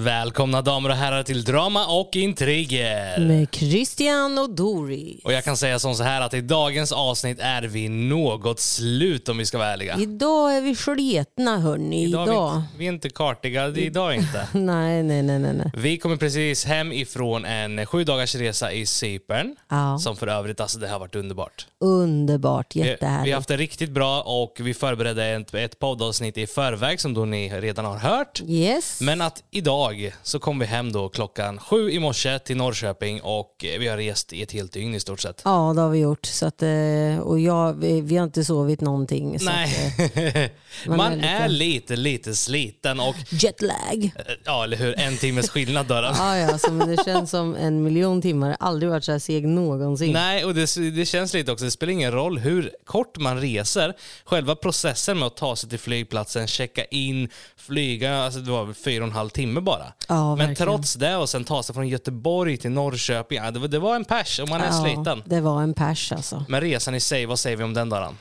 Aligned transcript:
Välkomna 0.00 0.62
damer 0.62 0.88
och 0.90 0.96
herrar 0.96 1.22
till 1.22 1.44
Drama 1.44 1.86
och 1.86 2.16
Intriger. 2.16 3.18
Med 3.20 3.48
Christian 3.54 4.38
och 4.38 4.50
Dori. 4.50 5.20
Och 5.24 5.32
jag 5.32 5.44
kan 5.44 5.56
säga 5.56 5.78
som 5.78 5.94
så 5.94 6.02
här 6.02 6.20
att 6.20 6.34
i 6.34 6.40
dagens 6.40 6.92
avsnitt 6.92 7.38
är 7.40 7.62
vi 7.62 7.88
något 7.88 8.60
slut 8.60 9.28
om 9.28 9.38
vi 9.38 9.46
ska 9.46 9.58
vara 9.58 9.68
ärliga. 9.68 9.96
Idag 9.98 10.56
är 10.56 10.60
vi 10.60 10.74
sletna 10.74 11.58
hörni. 11.58 12.04
Idag 12.04 12.28
Idag. 12.28 12.50
är 12.50 12.54
vi, 12.54 12.56
inte- 12.60 12.78
vi 12.78 12.86
är 12.86 12.92
inte 12.92 13.08
kartiga, 13.10 13.68
det 13.68 13.80
är 13.80 13.84
idag 13.86 14.14
inte. 14.14 14.48
Nej, 14.58 15.02
nej, 15.02 15.22
nej, 15.22 15.38
nej. 15.38 15.52
nej. 15.54 15.70
Vi 15.74 15.98
kommer 15.98 16.16
precis 16.16 16.64
hem 16.64 16.92
ifrån 16.92 17.44
en 17.44 17.86
sju 17.86 18.04
dagars 18.04 18.34
resa 18.34 18.72
i 18.72 18.86
Cypern. 18.86 19.56
Ja. 19.68 19.98
Som 19.98 20.16
för 20.16 20.26
övrigt, 20.26 20.60
alltså 20.60 20.78
det 20.78 20.88
har 20.88 20.98
varit 20.98 21.14
underbart. 21.14 21.66
Underbart, 21.80 22.76
Vi, 22.76 22.82
vi 22.82 22.88
jättehärligt. 22.88 23.32
har 23.34 23.38
haft 23.38 23.48
det 23.48 23.56
riktigt 23.56 23.90
bra 23.90 24.22
och 24.22 24.56
vi 24.60 24.74
förberedde 24.74 25.26
ett, 25.26 25.54
ett 25.54 25.78
poddavsnitt 25.78 26.38
i 26.38 26.46
förväg 26.46 27.00
som 27.00 27.14
då 27.14 27.24
ni 27.24 27.48
redan 27.60 27.84
har 27.84 27.96
hört. 27.98 28.42
Yes. 28.46 29.00
Men 29.00 29.20
att 29.20 29.42
idag 29.50 29.87
så 30.22 30.38
kom 30.38 30.58
vi 30.58 30.66
hem 30.66 30.92
då 30.92 31.08
klockan 31.08 31.58
sju 31.58 31.90
i 31.90 31.98
morse 31.98 32.38
till 32.38 32.56
Norrköping 32.56 33.20
och 33.22 33.64
eh, 33.64 33.78
vi 33.78 33.88
har 33.88 33.96
rest 33.96 34.32
i 34.32 34.42
ett 34.42 34.52
helt 34.52 34.72
dygn 34.72 34.94
i 34.94 35.00
stort 35.00 35.20
sett. 35.20 35.42
Ja, 35.44 35.72
det 35.76 35.80
har 35.80 35.88
vi 35.90 35.98
gjort. 35.98 36.26
Så 36.26 36.46
att, 36.46 36.62
eh, 36.62 37.18
och 37.22 37.40
jag, 37.40 37.72
vi, 37.72 38.00
vi 38.00 38.16
har 38.16 38.24
inte 38.24 38.44
sovit 38.44 38.80
någonting. 38.80 39.38
Så 39.38 39.44
Nej, 39.44 39.94
Att, 39.98 40.16
eh, 40.16 40.50
man, 40.86 40.96
man 40.96 41.20
är 41.20 41.40
är, 41.44 41.48
lite- 41.48 41.68
lite, 41.68 41.96
lite 41.96 42.34
sliten 42.34 43.00
och 43.00 43.14
jetlag. 43.30 44.10
ja, 44.44 44.64
eller 44.64 44.76
hur, 44.76 44.98
en 45.00 45.16
timmes 45.16 45.50
skillnad 45.50 45.86
då. 45.86 45.94
Ja, 46.18 46.36
ja, 46.38 46.58
så, 46.58 46.72
men 46.72 46.88
det 46.96 47.04
känns 47.04 47.30
som 47.30 47.54
en 47.56 47.82
miljon 47.82 48.22
timmar. 48.22 48.56
Aldrig 48.60 48.90
varit 48.90 49.04
så 49.04 49.12
här 49.12 49.18
seg 49.18 49.48
någonsin. 49.48 50.12
Nej, 50.12 50.44
och 50.44 50.54
det, 50.54 50.90
det 50.90 51.06
känns 51.06 51.34
lite 51.34 51.52
också, 51.52 51.64
det 51.64 51.70
spelar 51.70 51.92
ingen 51.92 52.12
roll 52.12 52.38
hur 52.38 52.70
kort 52.84 53.18
man 53.18 53.40
reser. 53.40 53.94
Själva 54.24 54.56
processen 54.56 55.18
med 55.18 55.26
att 55.26 55.36
ta 55.36 55.56
sig 55.56 55.70
till 55.70 55.78
flygplatsen, 55.78 56.46
checka 56.46 56.84
in, 56.84 57.28
flyga, 57.56 58.16
alltså 58.18 58.40
det 58.40 58.50
var 58.50 58.72
fyra 58.72 59.02
och 59.04 59.08
en 59.08 59.14
halv 59.14 59.28
timme 59.28 59.60
bara. 59.60 59.77
Ja, 60.08 60.36
Men 60.36 60.46
verkligen. 60.48 60.72
trots 60.72 60.94
det 60.94 61.16
och 61.16 61.28
sen 61.28 61.44
ta 61.44 61.62
sig 61.62 61.74
från 61.74 61.88
Göteborg 61.88 62.56
till 62.56 62.70
Norrköping, 62.70 63.38
ja, 63.38 63.50
det, 63.50 63.58
var, 63.58 63.68
det 63.68 63.78
var 63.78 63.96
en 63.96 64.04
pers 64.04 64.38
och 64.40 64.48
man 64.48 64.60
är 64.60 64.70
sliten. 64.70 65.22
Det 65.26 65.40
var 65.40 65.62
en 65.62 65.74
pers 65.74 66.12
alltså. 66.12 66.44
Men 66.48 66.60
resan 66.60 66.94
i 66.94 67.00
sig, 67.00 67.26
vad 67.26 67.38
säger 67.38 67.56
vi 67.56 67.64
om 67.64 67.74
den 67.74 67.88
då? 67.88 67.96
då? 67.96 68.14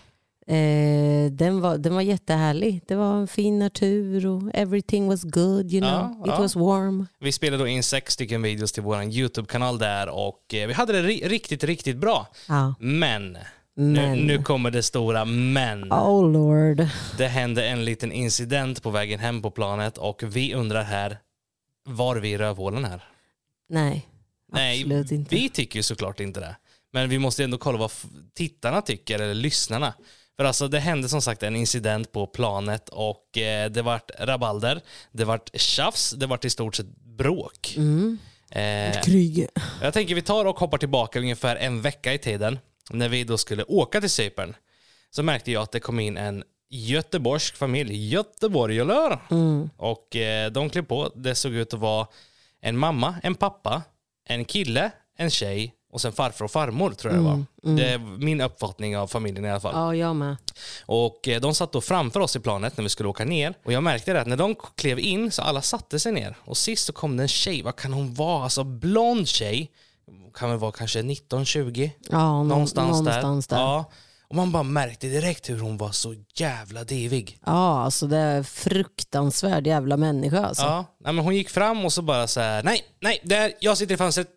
Eh, 0.53 1.31
den, 1.31 1.61
var, 1.61 1.77
den 1.77 1.95
var 1.95 2.01
jättehärlig. 2.01 2.81
Det 2.87 2.95
var 2.95 3.13
en 3.15 3.27
fin 3.27 3.59
natur 3.59 4.25
och 4.27 4.41
everything 4.53 5.07
was 5.07 5.23
good. 5.23 5.73
You 5.73 5.81
know. 5.81 5.91
Ja, 5.91 6.21
It 6.25 6.27
ja. 6.27 6.39
was 6.39 6.55
warm. 6.55 7.07
Vi 7.19 7.31
spelade 7.31 7.63
då 7.63 7.67
in 7.67 7.83
sex 7.83 8.13
stycken 8.13 8.41
videos 8.41 8.71
till 8.71 8.83
vår 8.83 9.03
YouTube-kanal 9.03 9.77
där 9.79 10.09
och 10.09 10.53
eh, 10.53 10.67
vi 10.67 10.73
hade 10.73 10.93
det 11.01 11.07
ri- 11.07 11.27
riktigt, 11.27 11.63
riktigt 11.63 11.97
bra. 11.97 12.27
Ja. 12.47 12.73
Men, 12.79 13.37
Nu, 13.75 14.01
Men. 14.01 14.17
nu 14.19 14.43
kommer 14.43 14.71
det 14.71 14.83
stora 14.83 15.25
men. 15.25 15.93
Oh 15.93 16.31
lord. 16.31 16.87
Det 17.17 17.27
hände 17.27 17.67
en 17.67 17.85
liten 17.85 18.11
incident 18.11 18.83
på 18.83 18.89
vägen 18.89 19.19
hem 19.19 19.41
på 19.41 19.51
planet 19.51 19.97
och 19.97 20.23
vi 20.27 20.53
undrar 20.53 20.83
här, 20.83 21.17
var 21.87 22.15
vi 22.15 22.29
i 22.31 22.37
rövhålen 22.37 22.85
här? 22.85 23.03
Nej, 23.69 24.07
Nej, 24.51 24.81
absolut 24.81 25.11
inte. 25.11 25.35
vi 25.35 25.49
tycker 25.49 25.79
ju 25.79 25.83
såklart 25.83 26.19
inte 26.19 26.39
det. 26.39 26.55
Men 26.93 27.09
vi 27.09 27.19
måste 27.19 27.43
ändå 27.43 27.57
kolla 27.57 27.77
vad 27.77 27.91
tittarna 28.33 28.81
tycker, 28.81 29.19
eller 29.19 29.33
lyssnarna. 29.33 29.93
För 30.37 30.43
alltså 30.45 30.67
det 30.67 30.79
hände 30.79 31.09
som 31.09 31.21
sagt 31.21 31.43
en 31.43 31.55
incident 31.55 32.11
på 32.11 32.27
planet 32.27 32.89
och 32.89 33.37
eh, 33.37 33.71
det 33.71 33.81
vart 33.81 34.11
rabalder, 34.19 34.81
det 35.11 35.25
vart 35.25 35.49
tjafs, 35.53 36.11
det 36.11 36.25
vart 36.27 36.45
i 36.45 36.49
stort 36.49 36.75
sett 36.75 36.97
bråk. 37.17 37.73
Mm. 37.77 38.17
Eh, 38.51 39.01
Krig. 39.01 39.47
jag 39.81 39.93
tänker 39.93 40.15
vi 40.15 40.21
tar 40.21 40.45
och 40.45 40.59
hoppar 40.59 40.77
tillbaka 40.77 41.19
ungefär 41.19 41.55
en 41.55 41.81
vecka 41.81 42.13
i 42.13 42.17
tiden. 42.17 42.59
När 42.89 43.09
vi 43.09 43.23
då 43.23 43.37
skulle 43.37 43.63
åka 43.63 44.01
till 44.01 44.09
Cypern. 44.09 44.55
Så 45.09 45.23
märkte 45.23 45.51
jag 45.51 45.63
att 45.63 45.71
det 45.71 45.79
kom 45.79 45.99
in 45.99 46.17
en 46.17 46.43
göteborgsk 46.69 47.55
familj, 47.57 48.09
göteborgare. 48.09 49.19
Och 49.77 50.15
eh, 50.15 50.51
de 50.51 50.69
klev 50.69 50.81
på, 50.81 51.11
det 51.15 51.35
såg 51.35 51.53
ut 51.53 51.73
att 51.73 51.79
vara 51.79 52.07
en 52.61 52.77
mamma, 52.77 53.15
en 53.23 53.35
pappa, 53.35 53.81
en 54.27 54.45
kille, 54.45 54.91
en 55.17 55.29
tjej 55.29 55.73
och 55.91 56.01
sen 56.01 56.11
farfar 56.11 56.45
och 56.45 56.51
farmor 56.51 56.91
tror 56.91 57.13
jag 57.13 57.23
det 57.23 57.27
var. 57.29 57.43
Det 57.77 57.89
är 57.89 57.97
min 57.97 58.41
uppfattning 58.41 58.97
av 58.97 59.07
familjen 59.07 59.45
i 59.45 59.49
alla 59.49 59.59
fall. 59.59 59.75
Ja, 59.75 59.95
jag 59.95 60.15
med. 60.15 60.35
Och 60.85 61.27
eh, 61.27 61.41
de 61.41 61.55
satt 61.55 61.71
då 61.71 61.81
framför 61.81 62.19
oss 62.19 62.35
i 62.35 62.39
planet 62.39 62.77
när 62.77 62.83
vi 62.83 62.89
skulle 62.89 63.09
åka 63.09 63.25
ner. 63.25 63.53
Och 63.65 63.71
jag 63.73 63.83
märkte 63.83 64.13
det 64.13 64.21
att 64.21 64.27
när 64.27 64.37
de 64.37 64.55
klev 64.75 64.99
in 64.99 65.31
så 65.31 65.41
alla 65.41 65.61
satte 65.61 65.99
sig 65.99 66.11
ner. 66.11 66.35
Och 66.45 66.57
sist 66.57 66.85
så 66.85 66.93
kom 66.93 67.17
det 67.17 67.23
en 67.23 67.27
tjej, 67.27 67.61
vad 67.61 67.75
kan 67.75 67.93
hon 67.93 68.13
vara? 68.13 68.43
Alltså 68.43 68.63
blond 68.63 69.27
tjej. 69.27 69.71
Kan 70.33 70.49
väl 70.49 70.59
vara 70.59 70.71
kanske 70.71 71.01
19-20. 71.01 71.89
Ja, 72.09 72.17
nå- 72.17 72.43
Någonstans, 72.43 72.89
någonstans 72.91 73.47
där. 73.47 73.57
där. 73.57 73.63
Ja. 73.63 73.85
Ja. 74.29 74.29
Och 74.29 74.35
man 74.35 74.51
bara 74.51 74.63
märkte 74.63 75.07
direkt 75.07 75.49
hur 75.49 75.59
hon 75.59 75.77
var 75.77 75.91
så 75.91 76.15
jävla 76.35 76.83
divig. 76.83 77.39
alltså 77.41 78.07
det 78.07 78.17
är 78.17 78.43
fruktansvärd 78.43 79.67
jävla 79.67 79.97
människa 79.97 80.45
alltså. 80.45 80.63
Ja, 80.63 80.85
nej, 80.99 81.13
men 81.13 81.25
hon 81.25 81.35
gick 81.35 81.49
fram 81.49 81.85
och 81.85 81.93
så 81.93 82.01
bara 82.01 82.27
så 82.27 82.39
här, 82.39 82.63
nej, 82.63 82.83
nej, 83.01 83.19
där, 83.23 83.53
jag 83.59 83.77
sitter 83.77 83.93
i 83.95 83.97
fönstret, 83.97 84.27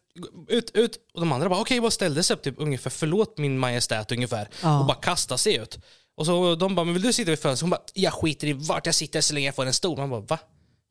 ut, 0.48 0.70
ut. 0.74 0.96
Och 1.14 1.20
de 1.20 1.32
andra 1.32 1.48
bara, 1.48 1.60
okej, 1.60 1.80
bara 1.80 1.90
ställde 1.90 2.22
sig 2.22 2.34
upp 2.34 2.42
typ 2.42 2.54
ungefär, 2.58 2.90
förlåt 2.90 3.38
min 3.38 3.58
majestät 3.58 4.12
ungefär. 4.12 4.48
Ja. 4.62 4.80
Och 4.80 4.86
bara 4.86 4.96
kastade 4.96 5.38
sig 5.38 5.56
ut. 5.56 5.78
Och 6.16 6.26
så 6.26 6.54
de 6.54 6.74
bara, 6.74 6.84
men 6.84 6.94
vill 6.94 7.02
du 7.02 7.12
sitta 7.12 7.30
vid 7.30 7.40
fönstret? 7.40 7.60
Hon 7.60 7.70
bara, 7.70 7.82
jag 7.94 8.12
skiter 8.12 8.46
i 8.46 8.52
vart 8.52 8.86
jag 8.86 8.94
sitter 8.94 9.20
så 9.20 9.34
länge 9.34 9.46
jag 9.46 9.54
får 9.54 9.66
en 9.66 9.74
stol. 9.74 9.98
Man 9.98 10.10
bara, 10.10 10.20
va? 10.20 10.38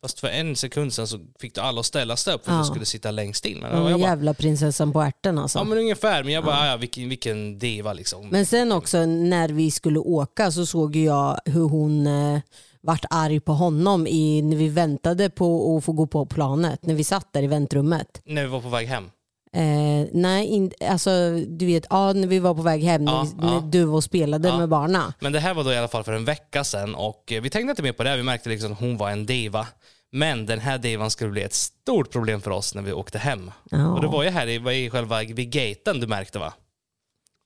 Fast 0.01 0.19
för 0.19 0.27
en 0.27 0.55
sekund 0.55 0.93
sen 0.93 1.07
så 1.07 1.19
fick 1.39 1.55
du 1.55 1.61
alla 1.61 1.79
att 1.79 1.85
ställa 1.85 2.15
sig 2.17 2.33
upp 2.33 2.45
för 2.45 2.51
att 2.51 2.57
Ja. 2.57 2.61
du 2.63 2.67
skulle 2.67 2.85
sitta 2.85 3.11
längst 3.11 3.45
in. 3.45 3.59
Men, 3.59 3.71
Den 3.71 3.83
jag 3.91 3.99
bara, 3.99 4.09
jävla 4.09 4.33
prinsessan 4.33 4.91
på 4.93 5.01
ärten 5.01 5.37
alltså. 5.37 5.59
ja 5.59 5.63
men 5.63 5.77
ungefär, 5.77 6.23
men 6.23 6.33
jag 6.33 6.43
bara, 6.45 6.67
ja. 6.67 6.77
vilken, 6.77 7.09
vilken 7.09 7.59
diva 7.59 7.93
liksom. 7.93 8.27
Men 8.29 8.45
sen 8.45 8.71
också 8.71 9.05
när 9.05 9.49
vi 9.49 9.71
skulle 9.71 9.99
åka 9.99 10.51
så 10.51 10.65
såg 10.65 10.95
jag 10.95 11.39
hur 11.45 11.69
hon 11.69 12.07
eh, 12.07 12.39
vart 12.81 13.05
arg 13.09 13.39
på 13.39 13.53
honom 13.53 14.07
i, 14.07 14.41
när 14.41 14.57
vi 14.57 14.69
väntade 14.69 15.29
på 15.29 15.77
att 15.77 15.83
få 15.85 15.91
gå 15.91 16.07
på 16.07 16.25
planet. 16.25 16.85
När 16.85 16.93
vi 16.93 17.03
satt 17.03 17.33
där 17.33 17.43
i 17.43 17.47
väntrummet. 17.47 18.21
När 18.25 18.41
vi 18.43 18.47
var 18.49 18.61
på 18.61 18.69
väg 18.69 18.87
hem. 18.87 19.09
Eh, 19.55 20.07
nej, 20.11 20.45
in, 20.45 20.71
alltså 20.89 21.09
du 21.47 21.65
vet, 21.65 21.85
ja, 21.89 22.13
när 22.13 22.27
vi 22.27 22.39
var 22.39 22.53
på 22.55 22.61
väg 22.61 22.83
hem, 22.83 23.03
Ja, 23.03 23.27
när, 23.37 23.53
ja. 23.53 23.63
du 23.71 23.83
var 23.83 23.95
och 23.95 24.03
spelade 24.03 24.47
Ja. 24.47 24.57
med 24.57 24.69
barna. 24.69 25.13
Men 25.19 25.31
det 25.33 25.39
här 25.39 25.53
var 25.53 25.63
då 25.63 25.71
i 25.73 25.77
alla 25.77 25.87
fall 25.87 26.03
för 26.03 26.13
en 26.13 26.25
vecka 26.25 26.63
sedan 26.63 26.95
och 26.95 27.31
eh, 27.31 27.41
vi 27.41 27.49
tänkte 27.49 27.69
inte 27.69 27.83
mer 27.83 27.91
på 27.93 28.03
det. 28.03 28.17
Vi 28.17 28.23
märkte 28.23 28.49
liksom 28.49 28.71
att 28.73 28.79
hon 28.79 28.97
var 28.97 29.09
en 29.09 29.25
diva. 29.25 29.67
Men 30.11 30.45
den 30.45 30.59
här 30.59 30.77
divan 30.77 31.09
skulle 31.11 31.31
bli 31.31 31.41
ett 31.41 31.53
stort 31.53 32.11
problem 32.11 32.41
för 32.41 32.51
oss 32.51 32.75
när 32.75 32.81
vi 32.81 32.93
åkte 32.93 33.17
hem. 33.17 33.51
Och 33.95 34.01
det 34.01 34.07
var 34.07 34.23
ju 34.23 34.29
här 34.29 34.47
i, 34.47 34.85
i 34.85 34.89
själva 34.89 35.19
vid 35.19 35.51
gaten 35.51 35.99
du 35.99 36.07
märkte 36.07 36.39
va? 36.39 36.53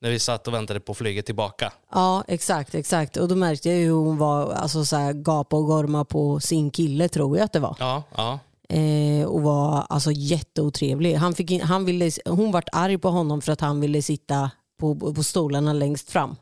När 0.02 0.10
vi 0.10 0.20
satt 0.20 0.48
och 0.48 0.54
väntade 0.54 0.80
på 0.80 0.94
flyget 0.94 1.26
tillbaka. 1.26 1.74
Ja, 1.94 2.24
exakt, 2.28 2.76
exakt. 2.76 3.18
Och 3.18 3.28
då 3.28 3.36
märkte 3.36 3.70
jag 3.70 3.76
hur 3.78 3.92
hon 3.92 4.18
var 4.18 4.52
alltså, 4.54 4.86
så 4.86 4.96
här, 4.96 5.14
gapa 5.14 5.56
och 5.58 5.66
gorma 5.66 6.06
på 6.06 6.40
sin 6.40 6.72
kille, 6.72 7.10
tror 7.10 7.38
jag 7.38 7.46
att 7.46 7.54
det 7.54 7.60
var. 7.60 7.76
Ja, 7.80 8.04
ja. 8.16 8.40
Eh, 8.74 9.26
och 9.26 9.42
var 9.42 9.86
alltså 9.90 10.12
jätteotrevlig. 10.12 11.16
Han 11.16 11.34
fick 11.34 11.52
in, 11.52 11.62
han 11.62 11.86
ville, 11.86 12.12
hon 12.26 12.52
vart 12.52 12.70
arg 12.72 12.98
på 12.98 13.10
honom 13.10 13.42
för 13.42 13.52
att 13.52 13.62
han 13.62 13.80
ville 13.80 14.02
sitta 14.02 14.52
på, 14.80 15.14
på 15.14 15.24
stolarna 15.24 15.74
längst 15.74 16.10
fram. 16.10 16.36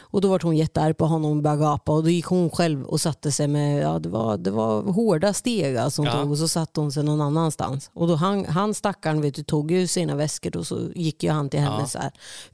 Och 0.00 0.20
då 0.20 0.28
var 0.28 0.40
hon 0.42 0.56
jättearg 0.56 0.96
på 0.96 1.06
honom 1.06 1.30
och 1.36 1.42
började 1.42 1.62
gapa 1.62 1.92
och 1.92 2.02
då 2.02 2.10
gick 2.10 2.24
hon 2.26 2.50
själv 2.50 2.84
och 2.84 3.00
satte 3.00 3.32
sig 3.32 3.48
med, 3.48 3.82
ja 3.82 3.98
det 3.98 4.08
var, 4.08 4.36
det 4.36 4.50
var 4.50 4.82
hårda 4.82 5.32
steg 5.32 5.76
alltså 5.76 6.02
hon 6.02 6.06
Ja. 6.06 6.12
tog 6.22 6.30
och 6.30 6.38
så 6.38 6.48
satte 6.48 6.80
hon 6.80 6.92
sig 6.92 7.04
någon 7.04 7.20
annanstans. 7.20 7.90
Och 7.94 8.08
då 8.08 8.14
han, 8.14 8.44
han 8.46 8.74
stackaren 8.74 9.20
vet 9.22 9.34
du, 9.34 9.42
tog 9.42 9.70
ju 9.70 9.86
sina 9.86 10.14
väskor 10.14 10.56
och 10.56 10.66
så 10.66 10.80
gick 10.94 11.22
ju 11.22 11.30
han 11.30 11.48
till 11.50 11.60
henne 11.60 11.76
Ja. 11.80 11.86
så 11.86 11.98
här. 11.98 12.10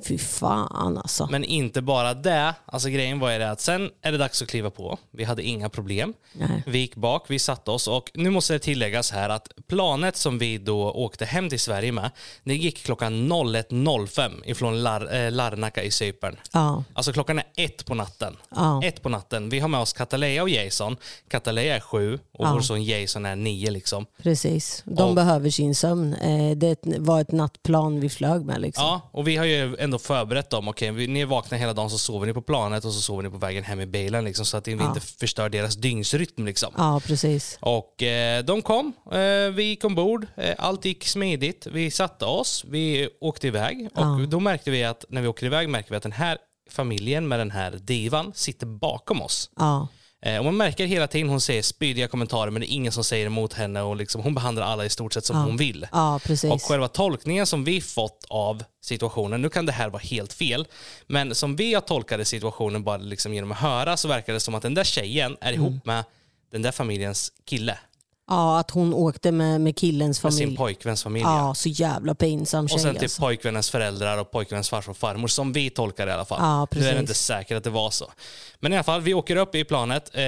Fy 0.08 0.18
fan 0.18 0.98
alltså. 0.98 1.28
Men 1.30 1.44
inte 1.44 1.82
bara 1.82 2.14
det. 2.14 2.54
Alltså 2.66 2.88
grejen 2.88 3.18
var 3.18 3.32
ju 3.32 3.38
det 3.38 3.50
att 3.50 3.60
sen 3.60 3.90
är 4.02 4.12
det 4.12 4.18
dags 4.18 4.42
att 4.42 4.48
kliva 4.48 4.70
på. 4.70 4.98
Vi 5.10 5.24
hade 5.24 5.42
inga 5.42 5.68
problem. 5.68 6.14
Nej. 6.32 6.62
Vi 6.66 6.78
gick 6.78 6.96
bak, 6.96 7.24
vi 7.28 7.38
satte 7.38 7.70
oss 7.70 7.88
och 7.88 8.10
nu 8.14 8.30
måste 8.30 8.52
det 8.52 8.58
tilläggas 8.58 9.10
här 9.12 9.28
att 9.28 9.48
planet 9.68 10.16
som 10.16 10.38
vi 10.38 10.58
då 10.58 10.90
åkte 10.92 11.24
hem 11.24 11.48
till 11.50 11.60
Sverige 11.60 11.92
med, 11.92 12.10
det 12.44 12.54
gick 12.56 12.84
klockan 12.84 13.12
01.05 13.32 14.30
ifrån 14.44 14.82
Lar, 14.82 15.14
eh, 15.14 15.30
Larnaca 15.32 15.82
i 15.82 15.90
Cypern. 15.90 16.36
Ja. 16.52 16.84
Alltså 16.94 17.12
klockan 17.16 17.38
är 17.38 17.44
ett 17.56 17.84
på 17.86 17.94
natten. 17.94 18.36
Ja. 18.54 18.80
Ett 18.84 19.02
på 19.02 19.08
natten. 19.08 19.48
Vi 19.48 19.60
har 19.60 19.68
med 19.68 19.80
oss 19.80 19.92
Katalea 19.92 20.42
och 20.42 20.48
Jason. 20.48 20.96
Katalea 21.28 21.76
är 21.76 21.80
sju 21.80 22.14
och 22.14 22.46
Ja. 22.46 22.52
vår 22.52 22.60
son 22.60 22.84
Jason 22.84 23.26
är 23.26 23.36
nio 23.36 23.70
liksom. 23.70 24.06
Precis, 24.22 24.82
de 24.86 25.02
Och- 25.08 25.14
behöver 25.14 25.50
sin 25.50 25.74
sömn. 25.74 26.14
Eh, 26.14 26.56
Det 26.56 26.76
var 26.98 27.20
ett 27.20 27.32
nattplan 27.32 28.00
vi 28.00 28.08
flög 28.08 28.44
med. 28.44 28.60
Liksom. 28.60 28.84
Ja, 28.84 29.00
och 29.12 29.28
vi 29.28 29.36
har 29.36 29.44
ju 29.44 29.76
ändå 29.78 29.98
förberett 29.98 30.50
dem. 30.50 30.68
Okej, 30.68 30.90
vi- 30.90 31.06
ni 31.06 31.20
är 31.20 31.26
vakna 31.26 31.56
hela 31.56 31.72
dagen 31.72 31.90
så 31.90 31.98
sover 31.98 32.26
ni 32.26 32.32
på 32.32 32.42
planet 32.42 32.84
och 32.84 32.92
så 32.92 33.00
sover 33.00 33.22
ni 33.22 33.30
på 33.30 33.38
vägen 33.38 33.64
hem 33.64 33.80
i 33.80 33.86
bilen 33.86 34.24
liksom, 34.24 34.44
så 34.46 34.56
att 34.56 34.68
vi 34.68 34.72
Ja. 34.72 34.88
inte 34.88 35.00
förstör 35.00 35.48
deras 35.48 35.74
dygnsrytm. 35.74 36.46
Liksom. 36.46 36.72
Ja, 36.76 37.00
precis. 37.06 37.58
Och 37.60 38.02
eh, 38.02 38.44
de 38.44 38.62
kom, 38.62 38.92
eh, 39.12 39.18
vi 39.54 39.62
gick 39.62 39.84
ombord, 39.84 40.26
eh, 40.36 40.54
allt 40.58 40.84
gick 40.84 41.04
smidigt. 41.08 41.66
Vi 41.66 41.90
satte 41.90 42.24
oss, 42.24 42.64
vi 42.68 43.08
åkte 43.20 43.46
iväg 43.46 43.88
och 43.94 44.28
då 44.28 44.40
märkte 44.40 44.70
vi 44.70 44.84
att 44.84 45.04
när 45.08 45.22
vi 45.22 45.28
åkte 45.28 45.46
iväg 45.46 45.68
märkte 45.68 45.92
vi 45.92 45.96
att 45.96 46.02
den 46.02 46.12
här 46.12 46.38
familjen 46.70 47.28
med 47.28 47.38
den 47.38 47.50
här 47.50 47.70
divan 47.70 48.32
sitter 48.34 48.66
bakom 48.66 49.22
oss. 49.22 49.50
Ja. 49.56 49.88
Eh, 50.22 50.38
och 50.38 50.44
man 50.44 50.56
märker 50.56 50.86
hela 50.86 51.06
tiden 51.06 51.28
hon 51.28 51.40
säger 51.40 51.62
spydiga 51.62 52.08
kommentarer 52.08 52.50
men 52.50 52.60
det 52.60 52.70
är 52.72 52.74
ingen 52.74 52.92
som 52.92 53.04
säger 53.04 53.26
emot 53.26 53.52
henne 53.52 53.82
och 53.82 53.96
liksom, 53.96 54.22
hon 54.22 54.34
behandlar 54.34 54.62
alla 54.66 54.84
i 54.84 54.90
stort 54.90 55.12
sett 55.14 55.24
som 55.24 55.36
hon 55.36 55.56
vill. 55.56 55.86
ja. 55.92 56.20
Och 56.52 56.62
själva 56.62 56.88
tolkningen 56.88 57.46
som 57.46 57.64
vi 57.64 57.80
fått 57.80 58.24
av 58.28 58.64
situationen, 58.82 59.42
nu 59.42 59.48
kan 59.48 59.66
det 59.66 59.72
här 59.72 59.88
vara 59.90 60.02
helt 60.02 60.32
fel, 60.32 60.66
men 61.06 61.34
som 61.34 61.56
vi 61.56 61.74
har 61.74 61.80
tolkat 61.80 62.28
situationen 62.28 62.84
bara 62.84 62.96
liksom 62.96 63.34
genom 63.34 63.52
att 63.52 63.58
höra 63.58 63.96
så 63.96 64.08
verkar 64.08 64.32
det 64.32 64.40
som 64.40 64.54
att 64.54 64.62
den 64.62 64.74
där 64.74 64.84
tjejen 64.84 65.36
är 65.40 65.52
Mm. 65.52 65.60
ihop 65.66 65.84
med 65.86 66.04
den 66.52 66.62
där 66.62 66.72
familjens 66.72 67.32
kille. 67.44 67.78
Ja, 68.28 68.58
att 68.58 68.70
hon 68.70 68.94
åkte 68.94 69.32
med, 69.32 69.60
med 69.60 69.76
killens 69.76 70.22
Med 70.24 70.34
sin 70.34 70.44
familj. 70.46 70.56
pojkväns 70.56 71.02
familj. 71.02 71.24
Ja, 71.24 71.54
så 71.54 71.68
jävla 71.68 72.14
pinsam 72.14 72.68
tjej 72.68 72.74
Och 72.74 72.80
sen 72.80 72.94
till 72.94 73.04
alltså. 73.04 73.22
pojkvännens 73.22 73.70
föräldrar 73.70 74.18
och 74.18 74.30
pojkvännens 74.30 74.70
farfar 74.70 74.90
och 74.90 74.96
farmor, 74.96 75.28
som 75.28 75.52
vi 75.52 75.70
tolkar 75.70 76.06
det 76.06 76.10
i 76.10 76.14
alla 76.14 76.24
fall. 76.24 76.38
Ja, 76.40 76.56
nu 76.56 76.62
är 76.62 76.66
precis. 76.66 76.90
det 76.90 77.00
inte 77.00 77.14
säkert 77.14 77.56
att 77.56 77.64
det 77.64 77.70
var 77.70 77.90
så. 77.90 78.12
Men 78.60 78.72
i 78.72 78.76
alla 78.76 78.84
fall, 78.84 79.00
vi 79.00 79.14
åker 79.14 79.36
upp 79.36 79.54
i 79.54 79.64
planet, 79.64 80.10
eh, 80.14 80.22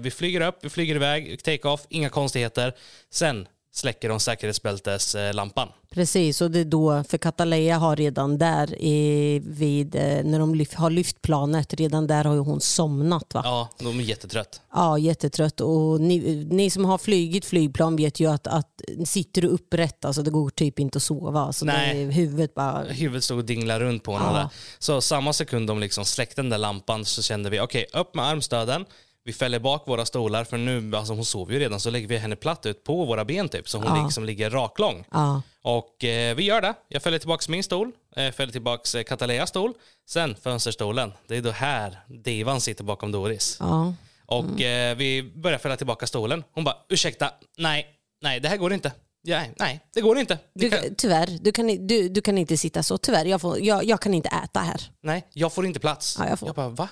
vi 0.00 0.12
flyger 0.14 0.40
upp, 0.40 0.58
vi 0.62 0.70
flyger 0.70 0.94
iväg, 0.94 1.42
take-off, 1.44 1.80
inga 1.88 2.08
konstigheter. 2.08 2.74
Sen 3.10 3.46
släcker 3.74 4.08
de 4.08 4.20
säkerhetsbälteslampan. 4.20 5.68
Precis, 5.90 6.40
och 6.40 6.50
det 6.50 6.60
är 6.60 6.64
då, 6.64 7.04
för 7.08 7.18
Cataleya 7.18 7.78
har 7.78 7.96
redan 7.96 8.38
där 8.38 8.82
i, 8.82 9.38
vid, 9.44 9.94
eh, 9.94 10.24
när 10.24 10.38
de 10.38 10.54
lyft, 10.54 10.74
har 10.74 10.90
lyft 10.90 11.22
planet, 11.22 11.74
redan 11.74 12.06
där 12.06 12.24
har 12.24 12.34
ju 12.34 12.40
hon 12.40 12.60
somnat. 12.60 13.34
Va? 13.34 13.40
Ja, 13.44 13.68
de 13.78 13.98
är 13.98 14.02
jättetrött. 14.02 14.60
Ja, 14.72 14.98
jättetrött. 14.98 15.60
Och 15.60 16.00
ni, 16.00 16.46
ni 16.50 16.70
som 16.70 16.84
har 16.84 16.98
flygit 16.98 17.44
flygplan 17.44 17.96
vet 17.96 18.20
ju 18.20 18.30
att, 18.30 18.46
att 18.46 18.82
sitter 19.04 19.42
du 19.42 19.48
upprätt, 19.48 20.04
alltså 20.04 20.22
det 20.22 20.30
går 20.30 20.50
typ 20.50 20.78
inte 20.78 20.96
att 20.96 21.02
sova. 21.02 21.40
Alltså 21.40 21.64
Nej. 21.64 22.04
Det, 22.04 22.12
huvudet 22.12 22.54
bara... 22.54 22.82
Huvudet 22.82 23.24
stod 23.24 23.38
och 23.38 23.44
dinglade 23.44 23.84
runt 23.84 24.02
på 24.02 24.12
henne. 24.12 24.30
Ja. 24.32 24.38
där. 24.38 24.48
Så 24.78 25.00
samma 25.00 25.32
sekund 25.32 25.66
de 25.66 25.78
liksom 25.78 26.04
släckte 26.04 26.42
den 26.42 26.50
där 26.50 26.58
lampan 26.58 27.04
så 27.04 27.22
kände 27.22 27.50
vi, 27.50 27.60
okej, 27.60 27.86
upp 27.92 28.14
med 28.14 28.24
armstöden. 28.24 28.84
Vi 29.26 29.32
fäller 29.32 29.58
bak 29.58 29.88
våra 29.88 30.06
stolar, 30.06 30.44
för 30.44 30.56
nu, 30.58 30.96
alltså 30.96 31.12
hon 31.12 31.24
sover 31.24 31.52
ju 31.52 31.58
redan, 31.58 31.80
så 31.80 31.90
lägger 31.90 32.08
vi 32.08 32.16
henne 32.18 32.36
platt 32.36 32.66
ut 32.66 32.84
på 32.84 33.04
våra 33.04 33.24
ben 33.24 33.48
typ, 33.48 33.68
så 33.68 33.78
hon 33.78 34.04
liksom 34.04 34.24
ligger 34.24 34.50
raklång. 34.50 35.04
Ja, 35.10 35.42
Och 35.62 36.04
eh, 36.04 36.34
vi 36.36 36.42
gör 36.44 36.60
det. 36.60 36.74
Jag 36.88 37.02
fäller 37.02 37.18
tillbaka 37.18 37.44
min 37.48 37.62
stol, 37.62 37.92
eh, 38.16 38.32
fäller 38.32 38.52
tillbaka 38.52 38.98
eh, 38.98 39.04
Cataleas 39.04 39.48
stol, 39.48 39.72
sen 40.08 40.36
fönsterstolen. 40.36 41.12
Det 41.26 41.36
är 41.36 41.42
då 41.42 41.50
här 41.50 41.98
divan 42.08 42.60
sitter 42.60 42.84
bakom 42.84 43.12
Doris. 43.12 43.56
ja. 43.60 43.94
Och 44.26 44.60
eh, 44.60 44.96
vi 44.96 45.22
börjar 45.22 45.58
fälla 45.58 45.76
tillbaka 45.76 46.06
stolen. 46.06 46.44
Hon 46.52 46.64
bara, 46.64 46.76
ursäkta, 46.88 47.30
nej, 47.58 47.86
nej, 48.22 48.40
det 48.40 48.48
här 48.48 48.56
går 48.56 48.72
inte. 48.72 48.92
Ja, 49.22 49.42
nej, 49.58 49.80
det 49.94 50.00
går 50.00 50.18
inte. 50.18 50.38
Du, 50.54 50.70
kan, 50.70 50.94
Tyvärr, 50.96 51.38
du 51.40 51.52
kan, 51.52 51.86
du, 51.86 52.08
du 52.08 52.20
kan 52.20 52.38
inte 52.38 52.56
sitta 52.56 52.82
så. 52.82 52.98
Tyvärr, 52.98 53.24
jag, 53.24 53.40
får, 53.40 53.60
jag, 53.60 53.84
jag 53.84 54.00
kan 54.00 54.14
inte 54.14 54.28
äta 54.28 54.60
här. 54.60 54.80
nej, 55.02 55.26
jag 55.32 55.52
får 55.52 55.66
inte 55.66 55.80
plats. 55.80 56.16
Ja, 56.18 56.28
jag 56.28 56.38
får. 56.38 56.52
bara, 56.52 56.68
va? 56.68 56.88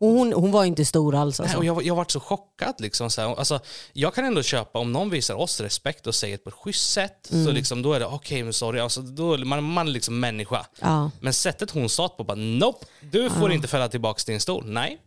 Och 0.00 0.08
hon, 0.08 0.32
hon 0.32 0.50
var 0.50 0.64
inte 0.64 0.84
stor 0.84 1.14
alls. 1.14 1.38
Nej, 1.38 1.44
Alltså. 1.44 1.58
och 1.58 1.64
jag, 1.64 1.82
jag 1.82 1.94
varit 1.94 2.10
så 2.10 2.20
chockad. 2.20 2.74
Liksom, 2.78 3.10
så 3.10 3.20
här. 3.20 3.34
Alltså, 3.38 3.60
jag 3.92 4.14
kan 4.14 4.24
ändå 4.24 4.42
köpa 4.42 4.78
om 4.78 4.92
någon 4.92 5.10
visar 5.10 5.34
oss 5.34 5.60
respekt 5.60 6.06
och 6.06 6.14
säger 6.14 6.36
det 6.36 6.42
på 6.44 6.48
ett 6.50 6.54
schysst 6.56 6.90
sätt, 6.92 7.18
så 7.30 7.34
Mm. 7.36 7.54
liksom, 7.54 7.82
då 7.82 7.92
är 7.92 8.00
det 8.00 8.06
okej, 8.06 8.42
men 8.42 8.52
sorry. 8.52 8.80
Alltså, 8.80 9.00
då 9.00 9.36
man, 9.36 9.62
man 9.64 9.88
är 9.88 9.92
liksom 9.92 10.20
människa. 10.20 10.66
Ja. 10.80 11.10
Men 11.20 11.32
sättet 11.32 11.70
hon 11.70 11.88
sa 11.88 12.08
på, 12.08 12.24
bara 12.24 12.34
nope, 12.34 12.86
du 13.12 13.30
får 13.30 13.52
inte 13.52 13.68
fälla 13.68 13.88
tillbaka 13.88 14.22
din 14.26 14.40
stol. 14.40 14.64
Nej, 14.66 14.98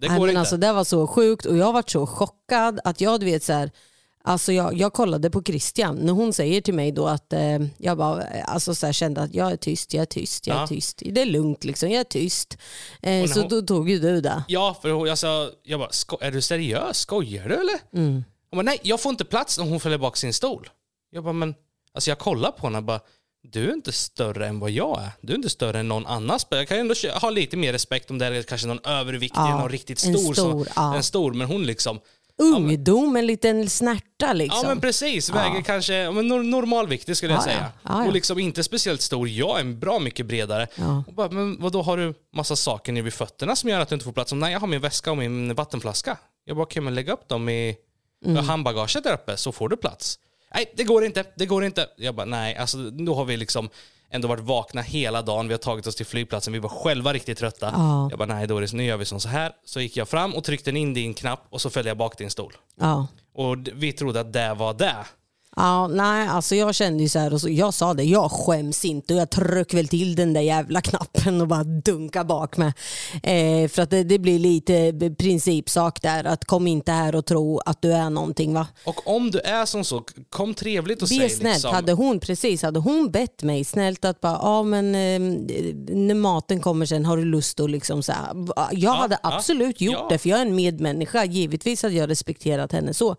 det 0.00 0.08
Nej, 0.08 0.18
går 0.18 0.26
men 0.26 0.30
inte. 0.30 0.40
alltså, 0.40 0.56
det 0.56 0.72
var 0.72 0.84
så 0.84 1.06
sjukt 1.06 1.46
och 1.46 1.56
jag 1.56 1.72
varit 1.72 1.90
så 1.90 2.06
chockad 2.06 2.80
att 2.84 3.00
jag 3.00 3.20
du 3.20 3.26
vet 3.26 3.42
så 3.42 3.52
här, 3.52 3.70
Alltså 4.26 4.52
jag, 4.52 4.74
jag 4.74 4.92
kollade 4.92 5.30
på 5.30 5.42
Christian 5.42 5.96
när 5.96 6.12
hon 6.12 6.32
säger 6.32 6.60
till 6.60 6.74
mig 6.74 6.92
då 6.92 7.06
att 7.08 7.32
eh, 7.32 7.58
jag 7.78 7.96
bara, 7.98 8.22
alltså 8.44 8.74
så 8.74 8.86
här, 8.86 8.92
kände 8.92 9.22
att 9.22 9.34
jag 9.34 9.52
är 9.52 9.56
tyst, 9.56 9.94
jag 9.94 10.02
är 10.02 10.06
tyst, 10.06 10.46
jag 10.46 10.56
är 10.56 10.60
Ja. 10.60 10.66
tyst. 10.66 11.02
Det 11.06 11.20
är 11.22 11.26
lugnt 11.26 11.64
liksom, 11.64 11.90
jag 11.90 12.00
är 12.00 12.04
tyst. 12.04 12.58
Eh, 13.02 13.26
så 13.26 13.40
hon- 13.40 13.48
då 13.48 13.62
tog 13.62 13.90
ju 13.90 13.98
du 13.98 14.20
det. 14.20 14.44
Ja, 14.48 14.76
för 14.82 14.90
hon, 14.90 15.16
sa, 15.16 15.50
jag 15.62 15.80
bara, 15.80 15.92
"Sko- 15.92 16.18
är 16.20 16.30
du 16.30 16.40
seriös? 16.42 16.98
Skojar 16.98 17.48
du 17.48 17.54
eller? 17.54 17.78
Mm. 18.06 18.24
Hon 18.50 18.56
bara, 18.58 18.62
nej, 18.62 18.78
jag 18.82 19.00
får 19.00 19.10
inte 19.10 19.24
plats 19.24 19.58
när 19.58 19.64
hon 19.68 19.80
fäller 19.80 19.98
bak 19.98 20.16
sin 20.16 20.32
stol. 20.32 20.68
Jag 21.10 21.24
bara, 21.24 21.32
men, 21.32 21.54
alltså 21.94 22.10
jag 22.10 22.18
kollar 22.18 22.50
på 22.50 22.66
henne 22.66 22.78
och 22.78 22.84
bara, 22.84 23.00
du 23.52 23.68
är 23.70 23.72
inte 23.74 23.92
större 23.92 24.46
än 24.48 24.58
vad 24.58 24.70
jag 24.70 25.02
är. 25.02 25.08
Du 25.20 25.32
är 25.32 25.36
inte 25.36 25.50
större 25.50 25.78
än 25.80 25.88
någon 25.88 26.06
annan 26.06 26.40
spelare. 26.40 26.60
Jag 26.62 26.68
kan 26.68 26.78
ändå 26.78 26.94
ha 27.20 27.30
lite 27.30 27.56
mer 27.56 27.72
respekt 27.72 28.10
om 28.10 28.18
det 28.18 28.26
är 28.26 28.42
kanske 28.42 28.66
någon 28.66 28.80
överviktig, 28.84 29.38
Ja, 29.40 29.58
någon 29.60 29.68
riktigt 29.70 30.04
en 30.04 30.14
stor. 30.18 30.34
stor, 30.34 30.64
som, 30.64 30.66
ja. 30.76 30.96
En 30.96 31.02
stor, 31.02 31.32
men 31.32 31.46
hon 31.46 31.66
liksom, 31.66 32.00
Ungdom, 32.38 33.16
en 33.16 33.26
liten 33.26 33.70
snärta 33.70 34.32
liksom. 34.32 34.60
ja 34.62 34.68
men 34.68 34.80
precis, 34.80 35.30
väger 35.30 35.62
kanske 35.62 35.94
ja, 35.94 36.12
men 36.12 36.28
nor- 36.32 36.42
normalviktig 36.42 37.16
skulle 37.16 37.32
jag 37.32 37.42
Ja, 37.42 37.46
ja. 37.46 37.52
säga. 37.52 37.72
Ja, 37.82 37.90
ja. 38.02 38.06
Och 38.06 38.12
liksom 38.12 38.38
inte 38.38 38.64
speciellt 38.64 39.00
stor. 39.00 39.28
Jag 39.28 39.60
är 39.60 39.64
bra 39.64 39.98
mycket 39.98 40.26
bredare. 40.26 40.66
Ja. 40.74 41.04
Och 41.06 41.14
bara, 41.14 41.28
men 41.30 41.56
vad 41.60 41.72
då 41.72 41.82
har 41.82 41.96
du 41.96 42.14
massa 42.36 42.56
saker 42.56 42.92
nere 42.92 43.02
vid 43.02 43.12
fötterna 43.14 43.56
som 43.56 43.70
gör 43.70 43.80
att 43.80 43.88
du 43.88 43.94
inte 43.94 44.04
får 44.04 44.12
plats? 44.12 44.32
Nej, 44.32 44.52
jag 44.52 44.60
har 44.60 44.66
min 44.66 44.80
väska 44.80 45.10
och 45.10 45.16
min 45.16 45.54
vattenflaska. 45.54 46.16
Jag 46.44 46.56
bara, 46.56 46.62
okej 46.62 46.82
men 46.82 46.94
lägg 46.94 47.08
upp 47.08 47.28
dem 47.28 47.48
i 47.48 47.76
Mm. 48.26 48.44
handbagaget 48.44 49.04
där 49.04 49.14
uppe 49.14 49.36
så 49.36 49.52
får 49.52 49.68
du 49.68 49.76
plats. 49.76 50.18
Nej, 50.54 50.72
det 50.76 50.84
går 50.84 51.04
inte, 51.04 51.24
det 51.36 51.46
går 51.46 51.64
inte. 51.64 51.88
Jag 51.96 52.14
bara, 52.14 52.26
nej, 52.26 52.56
alltså 52.56 52.90
då 52.90 53.14
har 53.14 53.24
vi 53.24 53.36
liksom 53.36 53.68
ändå 54.14 54.28
varit 54.28 54.44
vakna 54.44 54.82
hela 54.82 55.22
dagen. 55.22 55.48
Vi 55.48 55.54
har 55.54 55.58
tagit 55.58 55.86
oss 55.86 55.96
till 55.96 56.06
flygplatsen, 56.06 56.52
vi 56.52 56.58
var 56.58 56.68
själva 56.68 57.12
riktigt 57.12 57.38
trötta. 57.38 57.70
Ja. 57.76 58.08
Jag 58.10 58.18
bara, 58.18 58.34
nej 58.34 58.46
Doris, 58.46 58.72
nu 58.72 58.84
gör 58.84 58.96
vi 58.96 59.04
som 59.04 59.20
så 59.20 59.28
här. 59.28 59.52
Så 59.64 59.80
gick 59.80 59.96
jag 59.96 60.08
fram 60.08 60.34
och 60.34 60.44
tryckte 60.44 60.70
in 60.70 60.94
din 60.94 61.14
knapp 61.14 61.46
och 61.50 61.60
så 61.60 61.70
följde 61.70 61.90
jag 61.90 61.96
bak 61.96 62.18
din 62.18 62.30
stol. 62.30 62.52
Ja. 62.80 63.06
Och 63.34 63.56
vi 63.72 63.92
trodde 63.92 64.20
att 64.20 64.32
det 64.32 64.54
var 64.54 64.74
det. 64.74 64.96
Ja, 65.56 65.88
nej, 65.88 66.28
alltså 66.28 66.54
jag 66.54 66.74
kände 66.74 67.02
ju 67.02 67.08
så 67.08 67.18
här, 67.18 67.32
och 67.32 67.40
så, 67.40 67.48
jag 67.48 67.74
sa 67.74 67.94
det, 67.94 68.04
jag 68.04 68.32
skäms 68.32 68.84
inte 68.84 69.14
och 69.14 69.20
jag 69.20 69.30
tryck 69.30 69.74
väl 69.74 69.88
till 69.88 70.16
den 70.16 70.32
där 70.32 70.40
jävla 70.40 70.80
knappen 70.80 71.40
och 71.40 71.48
bara 71.48 71.64
dunka 71.64 72.24
bak 72.24 72.56
med. 72.56 72.72
Eh, 73.22 73.68
för 73.68 73.82
att 73.82 73.90
det, 73.90 74.04
det 74.04 74.18
blir 74.18 74.38
lite 74.38 74.92
principsak 75.18 76.02
där, 76.02 76.24
att 76.24 76.44
kom 76.44 76.66
inte 76.66 76.92
här 76.92 77.14
och 77.14 77.26
tro 77.26 77.58
att 77.58 77.82
du 77.82 77.92
är 77.92 78.10
någonting 78.10 78.54
va. 78.54 78.66
Och 78.84 79.08
om 79.16 79.30
du 79.30 79.40
är 79.40 79.66
som 79.66 79.84
så, 79.84 80.04
kom 80.30 80.54
trevligt 80.54 81.02
och 81.02 81.08
Be 81.08 81.14
säg 81.14 81.30
snällt, 81.30 81.54
liksom. 81.54 81.74
hade 81.74 81.92
hon 81.92 82.20
precis, 82.20 82.62
hade 82.62 82.80
hon 82.80 83.10
bett 83.10 83.42
mig 83.42 83.64
snällt 83.64 84.04
att 84.04 84.20
bara, 84.20 84.38
ja 84.42 84.62
men 84.62 84.94
eh, 84.94 85.20
när 85.94 86.14
maten 86.14 86.60
kommer 86.60 86.86
sen 86.86 87.04
har 87.04 87.16
du 87.16 87.24
lust 87.24 87.60
att 87.60 87.70
liksom 87.70 88.02
så 88.02 88.12
här, 88.12 88.34
Jag 88.72 88.92
hade 88.92 89.18
ja, 89.22 89.34
absolut 89.36 89.80
gjort 89.80 89.96
ja. 89.98 90.06
det 90.10 90.18
för 90.18 90.28
jag 90.28 90.38
är 90.38 90.46
en 90.46 90.54
medmänniska, 90.54 91.24
givetvis 91.24 91.82
hade 91.82 91.94
jag 91.94 92.10
respekterat 92.10 92.72
henne 92.72 92.94
så. 92.94 93.16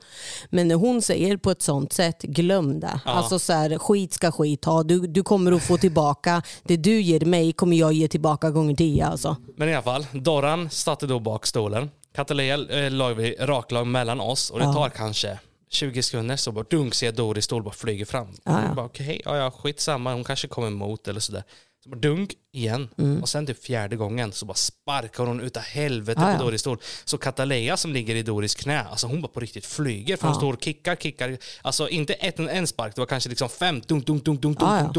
Men 0.49 0.67
när 0.67 0.75
hon 0.75 1.01
säger 1.01 1.37
på 1.37 1.51
ett 1.51 1.61
sånt 1.61 1.93
sätt, 1.93 2.24
glöm 2.25 2.79
det. 2.79 2.99
Alltså 3.05 3.39
så 3.39 3.53
här, 3.53 3.77
skit 3.77 4.13
ska 4.13 4.31
skit 4.31 4.65
ha, 4.65 4.83
du, 4.83 5.07
du 5.07 5.23
kommer 5.23 5.51
att 5.51 5.63
få 5.63 5.77
tillbaka, 5.77 6.41
det 6.63 6.77
du 6.77 7.01
ger 7.01 7.25
mig 7.25 7.53
kommer 7.53 7.77
jag 7.77 7.93
ge 7.93 8.07
tillbaka 8.07 8.51
gånger 8.51 8.75
tio 8.75 9.05
alltså. 9.05 9.35
Men 9.55 9.69
i 9.69 9.73
alla 9.73 9.83
fall, 9.83 10.07
Dorran 10.11 10.69
satte 10.69 11.07
då 11.07 11.19
bak 11.19 11.45
stolen. 11.45 11.89
Katalea 12.15 12.85
eh, 12.85 12.91
la 12.91 13.13
vi 13.13 13.35
raklag 13.39 13.87
mellan 13.87 14.19
oss 14.19 14.49
och 14.49 14.59
det 14.59 14.65
tar 14.65 14.89
kanske 14.89 15.39
20 15.69 16.03
sekunder 16.03 16.35
så 16.35 16.51
bara 16.51 16.65
dunk 16.69 16.93
ser 16.93 17.05
jag 17.05 17.15
Doris 17.15 17.45
stol 17.45 17.63
bara 17.63 17.73
flyger 17.73 18.05
fram. 18.05 18.27
Ja, 18.43 18.61
ja. 18.75 18.83
Okej, 18.83 19.21
ja, 19.25 19.37
ja, 19.37 19.51
skitsamma, 19.51 20.13
hon 20.13 20.23
kanske 20.23 20.47
kommer 20.47 20.67
emot 20.67 21.07
eller 21.07 21.19
sådär. 21.19 21.43
Så 21.85 21.89
bara 21.89 21.99
dunk 21.99 22.33
igen. 22.51 22.89
Mm. 22.97 23.21
Och 23.21 23.29
sen 23.29 23.45
till 23.45 23.55
fjärde 23.55 23.95
gången 23.95 24.31
så 24.31 24.45
bara 24.45 24.53
sparkar 24.53 25.25
hon 25.25 25.39
utav 25.39 25.63
helvete 25.63 26.21
ja. 26.21 26.37
på 26.37 26.43
Doris 26.43 26.61
stol. 26.61 26.77
Så 27.03 27.17
Katalea 27.17 27.77
som 27.77 27.93
ligger 27.93 28.15
i 28.15 28.23
Doris 28.23 28.55
knä, 28.55 28.83
alltså 28.83 29.07
hon 29.07 29.21
bara 29.21 29.27
på 29.27 29.39
riktigt 29.39 29.65
flyger. 29.65 30.17
För 30.17 30.27
hon 30.27 30.33
Ja. 30.33 30.39
står 30.39 30.53
och 30.53 30.63
kickar, 30.63 30.95
kickar. 30.95 31.37
Alltså 31.61 31.89
inte 31.89 32.13
ett, 32.13 32.39
en 32.39 32.67
spark, 32.67 32.95
det 32.95 33.01
var 33.01 33.05
kanske 33.05 33.29
liksom 33.29 33.49
fem 33.49 33.81
dunk, 33.87 34.05
dunk, 34.05 34.23
dunk, 34.25 34.41
dunk, 34.41 34.59
dunk, 34.59 34.61
Ja, 34.61 34.79
ja. 34.79 34.91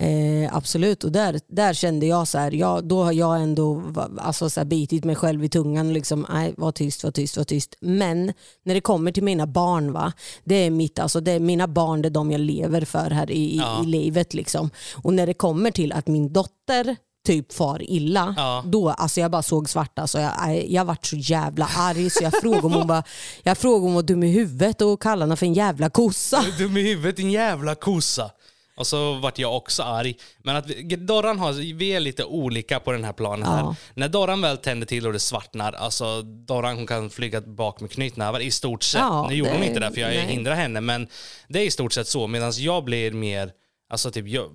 Eh, 0.00 0.56
absolut, 0.56 1.04
och 1.04 1.12
där, 1.12 1.40
där 1.48 1.74
kände 1.74 2.06
jag 2.06 2.28
så 2.28 2.38
här, 2.38 2.52
ja, 2.52 2.80
då 2.80 3.02
har 3.04 3.12
jag 3.12 3.40
ändå 3.42 3.82
alltså, 4.18 4.50
så 4.50 4.60
här, 4.60 4.64
bitit 4.64 5.04
mig 5.04 5.16
själv 5.16 5.44
i 5.44 5.48
tungan. 5.48 5.92
Liksom, 5.92 6.26
nej, 6.32 6.54
var 6.56 6.72
tyst, 6.72 7.04
var 7.04 7.10
tyst, 7.10 7.36
var 7.36 7.44
tyst. 7.44 7.74
Men 7.80 8.32
när 8.64 8.74
det 8.74 8.80
kommer 8.80 9.12
till 9.12 9.22
mina 9.24 9.46
barn, 9.46 9.92
va, 9.92 10.12
det 10.44 10.54
är 10.54 10.70
mitt, 10.70 10.98
alltså, 10.98 11.20
det 11.20 11.32
är 11.32 11.40
mina 11.40 11.68
barn, 11.68 12.02
det 12.02 12.08
är 12.08 12.10
de 12.10 12.30
jag 12.30 12.40
lever 12.40 12.80
för 12.84 13.10
här 13.10 13.30
i, 13.30 13.56
Ja. 13.56 13.82
i 13.82 13.86
livet. 13.86 14.34
Liksom. 14.34 14.70
Och 15.02 15.14
när 15.14 15.26
det 15.26 15.34
kommer 15.34 15.70
till 15.70 15.92
att 15.92 16.06
min 16.06 16.32
dotter 16.32 16.96
typ 17.26 17.52
far 17.52 17.82
illa, 17.82 18.34
Ja. 18.36 18.62
då 18.66 18.88
alltså 18.90 19.20
jag 19.20 19.30
bara 19.30 19.42
såg 19.42 19.68
svart. 19.68 19.98
Alltså 19.98 20.20
jag, 20.20 20.64
jag, 20.68 20.84
vart 20.84 21.06
så 21.06 21.16
jävla 21.16 21.68
arg 21.76 22.10
så 22.10 22.24
jag 22.24 22.32
frågade 22.42 22.66
om 22.66 22.72
hon 22.72 22.86
var, 22.86 23.02
jag 23.42 23.58
frågade 23.58 23.78
om 23.78 23.84
hon 23.84 23.94
var 23.94 24.02
dum 24.02 24.22
i 24.22 24.32
huvudet 24.32 24.82
och 24.82 25.02
kallade 25.02 25.22
henne 25.22 25.36
för 25.36 25.46
en 25.46 25.54
jävla 25.54 25.90
kossa. 25.90 26.44
Dum 26.58 26.76
i 26.76 26.82
huvudet 26.82 27.16
din 27.16 27.30
jävla 27.30 27.74
kossa. 27.74 28.30
Och 28.76 28.86
så 28.86 29.14
vart 29.14 29.38
jag 29.38 29.56
också 29.56 29.82
arg. 29.82 30.16
Men 30.38 30.56
att 30.56 30.66
vi, 30.66 30.82
Dorran 30.96 31.38
har, 31.38 31.52
vi 31.74 31.88
är 31.88 32.00
lite 32.00 32.24
olika 32.24 32.80
på 32.80 32.92
den 32.92 33.04
här 33.04 33.12
planen 33.12 33.46
här. 33.48 33.58
Ja. 33.58 33.76
När 33.94 34.08
Dorran 34.08 34.40
väl 34.40 34.58
tänder 34.58 34.86
till 34.86 35.06
och 35.06 35.12
det 35.12 35.18
svartnar, 35.18 35.72
alltså 35.72 36.22
Dorran 36.22 36.76
hon 36.76 36.86
kan 36.86 37.10
flyga 37.10 37.40
bak 37.40 37.80
med 37.80 37.90
knytnävar 37.90 38.40
i 38.40 38.50
stort 38.50 38.82
sett. 38.82 39.00
Ja, 39.00 39.26
nu 39.28 39.34
gjorde 39.34 39.50
hon 39.50 39.60
det- 39.60 39.66
inte 39.66 39.80
det 39.80 39.92
för 39.92 40.00
jag 40.00 40.08
nej. 40.08 40.26
hindrar 40.26 40.54
henne, 40.54 40.80
men 40.80 41.08
det 41.48 41.58
är 41.60 41.64
i 41.66 41.70
stort 41.70 41.92
sett 41.92 42.08
så. 42.08 42.26
Medan 42.26 42.52
jag 42.56 42.84
blir 42.84 43.12
mer, 43.12 43.50
alltså 43.90 44.10
typ 44.10 44.28
jag, 44.28 44.50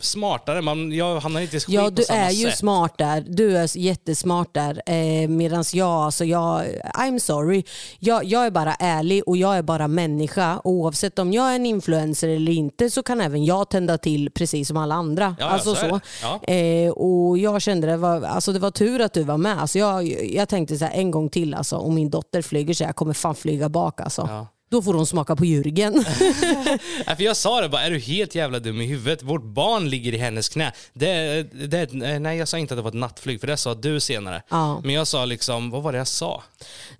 smartare. 0.00 0.62
Man, 0.62 0.92
jag 0.92 1.20
hamnar 1.20 1.40
inte 1.40 1.56
i 1.56 1.60
skit 1.60 1.74
Ja, 1.74 1.84
på 1.84 1.90
du 1.90 2.02
samma 2.02 2.18
är 2.20 2.30
ju 2.30 2.50
sätt. 2.50 2.58
smart 2.58 2.94
där. 2.98 3.24
Du 3.28 3.56
är 3.58 3.76
jättesmart 3.78 4.54
där. 4.54 4.82
Eh, 4.86 5.28
Medan 5.28 5.64
jag, 5.72 5.88
alltså 5.88 6.24
jag, 6.24 6.64
I'm 6.94 7.18
sorry. 7.18 7.64
Jag, 7.98 8.24
jag 8.24 8.46
är 8.46 8.50
bara 8.50 8.74
ärlig 8.74 9.22
och 9.26 9.36
jag 9.36 9.56
är 9.56 9.62
bara 9.62 9.88
människa. 9.88 10.60
Oavsett 10.64 11.18
om 11.18 11.32
jag 11.32 11.50
är 11.52 11.56
en 11.56 11.66
influencer 11.66 12.28
eller 12.28 12.52
inte 12.52 12.90
så 12.90 13.02
kan 13.02 13.20
även 13.20 13.44
jag 13.44 13.70
tända 13.70 13.98
till 13.98 14.30
precis 14.30 14.68
som 14.68 14.76
alla 14.76 14.94
andra. 14.94 15.36
Ja, 15.38 15.46
alltså 15.46 15.74
så 15.74 15.88
så. 15.88 16.00
Ja. 16.22 16.54
Eh, 16.54 16.90
och 16.90 17.38
jag 17.38 17.62
kände 17.62 17.86
det 17.86 17.96
var, 17.96 18.22
alltså 18.22 18.52
det 18.52 18.58
var 18.58 18.70
tur 18.70 19.00
att 19.00 19.12
du 19.12 19.22
var 19.22 19.36
med. 19.38 19.60
Alltså 19.60 19.78
jag, 19.78 20.06
jag 20.34 20.48
tänkte 20.48 20.76
så 20.76 20.84
här, 20.84 20.92
en 20.94 21.10
gång 21.10 21.28
till 21.28 21.54
alltså, 21.54 21.76
om 21.76 21.94
min 21.94 22.10
dotter 22.10 22.42
flyger 22.42 22.74
så 22.74 22.84
jag 22.84 22.96
kommer 22.96 23.12
fan 23.12 23.34
flyga 23.34 23.68
bak. 23.68 24.00
Alltså. 24.00 24.28
Ja. 24.30 24.46
Då 24.76 24.82
får 24.82 24.94
hon 24.94 25.06
smaka 25.06 25.36
på 25.36 25.44
Jürgen. 25.44 26.04
För 27.16 27.22
jag 27.22 27.36
sa 27.36 27.60
det 27.60 27.68
bara, 27.68 27.82
är 27.82 27.90
du 27.90 27.98
helt 27.98 28.34
jävla 28.34 28.58
dum 28.58 28.80
i 28.80 28.86
huvudet? 28.86 29.22
Vårt 29.22 29.42
barn 29.44 29.90
ligger 29.90 30.14
i 30.14 30.16
hennes 30.18 30.48
knä. 30.48 30.72
Det, 30.92 31.42
det, 31.68 31.92
nej, 32.18 32.38
jag 32.38 32.48
sa 32.48 32.58
inte 32.58 32.74
att 32.74 32.78
det 32.78 32.82
var 32.82 32.88
ett 32.88 32.94
nattflyg, 32.94 33.40
för 33.40 33.46
det 33.46 33.56
sa 33.56 33.74
du 33.74 34.00
senare. 34.00 34.42
Ja. 34.50 34.80
Men 34.80 34.94
jag 34.94 35.06
sa 35.06 35.24
liksom, 35.24 35.70
vad 35.70 35.82
var 35.82 35.92
det 35.92 35.98
jag 35.98 36.06
sa? 36.06 36.42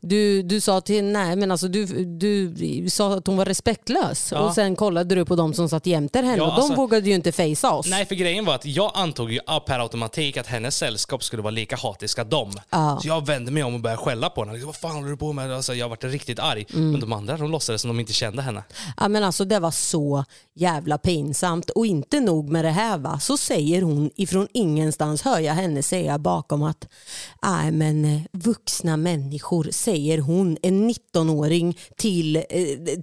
Du, 0.00 0.42
du 0.42 0.61
sa 0.61 0.80
till 0.80 1.04
nej 1.04 1.37
men 1.37 1.50
alltså 1.50 1.68
du, 1.68 1.87
du 2.04 2.54
sa 2.90 3.14
att 3.14 3.26
hon 3.26 3.37
var 3.37 3.45
respektlös 3.45 4.28
Ja. 4.33 4.38
och 4.38 4.54
sen 4.54 4.76
kollade 4.76 5.14
du 5.14 5.25
på 5.25 5.37
de 5.37 5.54
som 5.54 5.68
satt 5.68 5.87
jämte 5.87 6.18
henne 6.18 6.37
Ja, 6.37 6.42
och 6.42 6.49
de 6.49 6.61
alltså- 6.61 6.75
vågade 6.75 7.09
ju 7.09 7.14
inte 7.14 7.33
fejsa 7.33 7.73
oss. 7.73 7.87
Nej, 7.87 8.06
för 8.06 8.14
grejen 8.14 8.45
var 8.45 8.54
att 8.54 8.66
jag 8.66 8.92
antog 8.95 9.33
ju 9.33 9.40
per 9.66 9.78
automatik 9.78 10.37
att 10.37 10.47
hennes 10.47 10.76
sällskap 10.76 11.25
skulle 11.25 11.42
vara 11.42 11.50
lika 11.50 11.76
hatiska 11.76 12.25
de. 12.25 12.52
Ja. 12.71 12.99
Så 13.02 13.09
jag 13.09 13.26
vände 13.26 13.50
mig 13.50 13.62
om 13.62 13.75
och 13.75 13.80
började 13.80 14.02
skälla 14.02 14.30
på 14.30 14.40
henne. 14.40 14.52
Liksom, 14.52 14.66
Vad 14.66 14.76
fan 14.76 14.95
håller 14.97 15.09
du 15.11 15.16
på 15.16 15.33
med? 15.33 15.52
Alltså, 15.52 15.75
jag 15.75 15.88
varit 15.88 16.04
riktigt 16.04 16.38
arg. 16.38 16.66
Mm. 16.75 16.90
Men 16.90 17.00
de 17.00 17.12
andra 17.12 17.37
de 17.37 17.50
låtsades 17.73 17.80
som 17.82 17.88
de 17.88 18.00
inte 18.00 18.12
kände 18.12 18.42
henne. 18.42 18.62
Ja, 18.96 19.08
men 19.08 19.25
alltså, 19.25 19.44
det 19.44 19.58
var 19.58 19.70
så 19.70 20.25
jävla 20.54 20.99
pinsamt 20.99 21.70
och 21.70 21.87
inte 21.87 22.20
nog 22.20 22.49
med 22.50 22.64
det 22.64 22.70
här 22.70 22.99
va, 22.99 23.18
så 23.20 23.37
säger 23.37 23.82
hon 23.82 24.11
ifrån 24.16 24.49
ingenstans, 24.54 25.23
hör 25.23 25.38
jag 25.38 25.54
henne 25.54 25.82
säga 25.82 26.18
bakom 26.18 26.62
att 26.62 26.88
nej 27.42 27.70
men 27.73 28.04
eh, 28.04 28.20
vuxna 28.32 28.96
människor 28.96 29.68
säger 29.73 30.18
hon, 30.18 30.56
en 30.62 30.90
19-åring 30.90 31.78
till, 31.96 32.37
eh, 32.37 32.42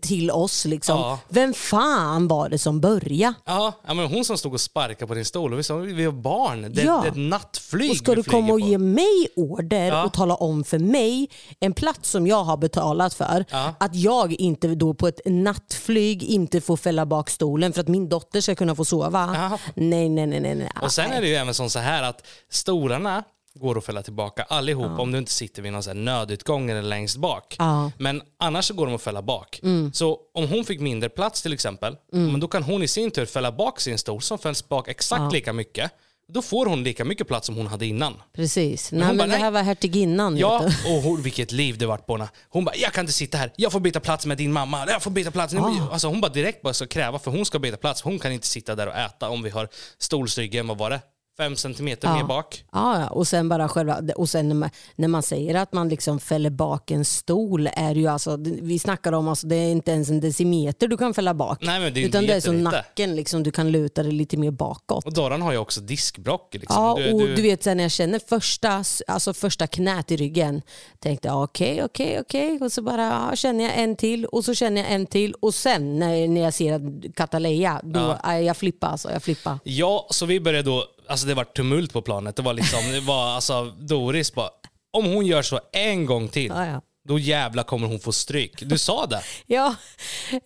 till 0.02 0.32
oss 0.32 0.66
liksom. 0.66 0.98
Ja. 1.00 1.20
Vem 1.30 1.54
fan 1.54 2.28
var 2.28 2.50
det 2.50 2.58
som 2.60 2.80
började? 2.82 3.34
Ja, 3.46 3.74
ja, 3.88 3.94
men 3.94 4.06
hon 4.08 4.26
som 4.26 4.38
stod 4.38 4.54
och 4.54 4.62
sparkade 4.62 5.08
på 5.08 5.14
din 5.14 5.26
stol. 5.26 5.54
Och 5.54 5.60
vi 5.60 5.64
sa, 5.64 5.76
vi 5.76 6.06
har 6.06 6.12
barn. 6.12 6.62
Det, 6.74 6.82
Ja. 6.84 7.00
det 7.02 7.08
är 7.08 7.12
ett 7.12 7.30
nattflyg 7.30 7.92
Och 7.92 7.98
ska 7.98 8.16
du 8.16 8.24
komma 8.24 8.48
flyger 8.48 8.54
och 8.54 8.60
på. 8.62 8.68
ge 8.68 8.78
mig 8.78 9.28
order 9.36 9.88
Ja. 9.88 10.04
och 10.06 10.14
tala 10.14 10.36
om 10.36 10.64
för 10.64 10.80
mig, 10.80 11.30
en 11.60 11.74
plats 11.74 12.10
som 12.10 12.28
jag 12.28 12.44
har 12.44 12.58
betalat 12.58 13.14
för, 13.14 13.46
att 13.78 13.96
jag 13.96 14.36
inte 14.44 14.76
då 14.76 14.94
på 14.94 15.08
ett 15.08 15.20
nattflyg 15.26 16.24
inte 16.24 16.62
får 16.62 16.78
fälla 16.78 17.06
bak 17.06 17.30
stolen 17.30 17.74
för 17.74 17.82
att 17.82 17.88
min 17.88 18.10
dotter 18.10 18.42
ska 18.42 18.56
kunna 18.56 18.76
få 18.76 18.86
sova? 18.86 19.32
Ja. 19.52 19.60
Nej, 19.76 20.10
nej, 20.10 20.28
nej. 20.28 20.56
nej. 20.56 20.72
Och 20.82 20.92
sen 20.92 21.12
är 21.12 21.22
det 21.22 21.28
ju 21.28 21.36
även 21.36 21.54
så 21.54 21.80
här 21.80 22.04
att 22.04 22.28
stolarna 22.50 23.24
går 23.56 23.78
att 23.78 23.86
fälla 23.86 24.04
tillbaka 24.04 24.44
allihop 24.44 25.00
om 25.00 25.12
du 25.12 25.18
inte 25.18 25.32
sitter 25.32 25.62
vid 25.62 25.72
någon 25.72 25.84
så 25.84 25.94
nödutgång 25.94 26.70
eller 26.70 26.82
längst 26.82 27.18
bak. 27.18 27.56
Ja. 27.60 27.80
Mm. 27.80 27.92
Men 27.98 28.22
annars 28.40 28.66
så 28.66 28.74
går 28.74 28.86
de 28.86 28.96
att 28.96 29.02
fälla 29.02 29.22
bak. 29.22 29.62
Så 29.94 30.20
om 30.34 30.48
hon 30.48 30.66
fick 30.66 30.80
mindre 30.80 31.10
plats 31.10 31.42
till 31.42 31.54
exempel, 31.54 31.96
men 32.12 32.40
då 32.40 32.48
kan 32.48 32.64
hon 32.64 32.84
i 32.84 32.88
sin 32.88 33.12
tur 33.12 33.26
fälla 33.26 33.52
bak 33.52 33.80
sin 33.80 33.98
stol 33.98 34.22
som 34.22 34.40
fälls 34.40 34.70
bak 34.70 34.88
exakt 34.88 35.34
lika 35.34 35.54
mycket. 35.54 35.92
Då 36.34 36.42
får 36.42 36.66
hon 36.66 36.84
lika 36.84 37.06
mycket 37.06 37.28
plats 37.28 37.46
som 37.46 37.56
hon 37.56 37.68
hade 37.68 37.86
innan. 37.86 38.22
Precis. 38.36 38.92
Nej, 38.92 39.02
hon 39.02 39.08
men 39.08 39.18
bara, 39.18 39.28
det 39.28 39.34
här 39.34 39.40
nej. 39.42 39.52
var 39.52 39.62
hertiginnan. 39.62 40.38
Ja, 40.38 40.66
och 40.86 41.02
hon, 41.02 41.22
vilket 41.22 41.52
liv 41.52 41.78
det 41.78 41.86
vart 41.86 42.06
på 42.06 42.14
henne. 42.14 42.30
Hon 42.50 42.66
bara, 42.66 42.76
jag 42.76 42.94
kan 42.94 43.02
inte 43.02 43.14
sitta 43.14 43.38
här, 43.38 43.52
jag 43.56 43.72
får 43.72 43.80
byta 43.80 44.00
plats 44.00 44.26
med 44.26 44.38
din 44.38 44.52
mamma, 44.52 44.86
jag 44.88 45.04
får 45.04 45.12
byta 45.12 45.32
plats. 45.32 45.54
Alltså 45.92 46.08
hon 46.08 46.22
bara 46.22 46.32
direkt 46.32 46.62
bara 46.62 46.74
ska 46.74 46.88
kräva, 46.88 47.20
för 47.20 47.32
hon 47.32 47.46
ska 47.46 47.60
byta 47.60 47.78
plats. 47.78 48.02
Hon 48.02 48.20
kan 48.20 48.32
inte 48.32 48.48
sitta 48.48 48.76
där 48.76 48.88
och 48.88 48.96
äta 48.96 49.30
om 49.30 49.44
vi 49.44 49.50
har 49.50 49.68
stolsryggen, 49.98 50.68
vad 50.68 50.78
var 50.78 50.90
det? 50.90 51.02
Fem 51.38 51.56
centimeter 51.56 52.08
Ja. 52.08 52.16
mer 52.16 52.24
bak. 52.24 52.64
Ja, 52.72 53.00
ja, 53.00 53.08
och 53.08 53.28
sen 53.28 53.50
bara 53.50 53.68
själva, 53.70 54.02
och 54.16 54.30
sen 54.30 54.48
när 54.50 54.56
man, 54.56 54.70
när 54.96 55.08
man 55.08 55.24
säger 55.24 55.56
att 55.56 55.74
man 55.74 55.90
liksom 55.90 56.20
fäller 56.20 56.50
bak 56.50 56.92
en 56.92 57.06
stol 57.06 57.70
är 57.74 57.94
det 57.94 58.00
ju 58.00 58.08
alltså, 58.08 58.38
vi 58.40 58.80
snackar 58.80 59.14
om 59.14 59.28
alltså, 59.28 59.48
det 59.48 59.56
är 59.56 59.72
inte 59.72 59.92
ens 59.92 60.10
en 60.10 60.20
decimeter 60.20 60.88
du 60.88 60.98
kan 60.98 61.14
fälla 61.14 61.34
bak. 61.34 61.58
Nej, 61.62 61.80
men 61.80 61.94
det 61.94 62.04
är 62.04 62.08
utan 62.08 62.26
det 62.26 62.34
är 62.34 62.40
så 62.40 62.48
jättelite. 62.54 62.72
nacken 62.72 63.16
liksom, 63.16 63.44
du 63.44 63.52
kan 63.52 63.72
luta 63.72 64.04
dig 64.04 64.12
lite 64.12 64.38
mer 64.38 64.52
bakåt. 64.52 65.06
Och 65.06 65.14
Doran 65.14 65.42
har 65.42 65.52
ju 65.52 65.58
också 65.58 65.82
diskbrock. 65.82 66.54
Liksom. 66.54 66.84
Ja, 66.84 66.96
Du- 66.98 67.14
och 67.14 67.20
du- 67.20 67.36
du 67.36 67.42
vet 67.42 67.64
sen 67.64 67.78
när 67.78 67.84
jag 67.84 67.92
känner 67.92 68.20
första, 68.28 68.84
alltså 69.08 69.34
första 69.34 69.68
knät 69.68 70.12
i 70.12 70.18
ryggen, 70.18 70.62
tänkte 71.00 71.28
jag 71.28 71.44
okej, 71.44 71.84
okej, 71.84 72.20
okej. 72.22 72.60
Och 72.62 72.72
så 72.72 72.82
bara 72.82 73.02
ja, 73.30 73.36
känner 73.36 73.64
jag 73.64 73.78
en 73.80 73.96
till 73.96 74.26
och 74.26 74.46
så 74.46 74.54
känner 74.54 74.82
jag 74.82 74.92
en 74.92 75.06
till 75.06 75.34
och 75.34 75.54
sen 75.54 76.00
när, 76.00 76.28
när 76.28 76.42
jag 76.42 76.54
ser 76.54 76.74
att 76.74 77.16
Kataleja, 77.16 77.82
då 77.84 78.18
ja. 78.24 78.40
jag 78.40 78.58
flippar 78.58 78.88
alltså, 78.88 79.12
jag 79.12 79.24
flippar. 79.24 79.60
Ja, 79.64 80.08
så 80.10 80.26
vi 80.26 80.40
började 80.40 80.70
då, 80.70 80.84
alltså 81.08 81.28
det 81.28 81.34
var 81.34 81.44
tumult 81.44 81.94
på 81.94 82.02
planet. 82.02 82.36
Det 82.36 82.42
var 82.42 82.54
liksom, 82.54 82.92
det 82.92 83.00
var 83.00 83.36
alltså 83.36 83.66
Doris 83.66 84.34
bara, 84.34 84.50
om 84.94 85.06
hon 85.06 85.26
gör 85.26 85.42
så 85.42 85.60
en 85.74 86.06
gång 86.06 86.28
till, 86.30 86.48
Ja, 86.56 86.66
ja. 86.66 86.82
då 87.08 87.20
jävla 87.20 87.64
kommer 87.64 87.88
hon 87.88 88.00
få 88.00 88.12
stryk. 88.12 88.54
Du 88.62 88.78
sa 88.78 89.06
det. 89.06 89.22
Ja, 89.46 89.76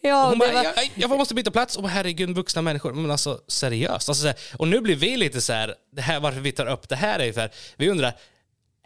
ja 0.02 0.30
Hon 0.30 0.40
bara, 0.40 0.52
var, 0.52 0.64
jag, 0.64 0.90
jag 0.96 1.10
måste 1.10 1.34
byta 1.34 1.52
plats. 1.52 1.78
Och 1.78 1.90
herregud, 1.90 2.30
vuxna 2.36 2.62
människor. 2.62 2.94
Men 2.94 3.12
alltså 3.12 3.40
seriöst. 3.48 4.10
Alltså, 4.10 4.34
och 4.58 4.68
nu 4.68 4.82
blir 4.82 4.96
vi 4.96 5.18
lite 5.18 5.42
så 5.42 5.54
här, 5.54 5.76
det 5.96 6.02
här, 6.02 6.20
varför 6.20 6.40
vi 6.40 6.52
tar 6.52 6.66
upp 6.66 6.90
det 6.90 6.96
här 6.96 7.20
är 7.20 7.34
för 7.34 7.50
vi 7.78 7.90
undrar, 7.90 8.14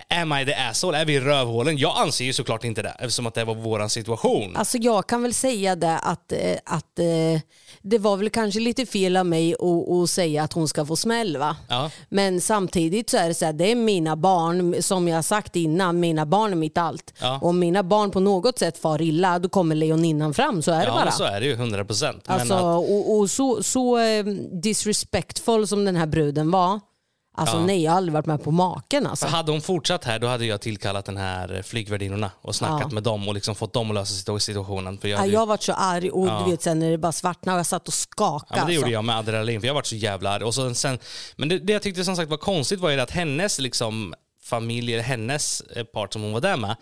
am 0.10 0.34
I 0.34 0.46
the 0.46 0.54
asshole? 0.54 0.98
Är 0.98 1.06
vi 1.06 1.20
rövhålen? 1.20 1.78
Jag 1.78 1.98
anser 1.98 2.26
ju 2.26 2.34
såklart 2.34 2.64
inte 2.64 2.82
det, 2.82 2.96
eftersom 3.00 3.28
att 3.28 3.34
det 3.34 3.44
var 3.46 3.56
våran 3.56 3.90
situation. 3.90 4.56
Alltså 4.58 4.78
jag 4.78 5.08
kan 5.08 5.22
väl 5.24 5.34
säga 5.34 5.76
det 5.76 5.98
att, 6.00 6.32
eh, 6.32 6.58
att 6.66 7.00
eh, 7.00 7.42
det 7.82 7.98
var 7.98 8.18
väl 8.18 8.30
kanske 8.30 8.60
lite 8.60 8.86
fel 8.86 9.18
av 9.18 9.26
mig 9.26 9.54
att, 9.54 9.90
att 9.92 10.10
säga 10.10 10.44
att 10.44 10.54
hon 10.54 10.68
ska 10.68 10.86
få 10.86 10.96
smäll 10.96 11.38
va? 11.38 11.56
Ja. 11.70 11.92
Men 12.10 12.42
samtidigt 12.42 13.10
så 13.10 13.18
är 13.18 13.28
det 13.28 13.34
så 13.34 13.46
här, 13.46 13.54
det 13.54 13.72
är 13.72 13.76
mina 13.76 14.16
barn, 14.16 14.76
som 14.84 15.08
jag 15.08 15.26
sagt 15.26 15.56
innan, 15.56 16.00
mina 16.00 16.26
barn 16.26 16.52
är 16.52 16.56
mitt 16.56 16.78
allt. 16.78 17.14
Ja. 17.22 17.40
Om 17.42 17.60
mina 17.60 17.84
barn 17.84 18.12
på 18.12 18.20
något 18.20 18.60
sätt 18.60 18.78
far 18.78 19.02
illa, 19.02 19.40
då 19.40 19.50
kommer 19.50 19.76
lejoninnan 19.76 20.34
fram, 20.34 20.62
så 20.62 20.72
är 20.72 20.80
det 20.80 20.86
Ja, 20.86 20.94
bara. 20.94 21.12
så 21.12 21.24
är 21.24 21.40
det 21.40 21.46
ju, 21.46 21.54
100 21.54 21.86
procent. 21.86 22.24
Alltså, 22.28 22.56
och, 22.60 23.18
och 23.18 23.30
så, 23.30 23.64
så 23.64 23.98
eh, 24.00 24.26
disrespectful 24.86 25.68
som 25.68 25.86
den 25.86 25.96
här 25.96 26.06
bruden 26.08 26.52
var, 26.52 26.80
alltså 27.42 27.56
Ja. 27.58 27.66
nej 27.66 27.84
jag 27.84 27.92
har 27.92 27.98
aldrig 27.98 28.14
varit 28.14 28.26
med 28.26 28.44
på 28.44 28.52
maken 28.52 29.08
alltså. 29.08 29.26
För 29.26 29.32
hade 29.36 29.52
hon 29.52 29.62
fortsatt 29.62 30.04
här, 30.04 30.20
då 30.20 30.28
hade 30.28 30.46
jag 30.46 30.62
tillkallat 30.62 31.06
den 31.06 31.18
här 31.18 31.62
flygvärdinnorna 31.62 32.32
och 32.42 32.56
snackat 32.56 32.82
Ja. 32.90 32.94
med 32.94 33.04
dem 33.04 33.28
och 33.28 33.34
liksom 33.34 33.56
fått 33.56 33.74
dem 33.74 33.90
att 33.92 33.96
lösa 33.96 34.14
situ- 34.14 34.40
situationen. 34.40 34.98
För 34.98 35.08
jag, 35.08 35.16
Ja, 35.18 35.20
hade- 35.22 35.32
jag 35.34 35.40
har 35.40 35.48
varit 35.48 35.64
så 35.64 35.74
arg 35.74 36.10
och 36.12 36.28
Ja. 36.28 36.42
du 36.46 36.52
vet 36.52 36.62
sen 36.62 36.80
när 36.80 36.92
det 36.92 36.98
bara 36.98 37.12
svartnade 37.12 37.56
och 37.56 37.60
jag 37.60 37.66
satt 37.66 37.88
och 37.88 37.94
skakade. 37.94 38.46
Ja, 38.50 38.56
men 38.58 38.68
det 38.68 38.74
gjorde 38.74 38.86
alltså. 38.86 38.94
jag 38.94 39.06
med 39.06 39.18
adrenalin, 39.18 39.60
för 39.62 39.68
jag 39.68 39.74
varit 39.74 39.86
så 39.88 39.96
jävla 39.96 40.30
arg. 40.30 40.44
Och 40.44 40.54
så, 40.54 40.74
sen, 40.74 41.00
men 41.36 41.50
det, 41.50 41.60
det 41.60 41.74
jag 41.74 41.82
tyckte 41.82 42.04
som 42.06 42.16
sagt 42.16 42.30
var 42.30 42.38
konstigt 42.38 42.80
var 42.80 42.90
ju 42.90 43.00
att 43.00 43.12
hennes 43.12 43.60
liksom, 43.60 44.14
familj, 44.44 45.00
hennes 45.00 45.62
eh, 45.62 45.84
part 45.84 46.14
som 46.14 46.22
hon 46.22 46.34
var 46.34 46.42
där 46.42 46.58
med, 46.58 46.76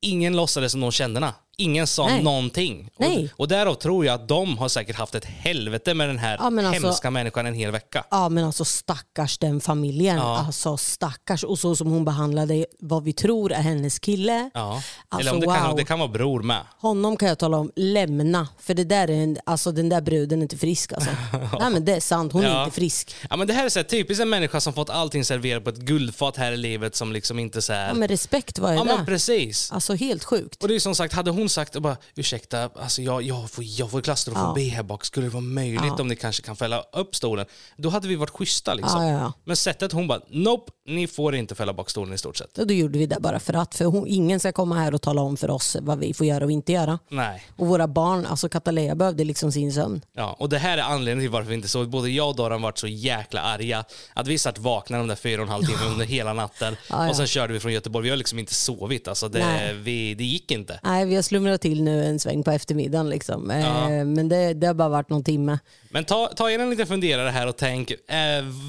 ingen 0.00 0.36
låtsades 0.36 0.72
som 0.72 0.80
de 0.80 0.92
kände 0.92 1.20
henne. 1.20 1.32
Ingen 1.56 1.86
sa. 1.86 2.06
Nej. 2.06 2.22
någonting. 2.22 2.90
Nej. 2.98 3.30
Och, 3.34 3.40
och 3.40 3.48
därav 3.48 3.74
tror 3.74 4.06
jag 4.06 4.14
att 4.14 4.28
de 4.28 4.58
har 4.58 4.68
säkert 4.68 4.96
haft 4.96 5.14
ett 5.14 5.24
helvete 5.24 5.94
med 5.94 6.08
den 6.08 6.18
här 6.18 6.36
Ja, 6.40 6.50
men 6.50 6.66
alltså- 6.66 6.86
hemska 6.86 7.10
människan 7.10 7.46
en 7.46 7.54
hel 7.54 7.70
vecka. 7.70 8.04
Ja 8.10 8.28
men 8.28 8.44
alltså 8.44 8.64
stackars 8.64 9.38
den 9.38 9.60
familjen. 9.60 10.16
Ja. 10.16 10.38
Alltså 10.46 10.76
stackars. 10.76 11.44
Och 11.44 11.58
så 11.58 11.76
som 11.76 11.86
hon 11.90 12.04
behandlade 12.04 12.66
vad 12.80 13.04
vi 13.04 13.12
tror 13.12 13.52
är 13.52 13.62
hennes 13.62 13.98
kille. 13.98 14.50
Ja. 14.54 14.82
Alltså, 15.08 15.20
Eller 15.20 15.34
om 15.34 15.40
det, 15.40 15.46
kan, 15.46 15.66
wow. 15.68 15.76
det 15.76 15.84
kan 15.84 15.98
vara 15.98 16.08
bror 16.08 16.42
med. 16.42 16.60
Honom 16.78 17.16
kan 17.16 17.28
jag 17.28 17.38
tala 17.38 17.56
om, 17.56 17.70
lämna. 17.76 18.48
För 18.60 18.74
det 18.74 18.84
där 18.84 19.10
är 19.10 19.22
en, 19.22 19.36
alltså, 19.46 19.72
den 19.72 19.88
där 19.88 20.00
bruden 20.00 20.38
är 20.38 20.42
inte 20.42 20.56
frisk 20.56 20.92
alltså. 20.92 21.10
Nej 21.60 21.70
men 21.70 21.84
det 21.84 21.92
är 21.96 22.00
sant, 22.00 22.32
hon 22.32 22.44
är 22.44 22.48
Ja. 22.48 22.64
inte 22.64 22.74
frisk. 22.74 23.14
Ja, 23.30 23.36
men 23.36 23.46
det 23.46 23.52
här 23.52 23.64
är 23.64 23.68
så 23.68 23.78
här, 23.78 23.84
typiskt 23.84 24.22
en 24.22 24.28
människa 24.30 24.60
som 24.60 24.72
fått 24.72 24.90
allting 24.90 25.24
serverat 25.24 25.64
på 25.64 25.70
ett 25.70 25.78
guldfat 25.78 26.36
här 26.36 26.52
i 26.52 26.56
livet 26.56 26.96
som 26.96 27.12
liksom 27.12 27.38
inte 27.38 27.62
så 27.62 27.72
här... 27.72 27.88
Ja 27.88 27.94
men 27.94 28.08
respekt, 28.08 28.58
vad 28.58 28.70
är 28.70 28.74
ja, 28.76 28.84
det? 28.84 28.96
men 28.96 29.06
precis. 29.06 29.72
Alltså 29.72 29.94
helt 29.94 30.24
sjukt. 30.24 30.62
Och 30.62 30.68
det 30.68 30.74
är 30.74 30.80
som 30.80 30.94
sagt, 30.94 31.14
hade 31.14 31.30
hon 31.30 31.43
sagt 31.48 31.76
bara, 31.78 31.96
ursäkta, 32.14 32.70
alltså 32.76 33.02
jag, 33.02 33.22
jag, 33.22 33.50
får, 33.50 33.64
jag 33.64 33.90
får 33.90 34.00
klaustrofobi 34.00 34.68
här 34.68 34.82
bak, 34.82 35.04
skulle 35.04 35.26
det 35.26 35.30
vara 35.30 35.40
möjligt 35.40 36.00
om 36.00 36.08
ni 36.08 36.16
kanske 36.16 36.42
kan 36.42 36.56
fälla 36.56 36.84
upp 36.92 37.14
stolen? 37.14 37.46
Då 37.76 37.88
hade 37.88 38.08
vi 38.08 38.16
varit 38.16 38.30
schyssta 38.30 38.74
liksom. 38.74 39.02
Ja, 39.04 39.12
ja, 39.12 39.18
ja. 39.18 39.32
Men 39.44 39.56
sättet 39.56 39.92
hon 39.92 40.08
bara, 40.08 40.20
nope, 40.28 40.72
ni 40.86 41.06
får 41.06 41.34
inte 41.34 41.54
fälla 41.54 41.72
bak 41.72 41.90
stolen 41.90 42.14
i 42.14 42.18
stort 42.18 42.36
sett. 42.36 42.58
Och 42.58 42.66
då 42.66 42.74
gjorde 42.74 42.98
vi 42.98 43.06
det 43.06 43.20
bara 43.20 43.40
för 43.40 43.54
att. 43.54 43.74
För 43.74 43.84
hon, 43.84 44.06
ingen 44.06 44.40
ska 44.40 44.52
komma 44.52 44.74
här 44.74 44.94
och 44.94 45.02
tala 45.02 45.22
om 45.22 45.36
för 45.36 45.50
oss 45.50 45.76
vad 45.80 45.98
vi 45.98 46.14
får 46.14 46.26
göra 46.26 46.44
och 46.44 46.50
inte 46.50 46.72
göra. 46.72 46.98
Nej. 47.08 47.46
Och 47.56 47.66
våra 47.66 47.88
barn, 47.88 48.26
alltså 48.26 48.48
Katalea 48.48 48.94
behövde 48.94 49.24
liksom 49.24 49.52
sin 49.52 49.72
sömn. 49.72 50.00
Ja, 50.16 50.36
och 50.38 50.48
det 50.48 50.58
här 50.58 50.78
är 50.78 50.82
anledningen 50.82 51.28
till 51.28 51.32
varför 51.32 51.48
vi 51.48 51.54
inte 51.54 51.68
sov. 51.68 51.88
Både 51.88 52.10
jag 52.10 52.28
och 52.28 52.36
Doran 52.36 52.62
varit 52.62 52.78
så 52.78 52.86
jäkla 52.86 53.40
arga. 53.40 53.84
Att 54.14 54.26
vi 54.26 54.38
satt 54.38 54.58
vakna 54.58 54.98
de 54.98 55.06
där 55.06 55.16
fyra 55.16 55.40
och 55.40 55.46
en 55.46 55.52
halv 55.52 55.64
timme 55.64 55.84
under 55.92 56.06
hela 56.06 56.32
natten. 56.32 56.76
Ja, 56.90 57.04
ja. 57.04 57.10
Och 57.10 57.16
sen 57.16 57.26
körde 57.26 57.52
vi 57.52 57.60
från 57.60 57.72
Göteborg. 57.72 58.04
Vi 58.04 58.10
har 58.10 58.16
liksom 58.16 58.38
inte 58.38 58.54
sovit. 58.54 59.08
Alltså 59.08 59.28
det, 59.28 59.72
vi, 59.82 60.14
det 60.14 60.24
gick 60.24 60.50
inte. 60.50 60.80
Nej, 60.82 61.06
vi 61.06 61.14
har 61.14 61.22
slumrat 61.34 61.60
till 61.60 61.82
nu 61.82 62.04
en 62.04 62.20
sväng 62.20 62.42
på 62.42 62.50
eftermiddagen. 62.50 63.08
Liksom. 63.08 63.50
Eh, 63.50 63.60
Ja. 63.60 64.04
Men 64.04 64.28
det, 64.28 64.54
det 64.54 64.66
har 64.66 64.74
bara 64.74 64.88
varit 64.88 65.10
någon 65.10 65.24
timme. 65.24 65.58
Men 65.90 66.04
ta, 66.04 66.26
ta 66.36 66.50
er 66.50 66.58
en 66.58 66.70
liten 66.70 66.86
funderare 66.86 67.28
här 67.30 67.46
och 67.46 67.56
tänk, 67.56 67.90
eh, 67.90 67.96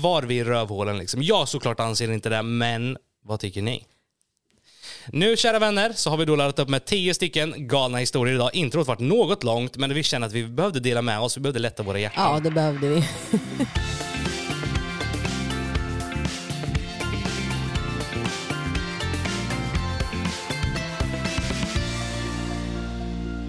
var 0.01 0.24
vi 0.24 0.36
i 0.36 0.43
rövhålen 0.43 0.98
liksom? 0.98 1.24
Jag 1.24 1.48
såklart 1.48 1.79
anser 1.79 2.12
inte 2.12 2.29
det, 2.29 2.41
men 2.43 2.98
vad 3.24 3.39
tycker 3.39 3.62
ni? 3.62 3.86
Nu 5.07 5.38
kära 5.38 5.60
vänner 5.60 5.93
så 5.95 6.10
har 6.10 6.17
vi 6.17 6.25
då 6.25 6.36
laddat 6.36 6.60
upp 6.60 6.69
med 6.69 6.86
10 6.86 7.13
stycken 7.13 7.67
galna 7.67 7.98
historier 7.98 8.36
idag. 8.36 8.50
Introt 8.55 8.88
varit 8.88 9.00
något 9.00 9.43
långt 9.43 9.77
men 9.77 9.93
vi 9.93 10.03
känner 10.03 10.27
att 10.27 10.34
vi 10.34 10.43
behövde 10.43 10.79
dela 10.79 11.01
med 11.01 11.19
oss, 11.19 11.38
vi 11.38 11.41
behövde 11.41 11.60
lätta 11.60 11.84
våra 11.84 12.00
hjärtan. 12.00 12.34
Ja, 12.34 12.39
det 12.39 12.51
behövde 12.51 12.88
vi. 12.89 13.03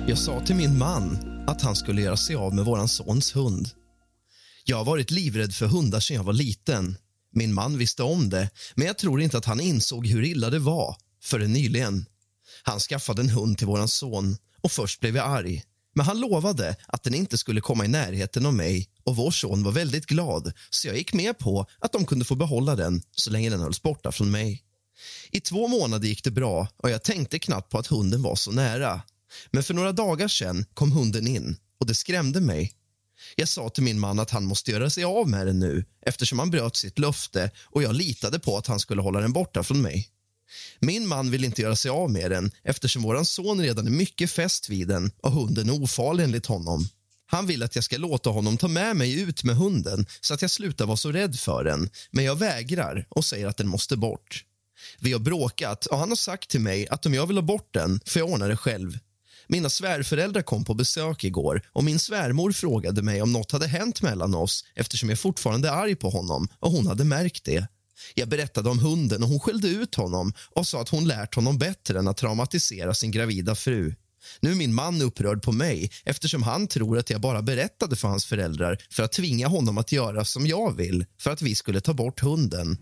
Jag 0.08 0.18
sa 0.18 0.40
till 0.40 0.56
min 0.56 0.78
man 0.78 1.18
att 1.46 1.62
han 1.62 1.76
skulle 1.76 2.02
göra 2.02 2.16
sig 2.16 2.36
av 2.36 2.54
med 2.54 2.64
vår 2.64 2.86
sons 2.86 3.36
hund. 3.36 3.68
Jag 4.64 4.76
har 4.76 4.84
varit 4.84 5.10
livrädd 5.10 5.54
för 5.54 5.66
hundar 5.66 6.00
sedan 6.00 6.16
jag 6.16 6.24
var 6.24 6.32
liten. 6.32 6.96
Min 7.32 7.54
man 7.54 7.78
visste 7.78 8.02
om 8.02 8.30
det, 8.30 8.50
men 8.74 8.86
jag 8.86 8.98
tror 8.98 9.20
inte 9.20 9.38
att 9.38 9.44
han 9.44 9.60
insåg 9.60 10.06
hur 10.06 10.24
illa 10.24 10.50
det 10.50 10.58
var 10.58 10.96
förrän 11.22 11.52
nyligen. 11.52 12.06
Han 12.62 12.80
skaffade 12.80 13.22
en 13.22 13.28
hund 13.28 13.58
till 13.58 13.66
vår 13.66 13.86
son 13.86 14.36
och 14.62 14.72
först 14.72 15.00
blev 15.00 15.16
jag 15.16 15.26
arg. 15.26 15.62
Men 15.94 16.06
han 16.06 16.20
lovade 16.20 16.76
att 16.86 17.02
den 17.02 17.14
inte 17.14 17.38
skulle 17.38 17.60
komma 17.60 17.84
i 17.84 17.88
närheten 17.88 18.46
av 18.46 18.54
mig 18.54 18.88
och 19.04 19.16
vår 19.16 19.30
son 19.30 19.62
var 19.62 19.72
väldigt 19.72 20.06
glad 20.06 20.52
så 20.70 20.88
jag 20.88 20.96
gick 20.96 21.12
med 21.12 21.38
på 21.38 21.66
att 21.78 21.92
de 21.92 22.06
kunde 22.06 22.24
få 22.24 22.34
behålla 22.34 22.76
den 22.76 23.02
så 23.12 23.30
länge 23.30 23.50
den 23.50 23.60
hölls 23.60 23.82
borta 23.82 24.12
från 24.12 24.30
mig. 24.30 24.62
I 25.30 25.40
två 25.40 25.68
månader 25.68 26.08
gick 26.08 26.24
det 26.24 26.30
bra 26.30 26.68
och 26.76 26.90
jag 26.90 27.02
tänkte 27.02 27.38
knappt 27.38 27.70
på 27.70 27.78
att 27.78 27.86
hunden 27.86 28.22
var 28.22 28.34
så 28.34 28.52
nära. 28.52 29.02
Men 29.50 29.62
för 29.62 29.74
några 29.74 29.92
dagar 29.92 30.28
sedan 30.28 30.64
kom 30.74 30.92
hunden 30.92 31.26
in 31.26 31.56
och 31.80 31.86
det 31.86 31.94
skrämde 31.94 32.40
mig. 32.40 32.72
Jag 33.36 33.48
sa 33.48 33.68
till 33.68 33.82
min 33.82 34.00
man 34.00 34.18
att 34.18 34.30
han 34.30 34.44
måste 34.44 34.70
göra 34.70 34.90
sig 34.90 35.04
av 35.04 35.28
med 35.28 35.46
den 35.46 35.58
nu 35.58 35.84
eftersom 36.06 36.38
han 36.38 36.50
bröt 36.50 36.76
sitt 36.76 36.98
löfte 36.98 37.50
och 37.64 37.82
jag 37.82 37.94
litade 37.94 38.38
på 38.38 38.58
att 38.58 38.66
han 38.66 38.80
skulle 38.80 39.02
hålla 39.02 39.20
den 39.20 39.32
borta 39.32 39.62
från 39.62 39.82
mig. 39.82 40.08
Min 40.80 41.06
man 41.06 41.30
vill 41.30 41.44
inte 41.44 41.62
göra 41.62 41.76
sig 41.76 41.90
av 41.90 42.10
med 42.10 42.30
den 42.30 42.50
eftersom 42.64 43.02
vår 43.02 43.24
son 43.24 43.62
redan 43.62 43.86
är 43.86 43.90
mycket 43.90 44.30
fäst 44.30 44.68
vid 44.68 44.88
den 44.88 45.12
och 45.22 45.32
hunden 45.32 45.68
är 45.68 45.82
ofarlig 45.82 46.24
enligt 46.24 46.46
honom. 46.46 46.88
Han 47.26 47.46
vill 47.46 47.62
att 47.62 47.74
jag 47.74 47.84
ska 47.84 47.96
låta 47.96 48.30
honom 48.30 48.56
ta 48.56 48.68
med 48.68 48.96
mig 48.96 49.20
ut 49.20 49.44
med 49.44 49.56
hunden 49.56 50.06
så 50.20 50.34
att 50.34 50.42
jag 50.42 50.50
slutar 50.50 50.86
vara 50.86 50.96
så 50.96 51.12
rädd 51.12 51.38
för 51.38 51.64
den, 51.64 51.90
men 52.10 52.24
jag 52.24 52.36
vägrar 52.36 53.06
och 53.08 53.24
säger 53.24 53.46
att 53.46 53.56
den 53.56 53.68
måste 53.68 53.96
bort. 53.96 54.44
Vi 54.98 55.12
har 55.12 55.20
bråkat 55.20 55.86
och 55.86 55.98
han 55.98 56.08
har 56.08 56.16
sagt 56.16 56.50
till 56.50 56.60
mig 56.60 56.88
att 56.88 57.06
om 57.06 57.14
jag 57.14 57.26
vill 57.26 57.36
ha 57.36 57.42
bort 57.42 57.74
den 57.74 58.00
får 58.06 58.20
jag 58.20 58.30
ordna 58.30 58.46
det 58.46 58.56
själv. 58.56 58.98
Mina 59.48 59.70
svärföräldrar 59.70 60.42
kom 60.42 60.64
på 60.64 60.74
besök 60.74 61.24
igår 61.24 61.62
och 61.72 61.84
min 61.84 61.98
svärmor 61.98 62.52
frågade 62.52 63.02
mig 63.02 63.22
om 63.22 63.32
något 63.32 63.52
hade 63.52 63.66
hänt 63.66 64.02
mellan 64.02 64.34
oss 64.34 64.64
eftersom 64.74 65.08
jag 65.08 65.18
fortfarande 65.18 65.68
är 65.68 65.72
arg 65.72 65.94
på 65.94 66.10
honom 66.10 66.48
och 66.58 66.70
hon 66.70 66.86
hade 66.86 67.04
märkt 67.04 67.44
det. 67.44 67.68
Jag 68.14 68.28
berättade 68.28 68.70
om 68.70 68.78
hunden 68.78 69.22
och 69.22 69.28
hon 69.28 69.40
skällde 69.40 69.68
ut 69.68 69.94
honom 69.94 70.32
och 70.50 70.66
sa 70.66 70.80
att 70.80 70.88
hon 70.88 71.08
lärt 71.08 71.34
honom 71.34 71.58
bättre 71.58 71.98
än 71.98 72.08
att 72.08 72.16
traumatisera 72.16 72.94
sin 72.94 73.10
gravida 73.10 73.54
fru. 73.54 73.94
Nu 74.40 74.50
är 74.50 74.54
min 74.54 74.74
man 74.74 75.02
upprörd 75.02 75.42
på 75.42 75.52
mig 75.52 75.90
eftersom 76.04 76.42
han 76.42 76.66
tror 76.66 76.98
att 76.98 77.10
jag 77.10 77.20
bara 77.20 77.42
berättade 77.42 77.96
för 77.96 78.08
hans 78.08 78.24
föräldrar 78.24 78.78
för 78.90 79.02
att 79.02 79.12
tvinga 79.12 79.48
honom 79.48 79.78
att 79.78 79.92
göra 79.92 80.24
som 80.24 80.46
jag 80.46 80.76
vill 80.76 81.04
för 81.20 81.30
att 81.30 81.42
vi 81.42 81.54
skulle 81.54 81.80
ta 81.80 81.94
bort 81.94 82.20
hunden. 82.20 82.78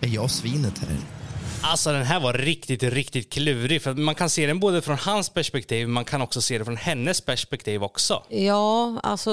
Är 0.00 0.08
jag 0.08 0.30
svinet 0.30 0.78
här? 0.78 1.19
Alltså 1.62 1.92
den 1.92 2.02
här 2.02 2.20
var 2.20 2.32
riktigt, 2.34 2.82
riktigt 2.82 3.32
klurig. 3.32 3.82
För 3.82 3.94
man 3.94 4.14
kan 4.14 4.30
se 4.30 4.46
den 4.46 4.60
både 4.60 4.82
från 4.82 4.98
hans 4.98 5.28
perspektiv, 5.30 5.88
man 5.88 6.04
kan 6.04 6.22
också 6.22 6.42
se 6.42 6.58
det 6.58 6.64
från 6.64 6.76
hennes 6.76 7.20
perspektiv 7.20 7.82
också. 7.82 8.22
Ja, 8.28 9.00
alltså 9.02 9.30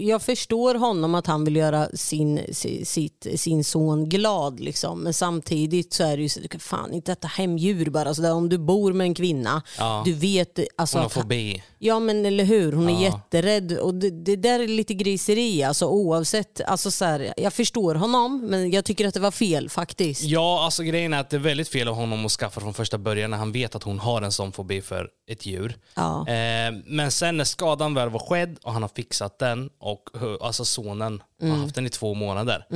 jag 0.00 0.22
förstår 0.22 0.74
honom 0.74 1.14
att 1.14 1.26
han 1.26 1.44
vill 1.44 1.56
göra 1.56 1.88
sin, 1.94 2.40
si- 2.52 2.84
sitt, 2.84 3.26
sin 3.36 3.64
son 3.64 4.08
glad 4.08 4.60
liksom. 4.60 5.00
Men 5.02 5.14
samtidigt 5.14 5.92
så 5.92 6.04
är 6.04 6.16
det 6.16 6.22
ju 6.22 6.28
så, 6.28 6.40
fan 6.58 6.92
inte 6.92 7.12
äta 7.12 7.28
hemdjur 7.28 7.90
bara. 7.90 8.14
Så 8.14 8.22
där, 8.22 8.32
om 8.32 8.48
du 8.48 8.58
bor 8.58 8.92
med 8.92 9.04
en 9.04 9.14
kvinna, 9.14 9.62
Ja. 9.78 10.02
du 10.04 10.12
vet 10.12 10.58
alltså 10.76 10.96
Hon 10.96 11.02
har 11.02 11.08
fobi. 11.10 11.62
Ja 11.78 12.00
men 12.00 12.26
eller 12.26 12.44
hur, 12.44 12.72
hon 12.72 12.88
är 12.88 12.92
Ja. 12.92 13.00
jätterädd 13.00 13.78
och 13.78 13.94
det, 13.94 14.10
det 14.10 14.36
där 14.36 14.60
är 14.60 14.68
lite 14.68 14.94
griseri 14.94 15.62
alltså 15.62 15.86
oavsett. 15.86 16.60
Alltså, 16.60 16.90
så 16.90 17.04
här, 17.04 17.34
jag 17.36 17.52
förstår 17.52 17.94
honom 17.94 18.46
men 18.46 18.70
jag 18.70 18.84
tycker 18.84 19.08
att 19.08 19.14
det 19.14 19.20
var 19.20 19.30
fel 19.30 19.70
faktiskt. 19.70 20.22
Ja, 20.22 20.64
alltså 20.64 20.82
grejen 20.82 21.14
är 21.14 21.20
att 21.20 21.30
det 21.30 21.36
är 21.36 21.40
väldigt 21.40 21.67
fel 21.68 21.88
av 21.88 21.94
honom 21.94 22.26
att 22.26 22.32
skaffa 22.32 22.60
från 22.60 22.74
första 22.74 22.98
början 22.98 23.30
när 23.30 23.38
han 23.38 23.52
vet 23.52 23.74
att 23.74 23.82
hon 23.82 23.98
har 23.98 24.22
en 24.22 24.32
sån 24.32 24.52
fobi 24.52 24.82
för 24.82 25.10
ett 25.30 25.46
djur. 25.46 25.76
Ja. 25.94 26.28
Eh, 26.28 26.74
men 26.84 27.10
sen 27.10 27.36
när 27.36 27.44
skadan 27.44 27.94
väl 27.94 28.08
var 28.10 28.20
skedd 28.20 28.58
och 28.62 28.72
han 28.72 28.82
har 28.82 28.90
fixat 28.94 29.38
den 29.38 29.70
och 29.78 30.10
alltså 30.40 30.64
sonen 30.64 31.22
har 31.42 31.48
haft 31.48 31.74
den 31.74 31.86
i 31.86 31.90
två 31.90 32.14
månader. 32.14 32.66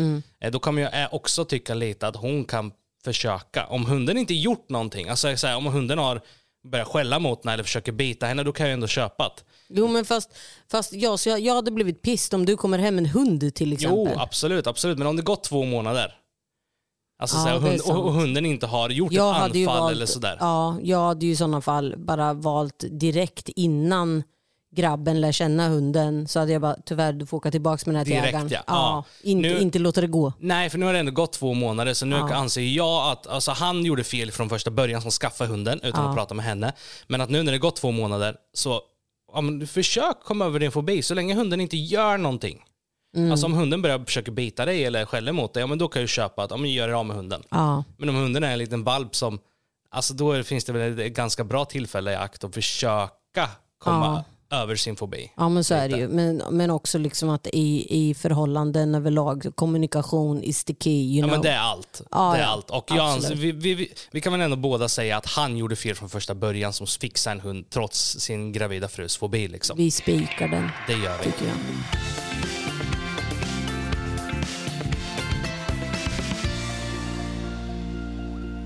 Eh, 0.41 0.51
då 0.51 0.59
kan 0.59 0.79
jag 0.79 1.03
eh, 1.03 1.09
också 1.15 1.45
tycka 1.45 1.75
lite 1.75 2.07
att 2.07 2.17
hon 2.17 2.45
kan 2.45 2.73
försöka. 3.05 3.67
Om 3.67 3.87
hunden 3.87 4.19
inte 4.19 4.35
gjort 4.35 4.69
någonting, 4.69 5.09
alltså 5.09 5.37
så 5.37 5.47
här, 5.47 5.57
om 5.57 5.67
hunden 5.67 5.99
har 5.99 6.21
börjat 6.65 6.89
skälla 6.89 7.19
mot 7.19 7.45
henne 7.45 7.53
eller 7.53 7.65
försöker 7.65 7.93
bita 7.93 8.27
henne, 8.27 8.43
då 8.43 8.53
kan 8.53 8.67
jag 8.67 8.75
ändå 8.75 8.87
köpa 8.87 9.25
det. 9.25 9.43
Jo 9.69 9.89
men 9.89 10.05
fast, 10.05 10.31
fast 10.71 10.93
ja, 10.93 11.17
så 11.17 11.29
jag, 11.29 11.41
jag 11.41 11.55
hade 11.55 11.71
blivit 11.71 12.03
pissed 12.03 12.35
om 12.35 12.47
du 12.47 12.57
kommer 12.57 12.79
hem 12.79 12.95
med 12.95 13.05
en 13.05 13.11
hund 13.11 13.55
till 13.55 13.73
exempel. 13.73 14.13
Jo, 14.15 14.21
absolut, 14.21 14.67
absolut. 14.67 14.99
Men 14.99 15.07
om 15.07 15.17
det 15.17 15.23
gått 15.23 15.45
två 15.45 15.65
månader 15.65 16.15
alltså, 17.23 17.37
Ja, 17.37 17.43
så 17.43 17.49
här, 17.49 17.57
och, 17.57 17.63
det 17.63 17.69
är 17.69 17.71
hund, 17.89 17.99
och, 17.99 18.07
och 18.07 18.13
hunden 18.13 18.47
inte 18.47 18.67
har 18.67 18.91
gjort 18.91 19.13
jag 19.13 19.37
ett 19.37 19.43
anfall 19.43 19.65
valt, 19.81 19.93
eller 19.93 20.07
sådär. 20.07 20.37
Ja, 20.41 20.77
jag 20.83 21.01
hade 21.07 21.27
ju 21.27 21.33
i 21.33 21.37
sådana 21.37 21.61
fall 21.61 21.95
bara 21.99 22.33
valt 22.35 22.85
direkt 22.91 23.49
innan 23.49 24.23
grabben 24.77 25.21
lär 25.21 25.33
känna 25.33 25.69
hunden 25.69 26.29
så 26.29 26.39
hade 26.41 26.53
jag 26.53 26.63
bara 26.63 26.77
tyvärr 26.87 27.13
du 27.13 27.27
får 27.27 27.37
åka 27.37 27.51
tillbaka 27.51 27.83
med 27.87 27.95
den 27.95 27.99
här 27.99 28.05
Direkt, 28.05 28.29
ägaren. 28.29 28.49
ja. 28.51 28.61
Ja. 28.67 29.05
inte, 29.23 29.49
Nu- 29.49 29.61
inte 29.61 29.79
låta 29.79 30.01
det 30.01 30.07
gå. 30.07 30.33
Nej, 30.39 30.71
för 30.71 30.79
nu 30.79 30.87
har 30.87 30.93
det 30.93 30.99
ändå 30.99 31.13
gått 31.13 31.33
två 31.33 31.55
månader, 31.55 31.95
så 31.95 32.07
nu 32.07 32.17
Ja. 32.17 32.35
anser 32.35 32.63
jag 32.63 33.13
att 33.13 33.27
alltså, 33.27 33.51
han 33.51 33.85
gjorde 33.85 34.05
fel 34.05 34.31
från 34.33 34.49
första 34.49 34.71
början 34.71 35.03
som 35.03 35.11
skaffade 35.11 35.51
hunden 35.51 35.81
utan 35.83 36.05
Ja. 36.05 36.11
att 36.11 36.17
prata 36.17 36.35
med 36.35 36.45
henne. 36.45 36.73
Men 37.07 37.21
att 37.21 37.31
nu 37.31 37.43
när 37.43 37.53
det 37.53 37.59
gått 37.59 37.77
två 37.77 37.91
månader, 37.91 38.37
så 38.55 38.81
ja, 39.35 39.41
men, 39.41 39.67
försök 39.67 40.21
komma 40.25 40.45
över 40.45 40.61
din 40.61 40.73
fobi 40.73 41.03
så 41.03 41.15
länge 41.15 41.35
hunden 41.35 41.61
inte 41.61 41.77
gör 41.77 42.19
någonting. 42.19 42.63
Mm. 43.17 43.31
Alltså 43.33 43.47
om 43.47 43.53
hunden 43.55 43.83
börjar 43.83 43.99
försöka 43.99 44.31
bita 44.31 44.65
dig 44.65 44.85
eller 44.85 45.05
skäller 45.05 45.33
mot 45.33 45.55
dig, 45.55 45.61
ja, 45.61 45.67
men 45.67 45.79
då 45.79 45.89
kan 45.89 46.03
du 46.03 46.09
köpa 46.09 46.43
att 46.45 46.51
ja, 46.51 46.57
men 46.57 46.71
gör 46.73 46.87
dig 46.89 46.95
av 46.95 47.07
med 47.07 47.17
hunden. 47.17 47.43
Ja. 47.51 47.85
Men 47.97 48.09
om 48.09 48.15
hunden 48.15 48.45
är 48.45 48.53
en 48.53 48.59
liten 48.59 48.85
valp 48.85 49.17
som, 49.17 49.39
alltså 49.91 50.15
då 50.15 50.33
det- 50.33 50.45
finns 50.45 50.65
det 50.65 50.73
väl 50.73 50.99
ett 51.01 51.13
ganska 51.15 51.45
bra 51.45 51.65
tillfälle 51.65 52.13
i 52.13 52.17
akt 52.17 52.45
att 52.45 52.55
försöka 52.55 53.49
komma 53.79 54.25
över 54.51 54.77
sin 54.77 54.97
fobi. 54.97 55.33
Ja 55.37 55.49
men 55.49 55.65
så 55.65 55.75
är 55.75 55.89
det 55.89 55.97
ju. 55.97 56.09
Men, 56.09 56.43
men 56.51 56.71
också 56.71 56.99
liksom 56.99 57.29
att 57.31 57.47
i, 57.47 57.87
i 58.11 58.15
förhållanden 58.15 58.95
överlag, 58.95 59.47
kommunikation 59.55 60.43
is 60.43 60.65
the 60.65 60.75
key. 60.81 61.17
Ja 61.17 61.23
know? 61.23 61.31
men 61.31 61.43
det 61.43 61.51
är 61.51 61.59
allt. 61.59 62.03
Ja, 62.11 62.33
det 62.33 62.39
är 62.39 62.43
ja. 62.43 62.49
allt. 62.49 62.71
Och 62.71 62.85
jag 62.89 62.99
anser, 62.99 63.35
vi, 63.35 63.53
vi, 63.53 63.75
vi, 63.75 63.93
vi 64.11 64.21
kan 64.21 64.33
väl 64.33 64.41
ändå 64.41 64.57
båda 64.57 64.89
säga 64.89 65.17
att 65.17 65.27
han 65.27 65.57
gjorde 65.57 65.77
fel 65.77 65.95
från 65.95 66.09
första 66.09 66.35
början 66.35 66.73
som 66.73 66.87
fixade 66.87 67.35
en 67.35 67.41
hund 67.41 67.71
trots 67.71 68.19
sin 68.21 68.53
gravida 68.53 68.89
frus 68.89 69.17
fobi. 69.17 69.49
Liksom. 69.49 69.77
Vi 69.77 69.91
spikar 69.91 70.49
den 70.49 70.69
Det 70.87 70.93
gör 70.93 71.19
vi. 71.19 71.25
tycker 71.25 71.45
jag. 71.47 72.22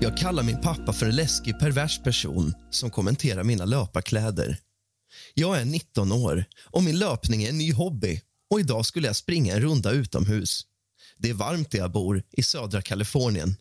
Jag 0.07 0.17
kallar 0.17 0.43
min 0.43 0.61
pappa 0.61 0.93
för 0.93 1.05
en 1.05 1.15
läskig, 1.15 1.59
pervers 1.59 1.99
person 2.03 2.53
som 2.69 2.89
kommenterar 2.89 3.43
mina 3.43 3.65
löparkläder. 3.65 4.57
Jag 5.33 5.61
är 5.61 5.65
19 5.65 6.11
år 6.11 6.45
och 6.65 6.83
min 6.83 6.99
löpning 6.99 7.43
är 7.43 7.49
en 7.49 7.57
ny 7.57 7.73
hobby 7.73 8.21
och 8.49 8.59
idag 8.59 8.85
skulle 8.85 9.07
jag 9.07 9.15
springa 9.15 9.55
en 9.55 9.61
runda 9.61 9.91
utomhus. 9.91 10.61
Det 11.17 11.29
är 11.29 11.33
varmt 11.33 11.71
där 11.71 11.79
jag 11.79 11.91
bor, 11.91 12.23
i 12.31 12.43
södra 12.43 12.81
Kalifornien. 12.81 13.55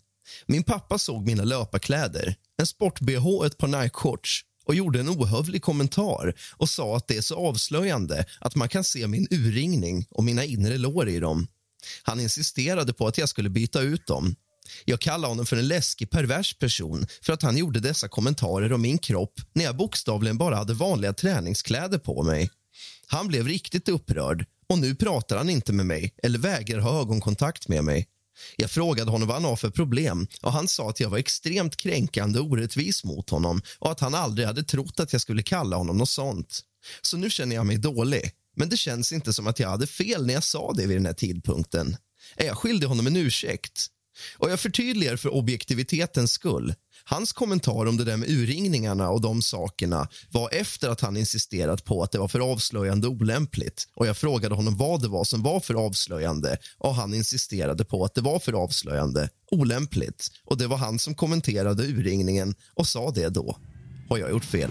Min 0.46 0.62
pappa 0.62 0.98
såg 0.98 1.26
mina 1.26 1.44
löparkläder, 1.44 2.34
en 2.58 2.66
sport-bh 2.66 3.26
och 3.26 3.46
ett 3.46 3.58
par 3.58 3.68
Nike-shorts 3.68 4.40
och 4.64 4.74
gjorde 4.74 5.00
en 5.00 5.08
ohövlig 5.08 5.62
kommentar 5.62 6.34
och 6.56 6.68
sa 6.68 6.96
att 6.96 7.08
det 7.08 7.16
är 7.16 7.22
så 7.22 7.48
avslöjande 7.48 8.24
att 8.40 8.54
man 8.54 8.68
kan 8.68 8.84
se 8.84 9.06
min 9.06 9.26
urringning 9.30 10.06
och 10.10 10.24
mina 10.24 10.44
inre 10.44 10.78
lår 10.78 11.08
i 11.08 11.20
dem. 11.20 11.46
Han 12.02 12.20
insisterade 12.20 12.92
på 12.92 13.06
att 13.06 13.18
jag 13.18 13.28
skulle 13.28 13.50
byta 13.50 13.80
ut 13.80 14.06
dem. 14.06 14.34
Jag 14.84 15.00
kallar 15.00 15.28
honom 15.28 15.46
för 15.46 15.56
en 15.56 15.68
läskig, 15.68 16.10
pervers 16.10 16.54
person 16.54 17.06
för 17.22 17.32
att 17.32 17.42
han 17.42 17.56
gjorde 17.56 17.80
dessa 17.80 18.08
kommentarer 18.08 18.72
om 18.72 18.82
min 18.82 18.98
kropp 18.98 19.40
när 19.52 19.64
jag 19.64 19.76
bokstavligen 19.76 20.38
bara 20.38 20.56
hade 20.56 20.74
vanliga 20.74 21.12
träningskläder 21.12 21.98
på 21.98 22.22
mig. 22.22 22.50
Han 23.06 23.28
blev 23.28 23.48
riktigt 23.48 23.88
upprörd 23.88 24.46
och 24.68 24.78
nu 24.78 24.94
pratar 24.94 25.36
han 25.36 25.50
inte 25.50 25.72
med 25.72 25.86
mig 25.86 26.14
eller 26.22 26.38
vägrar 26.38 26.80
ha 26.80 27.00
ögonkontakt 27.00 27.68
med 27.68 27.84
mig. 27.84 28.06
Jag 28.56 28.70
frågade 28.70 29.10
honom 29.10 29.28
vad 29.28 29.36
han 29.36 29.44
har 29.44 29.56
för 29.56 29.70
problem 29.70 30.26
och 30.42 30.52
han 30.52 30.68
sa 30.68 30.90
att 30.90 31.00
jag 31.00 31.10
var 31.10 31.18
extremt 31.18 31.76
kränkande 31.76 32.38
och 32.38 32.46
orättvis 32.46 33.04
mot 33.04 33.30
honom 33.30 33.62
och 33.78 33.92
att 33.92 34.00
han 34.00 34.14
aldrig 34.14 34.46
hade 34.46 34.62
trott 34.62 35.00
att 35.00 35.12
jag 35.12 35.22
skulle 35.22 35.42
kalla 35.42 35.76
honom 35.76 35.98
något 35.98 36.08
sånt. 36.08 36.60
Så 37.02 37.16
nu 37.16 37.30
känner 37.30 37.56
jag 37.56 37.66
mig 37.66 37.76
dålig, 37.76 38.30
men 38.56 38.68
det 38.68 38.76
känns 38.76 39.12
inte 39.12 39.32
som 39.32 39.46
att 39.46 39.60
jag 39.60 39.68
hade 39.68 39.86
fel 39.86 40.26
när 40.26 40.34
jag 40.34 40.44
sa 40.44 40.72
det 40.72 40.86
vid 40.86 40.96
den 40.96 41.06
här 41.06 41.12
tidpunkten. 41.12 41.96
Är 42.36 42.46
jag 42.46 42.58
skyldig 42.58 42.86
honom 42.86 43.06
en 43.06 43.16
ursäkt? 43.16 43.86
Och 44.38 44.50
jag 44.50 44.60
förtydligar 44.60 45.16
för 45.16 45.34
objektivitetens 45.34 46.32
skull. 46.32 46.74
Hans 47.04 47.32
kommentar 47.32 47.86
om 47.86 47.96
det 47.96 48.04
där 48.04 48.16
med 48.16 48.28
urringningarna 48.28 49.10
och 49.10 49.20
de 49.20 49.42
sakerna 49.42 50.08
var 50.30 50.48
efter 50.52 50.88
att 50.88 51.00
han 51.00 51.16
insisterat 51.16 51.84
på 51.84 52.02
att 52.02 52.12
det 52.12 52.18
var 52.18 52.28
för 52.28 52.52
avslöjande 52.52 53.06
och 53.06 53.12
olämpligt. 53.12 53.88
Och 53.94 54.06
Jag 54.06 54.16
frågade 54.16 54.54
honom 54.54 54.76
vad 54.76 55.02
det 55.02 55.08
var 55.08 55.24
som 55.24 55.42
var 55.42 55.60
för 55.60 55.74
avslöjande 55.74 56.58
och 56.78 56.94
han 56.94 57.14
insisterade 57.14 57.84
på 57.84 58.04
att 58.04 58.14
det 58.14 58.20
var 58.20 58.38
för 58.38 58.52
avslöjande, 58.52 59.28
olämpligt. 59.50 60.28
Och 60.44 60.58
Det 60.58 60.66
var 60.66 60.76
han 60.76 60.98
som 60.98 61.14
kommenterade 61.14 61.82
urringningen 61.82 62.54
och 62.74 62.86
sa 62.86 63.10
det 63.10 63.28
då. 63.28 63.58
Har 64.08 64.18
jag 64.18 64.30
gjort 64.30 64.44
fel? 64.44 64.70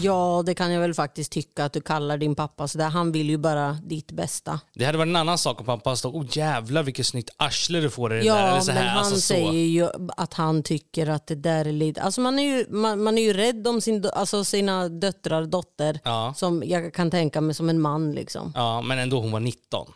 Ja, 0.00 0.42
det 0.46 0.54
kan 0.54 0.72
jag 0.72 0.80
väl 0.80 0.94
faktiskt 0.94 1.32
tycka 1.32 1.64
att 1.64 1.72
du 1.72 1.80
kallar 1.80 2.16
din 2.18 2.34
pappa 2.34 2.68
så 2.68 2.78
där. 2.78 2.88
Han 2.88 3.12
vill 3.12 3.30
ju 3.30 3.38
bara 3.38 3.72
ditt 3.72 4.12
bästa. 4.12 4.60
Det 4.74 4.84
hade 4.84 4.98
varit 4.98 5.08
en 5.08 5.16
annan 5.16 5.38
sak 5.38 5.60
om 5.60 5.66
pappa 5.66 5.96
stod 5.96 6.14
oh 6.16 6.26
jävlar 6.30 6.82
vilket 6.82 7.06
snyggt 7.06 7.30
arsle 7.36 7.80
du 7.80 7.90
får 7.90 8.12
i 8.12 8.16
det 8.16 8.20
där. 8.22 8.26
Ja, 8.28 8.48
Eller 8.48 8.60
så 8.60 8.72
men 8.72 8.76
här, 8.82 8.88
han 8.88 8.98
alltså, 8.98 9.20
säger 9.20 9.52
ju 9.52 9.88
att 10.16 10.34
han 10.34 10.62
tycker 10.62 11.06
att 11.06 11.26
det 11.26 11.34
där 11.34 11.64
är 11.64 11.72
lite... 11.72 12.02
Alltså 12.02 12.20
man, 12.20 12.38
är 12.38 12.42
ju, 12.42 12.66
man, 12.70 13.02
man 13.02 13.18
är 13.18 13.22
ju 13.22 13.32
rädd 13.32 13.68
om 13.68 13.80
sin, 13.80 14.04
alltså 14.14 14.44
sina 14.44 14.88
döttrar, 14.88 15.44
dotter, 15.46 16.00
Ja. 16.04 16.34
som 16.36 16.62
jag 16.66 16.94
kan 16.94 17.10
tänka 17.10 17.40
mig 17.40 17.54
som 17.54 17.68
en 17.68 17.80
man. 17.80 18.12
Liksom. 18.12 18.52
Ja, 18.54 18.82
men 18.82 18.98
ändå 18.98 19.20
hon 19.20 19.32
var 19.32 19.40
19. 19.40 19.86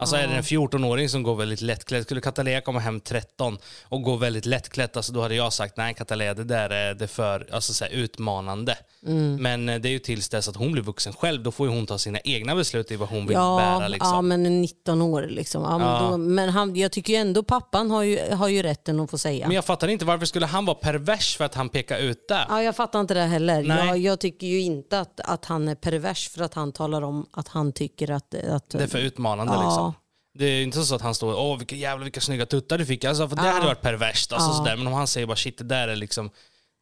Alltså 0.00 0.16
är 0.16 0.28
det 0.28 0.34
en 0.34 0.42
14-åring 0.42 1.08
som 1.08 1.22
går 1.22 1.34
väldigt 1.36 1.60
lättklädd, 1.60 2.02
skulle 2.02 2.20
Catalea 2.20 2.60
komma 2.60 2.80
hem 2.80 3.00
13 3.00 3.58
och 3.84 4.02
gå 4.02 4.16
väldigt 4.16 4.46
lättklädd, 4.46 4.90
alltså 4.94 5.12
då 5.12 5.22
hade 5.22 5.34
jag 5.34 5.52
sagt 5.52 5.76
nej 5.76 5.94
Catalea 5.94 6.34
det 6.34 6.44
där 6.44 6.70
är 6.70 6.94
det 6.94 7.08
för 7.08 7.46
alltså, 7.52 7.72
så 7.72 7.84
här, 7.84 7.92
utmanande. 7.92 8.76
Mm. 9.06 9.42
Men 9.42 9.68
eh, 9.68 9.80
det 9.80 9.88
är 9.88 9.90
ju 9.90 9.98
tills 9.98 10.28
dess 10.28 10.48
att 10.48 10.56
hon 10.56 10.72
blir 10.72 10.82
vuxen 10.82 11.12
själv, 11.12 11.42
då 11.42 11.52
får 11.52 11.68
ju 11.68 11.74
hon 11.74 11.86
ta 11.86 11.98
sina 11.98 12.18
egna 12.24 12.54
beslut 12.54 12.90
i 12.90 12.96
vad 12.96 13.08
hon 13.08 13.26
vill 13.26 13.34
Ja, 13.34 13.56
bära. 13.78 13.88
Liksom. 13.88 14.10
ja, 14.14 14.22
men 14.22 14.46
en 14.46 14.60
19 14.60 15.02
år. 15.02 15.22
Liksom. 15.30 15.62
Ja, 15.62 15.78
men 15.78 15.86
Ja. 15.88 16.08
då, 16.10 16.16
men 16.16 16.48
han, 16.48 16.76
jag 16.76 16.92
tycker 16.92 17.12
ju 17.12 17.18
ändå 17.18 17.42
pappan 17.42 17.90
har 17.90 18.02
ju, 18.02 18.32
har 18.34 18.48
ju 18.48 18.62
rätten 18.62 19.00
att 19.00 19.10
få 19.10 19.18
säga. 19.18 19.46
Men 19.46 19.54
jag 19.54 19.64
fattar 19.64 19.88
inte, 19.88 20.04
varför 20.04 20.26
skulle 20.26 20.46
han 20.46 20.64
vara 20.66 20.74
pervers 20.74 21.36
för 21.36 21.44
att 21.44 21.54
han 21.54 21.68
pekar 21.68 21.98
ut 21.98 22.28
det? 22.28 22.46
Ja, 22.48 22.62
jag 22.62 22.76
fattar 22.76 23.00
inte 23.00 23.14
det 23.14 23.20
heller. 23.24 23.62
Nej. 23.62 23.86
Jag, 23.86 23.98
jag 23.98 24.20
tycker 24.20 24.46
ju 24.46 24.60
inte 24.60 25.00
att, 25.00 25.20
att 25.20 25.44
han 25.44 25.68
är 25.68 25.74
pervers 25.74 26.28
för 26.28 26.42
att 26.42 26.54
han 26.54 26.72
talar 26.72 27.02
om 27.02 27.26
att 27.32 27.48
han 27.48 27.72
tycker 27.72 28.10
att... 28.10 28.34
att 28.34 28.70
Det 28.70 28.82
är 28.82 28.86
för 28.86 28.98
utmanande 28.98 29.52
Ja. 29.52 29.62
liksom. 29.64 29.89
Det 30.38 30.44
är 30.44 30.62
inte 30.62 30.82
så 30.84 30.94
att 30.94 31.02
han 31.02 31.14
står 31.14 31.34
åh 31.34 31.58
vilka 31.58 31.76
jävla 31.76 32.04
vilka 32.04 32.20
snygga 32.20 32.46
tuttar 32.46 32.78
du 32.78 32.86
fick. 32.86 33.04
Alltså, 33.04 33.28
för 33.28 33.36
det 33.36 33.42
hade 33.42 33.66
varit 33.66 33.80
perverst. 33.80 34.32
Alltså, 34.32 34.52
sådär. 34.54 34.76
Men 34.76 34.86
om 34.86 34.92
han 34.92 35.06
säger 35.06 35.26
bara 35.26 35.36
shit 35.36 35.58
det 35.58 35.64
där 35.64 35.88
är 35.88 35.96
liksom... 35.96 36.30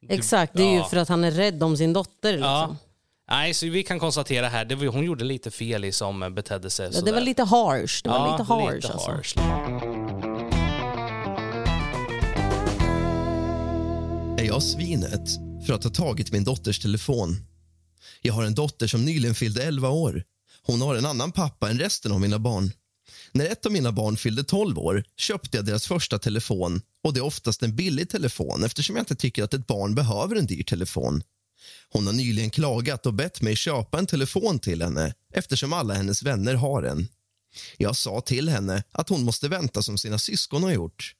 du- 0.01 0.15
Exakt, 0.15 0.53
det 0.57 0.63
är 0.63 0.73
ju 0.79 0.85
för 0.85 0.97
att 0.97 1.09
han 1.09 1.25
är 1.25 1.31
rädd 1.31 1.63
om 1.63 1.77
sin 1.77 1.93
dotter. 1.93 2.33
Liksom. 2.33 2.49
Ja. 2.51 2.77
Nej, 3.31 3.55
så 3.55 3.67
vi 3.67 3.83
kan 3.83 3.99
konstatera 4.01 4.49
här, 4.49 4.65
det 4.65 4.75
var, 4.75 4.87
hon 4.87 5.05
gjorde 5.05 5.25
lite 5.25 5.51
fel 5.51 5.85
i 5.85 5.93
som 5.93 6.35
betedde 6.35 6.71
sig 6.71 6.91
Ja, 6.95 7.01
det 7.01 7.13
var 7.13 7.21
lite 7.21 7.43
harsh. 7.45 8.01
Det 8.05 8.11
var 8.11 8.17
Ja, 8.19 8.33
lite 8.33 8.53
harsh, 8.53 8.75
lite 8.75 8.93
alltså. 8.93 9.11
harsh. 9.11 9.35
är 14.39 14.45
jag 14.45 14.63
svinet 14.63 15.29
för 15.67 15.73
att 15.75 15.85
ha 15.85 15.91
tagit 15.91 16.33
min 16.33 16.45
dotters 16.45 16.79
telefon. 16.79 17.37
Jag 18.23 18.35
har 18.35 18.45
en 18.45 18.55
dotter 18.55 18.87
som 18.87 19.05
nyligen 19.05 19.35
fyllde 19.35 19.63
11 19.63 19.89
år. 19.89 20.23
Hon 20.67 20.81
har 20.81 20.95
en 20.95 21.07
annan 21.07 21.33
pappa 21.33 21.71
än 21.71 21.79
resten 21.79 22.13
av 22.13 22.21
mina 22.21 22.39
barn. 22.39 22.73
När 23.33 23.47
ett 23.47 23.67
av 23.67 23.73
mina 23.73 23.93
barn 23.93 24.17
fyllde 24.17 24.45
12 24.45 24.79
år 24.79 25.05
köpte 25.17 25.57
jag 25.57 25.67
deras 25.67 25.87
första 25.87 26.19
telefon 26.19 26.81
och 27.05 27.12
det 27.12 27.21
är 27.21 27.25
oftast 27.25 27.62
en 27.62 27.77
billig 27.77 28.11
telefon 28.11 28.64
eftersom 28.64 28.97
jag 28.97 29.03
inte 29.03 29.14
tycker 29.14 29.45
att 29.45 29.55
ett 29.55 29.67
barn 29.67 29.95
behöver 29.95 30.37
en 30.37 30.47
dyr 30.47 30.62
telefon. 30.62 31.23
Hon 31.91 32.07
har 32.07 32.12
nyligen 32.12 32.51
klagat 32.51 33.07
och 33.07 33.14
bett 33.14 33.43
mig 33.43 33.57
köpa 33.57 33.99
en 33.99 34.07
telefon 34.07 34.59
till 34.59 34.83
henne 34.83 35.14
eftersom 35.35 35.73
alla 35.73 35.95
hennes 35.95 36.23
vänner 36.23 36.55
har 36.55 36.83
en. 36.83 37.09
Jag 37.77 37.97
sa 37.97 38.21
till 38.21 38.49
henne 38.49 38.83
att 38.93 39.09
hon 39.09 39.25
måste 39.25 39.49
vänta 39.49 39.83
som 39.83 39.99
sina 39.99 40.19
syskon 40.19 40.62
har 40.62 40.73
gjort. 40.73 41.14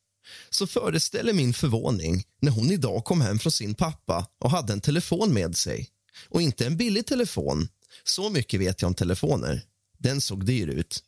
Så 0.51 0.67
föreställer 0.67 1.33
min 1.33 1.55
förvåning 1.55 2.25
när 2.41 2.51
hon 2.51 2.71
idag 2.71 3.05
kom 3.05 3.21
hem 3.21 3.39
från 3.39 3.53
sin 3.53 3.75
pappa 3.75 4.27
och 4.39 4.51
hade 4.51 4.73
en 4.73 4.81
telefon 4.81 5.35
med 5.35 5.57
sig. 5.57 5.89
Och 6.29 6.43
inte 6.43 6.67
en 6.67 6.77
billig 6.77 7.07
telefon. 7.07 7.69
Så 8.05 8.31
mycket 8.31 8.61
vet 8.61 8.83
jag 8.83 8.89
om 8.89 8.95
telefoner. 8.95 9.63
Den 9.99 10.21
såg 10.21 10.45
dyr 10.45 10.67
ut. 10.67 11.03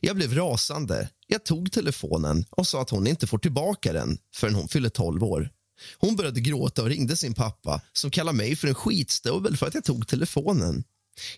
Jag 0.00 0.16
blev 0.16 0.34
rasande. 0.34 1.08
Jag 1.26 1.44
tog 1.44 1.72
telefonen 1.72 2.44
och 2.50 2.66
sa 2.66 2.82
att 2.82 2.90
hon 2.90 3.06
inte 3.06 3.26
får 3.26 3.38
tillbaka 3.38 3.92
den 3.92 4.18
förrän 4.34 4.54
hon 4.54 4.68
fyller 4.68 4.88
12 4.88 5.24
år. 5.24 5.50
Hon 5.98 6.16
började 6.16 6.40
gråta 6.40 6.82
och 6.82 6.88
ringde 6.88 7.16
sin 7.16 7.34
pappa 7.34 7.80
som 7.92 8.10
kallade 8.10 8.36
mig 8.38 8.56
för 8.56 8.68
en 8.68 8.74
skitstövel 8.74 9.56
för 9.56 9.66
att 9.66 9.74
jag 9.74 9.84
tog 9.84 10.08
telefonen. 10.08 10.84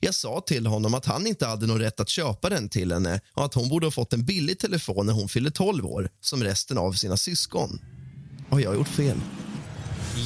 Jag 0.00 0.14
sa 0.14 0.40
till 0.40 0.66
honom 0.66 0.94
att 0.94 1.04
han 1.06 1.26
inte 1.26 1.46
hade 1.46 1.66
någon 1.66 1.78
rätt 1.80 2.00
att 2.00 2.08
köpa 2.08 2.48
den 2.48 2.68
till 2.68 2.92
henne 2.92 3.20
och 3.34 3.44
att 3.44 3.54
hon 3.54 3.68
borde 3.68 3.86
ha 3.86 3.90
fått 3.90 4.12
en 4.12 4.24
billig 4.24 4.58
telefon 4.58 5.06
när 5.06 5.12
hon 5.12 5.28
fyllde 5.28 5.50
12 5.50 5.86
år 5.86 6.08
som 6.20 6.44
resten 6.44 6.78
av 6.78 6.92
sina 6.92 7.16
syskon. 7.16 7.80
Har 8.50 8.60
jag 8.60 8.74
gjort 8.74 8.88
fel? 8.88 9.20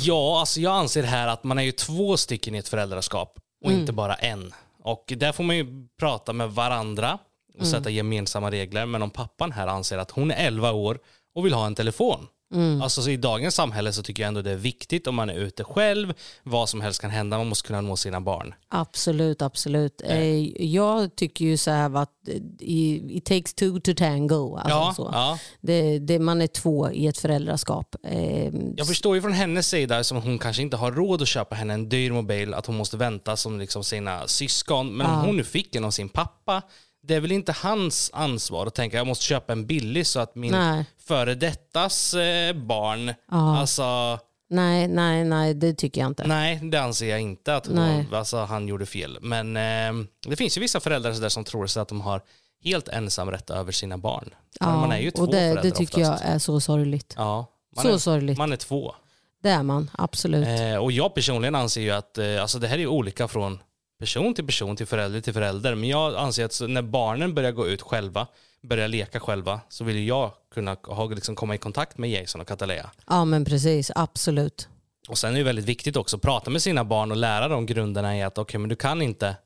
Ja, 0.03 0.41
alltså 0.41 0.61
jag 0.61 0.73
anser 0.73 1.03
här 1.03 1.29
att 1.29 1.45
man 1.45 1.59
är 1.59 1.63
ju 1.63 1.73
två 1.73 2.17
stycken 2.17 2.55
i 2.55 2.59
ett 2.59 2.69
föräldraskap 2.69 3.39
och 3.65 3.71
Mm. 3.71 3.81
inte 3.81 3.93
bara 3.93 4.15
en. 4.15 4.55
Och 4.85 5.13
där 5.17 5.33
får 5.33 5.45
man 5.45 5.57
ju 5.57 5.67
prata 5.99 6.33
med 6.33 6.51
varandra 6.51 7.19
och 7.55 7.61
Mm. 7.61 7.71
sätta 7.73 7.91
gemensamma 7.91 8.51
regler. 8.51 8.87
Men 8.87 9.03
om 9.03 9.11
pappan 9.11 9.53
här 9.53 9.67
anser 9.67 9.99
att 9.99 10.11
hon 10.11 10.31
är 10.31 10.47
11 10.47 10.73
år 10.73 10.99
och 11.35 11.47
vill 11.47 11.53
ha 11.55 11.67
en 11.67 11.75
telefon. 11.75 12.27
Mm. 12.55 12.83
Alltså 12.83 13.03
så 13.03 13.11
i 13.11 13.17
dagens 13.17 13.55
samhälle 13.55 13.93
så 13.93 14.03
tycker 14.03 14.23
jag 14.23 14.29
ändå 14.29 14.43
det 14.43 14.51
är 14.51 14.57
viktigt 14.57 15.07
om 15.07 15.15
man 15.15 15.31
är 15.31 15.35
ute 15.35 15.65
själv, 15.65 16.15
vad 16.43 16.69
som 16.69 16.81
helst 16.81 17.01
kan 17.01 17.11
hända, 17.11 17.39
man 17.39 17.47
måste 17.49 17.67
kunna 17.67 17.81
nå 17.81 17.97
sina 17.97 18.21
barn. 18.21 18.55
Absolut, 18.69 19.43
absolut. 19.43 20.03
Eh, 20.05 20.65
Jag 20.65 21.17
tycker 21.17 21.45
ju 21.45 21.57
så 21.57 21.71
här 21.71 21.97
att 21.97 22.29
eh, 22.29 22.37
it 23.17 23.25
takes 23.25 23.55
two 23.55 23.81
to 23.81 23.93
tango. 23.97 24.57
Alltså 24.57 24.71
Ja, 24.71 24.93
så. 24.97 25.11
ja. 25.13 25.39
Det, 25.61 25.99
det, 25.99 26.19
man 26.19 26.43
är 26.43 26.47
två 26.47 26.91
i 26.91 27.07
ett 27.07 27.19
föräldraskap. 27.19 27.97
Eh, 28.07 28.53
Jag 28.77 28.87
förstår 28.87 29.15
ju 29.17 29.23
från 29.23 29.33
hennes 29.33 29.69
sida, 29.69 30.05
som 30.05 30.23
hon 30.23 30.39
kanske 30.39 30.63
inte 30.63 30.77
har 30.77 30.93
råd 30.93 31.23
att 31.23 31.29
köpa 31.29 31.55
henne 31.55 31.75
en 31.75 31.89
dyr 31.89 32.13
mobil, 32.13 32.55
att 32.55 32.67
hon 32.67 32.77
måste 32.77 32.97
vänta 32.97 33.37
som 33.37 33.59
liksom 33.59 33.85
sina 33.85 34.27
syskon. 34.29 34.97
Men 34.97 35.07
om 35.07 35.21
hon 35.27 35.37
nu 35.37 35.45
fick 35.45 35.75
en 35.77 35.85
av 35.85 35.91
sin 35.91 36.09
pappa, 36.09 36.63
det 37.03 37.15
är 37.15 37.21
väl 37.21 37.33
inte 37.33 37.53
hans 37.53 38.11
ansvar 38.15 38.67
att 38.67 38.75
tänka 38.75 38.97
jag 38.97 39.07
måste 39.07 39.25
köpa 39.25 39.53
en 39.53 39.67
billig 39.67 40.07
så 40.07 40.21
att 40.21 40.35
min 40.35 40.53
Nej. 40.53 40.85
före 40.99 41.35
dettas 41.35 42.15
eh, 42.15 42.53
barn, 42.57 43.15
alltså 43.29 44.19
Nej, 44.51 44.89
nej, 44.89 45.25
nej, 45.25 45.55
det 45.55 45.75
tycker 45.75 46.01
jag 46.01 46.11
inte. 46.11 46.27
nej 46.27 46.61
det 46.63 46.83
anser 46.83 47.11
jag 47.11 47.21
inte 47.21 47.57
att 47.57 47.67
hon, 47.67 48.07
alltså, 48.15 48.37
han 48.37 48.69
gjorde 48.69 48.87
fel. 48.87 49.19
Men 49.21 49.57
eh, 49.57 50.07
det 50.27 50.37
finns 50.37 50.57
ju 50.57 50.61
vissa 50.61 50.81
föräldrar 50.81 51.13
där 51.13 51.29
som 51.29 51.45
tror 51.45 51.67
sig 51.67 51.83
att 51.83 51.89
de 51.89 52.01
har 52.01 52.23
helt 52.65 52.89
ensamrätt 52.89 53.51
över 53.51 53.73
sina 53.73 53.99
barn. 53.99 54.35
Men 54.61 54.79
man 54.79 54.93
är 54.93 54.99
ju 54.99 55.11
två 55.11 55.23
och 55.23 55.27
det, 55.31 55.33
föräldrar 55.39 55.63
det 55.63 55.71
tycker 55.71 56.03
oftast. 56.03 56.25
jag 56.25 56.35
är 56.35 56.39
så 56.39 56.61
sorgligt. 56.61 57.15
Ja, 57.17 57.47
Så 57.83 57.89
är, 57.89 57.99
sorgligt. 57.99 58.39
Man 58.39 58.53
är 58.53 58.57
två. 58.57 58.95
Det 59.43 59.49
är 59.49 59.63
man, 59.63 59.91
absolut. 59.93 60.49
Eh, 60.61 60.77
och 60.77 60.93
jag 60.93 61.15
personligen 61.15 61.55
anser 61.55 61.81
ju 61.81 61.91
att 61.91 62.19
eh, 62.19 62.43
alltså 62.43 62.59
det 62.59 62.69
här 62.69 62.79
är 62.79 62.87
olika 62.87 63.29
från 63.29 63.59
person 64.03 64.35
till 64.35 64.47
person, 64.47 64.77
till 64.77 64.87
förälder 64.87 65.21
till 65.21 65.33
förälder. 65.33 65.75
Men 65.75 65.89
jag 65.89 66.15
anser 66.17 66.45
att 66.45 66.61
när 66.69 66.83
barnen 66.83 67.35
börjar 67.35 67.53
gå 67.53 67.69
ut 67.69 67.83
själva, 67.83 68.27
börjar 68.63 68.89
leka 68.89 69.21
själva, 69.21 69.61
så 69.69 69.85
vill 69.85 70.09
jag 70.09 70.33
kunna 70.55 70.77
ha, 70.83 71.09
liksom, 71.09 71.35
komma 71.35 71.55
i 71.55 71.59
kontakt 71.59 71.99
med 71.99 72.11
Jason 72.11 72.41
och 72.41 72.47
Catalea. 72.47 72.91
Ja 73.07 73.25
men 73.25 73.45
precis, 73.45 73.91
absolut. 73.95 74.69
Och 75.09 75.19
sen 75.19 75.35
är 75.35 75.39
det 75.39 75.45
väldigt 75.45 75.65
viktigt 75.65 75.97
också 75.97 76.17
att 76.17 76.23
prata 76.23 76.51
med 76.51 76.63
sina 76.63 76.85
barn 76.85 77.11
och 77.11 77.17
lära 77.17 77.49
dem 77.49 77.67
grunderna 77.67 78.19
i 78.19 78.23
att 78.23 78.39
okej, 78.39 78.61
men 78.61 78.69
du 78.69 78.77
kan 78.77 79.03
inte 79.03 79.37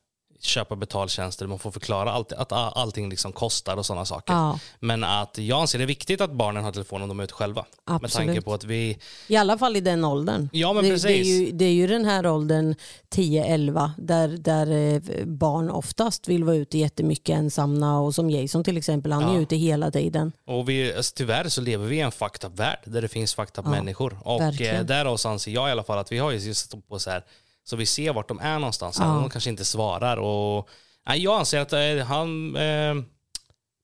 köpa 0.40 0.76
betaltjänster, 0.76 1.46
man 1.46 1.58
får 1.58 1.70
förklara 1.70 2.12
allt, 2.12 2.32
att 2.32 2.52
allting 2.52 3.10
liksom 3.10 3.32
kostar 3.32 3.76
och 3.76 3.86
sådana 3.86 4.04
saker. 4.04 4.32
Ja. 4.34 4.58
Men 4.80 5.04
att 5.04 5.38
jag 5.38 5.60
anser 5.60 5.78
det 5.78 5.84
är 5.84 5.86
viktigt 5.86 6.20
att 6.20 6.30
barnen 6.32 6.64
har 6.64 6.72
telefon 6.72 7.02
om 7.02 7.08
de 7.08 7.20
är 7.20 7.24
ute 7.24 7.32
själva. 7.34 7.64
Med 7.86 7.94
Absolut. 8.04 8.26
tanke 8.28 8.40
på 8.42 8.54
att 8.54 8.64
vi, 8.64 8.98
I 9.28 9.36
alla 9.36 9.58
fall 9.58 9.76
i 9.76 9.80
den 9.80 10.04
åldern. 10.04 10.48
Ja, 10.52 10.72
men 10.72 10.84
det, 10.84 10.90
Det 10.90 10.94
är, 10.96 10.98
precis. 11.00 11.26
ju, 11.26 11.50
det 11.52 11.64
är 11.64 11.72
ju 11.72 11.86
den 11.86 12.04
här 12.04 12.26
åldern 12.26 12.74
10-11 13.14 13.90
där, 13.98 14.28
där 14.28 14.70
eh, 14.94 15.24
barn 15.26 15.70
oftast 15.70 16.28
vill 16.28 16.44
vara 16.44 16.56
ute 16.56 16.78
jättemycket 16.78 17.36
ensamma 17.36 17.98
och 18.00 18.14
som 18.14 18.30
Jason 18.30 18.64
till 18.64 18.76
exempel, 18.76 19.12
han 19.12 19.24
är 19.24 19.34
Ja. 19.34 19.40
ute 19.40 19.56
hela 19.56 19.90
tiden. 19.90 20.32
Och 20.46 20.68
vi, 20.68 20.94
alltså, 20.96 21.12
tyvärr 21.16 21.48
så 21.48 21.60
lever 21.60 21.86
vi 21.86 21.96
i 21.96 22.00
en 22.00 22.12
fucked 22.12 22.50
up 22.50 22.58
värld 22.58 22.78
där 22.84 23.02
det 23.02 23.08
finns 23.08 23.34
fucked 23.34 23.58
up 23.64 23.66
människor. 23.70 24.18
Och 24.24 24.40
verkligen. 24.40 24.76
eh, 24.76 24.82
därav 24.82 25.16
så 25.16 25.28
anser 25.28 25.50
jag 25.50 25.68
i 25.68 25.72
alla 25.72 25.82
fall 25.84 25.98
att 25.98 26.12
vi 26.12 26.18
har 26.18 26.30
ju 26.30 26.38
just 26.38 26.64
stått 26.66 26.88
på 26.88 26.98
så 26.98 27.10
här 27.10 27.24
så 27.68 27.76
vi 27.76 27.86
ser 27.86 28.12
vart 28.12 28.28
de 28.28 28.38
är 28.40 28.58
någonstans. 28.58 28.96
Ja. 29.00 29.04
De 29.04 29.30
kanske 29.30 29.50
inte 29.50 29.64
svarar. 29.64 30.16
Och, 30.16 30.68
nej, 31.08 31.22
jag 31.22 31.38
anser 31.38 31.60
att 31.60 31.72
eh, 31.72 32.06
han, 32.06 32.56
eh, 32.56 32.94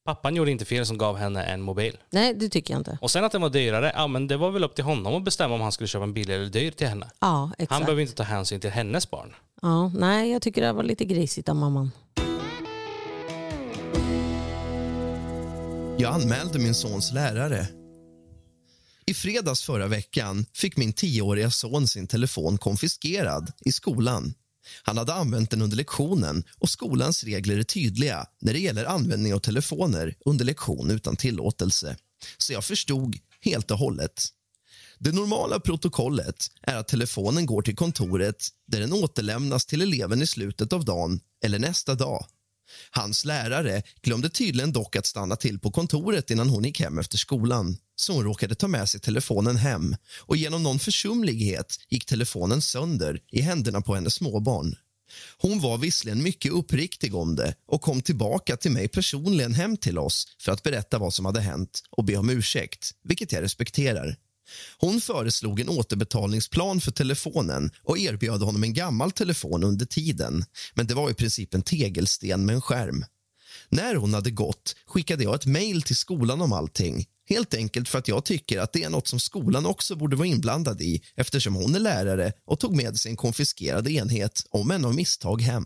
pappan 0.04 0.36
gjorde 0.36 0.50
inte 0.50 0.64
fel 0.64 0.86
som 0.86 0.98
gav 0.98 1.16
henne 1.16 1.44
en 1.44 1.62
mobil. 1.62 1.96
Nej 2.10 2.34
det 2.34 2.48
tycker 2.48 2.74
jag 2.74 2.80
inte. 2.80 2.98
Och 3.00 3.10
sen 3.10 3.24
att 3.24 3.32
den 3.32 3.42
var 3.42 3.50
dyrare, 3.50 3.92
ja 3.94 4.06
men 4.06 4.26
det 4.26 4.36
var 4.36 4.50
väl 4.50 4.64
upp 4.64 4.74
till 4.74 4.84
honom 4.84 5.14
att 5.14 5.24
bestämma 5.24 5.54
om 5.54 5.60
han 5.60 5.72
skulle 5.72 5.88
köpa 5.88 6.04
en 6.04 6.12
billig 6.14 6.34
eller 6.34 6.46
dyr 6.46 6.70
till 6.70 6.86
henne. 6.88 7.10
Ja 7.20 7.26
Han 7.26 7.52
exakt. 7.58 7.80
behöver 7.84 8.02
inte 8.02 8.14
ta 8.14 8.22
hänsyn 8.22 8.60
till 8.60 8.70
hennes 8.70 9.10
barn. 9.10 9.34
Ja, 9.62 9.88
nej 9.88 10.32
jag 10.32 10.42
tycker 10.42 10.62
det 10.62 10.72
var 10.72 10.82
lite 10.82 11.04
grisigt 11.04 11.48
av 11.48 11.56
mamman. 11.56 11.90
Jag 15.98 16.14
anmälde 16.14 16.58
min 16.58 16.74
sons 16.74 17.12
lärare. 17.12 17.66
I 19.12 19.14
fredags 19.14 19.62
förra 19.62 19.88
veckan 19.88 20.46
fick 20.52 20.76
min 20.76 20.92
tioåriga 20.92 21.50
son 21.50 21.88
sin 21.88 22.06
telefon 22.06 22.58
konfiskerad 22.58 23.52
i 23.64 23.72
skolan. 23.72 24.34
Han 24.82 24.98
hade 24.98 25.14
använt 25.14 25.50
den 25.50 25.62
under 25.62 25.76
lektionen 25.76 26.44
och 26.58 26.68
skolans 26.68 27.24
regler 27.24 27.58
är 27.58 27.62
tydliga 27.62 28.26
när 28.40 28.52
det 28.52 28.58
gäller 28.58 28.84
användning 28.84 29.34
av 29.34 29.38
telefoner 29.38 30.14
under 30.24 30.44
lektion 30.44 30.90
utan 30.90 31.16
tillåtelse. 31.16 31.96
Så 32.38 32.52
jag 32.52 32.64
förstod 32.64 33.16
helt 33.40 33.70
och 33.70 33.78
hållet. 33.78 34.24
Det 34.98 35.12
normala 35.12 35.60
protokollet 35.60 36.46
är 36.62 36.76
att 36.76 36.88
telefonen 36.88 37.46
går 37.46 37.62
till 37.62 37.76
kontoret 37.76 38.48
där 38.66 38.80
den 38.80 38.92
återlämnas 38.92 39.66
till 39.66 39.82
eleven 39.82 40.22
i 40.22 40.26
slutet 40.26 40.72
av 40.72 40.84
dagen 40.84 41.20
eller 41.44 41.58
nästa 41.58 41.94
dag. 41.94 42.26
Hans 42.90 43.24
lärare 43.24 43.82
glömde 44.02 44.28
tydligen 44.28 44.72
dock 44.72 44.96
att 44.96 45.06
stanna 45.06 45.36
till 45.36 45.58
på 45.58 45.70
kontoret 45.70 46.30
innan 46.30 46.48
hon 46.48 46.64
gick 46.64 46.80
hem 46.80 46.98
efter 46.98 47.18
skolan 47.18 47.76
så 47.96 48.12
hon 48.12 48.24
råkade 48.24 48.54
ta 48.54 48.68
med 48.68 48.88
sig 48.88 49.00
telefonen 49.00 49.56
hem 49.56 49.96
och 50.18 50.36
genom 50.36 50.62
någon 50.62 50.78
försumlighet 50.78 51.76
gick 51.88 52.06
telefonen 52.06 52.62
sönder 52.62 53.20
i 53.30 53.40
händerna 53.40 53.80
på 53.80 53.94
hennes 53.94 54.14
småbarn. 54.14 54.76
Hon 55.38 55.60
var 55.60 55.78
visserligen 55.78 56.22
mycket 56.22 56.52
uppriktig 56.52 57.14
om 57.14 57.36
det 57.36 57.54
och 57.66 57.82
kom 57.82 58.02
tillbaka 58.02 58.56
till 58.56 58.70
mig 58.70 58.88
personligen 58.88 59.54
hem 59.54 59.76
till 59.76 59.98
oss 59.98 60.26
för 60.40 60.52
att 60.52 60.62
berätta 60.62 60.98
vad 60.98 61.14
som 61.14 61.24
hade 61.24 61.40
hänt 61.40 61.82
och 61.90 62.04
be 62.04 62.16
om 62.16 62.30
ursäkt, 62.30 62.90
vilket 63.04 63.32
jag 63.32 63.42
respekterar. 63.42 64.16
Hon 64.78 65.00
föreslog 65.00 65.60
en 65.60 65.68
återbetalningsplan 65.68 66.80
för 66.80 66.90
telefonen 66.90 67.70
och 67.82 67.98
erbjöd 67.98 68.42
honom 68.42 68.62
en 68.62 68.74
gammal 68.74 69.12
telefon 69.12 69.64
under 69.64 69.86
tiden. 69.86 70.44
Men 70.74 70.86
det 70.86 70.94
var 70.94 71.10
i 71.10 71.14
princip 71.14 71.54
en 71.54 71.62
tegelsten 71.62 72.46
med 72.46 72.54
en 72.54 72.62
skärm. 72.62 73.04
När 73.68 73.94
hon 73.94 74.14
hade 74.14 74.30
gått 74.30 74.76
skickade 74.86 75.24
jag 75.24 75.34
ett 75.34 75.46
mejl 75.46 75.82
till 75.82 75.96
skolan 75.96 76.40
om 76.40 76.52
allting. 76.52 77.06
Helt 77.28 77.54
enkelt 77.54 77.88
för 77.88 77.98
att 77.98 78.08
jag 78.08 78.24
tycker 78.24 78.60
att 78.60 78.72
det 78.72 78.82
är 78.82 78.90
något 78.90 79.08
som 79.08 79.20
skolan 79.20 79.66
också 79.66 79.96
borde 79.96 80.16
vara 80.16 80.28
inblandad 80.28 80.82
i 80.82 81.02
eftersom 81.16 81.54
hon 81.54 81.74
är 81.74 81.80
lärare 81.80 82.32
och 82.46 82.60
tog 82.60 82.76
med 82.76 82.96
sig 82.96 83.10
en 83.10 83.16
konfiskerad 83.16 83.88
enhet, 83.88 84.42
om 84.50 84.70
än 84.70 84.84
av 84.84 84.94
misstag, 84.94 85.42
hem. 85.42 85.64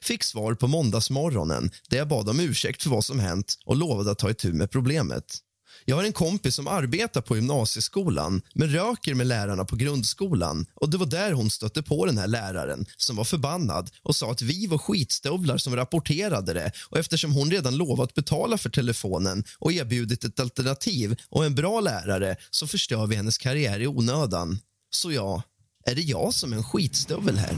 Fick 0.00 0.24
svar 0.24 0.54
på 0.54 0.66
måndagsmorgonen 0.66 1.70
där 1.88 1.98
jag 1.98 2.08
bad 2.08 2.28
om 2.28 2.40
ursäkt 2.40 2.82
för 2.82 2.90
vad 2.90 3.04
som 3.04 3.18
hänt 3.18 3.54
och 3.64 3.76
lovade 3.76 4.10
att 4.10 4.18
ta 4.18 4.30
itu 4.30 4.52
med 4.52 4.70
problemet. 4.70 5.38
Jag 5.86 5.96
har 5.96 6.04
en 6.04 6.12
kompis 6.12 6.54
som 6.54 6.68
arbetar 6.68 7.20
på 7.20 7.36
gymnasieskolan 7.36 8.42
men 8.54 8.68
röker 8.68 9.14
med 9.14 9.26
lärarna 9.26 9.64
på 9.64 9.76
grundskolan. 9.76 10.66
Och 10.74 10.90
Det 10.90 10.96
var 10.96 11.06
där 11.06 11.32
hon 11.32 11.50
stötte 11.50 11.82
på 11.82 12.06
den 12.06 12.18
här 12.18 12.26
läraren 12.26 12.86
som 12.96 13.16
var 13.16 13.24
förbannad 13.24 13.90
och 14.02 14.16
sa 14.16 14.30
att 14.30 14.42
vi 14.42 14.66
var 14.66 14.78
skitstövlar 14.78 15.56
som 15.56 15.76
rapporterade 15.76 16.54
det 16.54 16.72
och 16.88 16.98
eftersom 16.98 17.32
hon 17.32 17.50
redan 17.50 17.76
lovat 17.76 18.14
betala 18.14 18.58
för 18.58 18.70
telefonen 18.70 19.44
och 19.58 19.72
erbjudit 19.72 20.24
ett 20.24 20.40
alternativ 20.40 21.16
och 21.28 21.44
en 21.44 21.54
bra 21.54 21.80
lärare 21.80 22.36
så 22.50 22.66
förstör 22.66 23.06
vi 23.06 23.16
hennes 23.16 23.38
karriär 23.38 23.80
i 23.80 23.86
onödan. 23.86 24.58
Så 24.90 25.12
ja, 25.12 25.42
är 25.86 25.94
det 25.94 26.02
jag 26.02 26.34
som 26.34 26.52
är 26.52 26.56
en 26.56 26.64
skitstövel 26.64 27.36
här? 27.36 27.56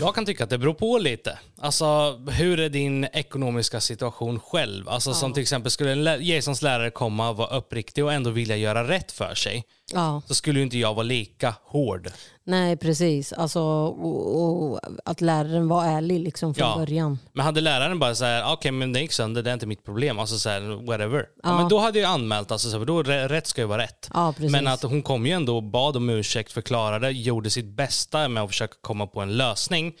Jag 0.00 0.14
kan 0.14 0.26
tycka 0.26 0.44
att 0.44 0.50
det 0.50 0.58
beror 0.58 0.74
på 0.74 0.98
lite. 0.98 1.38
Alltså, 1.62 2.18
hur 2.30 2.60
är 2.60 2.68
din 2.68 3.04
ekonomiska 3.04 3.80
situation 3.80 4.40
själv? 4.40 4.88
Alltså, 4.88 5.14
Som 5.14 5.32
till 5.32 5.42
exempel, 5.42 5.70
skulle 5.70 6.16
Jasons 6.20 6.62
lärare 6.62 6.90
komma 6.90 7.30
och 7.30 7.36
vara 7.36 7.56
uppriktig 7.56 8.04
och 8.04 8.12
ändå 8.12 8.30
vilja 8.30 8.56
göra 8.56 8.88
rätt 8.88 9.12
för 9.12 9.34
sig, 9.34 9.64
Ja, 9.92 10.22
så 10.26 10.34
skulle 10.34 10.60
inte 10.62 10.78
jag 10.78 10.94
vara 10.94 11.02
lika 11.02 11.54
hård. 11.64 12.08
nej 12.44 12.76
precis. 12.76 13.32
Alltså, 13.32 13.60
och, 13.62 14.42
och 14.72 14.80
att 15.04 15.20
läraren 15.20 15.68
var 15.68 15.84
ärlig 15.84 16.20
liksom 16.20 16.54
från 16.54 16.68
Ja. 16.68 16.76
början. 16.78 17.18
Men 17.32 17.44
hade 17.44 17.60
läraren 17.60 17.98
bara 17.98 18.14
så 18.14 18.24
här, 18.24 18.52
okej 18.52 18.70
men 18.72 18.92
det 18.92 19.00
gick 19.00 19.12
sönder, 19.12 19.42
det 19.42 19.50
är 19.50 19.54
inte 19.54 19.66
mitt 19.66 19.84
problem, 19.84 20.18
alltså 20.18 20.38
så 20.38 20.48
här, 20.48 20.86
whatever. 20.86 21.18
Ja. 21.18 21.24
Ja. 21.50 21.56
men 21.58 21.68
då 21.68 21.78
hade 21.78 21.98
jag 21.98 22.10
anmält, 22.10 22.50
alltså, 22.52 22.68
så 22.68 22.72
här, 22.74 22.78
för 22.80 22.86
då 22.86 23.02
rä- 23.02 23.28
rätt 23.28 23.46
ska 23.46 23.60
ju 23.60 23.66
vara 23.66 23.82
rätt. 23.82 24.10
Ja, 24.14 24.34
men 24.38 24.66
att 24.66 24.82
hon 24.82 25.02
kom 25.02 25.26
ju 25.26 25.32
ändå 25.32 25.56
och 25.56 25.62
bad 25.62 25.96
om 25.96 26.10
ursäkt, 26.10 26.52
förklarade, 26.52 27.10
gjorde 27.10 27.50
sitt 27.50 27.76
bästa 27.76 28.28
med 28.28 28.42
att 28.42 28.50
försöka 28.50 28.74
komma 28.80 29.06
på 29.06 29.20
en 29.20 29.36
lösning. 29.36 29.92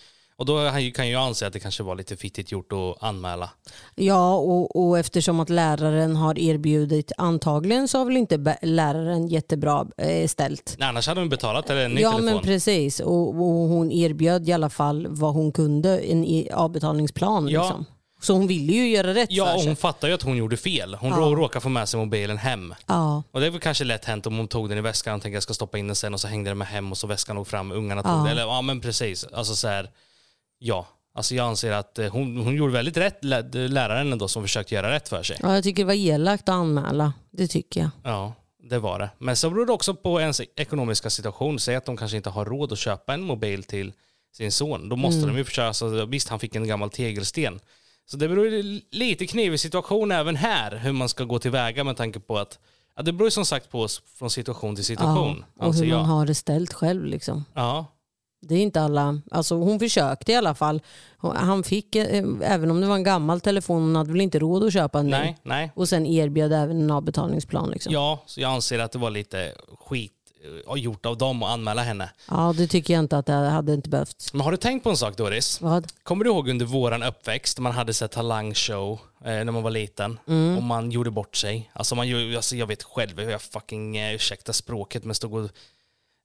Och 0.42 0.46
då 0.46 0.70
kan 0.94 1.10
jag 1.10 1.22
anse 1.22 1.46
att 1.46 1.52
det 1.52 1.60
kanske 1.60 1.82
var 1.82 1.94
lite 1.96 2.16
fittigt 2.16 2.52
gjort 2.52 2.72
att 2.72 3.02
anmäla. 3.02 3.50
Ja, 3.94 4.34
och, 4.34 4.76
och 4.86 4.98
eftersom 4.98 5.40
att 5.40 5.48
läraren 5.50 6.16
har 6.16 6.38
erbjudit, 6.38 7.12
antagligen 7.16 7.88
så 7.88 7.98
har 7.98 8.04
väl 8.04 8.16
inte 8.16 8.56
läraren 8.62 9.28
jättebra 9.28 9.86
eh, 9.96 10.26
ställt. 10.28 10.74
Nej, 10.78 10.88
annars 10.88 11.06
hade 11.08 11.20
hon 11.20 11.28
betalat 11.28 11.70
eller 11.70 11.84
en 11.84 11.90
ny 11.92 12.00
Ja 12.00 12.10
telefon. 12.10 12.26
men 12.34 12.42
precis 12.44 13.00
och, 13.00 13.28
och 13.28 13.68
hon 13.68 13.92
erbjöd 13.92 14.48
i 14.48 14.52
alla 14.52 14.70
fall 14.70 15.06
vad 15.10 15.34
hon 15.34 15.52
kunde, 15.52 15.98
en 15.98 16.24
i- 16.24 16.50
avbetalningsplan. 16.52 17.48
Ja. 17.48 17.62
Liksom. 17.62 17.84
Så 18.20 18.32
hon 18.32 18.46
ville 18.46 18.72
ju 18.72 18.88
göra 18.88 19.14
rätt 19.14 19.28
Ja, 19.32 19.44
för 19.46 19.54
och 19.54 19.60
sig. 19.60 19.68
hon 19.68 19.76
fattar 19.76 20.08
ju 20.08 20.14
att 20.14 20.22
hon 20.22 20.36
gjorde 20.36 20.56
fel. 20.56 20.94
Hon 20.94 21.10
Ja. 21.10 21.16
rå- 21.16 21.36
råkade 21.36 21.60
få 21.62 21.68
med 21.68 21.88
sig 21.88 22.00
mobilen 22.00 22.38
hem. 22.38 22.74
Ja, 22.86 23.22
Och 23.32 23.40
det 23.40 23.46
är 23.46 23.50
väl 23.50 23.60
kanske 23.60 23.84
lätt 23.84 24.04
hänt 24.04 24.26
om 24.26 24.36
hon 24.36 24.48
tog 24.48 24.68
den 24.68 24.78
i 24.78 24.80
väskan 24.80 25.14
och 25.16 25.22
tänkte 25.22 25.36
jag 25.36 25.42
ska 25.42 25.54
stoppa 25.54 25.78
in 25.78 25.86
den 25.86 25.96
sen 25.96 26.14
och 26.14 26.20
så 26.20 26.28
hängde 26.28 26.50
den 26.50 26.58
med 26.58 26.68
hem 26.68 26.90
och 26.92 26.98
så 26.98 27.06
väskan 27.06 27.36
låg 27.36 27.46
fram 27.46 27.70
och 27.70 27.76
ungarna 27.76 28.02
tog 28.02 28.12
Ja. 28.12 28.16
den. 28.16 28.26
Eller 28.26 28.42
ja 28.42 28.62
men 28.62 28.80
precis. 28.80 29.24
Alltså 29.32 29.54
så 29.56 29.68
här, 29.68 29.90
ja. 30.62 30.86
Alltså 31.14 31.34
jag 31.34 31.46
anser 31.46 31.72
att 31.72 31.98
eh, 31.98 32.12
hon, 32.12 32.36
hon 32.36 32.54
gjorde 32.56 32.72
väldigt 32.72 32.96
rätt, 32.96 33.24
lä- 33.24 33.68
läraren 33.68 34.12
ändå 34.12 34.28
som 34.28 34.42
försökte 34.42 34.74
göra 34.74 34.90
rätt 34.92 35.08
för 35.08 35.22
sig. 35.22 35.36
ja, 35.42 35.54
jag 35.54 35.64
tycker 35.64 35.82
det 35.82 35.86
var 35.86 35.94
elakt 35.94 36.48
att 36.48 36.52
anmäla. 36.54 37.12
Det 37.30 37.46
tycker 37.48 37.80
jag. 37.80 37.90
Ja, 38.04 38.32
det 38.70 38.78
var 38.78 38.98
det. 38.98 39.10
Men 39.18 39.36
så 39.36 39.50
beror 39.50 39.66
det 39.66 39.72
också 39.72 39.94
på 39.94 40.20
ens 40.20 40.40
ekonomiska 40.56 41.10
situation. 41.10 41.58
Säg 41.58 41.74
att 41.76 41.84
de 41.86 41.96
kanske 41.96 42.16
inte 42.16 42.30
har 42.30 42.44
råd 42.44 42.72
att 42.72 42.78
köpa 42.78 43.14
en 43.14 43.22
mobil 43.22 43.62
till 43.62 43.92
sin 44.36 44.52
son. 44.52 44.88
Då 44.88 44.96
måste 44.96 45.26
de 45.26 45.36
ju 45.36 45.44
försöka, 45.44 45.66
alltså, 45.66 46.04
visst 46.06 46.28
han 46.28 46.38
fick 46.38 46.56
en 46.56 46.66
gammal 46.66 46.90
tegelsten. 46.90 47.60
Så 48.06 48.16
det 48.16 48.28
beror 48.28 48.46
ju 48.48 48.80
lite 48.90 49.26
knivig 49.26 49.60
situation 49.60 50.12
även 50.12 50.36
här, 50.36 50.76
hur 50.76 50.92
man 50.92 51.08
ska 51.08 51.24
gå 51.24 51.38
tillväga 51.38 51.84
med 51.84 51.96
tanke 51.96 52.20
på 52.20 52.38
att 52.38 52.58
ja, 52.96 53.02
det 53.02 53.12
beror 53.12 53.30
som 53.30 53.44
sagt 53.44 53.70
på 53.70 53.80
oss 53.80 54.02
från 54.18 54.30
situation 54.30 54.74
till 54.74 54.84
situation, 54.84 55.44
Ja, 55.58 55.66
och 55.66 55.74
hur 55.74 55.84
jag. 55.84 55.96
man 55.98 56.06
har 56.06 56.26
det 56.26 56.34
ställt 56.34 56.72
själv. 56.72 57.04
Liksom. 57.04 57.44
Ja, 57.54 57.86
Det 58.44 58.54
är 58.54 58.58
inte 58.62 58.80
alla, 58.80 59.20
alltså 59.30 59.54
hon 59.54 59.78
försökte 59.78 60.32
i 60.32 60.34
alla 60.34 60.54
fall. 60.54 60.82
Han 61.18 61.62
fick, 61.62 61.96
eh, 61.96 62.24
även 62.42 62.70
om 62.70 62.80
det 62.80 62.86
var 62.86 62.94
en 62.94 63.04
gammal 63.04 63.40
telefon, 63.40 63.82
hon 63.82 63.96
hade 63.96 64.12
väl 64.12 64.20
inte 64.20 64.38
råd 64.38 64.64
att 64.64 64.72
köpa 64.72 64.98
en 64.98 65.06
ny. 65.06 65.10
nej, 65.10 65.38
nej. 65.42 65.72
Och 65.74 65.88
sen 65.88 66.06
erbjöd 66.06 66.52
även 66.52 66.80
en 66.82 66.90
avbetalningsplan. 66.90 67.70
Liksom. 67.70 67.92
Ja, 67.92 68.22
så 68.26 68.40
jag 68.40 68.52
anser 68.52 68.78
att 68.78 68.92
det 68.92 68.98
var 68.98 69.10
lite 69.10 69.52
skit 69.80 70.12
eh, 70.74 70.76
gjort 70.82 71.06
av 71.06 71.18
dem 71.18 71.42
att 71.42 71.50
anmäla 71.50 71.82
henne. 71.82 72.10
Ja, 72.30 72.54
det 72.56 72.66
tycker 72.66 72.94
jag 72.94 73.00
inte 73.00 73.18
att 73.18 73.26
det 73.26 73.32
hade 73.32 73.74
inte 73.74 73.88
behövts. 73.88 74.32
Men 74.32 74.40
har 74.40 74.50
du 74.50 74.56
tänkt 74.56 74.82
på 74.82 74.90
en 74.90 74.96
sak 74.96 75.16
Doris? 75.16 75.60
Vad? 75.60 75.86
Kommer 76.02 76.24
du 76.24 76.30
ihåg 76.30 76.48
under 76.48 76.66
våran 76.66 77.02
uppväxt, 77.02 77.58
man 77.58 77.72
hade 77.72 77.94
sett 77.94 78.10
talangshow 78.10 78.92
eh, 79.24 79.30
när 79.30 79.44
man 79.52 79.62
var 79.62 79.70
liten 79.70 80.18
Mm. 80.28 80.56
och 80.56 80.62
man 80.62 80.90
gjorde 80.90 81.10
bort 81.10 81.36
sig. 81.36 81.70
Alltså, 81.72 81.94
man, 81.94 82.06
alltså 82.36 82.56
jag 82.56 82.66
vet 82.66 82.82
själv 82.82 83.18
hur 83.20 83.30
jag 83.30 83.42
fucking, 83.42 83.96
eh, 83.96 84.14
ursäkta 84.14 84.52
språket, 84.52 85.04
men 85.04 85.14
stod 85.14 85.34
och 85.34 85.50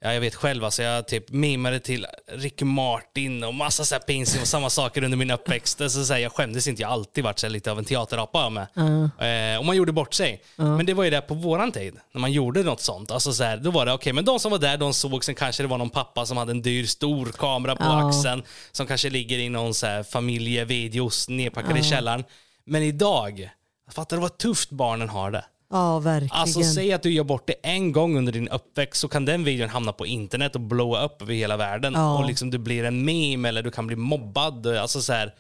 Ja, 0.02 0.14
jag 0.14 0.22
vet 0.22 0.36
själv, 0.36 0.64
alltså 0.64 0.84
jag 0.84 1.08
typ 1.08 1.30
mimade 1.30 1.80
till 1.80 2.06
Ricky 2.28 2.66
Martin 2.66 3.44
och 3.44 3.54
massa 3.54 3.86
så 3.86 3.96
här 3.96 4.00
pinsamma 4.00 4.46
samma 4.46 4.70
saker 4.70 5.04
under 5.04 5.18
min 5.18 5.32
uppväxt. 5.32 5.78
Så 5.78 5.90
så 5.90 6.14
här, 6.14 6.20
jag 6.20 6.32
skämdes 6.32 6.68
inte, 6.68 6.82
jag 6.82 6.90
har 6.90 6.94
alltid 6.94 7.24
varit 7.24 7.40
så 7.40 7.46
här, 7.48 7.52
lite 7.52 7.72
av 7.72 7.80
en 7.80 7.86
teaterapa 7.86 8.42
jag 8.42 8.52
med. 8.52 8.68
Eh, 9.54 9.60
och 9.60 9.66
man 9.66 9.76
gjorde 9.76 9.92
bort 9.92 10.14
sig. 10.14 10.42
Men 10.56 10.86
det 10.86 10.94
var 10.94 11.04
ju 11.04 11.10
det 11.10 11.22
på 11.22 11.34
våran 11.34 11.72
tid, 11.72 11.96
när 12.14 12.22
man 12.22 12.32
gjorde 12.32 12.64
något 12.64 12.82
sånt. 12.82 13.12
Alltså 13.12 13.34
så 13.34 13.44
här, 13.44 13.58
då 13.58 13.72
var 13.72 13.86
det 13.86 13.94
okej, 13.94 14.14
men 14.14 14.26
de 14.26 14.40
som 14.40 14.52
var 14.52 14.60
där, 14.60 14.78
de 14.78 14.94
såg, 14.94 15.24
sen 15.26 15.36
kanske 15.36 15.64
det 15.64 15.68
var 15.68 15.78
någon 15.78 15.90
pappa 15.90 16.26
som 16.26 16.38
hade 16.38 16.52
en 16.52 16.62
dyr 16.62 16.86
stor 16.86 17.26
kamera 17.26 17.76
på 17.76 17.84
Ja. 17.84 18.10
axeln, 18.10 18.44
som 18.72 18.88
kanske 18.88 19.10
ligger 19.10 19.38
i 19.40 19.50
någon 19.50 19.74
så 19.74 19.88
här 19.88 20.04
familjevideos 20.04 21.30
nedpackad 21.30 21.78
i 21.78 21.84
källaren. 21.84 22.24
Men 22.66 22.84
idag, 22.84 23.50
fattar 23.92 24.18
du 24.18 24.22
vad 24.22 24.38
tufft 24.38 24.70
barnen 24.70 25.10
har 25.10 25.32
det? 25.32 25.46
Ja, 25.70 26.00
verkligen. 26.00 26.36
Alltså 26.42 26.64
säg 26.64 26.94
att 26.94 27.04
du 27.04 27.12
gör 27.12 27.24
bort 27.24 27.48
det 27.48 27.54
en 27.64 27.92
gång 27.92 28.18
under 28.18 28.32
din 28.32 28.48
uppväxt 28.48 29.02
så 29.02 29.08
kan 29.08 29.26
den 29.26 29.44
videon 29.44 29.70
hamna 29.70 29.94
på 29.94 30.06
internet 30.06 30.56
och 30.56 30.62
blowa 30.62 31.06
upp 31.06 31.22
över 31.22 31.34
hela 31.34 31.58
världen. 31.58 31.94
Ja. 31.94 32.18
Och 32.18 32.26
liksom 32.26 32.50
du 32.50 32.58
blir 32.58 32.84
en 32.84 33.06
meme 33.06 33.50
eller 33.50 33.64
du 33.64 33.72
kan 33.72 33.88
bli 33.88 33.96
mobbad. 33.96 34.68
Alltså 34.68 35.02
så 35.02 35.14
här, 35.14 35.34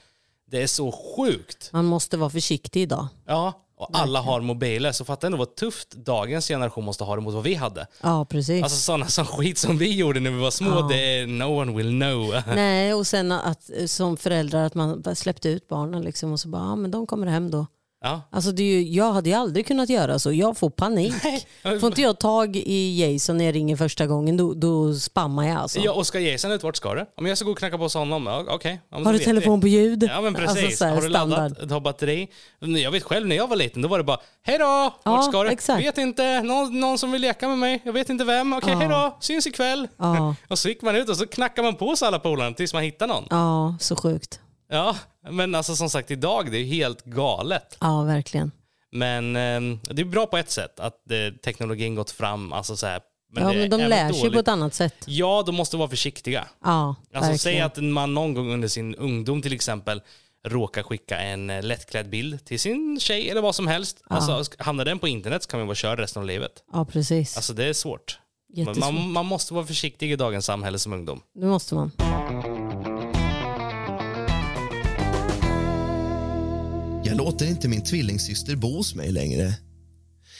det 0.51 0.61
är 0.63 0.67
så 0.67 0.91
sjukt. 0.91 1.69
Man 1.73 1.85
måste 1.85 2.17
vara 2.17 2.29
försiktig 2.29 2.81
idag. 2.81 3.07
Ja, 3.27 3.53
och 3.77 3.89
alla 3.93 4.21
har 4.21 4.41
mobiler. 4.41 4.91
Så 4.91 5.05
fatta 5.05 5.27
ändå 5.27 5.37
vad 5.37 5.55
tufft 5.55 5.91
dagens 5.91 6.47
generation 6.47 6.85
måste 6.85 7.03
ha 7.03 7.15
det 7.15 7.21
mot 7.21 7.33
vad 7.33 7.43
vi 7.43 7.53
hade. 7.55 7.87
Ja, 8.01 8.25
precis. 8.25 8.63
Alltså 8.63 8.77
sådana 8.77 9.07
som 9.07 9.25
skit 9.25 9.57
som 9.57 9.77
vi 9.77 9.95
gjorde 9.95 10.19
när 10.19 10.31
vi 10.31 10.37
var 10.39 10.51
små, 10.51 10.69
Ja. 10.69 10.87
det 10.89 10.95
är 11.19 11.27
no 11.27 11.43
one 11.61 11.71
will 11.77 11.89
know. 11.89 12.41
Nej, 12.55 12.93
och 12.93 13.07
sen 13.07 13.31
att 13.31 13.69
eh, 13.79 13.85
som 13.85 14.17
förälder 14.17 14.65
att 14.65 14.73
man 14.73 15.15
släppte 15.15 15.49
ut 15.49 15.67
barnen 15.67 16.01
liksom 16.01 16.31
och 16.31 16.39
så 16.39 16.47
bara, 16.47 16.61
ja 16.63 16.75
men 16.75 16.91
de 16.91 17.07
kommer 17.07 17.27
hem 17.27 17.51
då. 17.51 17.65
Ja. 18.01 18.21
Alltså 18.31 18.51
det 18.51 18.63
är 18.63 18.79
ju, 18.79 18.81
jag 18.81 19.11
hade 19.13 19.29
ju 19.29 19.35
aldrig 19.35 19.67
kunnat 19.67 19.89
göra 19.89 20.19
så. 20.19 20.31
Jag 20.33 20.57
får 20.57 20.69
panik. 20.69 21.13
Får 21.63 21.85
inte 21.85 22.01
jag 22.01 22.19
tag 22.19 22.55
i 22.55 23.01
Jason 23.13 23.37
när 23.37 23.45
jag 23.45 23.55
ringer 23.55 23.75
första 23.77 24.07
gången, 24.07 24.37
då, 24.37 24.53
då 24.53 24.93
spammar 24.93 25.47
jag 25.47 25.57
alltså. 25.57 25.79
Ja, 25.79 25.91
och 25.91 26.07
ska 26.07 26.19
Jason 26.19 26.51
ut, 26.51 26.63
vart 26.63 26.75
ska 26.75 26.93
du? 26.95 27.05
Om 27.17 27.25
jag 27.25 27.37
ska 27.37 27.45
gå 27.45 27.51
och 27.51 27.57
knacka 27.57 27.77
på 27.77 27.83
hos 27.83 27.93
honom, 27.93 28.25
ja, 28.27 28.45
okej. 28.49 28.79
Ja, 28.89 28.95
men 28.95 29.03
då 29.03 29.07
Har 29.09 29.13
du 29.13 29.19
telefon 29.19 29.61
på 29.61 29.67
ljud? 29.67 30.03
Ja 30.03 30.21
men 30.21 30.33
precis. 30.33 30.63
Alltså, 30.63 30.77
så 30.77 30.85
här, 30.85 30.95
har 30.95 31.01
du 31.01 31.09
standard. 31.09 31.39
laddat? 31.39 31.71
Har 31.71 31.79
batteri? 31.79 32.27
Jag 32.59 32.91
vet 32.91 33.03
själv 33.03 33.27
när 33.27 33.35
jag 33.35 33.47
var 33.47 33.55
liten, 33.55 33.81
då 33.81 33.87
var 33.87 33.97
det 33.97 34.03
bara 34.03 34.19
Hej 34.43 34.57
då! 34.57 34.93
Vart 35.03 35.25
ska 35.25 35.43
du? 35.43 35.49
exakt. 35.49 35.83
Vet 35.85 35.97
inte. 35.97 36.41
Någon, 36.41 36.79
någon 36.79 36.97
som 36.97 37.11
vill 37.11 37.21
leka 37.21 37.47
med 37.47 37.57
mig? 37.57 37.81
Jag 37.85 37.93
vet 37.93 38.09
inte 38.09 38.23
vem. 38.23 38.53
Okej, 38.53 38.73
Ja. 38.73 38.79
hej 38.79 38.87
då! 38.89 39.17
Syns 39.19 39.47
ikväll. 39.47 39.87
Ja. 39.97 40.35
och 40.47 40.59
så 40.59 40.69
gick 40.69 40.81
man 40.81 40.95
ut 40.95 41.09
och 41.09 41.17
så 41.17 41.27
knackade 41.27 41.67
man 41.67 41.75
på 41.75 41.85
hos 41.89 42.03
alla 42.03 42.19
polarna 42.19 42.55
tills 42.55 42.73
man 42.73 42.83
hittade 42.83 43.13
någon. 43.13 43.23
Ja, 43.29 43.75
så 43.79 43.95
sjukt. 43.95 44.39
Ja, 44.69 44.95
men 45.29 45.55
alltså 45.55 45.75
som 45.75 45.89
sagt 45.89 46.11
idag, 46.11 46.51
det 46.51 46.57
är 46.57 46.63
helt 46.65 47.03
galet. 47.05 47.77
Ja, 47.81 48.03
verkligen. 48.03 48.51
Men 48.91 49.35
eh, 49.35 49.77
det 49.93 50.01
är 50.01 50.05
bra 50.05 50.25
på 50.25 50.37
ett 50.37 50.51
sätt 50.51 50.79
att 50.79 51.11
eh, 51.11 51.37
teknologin 51.43 51.95
gått 51.95 52.11
fram. 52.11 52.53
Alltså, 52.53 52.77
så 52.77 52.87
här, 52.87 53.01
men 53.33 53.43
ja, 53.43 53.53
men 53.53 53.69
de 53.69 53.81
är 53.81 53.87
lär 53.87 54.11
sig 54.11 54.19
dåligt. 54.21 54.33
på 54.33 54.39
ett 54.39 54.47
annat 54.47 54.73
sätt. 54.73 54.95
Ja, 55.05 55.43
de 55.45 55.55
måste 55.55 55.77
vara 55.77 55.89
försiktiga. 55.89 56.47
Ja, 56.63 56.87
Alltså 56.87 57.31
verkligen. 57.31 57.39
säg 57.39 57.59
att 57.59 57.77
man 57.77 58.13
någon 58.13 58.33
gång 58.33 58.53
under 58.53 58.67
sin 58.67 58.95
ungdom 58.95 59.41
till 59.41 59.53
exempel 59.53 60.01
råkar 60.47 60.83
skicka 60.83 61.19
en 61.19 61.49
eh, 61.49 61.63
lättklädd 61.63 62.09
bild 62.09 62.45
till 62.45 62.59
sin 62.59 62.99
tjej 62.99 63.29
eller 63.29 63.41
vad 63.41 63.55
som 63.55 63.67
helst. 63.67 64.03
Alltså, 64.07 64.43
hamnar 64.57 64.85
den 64.85 64.99
på 64.99 65.07
internet 65.07 65.43
så 65.43 65.49
kan 65.49 65.59
man 65.59 65.67
vara 65.67 65.75
körd 65.75 65.99
resten 65.99 66.19
av 66.21 66.25
livet. 66.27 66.51
Ja, 66.73 66.85
precis. 66.85 67.37
Alltså 67.37 67.53
det 67.53 67.65
är 67.65 67.73
svårt. 67.73 68.19
Man, 68.79 69.11
man 69.11 69.25
måste 69.25 69.53
vara 69.53 69.65
försiktig 69.65 70.11
i 70.11 70.15
dagens 70.15 70.45
samhälle 70.45 70.79
som 70.79 70.93
ungdom. 70.93 71.21
Det 71.33 71.45
måste 71.45 71.75
man. 71.75 71.91
Jag 77.07 77.17
låter 77.17 77.45
inte 77.45 77.67
min 77.67 77.83
tvillingsyster 77.83 78.55
bo 78.55 78.77
hos 78.77 78.95
mig 78.95 79.11
längre. 79.11 79.53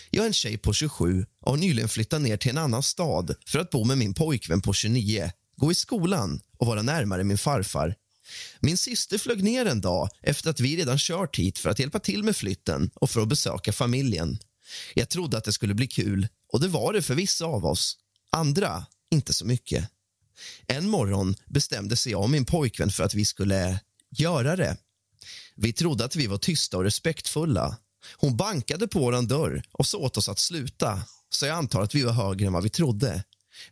Jag 0.10 0.23
är 0.23 0.27
en 0.27 0.34
tjej 0.34 0.58
på 0.58 0.73
27 0.73 1.25
och 1.41 1.51
har 1.51 1.58
nyligen 1.58 1.89
flyttat 1.89 2.21
ner 2.21 2.38
till 2.38 2.51
en 2.51 2.58
annan 2.58 2.84
stad 2.84 3.36
för 3.45 3.60
att 3.60 3.69
bo 3.69 3.84
med 3.84 3.97
min 3.97 4.13
pojkvän 4.13 4.62
på 4.62 4.73
29, 4.73 5.32
gå 5.56 5.71
i 5.71 5.75
skolan 5.75 6.41
och 6.58 6.67
vara 6.67 6.82
närmare 6.82 7.23
min 7.23 7.38
farfar. 7.38 7.95
Min 8.60 8.77
syster 8.77 9.17
flög 9.17 9.43
ner 9.43 9.65
en 9.65 9.82
dag 9.82 10.10
efter 10.21 10.49
att 10.49 10.60
vi 10.60 10.77
redan 10.77 10.97
kört 10.97 11.39
hit 11.39 11.58
för 11.58 11.69
att 11.69 11.80
hjälpa 11.80 11.99
till 11.99 12.23
med 12.23 12.36
flytten 12.36 12.89
och 12.95 13.10
för 13.10 13.21
att 13.21 13.27
besöka 13.27 13.73
familjen. 13.73 14.39
Jag 14.93 15.10
trodde 15.10 15.38
att 15.38 15.43
det 15.43 15.53
skulle 15.53 15.73
bli 15.73 15.88
kul 15.88 16.27
och 16.53 16.60
det 16.60 16.67
var 16.67 16.93
det 16.93 17.01
för 17.01 17.15
vissa 17.15 17.45
av 17.45 17.65
oss. 17.65 17.97
Andra 18.32 18.86
inte 19.12 19.34
så 19.34 19.45
mycket. 19.45 19.89
En 20.67 20.89
morgon 20.89 21.36
bestämde 21.45 21.95
sig 21.95 22.12
jag 22.12 22.21
och 22.21 22.30
min 22.30 22.45
pojkvän 22.45 22.91
för 22.91 23.03
att 23.03 23.13
vi 23.13 23.25
skulle 23.25 23.80
göra 24.10 24.56
det. 24.56 24.77
Vi 25.58 25.74
trodde 25.74 26.06
att 26.06 26.15
vi 26.15 26.28
var 26.28 26.38
tysta 26.38 26.78
och 26.78 26.84
respektfulla. 26.84 27.78
Hon 28.17 28.38
bankade 28.38 28.88
på 28.88 29.00
vår 29.00 29.22
dörr 29.22 29.63
och 29.72 29.86
sa 29.86 29.98
åt 29.98 30.17
oss 30.17 30.30
att 30.30 30.39
sluta 30.39 31.02
så 31.30 31.46
jag 31.46 31.58
antar 31.58 31.82
att 31.82 31.96
vi 31.96 32.04
var 32.04 32.12
högre 32.12 32.48
än 32.48 32.54
vad 32.54 32.63
vi 32.63 32.70
trodde. 32.70 33.24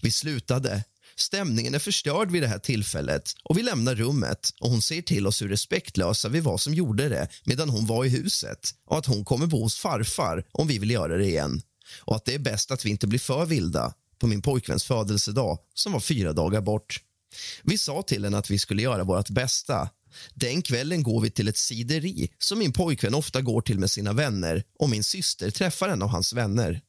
Vi 0.01 0.11
slutade. 0.11 0.83
Stämningen 1.17 1.75
är 1.75 1.79
förstörd 1.79 2.31
vid 2.31 2.43
det 2.43 2.47
här 2.47 2.59
tillfället 2.59 3.31
och 3.43 3.57
vi 3.57 3.63
lämnar 3.63 3.95
rummet 3.95 4.49
och 4.59 4.69
hon 4.69 4.81
säger 4.81 5.01
till 5.01 5.27
oss 5.27 5.41
hur 5.41 5.49
respektlösa 5.49 6.29
vi 6.29 6.39
var 6.39 6.57
som 6.57 6.73
gjorde 6.73 7.09
det 7.09 7.27
medan 7.43 7.69
hon 7.69 7.85
var 7.85 8.05
i 8.05 8.09
huset 8.09 8.59
och 8.85 8.97
att 8.97 9.05
hon 9.05 9.25
kommer 9.25 9.47
bo 9.47 9.63
hos 9.63 9.77
farfar 9.77 10.45
om 10.51 10.67
vi 10.67 10.79
vill 10.79 10.91
göra 10.91 11.17
det 11.17 11.25
igen 11.25 11.61
och 12.01 12.15
att 12.15 12.25
det 12.25 12.33
är 12.33 12.39
bäst 12.39 12.71
att 12.71 12.85
vi 12.85 12.89
inte 12.89 13.07
blir 13.07 13.19
för 13.19 13.45
vilda 13.45 13.93
på 14.19 14.27
min 14.27 14.41
pojkväns 14.41 14.83
födelsedag 14.83 15.59
som 15.73 15.91
var 15.91 15.99
fyra 15.99 16.33
dagar 16.33 16.61
bort. 16.61 16.99
Vi 17.63 17.77
sa 17.77 18.01
till 18.01 18.23
henne 18.23 18.37
att 18.37 18.49
vi 18.49 18.59
skulle 18.59 18.81
göra 18.81 19.03
vårt 19.03 19.29
bästa. 19.29 19.89
Den 20.33 20.61
kvällen 20.61 21.03
går 21.03 21.21
vi 21.21 21.29
till 21.31 21.47
ett 21.47 21.57
sideri 21.57 22.29
som 22.39 22.59
min 22.59 22.73
pojkvän 22.73 23.13
ofta 23.13 23.41
går 23.41 23.61
till 23.61 23.79
med 23.79 23.91
sina 23.91 24.13
vänner 24.13 24.63
och 24.79 24.89
min 24.89 25.03
syster 25.03 25.51
träffar 25.51 25.89
en 25.89 26.01
av 26.01 26.09
hans 26.09 26.33
vänner. 26.33 26.81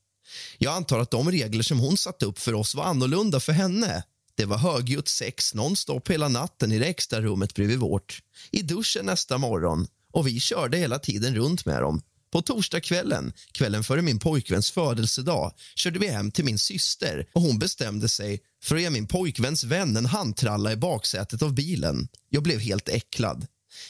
Jag 0.59 0.75
antar 0.75 0.99
att 0.99 1.11
de 1.11 1.31
regler 1.31 1.63
som 1.63 1.79
hon 1.79 1.97
satt 1.97 2.23
upp 2.23 2.39
för 2.39 2.55
oss 2.55 2.75
var 2.75 2.85
annorlunda 2.85 3.41
för 3.41 3.53
henne. 3.53 4.03
Det 4.35 4.45
var 4.45 4.59
högljutt 4.59 5.09
sex 5.09 5.55
nonstop 5.55 6.11
hela 6.11 6.29
natten 6.29 6.73
i 6.73 6.79
det 6.79 6.87
extra 6.87 7.21
rummet 7.21 7.55
bredvid 7.55 7.79
vårt. 7.79 8.23
I 8.51 8.63
duschen 8.63 9.07
nästa 9.07 9.39
morgon 9.39 9.87
och 10.13 10.27
vi 10.27 10.41
körde 10.41 10.77
hela 10.77 10.99
tiden 10.99 11.35
runt 11.35 11.67
med 11.67 11.83
dem. 11.83 12.03
På 12.31 12.43
torsdagskvällen, 12.43 13.33
kvällen 13.53 13.85
före 13.85 14.03
min 14.03 14.19
pojkväns 14.19 14.71
födelsedag, 14.71 15.53
körde 15.75 15.99
vi 15.99 16.09
hem 16.09 16.31
till 16.31 16.45
min 16.45 16.59
syster 16.59 17.27
och 17.33 17.43
hon 17.43 17.59
bestämde 17.59 18.09
sig 18.09 18.41
för 18.63 18.77
att 18.77 18.83
ge 18.83 18.91
min 18.91 19.07
pojkväns 19.07 19.65
vän 19.65 19.97
en 19.97 20.07
handtralla 20.07 20.73
i 20.73 20.77
baksätet 20.77 21.43
av 21.43 21.55
bilen. 21.55 22.09
Jag 22.29 22.43
blev 22.43 22.61
helt 22.61 22.89
äcklad. 22.89 23.47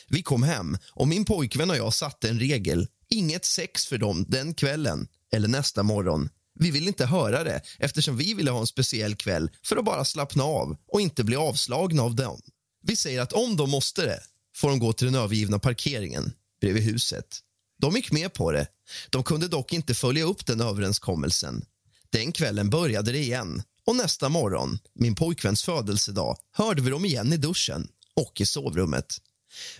Vi 0.08 0.22
kom 0.22 0.42
hem 0.42 0.78
och 0.90 1.08
min 1.08 1.24
pojkvän 1.24 1.70
och 1.70 1.76
jag 1.76 1.94
satte 1.94 2.28
en 2.28 2.40
regel. 2.40 2.86
Inget 3.10 3.44
sex 3.44 3.86
för 3.86 3.98
dem 3.98 4.24
den 4.28 4.54
kvällen 4.54 5.08
eller 5.32 5.48
nästa 5.48 5.82
morgon. 5.82 6.28
Vi 6.58 6.70
ville 6.70 6.86
inte 6.86 7.06
höra 7.06 7.44
det 7.44 7.60
eftersom 7.78 8.16
vi 8.16 8.34
ville 8.34 8.50
ha 8.50 8.60
en 8.60 8.66
speciell 8.66 9.16
kväll 9.16 9.50
för 9.64 9.76
att 9.76 9.84
bara 9.84 10.04
slappna 10.04 10.44
av 10.44 10.76
och 10.88 11.00
inte 11.00 11.24
bli 11.24 11.36
avslagna 11.36 12.02
av 12.02 12.14
dem. 12.14 12.40
Vi 12.82 12.96
säger 12.96 13.20
att 13.20 13.32
om 13.32 13.56
de 13.56 13.70
måste 13.70 14.04
det 14.06 14.20
får 14.56 14.68
de 14.68 14.78
gå 14.78 14.92
till 14.92 15.06
den 15.06 15.14
övergivna 15.14 15.58
parkeringen 15.58 16.32
bredvid 16.60 16.82
huset. 16.82 17.40
De 17.78 17.96
gick 17.96 18.12
med 18.12 18.34
på 18.34 18.52
det. 18.52 18.66
De 19.10 19.22
kunde 19.22 19.48
dock 19.48 19.72
inte 19.72 19.94
följa 19.94 20.24
upp 20.24 20.46
den 20.46 20.60
överenskommelsen. 20.60 21.64
Den 22.10 22.32
kvällen 22.32 22.70
började 22.70 23.12
det 23.12 23.18
igen 23.18 23.62
och 23.86 23.96
nästa 23.96 24.28
morgon, 24.28 24.78
min 24.94 25.14
pojkväns 25.14 25.62
födelsedag, 25.62 26.36
hörde 26.52 26.82
vi 26.82 26.90
dem 26.90 27.04
igen 27.04 27.32
i 27.32 27.36
duschen 27.36 27.88
och 28.14 28.40
i 28.40 28.46
sovrummet. 28.46 29.16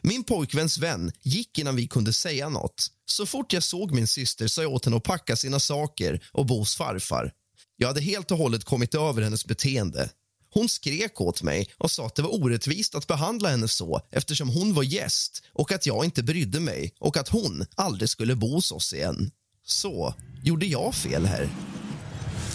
Min 0.03 0.25
pojkväns 0.25 0.79
vän 0.79 1.13
gick 1.23 1.59
innan 1.59 1.77
vi 1.77 1.89
kunde 1.89 2.13
säga 2.13 2.49
något. 2.49 2.87
Så 3.07 3.27
fort 3.27 3.53
jag 3.53 3.63
såg 3.63 3.93
min 3.93 4.07
syster 4.07 4.49
sa 4.49 4.63
jag 4.63 4.73
åt 4.73 4.85
henne 4.85 4.97
att 4.97 5.03
packa 5.03 5.37
sina 5.37 5.61
saker 5.61 6.25
och 6.33 6.47
bo 6.47 6.59
hos 6.59 6.77
farfar. 6.77 7.33
Jag 7.77 7.89
hade 7.89 8.01
helt 8.01 8.31
och 8.31 8.39
hållet 8.39 8.65
kommit 8.65 8.95
över 8.95 9.23
hennes 9.23 9.45
beteende. 9.47 10.11
Hon 10.55 10.69
skrek 10.69 11.21
åt 11.21 11.43
mig 11.43 11.69
och 11.79 11.91
sa 11.91 12.07
att 12.07 12.15
det 12.15 12.23
var 12.23 12.35
orättvist 12.43 12.95
att 12.95 13.07
behandla 13.07 13.49
henne 13.49 13.69
så 13.69 14.01
eftersom 14.11 14.49
hon 14.49 14.75
var 14.75 14.83
gäst 14.83 15.43
och 15.53 15.73
att 15.73 15.87
jag 15.87 16.05
inte 16.05 16.23
brydde 16.23 16.61
mig 16.61 16.93
och 17.01 17.17
att 17.17 17.29
hon 17.29 17.67
aldrig 17.75 18.09
skulle 18.11 18.35
bo 18.37 18.55
hos 18.55 18.73
oss 18.73 18.93
igen. 18.93 19.31
Så, 19.67 20.15
gjorde 20.43 20.67
jag 20.67 20.95
fel 20.95 21.27
här? 21.27 21.49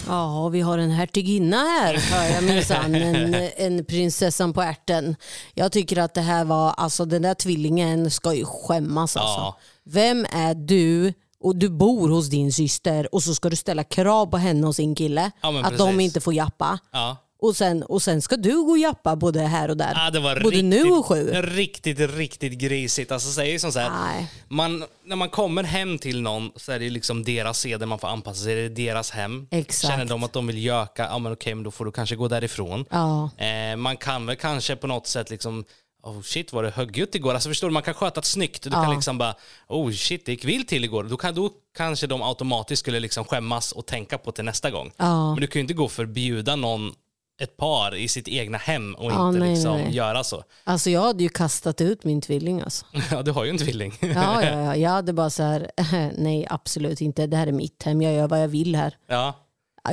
Ja, 0.08 0.48
vi 0.48 0.60
har 0.60 0.78
en 0.78 0.90
hertiginna 0.90 1.56
här, 1.56 1.94
hör 1.96 2.24
jag 2.34 2.44
minsann. 2.44 2.94
En, 2.94 3.34
en 3.56 3.84
prinsessan 3.84 4.52
på 4.52 4.62
ärten. 4.62 5.16
Jag 5.54 5.72
tycker 5.72 5.96
att 5.98 6.14
det 6.14 6.20
här 6.20 6.44
var, 6.44 6.70
alltså 6.70 7.04
den 7.04 7.22
där 7.22 7.34
tvillingen 7.34 8.10
ska 8.10 8.34
ju 8.34 8.44
skämmas 8.44 9.16
alltså. 9.16 9.40
Ja. 9.40 9.58
Vem 9.84 10.26
är 10.32 10.54
du 10.54 11.12
och 11.40 11.56
du 11.56 11.68
bor 11.68 12.08
hos 12.08 12.28
din 12.28 12.52
syster 12.52 13.14
och 13.14 13.22
så 13.22 13.34
ska 13.34 13.50
du 13.50 13.56
ställa 13.56 13.84
krav 13.84 14.26
på 14.26 14.36
henne 14.36 14.66
och 14.66 14.74
sin 14.74 14.94
kille 14.94 15.30
Ja, 15.42 15.60
att 15.64 15.78
de 15.78 15.86
precis. 15.88 16.00
inte 16.02 16.20
får 16.20 16.34
jappa. 16.34 16.78
Ja. 16.92 17.16
Och 17.42 17.56
sen, 17.56 17.82
och 17.82 18.02
sen 18.02 18.22
ska 18.22 18.36
du 18.36 18.56
gå 18.64 18.70
och 18.70 18.78
jappa 18.78 19.16
både 19.16 19.40
här 19.40 19.68
och 19.68 19.76
där. 19.76 19.92
Ja, 19.94 20.10
det 20.10 20.20
var 20.20 20.34
både 20.40 20.46
riktigt, 20.56 20.64
nu 20.64 20.82
och 20.90 21.06
sju. 21.06 21.30
Riktigt, 21.32 22.00
riktigt 22.16 22.52
grisigt. 22.52 23.12
Alltså 23.12 23.30
säger 23.32 23.58
som 23.58 23.72
så 23.72 23.78
här, 23.78 24.26
man, 24.48 24.84
när 25.04 25.16
man 25.16 25.28
kommer 25.28 25.62
hem 25.62 25.98
till 25.98 26.20
någon 26.22 26.50
så 26.56 26.72
är 26.72 26.78
det 26.78 26.90
liksom 26.90 27.24
deras 27.24 27.58
seder 27.60 27.86
man 27.86 27.98
får 27.98 28.08
anpassa 28.08 28.44
sig. 28.44 28.54
Det 28.54 28.60
är 28.62 28.68
deras 28.86 29.10
hem. 29.10 29.46
Exakt. 29.50 29.90
Känner 29.92 30.04
de 30.04 30.24
att 30.24 30.32
de 30.32 30.46
vill 30.46 30.64
göka, 30.64 31.02
ja 31.10 31.18
men 31.18 31.32
okej, 31.32 31.54
men 31.54 31.64
då 31.64 31.70
får 31.70 31.84
du 31.84 31.92
kanske 31.92 32.16
gå 32.16 32.28
därifrån. 32.28 32.84
Ja. 32.90 33.30
Eh, 33.44 33.76
man 33.76 33.96
kan 33.96 34.26
väl 34.26 34.36
kanske 34.36 34.76
på 34.76 34.86
något 34.86 35.06
sätt 35.06 35.30
liksom 35.30 35.64
Oh 36.04 36.22
shit 36.22 36.52
vad 36.52 36.64
det 36.64 36.70
högljutt 36.70 37.14
igår. 37.14 37.34
Alltså 37.34 37.48
förstår 37.48 37.68
du, 37.68 37.72
man 37.74 37.82
kan 37.82 37.94
sköta 37.94 38.20
det 38.20 38.26
snyggt. 38.26 38.62
Du 38.62 38.70
Ja. 38.72 38.82
kan 38.84 38.94
liksom 38.94 39.18
bara, 39.18 39.34
oh 39.68 39.92
shit 39.92 40.26
det 40.26 40.32
gick 40.32 40.44
vilt 40.44 40.68
till 40.68 40.84
igår. 40.84 41.04
Då, 41.04 41.16
kan, 41.16 41.34
då 41.34 41.50
kanske 41.76 42.06
de 42.06 42.22
automatiskt 42.22 42.80
skulle 42.80 43.00
liksom 43.00 43.24
skämmas 43.24 43.72
och 43.72 43.86
tänka 43.86 44.18
på 44.18 44.32
till 44.32 44.44
nästa 44.44 44.70
gång. 44.70 44.92
Ja. 44.96 45.30
Men 45.34 45.40
du 45.40 45.46
kan 45.46 45.60
ju 45.60 45.60
inte 45.60 45.74
gå 45.74 45.84
och 45.84 45.92
förbjuda 45.92 46.56
någon, 46.56 46.92
ett 47.40 47.56
par 47.56 47.94
i 47.94 48.08
sitt 48.08 48.28
egna 48.28 48.58
hem 48.58 48.94
och 48.94 49.12
Ja, 49.12 49.28
inte 49.28 49.40
nej, 49.40 49.50
liksom 49.54 49.76
nej. 49.76 49.94
göra 49.94 50.24
så. 50.24 50.44
Alltså 50.64 50.90
jag 50.90 51.00
hade 51.02 51.22
ju 51.22 51.28
kastat 51.28 51.80
ut 51.80 52.04
min 52.04 52.20
tvilling 52.20 52.60
alltså. 52.60 52.86
Ja, 53.10 53.22
du 53.22 53.30
har 53.30 53.44
ju 53.44 53.50
en 53.50 53.58
tvilling. 53.58 53.94
Ja, 54.00 54.42
ja, 54.44 54.60
ja. 54.64 54.76
Jag 54.76 54.90
hade 54.90 55.12
bara 55.12 55.30
så 55.30 55.42
här, 55.42 55.70
nej 56.18 56.46
absolut 56.50 57.00
inte. 57.00 57.26
Det 57.26 57.36
här 57.36 57.46
är 57.46 57.52
mitt 57.52 57.82
hem. 57.82 58.02
Jag 58.02 58.12
gör 58.14 58.28
vad 58.28 58.42
jag 58.42 58.48
vill 58.48 58.76
här. 58.76 58.96
ja. 59.06 59.34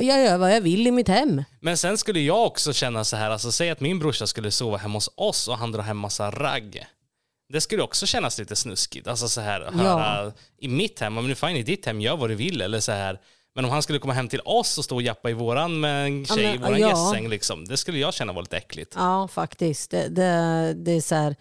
Jag 0.00 0.24
gör 0.24 0.38
vad 0.38 0.54
jag 0.54 0.60
vill 0.60 0.86
i 0.86 0.90
mitt 0.90 1.08
hem. 1.08 1.44
Men 1.60 1.76
sen 1.76 1.98
skulle 1.98 2.20
jag 2.20 2.46
också 2.46 2.72
känna 2.72 3.04
så 3.04 3.16
här, 3.16 3.30
alltså 3.30 3.52
säg 3.52 3.70
att 3.70 3.80
min 3.80 3.98
brorsa 3.98 4.26
skulle 4.26 4.50
sova 4.50 4.76
hemma 4.76 4.96
hos 4.96 5.10
oss 5.14 5.48
och 5.48 5.58
han 5.58 5.72
drar 5.72 5.82
hem 5.82 5.96
massa 5.96 6.30
ragg. 6.30 6.86
Det 7.52 7.60
skulle 7.60 7.82
också 7.82 8.06
kännas 8.06 8.38
lite 8.38 8.56
snuskigt. 8.56 9.06
Alltså 9.08 9.28
så 9.28 9.40
här, 9.40 9.60
höra 9.72 10.32
i 10.58 10.68
mitt 10.68 11.00
hem, 11.00 11.14
men 11.14 11.26
nu 11.28 11.34
fine 11.34 11.56
i 11.56 11.62
ditt 11.62 11.86
hem, 11.86 12.00
gör 12.00 12.16
vad 12.16 12.30
du 12.30 12.34
vill. 12.34 12.60
Eller 12.60 12.80
så 12.80 12.92
här. 12.92 13.20
Men 13.60 13.64
om 13.64 13.70
han 13.70 13.82
skulle 13.82 13.98
komma 13.98 14.12
hem 14.12 14.28
till 14.28 14.40
oss 14.44 14.78
och 14.78 14.84
stå 14.84 14.94
och 14.94 15.02
jappa 15.02 15.30
i 15.30 15.32
våran 15.32 15.80
med 15.80 16.06
en 16.06 16.20
Ja, 16.28 16.34
tjej 16.34 16.44
men, 16.46 16.54
i 16.54 16.58
våran 16.58 16.80
ja. 16.80 16.88
gästsäng, 16.88 17.28
liksom, 17.28 17.64
det 17.64 17.76
skulle 17.76 17.98
jag 17.98 18.14
känna 18.14 18.32
var 18.32 18.42
lite 18.42 18.56
äckligt. 18.56 18.94
Ja, 18.96 19.28
faktiskt. 19.28 19.90
Det, 19.90 20.08
det, 20.08 20.74
det 20.76 20.92
är 20.92 21.00
så 21.00 21.14
här, 21.14 21.36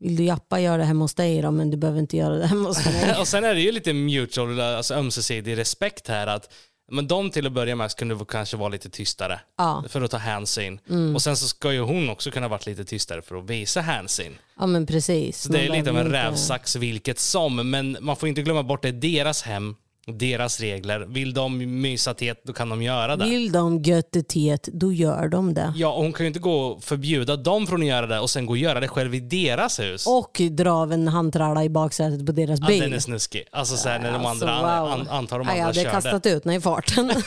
vill 0.00 0.16
du 0.16 0.24
jappa, 0.24 0.60
gör 0.60 0.78
det 0.78 0.84
hemma 0.84 1.04
hos 1.04 1.14
dig 1.14 1.42
då, 1.42 1.50
men 1.50 1.70
du 1.70 1.76
behöver 1.76 2.00
inte 2.00 2.16
göra 2.16 2.34
det 2.34 2.46
hemma 2.46 2.68
hos 2.68 2.84
mig. 2.86 3.16
och 3.20 3.28
sen 3.28 3.44
är 3.44 3.54
det 3.54 3.60
ju 3.60 3.72
lite 3.72 3.92
mutual, 3.92 4.60
alltså 4.60 4.94
ömsesidig 4.94 5.56
respekt 5.58 6.08
här. 6.08 6.26
att 6.26 6.52
men 6.90 7.06
de 7.08 7.30
till 7.30 7.46
att 7.46 7.52
börja 7.52 7.76
med 7.76 7.90
kunde 7.96 8.18
kanske 8.28 8.56
vara 8.56 8.68
lite 8.68 8.90
tystare 8.90 9.40
Ja. 9.58 9.78
Mm. 9.78 9.88
för 9.88 10.02
att 10.02 10.10
ta 10.10 10.16
hänsyn. 10.16 10.80
Och 11.14 11.22
sen 11.22 11.36
så 11.36 11.48
ska 11.48 11.72
ju 11.72 11.80
hon 11.80 12.08
också 12.10 12.30
kunna 12.30 12.48
varit 12.48 12.66
lite 12.66 12.84
tystare 12.84 13.22
för 13.22 13.36
att 13.36 13.50
visa 13.50 13.80
hänsyn. 13.80 14.32
Ja, 14.58 14.66
men 14.66 14.86
precis. 14.86 15.42
Så 15.42 15.52
det 15.52 15.66
är 15.66 15.70
lite 15.72 15.90
av 15.90 15.98
en 15.98 16.06
inte- 16.06 16.18
rävsax 16.18 16.76
vilket 16.76 17.18
som, 17.18 17.70
men 17.70 17.96
man 18.00 18.16
får 18.16 18.28
inte 18.28 18.42
glömma 18.42 18.62
bort 18.62 18.82
det 18.82 18.88
är 18.88 18.92
deras 18.92 19.42
hem, 19.42 19.74
deras 20.12 20.60
regler. 20.60 21.00
Vill 21.00 21.34
de 21.34 21.80
mysa 21.80 22.14
till 22.14 22.34
då 22.44 22.52
kan 22.52 22.68
de 22.68 22.82
göra 22.82 23.16
det. 23.16 23.24
Vill 23.24 23.52
de 23.52 23.82
göttetet, 23.82 24.68
då 24.72 24.92
gör 24.92 25.28
de 25.28 25.54
det. 25.54 25.72
Ja, 25.76 25.92
och 25.92 26.02
hon 26.02 26.12
kan 26.12 26.24
ju 26.24 26.28
inte 26.28 26.40
gå 26.40 26.60
och 26.60 26.84
förbjuda 26.84 27.36
dem 27.36 27.66
från 27.66 27.82
att 27.82 27.88
göra 27.88 28.06
det 28.06 28.20
och 28.20 28.30
sen 28.30 28.46
gå 28.46 28.52
och 28.52 28.58
göra 28.58 28.80
det 28.80 28.88
själv 28.88 29.14
i 29.14 29.20
deras 29.20 29.80
hus. 29.80 30.06
Och 30.06 30.40
dra 30.50 30.70
av 30.72 30.92
en 30.92 31.08
handtralla 31.08 31.64
i 31.64 31.68
baksätet 31.68 32.26
på 32.26 32.32
deras 32.32 32.60
ja, 32.60 32.66
bil. 32.66 32.80
den 32.80 32.92
är 32.92 32.98
snuskig. 32.98 33.44
Alltså 33.52 33.76
så 33.76 33.88
här, 33.88 33.98
när 33.98 34.12
de 34.12 34.26
Alltså, 34.26 34.46
andra, 34.46 34.80
wow. 34.82 34.90
an, 34.92 35.08
antar 35.08 35.38
de 35.38 35.44
Ja, 35.46 35.50
andra 35.50 35.56
jag 35.58 35.64
hade 35.64 35.74
körde. 35.74 35.90
kastat 35.90 36.26
ut 36.26 36.44
den 36.44 36.52
i 36.52 36.60
farten. 36.60 37.12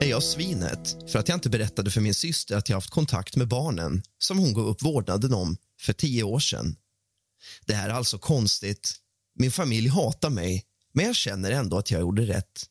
Är 0.00 0.06
jag 0.06 0.22
svinet 0.22 0.96
för 1.12 1.18
att 1.18 1.28
jag 1.28 1.36
inte 1.36 1.50
berättade 1.50 1.90
för 1.90 2.00
min 2.00 2.14
syster 2.14 2.56
att 2.56 2.68
jag 2.68 2.76
haft 2.76 2.90
kontakt 2.90 3.36
med 3.36 3.48
barnen 3.48 4.02
som 4.18 4.38
hon 4.38 4.54
gav 4.54 4.66
upp 4.66 4.82
vårdnaden 4.82 5.34
om 5.34 5.56
för 5.80 5.92
tio 5.92 6.22
år 6.22 6.38
sedan? 6.38 6.76
Det 7.70 7.76
här 7.76 7.88
är 7.88 7.92
alltså 7.94 8.18
konstigt. 8.18 8.94
Min 9.38 9.50
familj 9.50 9.88
hatar 9.88 10.30
mig, 10.30 10.64
men 10.92 11.06
jag 11.06 11.16
känner 11.16 11.50
ändå 11.50 11.78
att 11.78 11.90
jag 11.90 12.00
gjorde 12.00 12.22
rätt. 12.22 12.66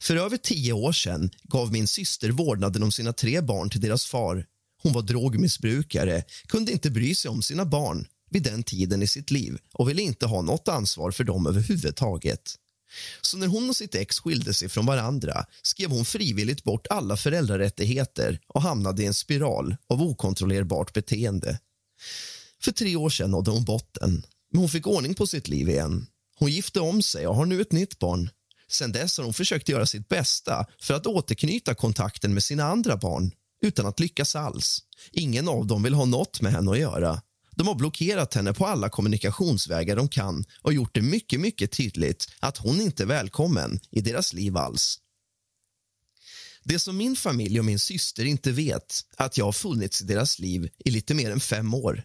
För 0.00 0.16
över 0.16 0.36
tio 0.36 0.72
år 0.72 0.92
sedan 0.92 1.30
gav 1.42 1.72
min 1.72 1.88
syster 1.88 2.30
vårdnaden 2.30 2.82
om 2.82 2.92
sina 2.92 3.12
tre 3.12 3.40
barn 3.40 3.70
till 3.70 3.80
deras 3.80 4.06
far. 4.06 4.46
Hon 4.82 4.92
var 4.92 5.02
drogmissbrukare, 5.02 6.24
kunde 6.46 6.72
inte 6.72 6.90
bry 6.90 7.14
sig 7.14 7.28
om 7.28 7.42
sina 7.42 7.64
barn 7.64 8.06
vid 8.30 8.42
den 8.42 8.62
tiden 8.62 9.02
i 9.02 9.06
sitt 9.06 9.30
liv 9.30 9.58
och 9.72 9.88
ville 9.88 10.02
inte 10.02 10.26
ha 10.26 10.42
något 10.42 10.68
ansvar 10.68 11.10
för 11.10 11.24
dem 11.24 11.46
överhuvudtaget. 11.46 12.54
Så 13.20 13.36
när 13.36 13.46
hon 13.46 13.68
och 13.68 13.76
sitt 13.76 13.94
ex 13.94 14.18
skilde 14.18 14.54
sig 14.54 14.68
från 14.68 14.86
varandra 14.86 15.44
skrev 15.62 15.90
hon 15.90 16.04
frivilligt 16.04 16.64
bort 16.64 16.86
alla 16.90 17.16
föräldrarättigheter 17.16 18.40
och 18.46 18.62
hamnade 18.62 19.02
i 19.02 19.06
en 19.06 19.14
spiral 19.14 19.76
av 19.88 20.02
okontrollerbart 20.02 20.92
beteende. 20.92 21.58
För 22.62 22.72
tre 22.72 22.96
år 22.96 23.10
sedan 23.10 23.30
nådde 23.30 23.50
hon 23.50 23.64
botten, 23.64 24.22
men 24.52 24.60
hon 24.60 24.68
fick 24.68 24.86
ordning 24.86 25.14
på 25.14 25.26
sitt 25.26 25.48
liv 25.48 25.68
igen. 25.68 26.06
Hon 26.36 26.50
gifte 26.50 26.80
om 26.80 27.02
sig 27.02 27.26
och 27.26 27.36
har 27.36 27.46
nu 27.46 27.60
ett 27.60 27.72
nytt 27.72 27.98
barn. 27.98 28.30
Sen 28.68 28.92
dess 28.92 29.18
har 29.18 29.24
hon 29.24 29.34
försökt 29.34 29.68
göra 29.68 29.86
sitt 29.86 30.08
bästa 30.08 30.66
för 30.80 30.94
att 30.94 31.06
återknyta 31.06 31.74
kontakten 31.74 32.34
med 32.34 32.42
sina 32.42 32.64
andra 32.64 32.96
barn 32.96 33.32
utan 33.62 33.86
att 33.86 34.00
lyckas 34.00 34.36
alls. 34.36 34.78
Ingen 35.12 35.48
av 35.48 35.66
dem 35.66 35.82
vill 35.82 35.94
ha 35.94 36.04
något 36.04 36.40
med 36.40 36.52
henne 36.52 36.70
att 36.70 36.78
göra. 36.78 37.22
De 37.56 37.66
har 37.66 37.74
blockerat 37.74 38.34
henne 38.34 38.52
på 38.52 38.66
alla 38.66 38.88
kommunikationsvägar 38.88 39.96
de 39.96 40.08
kan 40.08 40.44
och 40.60 40.72
gjort 40.72 40.94
det 40.94 41.02
mycket, 41.02 41.40
mycket 41.40 41.72
tydligt 41.72 42.28
att 42.40 42.58
hon 42.58 42.80
inte 42.80 43.02
är 43.02 43.06
välkommen 43.06 43.80
i 43.90 44.00
deras 44.00 44.32
liv 44.32 44.56
alls. 44.56 44.98
Det 46.64 46.78
som 46.78 46.96
min 46.96 47.16
familj 47.16 47.58
och 47.58 47.64
min 47.64 47.78
syster 47.78 48.24
inte 48.24 48.52
vet 48.52 49.00
är 49.16 49.24
att 49.24 49.38
jag 49.38 49.44
har 49.44 49.52
funnits 49.52 50.02
i 50.02 50.04
deras 50.04 50.38
liv 50.38 50.68
i 50.84 50.90
lite 50.90 51.14
mer 51.14 51.30
än 51.30 51.40
fem 51.40 51.74
år. 51.74 52.04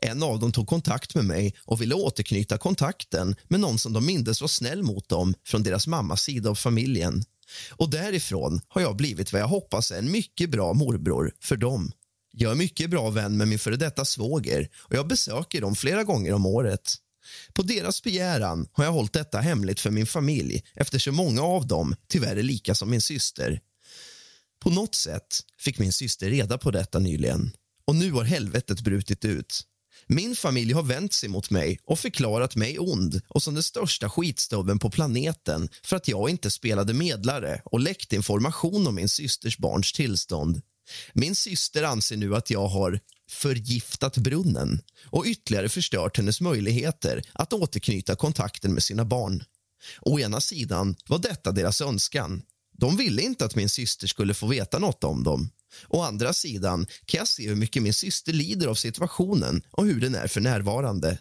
En 0.00 0.22
av 0.22 0.38
dem 0.38 0.52
tog 0.52 0.66
kontakt 0.66 1.14
med 1.14 1.24
mig 1.24 1.54
och 1.64 1.82
ville 1.82 1.94
återknyta 1.94 2.58
kontakten 2.58 3.36
med 3.48 3.60
någon 3.60 3.78
som 3.78 3.92
de 3.92 4.06
mindes 4.06 4.40
var 4.40 4.48
snäll 4.48 4.82
mot 4.82 5.08
dem 5.08 5.34
från 5.46 5.62
deras 5.62 5.86
mammas 5.86 6.22
sida 6.22 6.50
av 6.50 6.54
familjen. 6.54 7.22
Och 7.70 7.90
därifrån 7.90 8.60
har 8.68 8.80
jag 8.80 8.96
blivit 8.96 9.32
vad 9.32 9.42
jag 9.42 9.48
hoppas 9.48 9.90
är 9.90 9.98
en 9.98 10.10
mycket 10.10 10.50
bra 10.50 10.72
morbror 10.72 11.32
för 11.40 11.56
dem. 11.56 11.92
Jag 12.32 12.52
är 12.52 12.56
mycket 12.56 12.90
bra 12.90 13.10
vän 13.10 13.36
med 13.36 13.48
min 13.48 13.58
före 13.58 13.76
detta 13.76 14.04
svåger 14.04 14.68
och 14.76 14.94
jag 14.94 15.06
besöker 15.06 15.60
dem 15.60 15.76
flera 15.76 16.04
gånger 16.04 16.32
om 16.32 16.46
året. 16.46 16.94
På 17.52 17.62
deras 17.62 18.02
begäran 18.02 18.68
har 18.72 18.84
jag 18.84 18.92
hållit 18.92 19.12
detta 19.12 19.40
hemligt 19.40 19.80
för 19.80 19.90
min 19.90 20.06
familj 20.06 20.62
eftersom 20.74 21.14
många 21.14 21.42
av 21.42 21.66
dem 21.66 21.96
tyvärr 22.08 22.36
är 22.36 22.42
lika 22.42 22.74
som 22.74 22.90
min 22.90 23.00
syster. 23.00 23.60
På 24.60 24.70
något 24.70 24.94
sätt 24.94 25.40
fick 25.58 25.78
min 25.78 25.92
syster 25.92 26.30
reda 26.30 26.58
på 26.58 26.70
detta 26.70 26.98
nyligen 26.98 27.52
och 27.84 27.96
nu 27.96 28.12
har 28.12 28.24
helvetet 28.24 28.80
brutit 28.80 29.24
ut. 29.24 29.60
Min 30.08 30.36
familj 30.36 30.72
har 30.72 30.82
vänt 30.82 31.12
sig 31.12 31.28
mot 31.28 31.50
mig 31.50 31.78
och 31.84 31.98
förklarat 31.98 32.56
mig 32.56 32.78
ond 32.78 33.20
och 33.28 33.42
som 33.42 33.54
den 33.54 33.62
största 33.62 34.10
skitstöveln 34.10 34.78
på 34.78 34.90
planeten 34.90 35.68
för 35.82 35.96
att 35.96 36.08
jag 36.08 36.30
inte 36.30 36.50
spelade 36.50 36.94
medlare 36.94 37.62
och 37.64 37.80
läckte 37.80 38.16
information 38.16 38.86
om 38.86 38.94
min 38.94 39.08
systers 39.08 39.58
barns 39.58 39.92
tillstånd. 39.92 40.62
Min 41.12 41.34
syster 41.34 41.82
anser 41.82 42.16
nu 42.16 42.36
att 42.36 42.50
jag 42.50 42.66
har 42.66 43.00
förgiftat 43.30 44.16
brunnen 44.16 44.80
och 45.04 45.24
ytterligare 45.26 45.68
förstört 45.68 46.16
hennes 46.16 46.40
möjligheter 46.40 47.22
att 47.32 47.52
återknyta 47.52 48.16
kontakten 48.16 48.72
med 48.72 48.82
sina 48.82 49.04
barn. 49.04 49.44
Å 50.00 50.18
ena 50.18 50.40
sidan 50.40 50.96
var 51.08 51.18
detta 51.18 51.52
deras 51.52 51.80
önskan. 51.80 52.42
De 52.78 52.96
ville 52.96 53.22
inte 53.22 53.44
att 53.44 53.54
min 53.54 53.68
syster 53.68 54.06
skulle 54.06 54.34
få 54.34 54.46
veta 54.46 54.78
något 54.78 55.04
om 55.04 55.24
dem. 55.24 55.50
Å 55.88 56.02
andra 56.02 56.32
sidan 56.32 56.86
kan 57.04 57.18
jag 57.18 57.28
se 57.28 57.48
hur 57.48 57.56
mycket 57.56 57.82
min 57.82 57.94
syster 57.94 58.32
lider 58.32 58.66
av 58.66 58.74
situationen 58.74 59.62
och 59.70 59.86
hur 59.86 60.00
den 60.00 60.14
är 60.14 60.26
för 60.26 60.40
närvarande. 60.40 61.18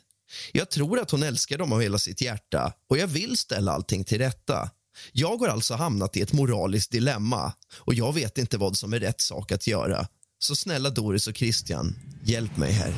Jag 0.52 0.70
tror 0.70 1.00
att 1.00 1.12
hon 1.12 1.24
älskar 1.24 1.58
dem 1.58 1.74
av 1.74 1.82
hela 1.82 1.98
sitt 1.98 2.22
hjärta 2.22 2.74
och 2.90 2.98
jag 2.98 3.08
vill 3.08 3.38
ställa 3.38 3.72
allting 3.72 4.04
till 4.04 4.18
rätta. 4.18 4.70
Jag 5.12 5.38
har 5.38 5.48
alltså 5.48 5.74
hamnat 5.74 6.18
i 6.18 6.22
ett 6.22 6.34
moraliskt 6.34 6.92
dilemma 6.92 7.54
och 7.76 7.94
jag 7.94 8.14
vet 8.14 8.38
inte 8.38 8.58
vad 8.58 8.78
som 8.78 8.94
är 8.94 9.00
rätt 9.00 9.22
sak 9.22 9.52
att 9.52 9.68
göra. 9.68 10.08
Så 10.40 10.56
snälla 10.56 10.90
Doris 10.90 11.28
och 11.28 11.38
Christian, 11.38 11.96
hjälp 12.24 12.58
mig 12.58 12.72
här. 12.72 12.96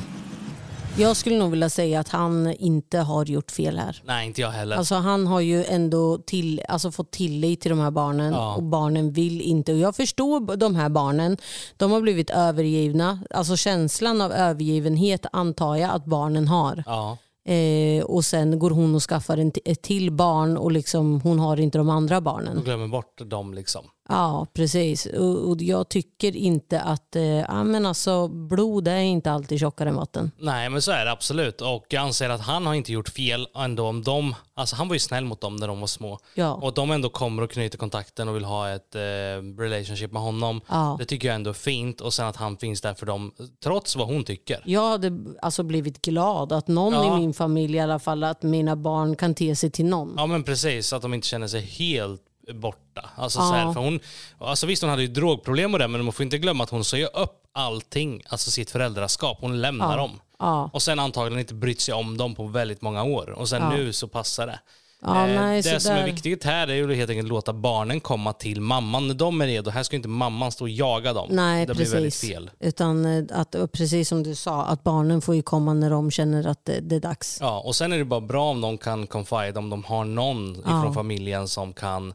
Jag 0.98 1.16
skulle 1.16 1.38
nog 1.38 1.50
vilja 1.50 1.70
säga 1.70 2.00
att 2.00 2.08
han 2.08 2.52
inte 2.58 2.98
har 2.98 3.24
gjort 3.24 3.50
fel 3.50 3.78
här. 3.78 4.02
Nej, 4.04 4.26
inte 4.26 4.40
jag 4.40 4.50
heller. 4.50 4.76
Alltså 4.76 4.94
han 4.94 5.26
har 5.26 5.40
ju 5.40 5.64
ändå 5.64 6.18
till, 6.18 6.60
alltså 6.68 6.90
fått 6.90 7.10
tillit 7.10 7.60
till 7.60 7.70
de 7.70 7.78
här 7.80 7.90
barnen 7.90 8.32
Ja. 8.32 8.54
och 8.54 8.62
barnen 8.62 9.12
vill 9.12 9.40
inte. 9.40 9.72
Och 9.72 9.78
jag 9.78 9.96
förstår 9.96 10.56
de 10.56 10.74
här 10.74 10.88
barnen. 10.88 11.36
De 11.76 11.90
har 11.92 12.00
blivit 12.00 12.30
övergivna. 12.30 13.18
Alltså 13.30 13.56
känslan 13.56 14.20
av 14.20 14.32
övergivenhet 14.32 15.26
antar 15.32 15.76
jag 15.76 15.90
att 15.90 16.04
barnen 16.04 16.48
har. 16.48 16.82
ja. 16.86 17.16
Eh, 17.48 18.04
och 18.04 18.24
sen 18.24 18.58
går 18.58 18.70
hon 18.70 18.94
och 18.94 19.02
skaffar 19.02 19.36
en 19.38 19.52
ett 19.64 19.82
till 19.82 20.10
barn 20.12 20.56
och 20.56 20.72
liksom, 20.72 21.20
hon 21.20 21.38
har 21.38 21.60
inte 21.60 21.78
de 21.78 21.90
andra 21.90 22.20
barnen. 22.20 22.62
glömmer 22.64 22.88
bort 22.88 23.20
dem 23.30 23.54
liksom. 23.54 23.84
Ja 24.08 24.46
precis. 24.52 25.06
Och, 25.06 25.48
och 25.50 25.62
jag 25.62 25.88
tycker 25.88 26.36
inte 26.36 26.80
att 26.80 27.16
eh, 27.16 27.22
ja, 27.24 27.64
men 27.64 27.86
alltså, 27.86 28.28
blod 28.28 28.88
är 28.88 28.96
inte 29.00 29.32
alltid 29.32 29.60
tjockare 29.60 29.88
än 29.88 29.96
vatten. 29.96 30.30
Nej, 30.38 30.70
men 30.70 30.82
så 30.82 30.92
är 30.92 31.04
det 31.04 31.10
absolut. 31.12 31.60
Och 31.60 31.86
jag 31.88 32.02
anser 32.02 32.30
att 32.30 32.40
han 32.40 32.66
har 32.66 32.74
inte 32.74 32.92
gjort 32.92 33.08
fel 33.08 33.48
ändå 33.56 33.86
om 33.86 34.02
de, 34.02 34.34
alltså 34.54 34.76
han 34.76 34.88
var 34.88 34.94
ju 34.94 34.98
snäll 35.00 35.24
mot 35.24 35.40
dem 35.40 35.56
när 35.56 35.68
de 35.68 35.80
var 35.80 35.86
små. 35.86 36.18
Ja. 36.34 36.52
Och 36.54 36.74
de 36.74 36.90
ändå 36.90 37.08
kommer 37.08 37.42
och 37.42 37.50
knyter 37.50 37.78
kontakten 37.78 38.28
och 38.28 38.36
vill 38.36 38.44
ha 38.44 38.68
ett 38.70 38.94
eh, 38.94 39.00
relationship 39.58 40.12
med 40.12 40.22
honom. 40.22 40.60
Ja. 40.68 40.96
Det 40.98 41.04
tycker 41.04 41.28
jag 41.28 41.34
ändå 41.34 41.50
är 41.50 41.54
fint. 41.54 42.00
Och 42.00 42.14
sen 42.14 42.26
att 42.26 42.36
han 42.36 42.56
finns 42.56 42.80
där 42.80 42.94
för 42.94 43.06
dem, 43.06 43.32
trots 43.64 43.96
vad 43.96 44.06
hon 44.06 44.24
tycker. 44.24 44.62
Jag 44.64 44.88
hade 44.90 45.12
alltså 45.42 45.62
blivit 45.62 46.02
glad 46.02 46.52
att 46.52 46.68
någon 46.68 46.92
Ja. 46.92 47.16
i 47.16 47.20
min 47.20 47.34
familj 47.34 47.76
i 47.76 47.80
alla 47.80 47.98
fall, 47.98 48.24
att 48.24 48.42
mina 48.42 48.76
barn 48.76 49.16
kan 49.16 49.34
te 49.34 49.56
sig 49.56 49.70
till 49.70 49.86
någon. 49.86 50.14
Ja 50.16 50.26
men 50.26 50.42
precis, 50.44 50.92
att 50.92 51.02
de 51.02 51.14
inte 51.14 51.26
känner 51.26 51.48
sig 51.48 51.60
helt 51.60 52.22
borta. 52.54 53.10
Alltså, 53.16 53.38
Ja. 53.38 53.48
så 53.48 53.52
här, 53.54 53.72
för 53.72 53.80
hon, 53.80 54.00
alltså 54.38 54.66
visst 54.66 54.82
hon 54.82 54.90
hade 54.90 55.02
ju 55.02 55.08
drogproblem 55.08 55.72
och 55.72 55.78
det, 55.78 55.88
men 55.88 56.04
man 56.04 56.12
får 56.12 56.22
inte 56.24 56.38
glömma 56.38 56.64
att 56.64 56.70
hon 56.70 56.84
sa 56.84 56.96
upp 56.96 57.42
allting, 57.52 58.22
alltså 58.28 58.50
sitt 58.50 58.70
föräldraskap. 58.70 59.38
Hon 59.40 59.60
lämnar 59.60 59.90
Ja. 59.90 59.96
dem. 59.96 60.20
Ja. 60.38 60.70
Och 60.72 60.82
sen 60.82 60.98
antagligen 60.98 61.38
inte 61.40 61.54
brytt 61.54 61.80
sig 61.80 61.94
om 61.94 62.16
dem 62.16 62.34
på 62.34 62.44
väldigt 62.46 62.82
många 62.82 63.02
år. 63.04 63.30
Och 63.30 63.48
sen 63.48 63.62
Ja. 63.62 63.70
nu 63.70 63.92
så 63.92 64.08
passar 64.08 64.46
det. 64.46 64.60
Ja, 65.02 65.26
Eh, 65.28 65.40
nej, 65.40 65.62
det 65.62 65.80
som 65.80 65.92
är 65.92 65.96
där- 65.98 66.04
viktigt 66.06 66.44
här 66.44 66.68
är 66.68 66.74
ju 66.74 66.94
helt 66.94 67.10
enkelt 67.10 67.26
att 67.26 67.28
låta 67.28 67.52
barnen 67.52 68.00
komma 68.00 68.32
till 68.32 68.60
mamman 68.60 69.08
när 69.08 69.14
de 69.14 69.40
är 69.40 69.46
redo. 69.46 69.70
Här 69.70 69.82
ska 69.82 69.96
inte 69.96 70.08
mamman 70.08 70.52
stå 70.52 70.64
och 70.64 70.68
jaga 70.68 71.12
dem. 71.12 71.28
Nej, 71.32 71.66
det 71.66 71.74
precis. 71.74 71.88
blir 71.90 71.94
väldigt 72.00 72.14
fel. 72.14 72.50
Utan 72.60 73.04
eh, 73.06 73.24
att, 73.40 73.56
precis 73.72 74.08
som 74.08 74.22
du 74.22 74.34
sa, 74.34 74.64
att 74.64 74.82
barnen 74.84 75.20
får 75.20 75.34
ju 75.34 75.42
komma 75.42 75.74
när 75.74 75.90
de 75.90 76.10
känner 76.10 76.46
att 76.46 76.64
det, 76.64 76.80
det 76.80 76.96
är 76.96 77.00
dags. 77.00 77.38
Ja, 77.40 77.60
och 77.60 77.76
sen 77.76 77.92
är 77.92 77.98
det 77.98 78.04
bara 78.04 78.20
bra 78.20 78.50
om 78.50 78.60
de 78.60 78.78
kan 78.78 79.06
confide, 79.06 79.58
om 79.58 79.70
de 79.70 79.84
har 79.84 80.04
någon 80.04 80.56
ifrån 80.56 80.94
familjen 80.94 81.48
som 81.48 81.72
kan 81.72 82.14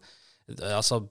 alltså, 0.75 1.07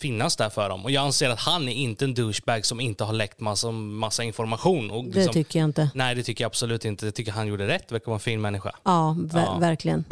finnas 0.00 0.36
där 0.36 0.50
för 0.50 0.68
dem. 0.68 0.84
Och 0.84 0.90
jag 0.90 1.04
anser 1.04 1.30
att 1.30 1.38
han 1.38 1.68
är 1.68 1.72
inte 1.72 2.04
en 2.04 2.14
douchebag 2.14 2.66
som 2.66 2.80
inte 2.80 3.04
har 3.04 3.12
läckt 3.12 3.40
massa, 3.40 3.70
massa 3.70 4.24
information. 4.24 4.90
Och 4.90 5.04
Det 5.04 5.14
liksom, 5.14 5.32
tycker 5.34 5.58
jag 5.58 5.68
inte. 5.68 5.90
Nej, 5.94 6.14
det 6.14 6.22
tycker 6.22 6.44
jag 6.44 6.48
absolut 6.50 6.84
inte. 6.84 7.06
Jag 7.06 7.14
tycker 7.14 7.32
han 7.32 7.46
gjorde 7.46 7.66
rätt, 7.66 7.92
verkar 7.92 8.06
vara 8.06 8.16
en 8.16 8.20
fin 8.20 8.40
människa. 8.40 8.72
Ja, 8.84 9.16
ver- 9.18 9.40
Ja. 9.46 9.58
verkligen. 9.58 10.04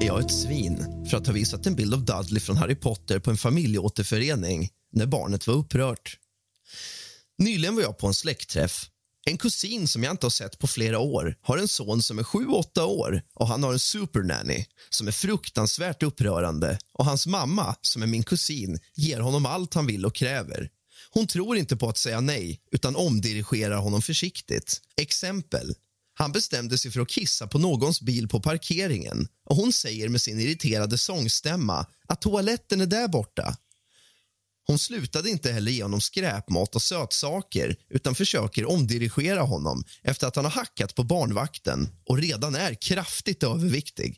Jag 0.00 0.16
är 0.20 0.24
ett 0.24 0.32
svin 0.32 1.06
för 1.10 1.16
att 1.16 1.26
ha 1.26 1.32
visat 1.34 1.66
en 1.66 1.74
bild 1.74 1.94
av 1.94 2.04
Dudley 2.04 2.40
från 2.40 2.56
Harry 2.56 2.74
Potter 2.74 3.18
på 3.18 3.30
en 3.30 3.36
familjeåterförening 3.36 4.68
när 4.92 5.06
barnet 5.06 5.46
var 5.46 5.54
upprört. 5.54 6.16
Nyligen 7.38 7.74
var 7.74 7.82
jag 7.82 7.98
på 7.98 8.06
en 8.06 8.14
släktträff. 8.14 8.86
En 9.28 9.38
kusin 9.38 9.88
som 9.88 10.02
jag 10.02 10.10
inte 10.10 10.26
har 10.26 10.30
sett 10.30 10.58
på 10.58 10.66
flera 10.66 10.98
år 10.98 11.36
har 11.42 11.58
en 11.58 11.68
son 11.68 12.02
som 12.02 12.18
är 12.18 12.22
7-8 12.22 12.80
år 12.80 13.22
och 13.34 13.48
han 13.48 13.62
har 13.62 13.72
en 13.72 13.78
supernanny 13.78 14.64
som 14.90 15.08
är 15.08 15.12
fruktansvärt 15.12 16.02
upprörande 16.02 16.78
och 16.92 17.04
hans 17.04 17.26
mamma, 17.26 17.76
som 17.80 18.02
är 18.02 18.06
min 18.06 18.22
kusin, 18.22 18.78
ger 18.94 19.20
honom 19.20 19.46
allt 19.46 19.74
han 19.74 19.86
vill 19.86 20.06
och 20.06 20.14
kräver. 20.14 20.70
Hon 21.10 21.26
tror 21.26 21.56
inte 21.56 21.76
på 21.76 21.88
att 21.88 21.98
säga 21.98 22.20
nej 22.20 22.60
utan 22.72 22.96
omdirigerar 22.96 23.76
honom 23.76 24.02
försiktigt. 24.02 24.80
Exempel. 24.96 25.74
Han 26.14 26.32
bestämde 26.32 26.78
sig 26.78 26.90
för 26.90 27.00
att 27.00 27.08
kissa 27.08 27.46
på 27.46 27.58
någons 27.58 28.00
bil 28.00 28.28
på 28.28 28.40
parkeringen 28.40 29.28
och 29.44 29.56
hon 29.56 29.72
säger 29.72 30.08
med 30.08 30.22
sin 30.22 30.40
irriterade 30.40 30.98
sångstämma 30.98 31.86
att 32.06 32.20
toaletten 32.20 32.80
är 32.80 32.86
där 32.86 33.08
borta. 33.08 33.56
Hon 34.66 34.78
slutade 34.78 35.30
inte 35.30 35.52
heller 35.52 35.72
ge 35.72 35.82
honom 35.82 36.00
skräpmat 36.00 36.74
och 36.74 36.82
sötsaker 36.82 37.76
utan 37.90 38.14
försöker 38.14 38.64
omdirigera 38.64 39.40
honom 39.40 39.84
efter 40.02 40.26
att 40.26 40.36
han 40.36 40.44
har 40.44 40.52
hackat 40.52 40.94
på 40.94 41.04
barnvakten 41.04 41.88
och 42.06 42.18
redan 42.18 42.54
är 42.54 42.74
kraftigt 42.74 43.42
överviktig. 43.42 44.16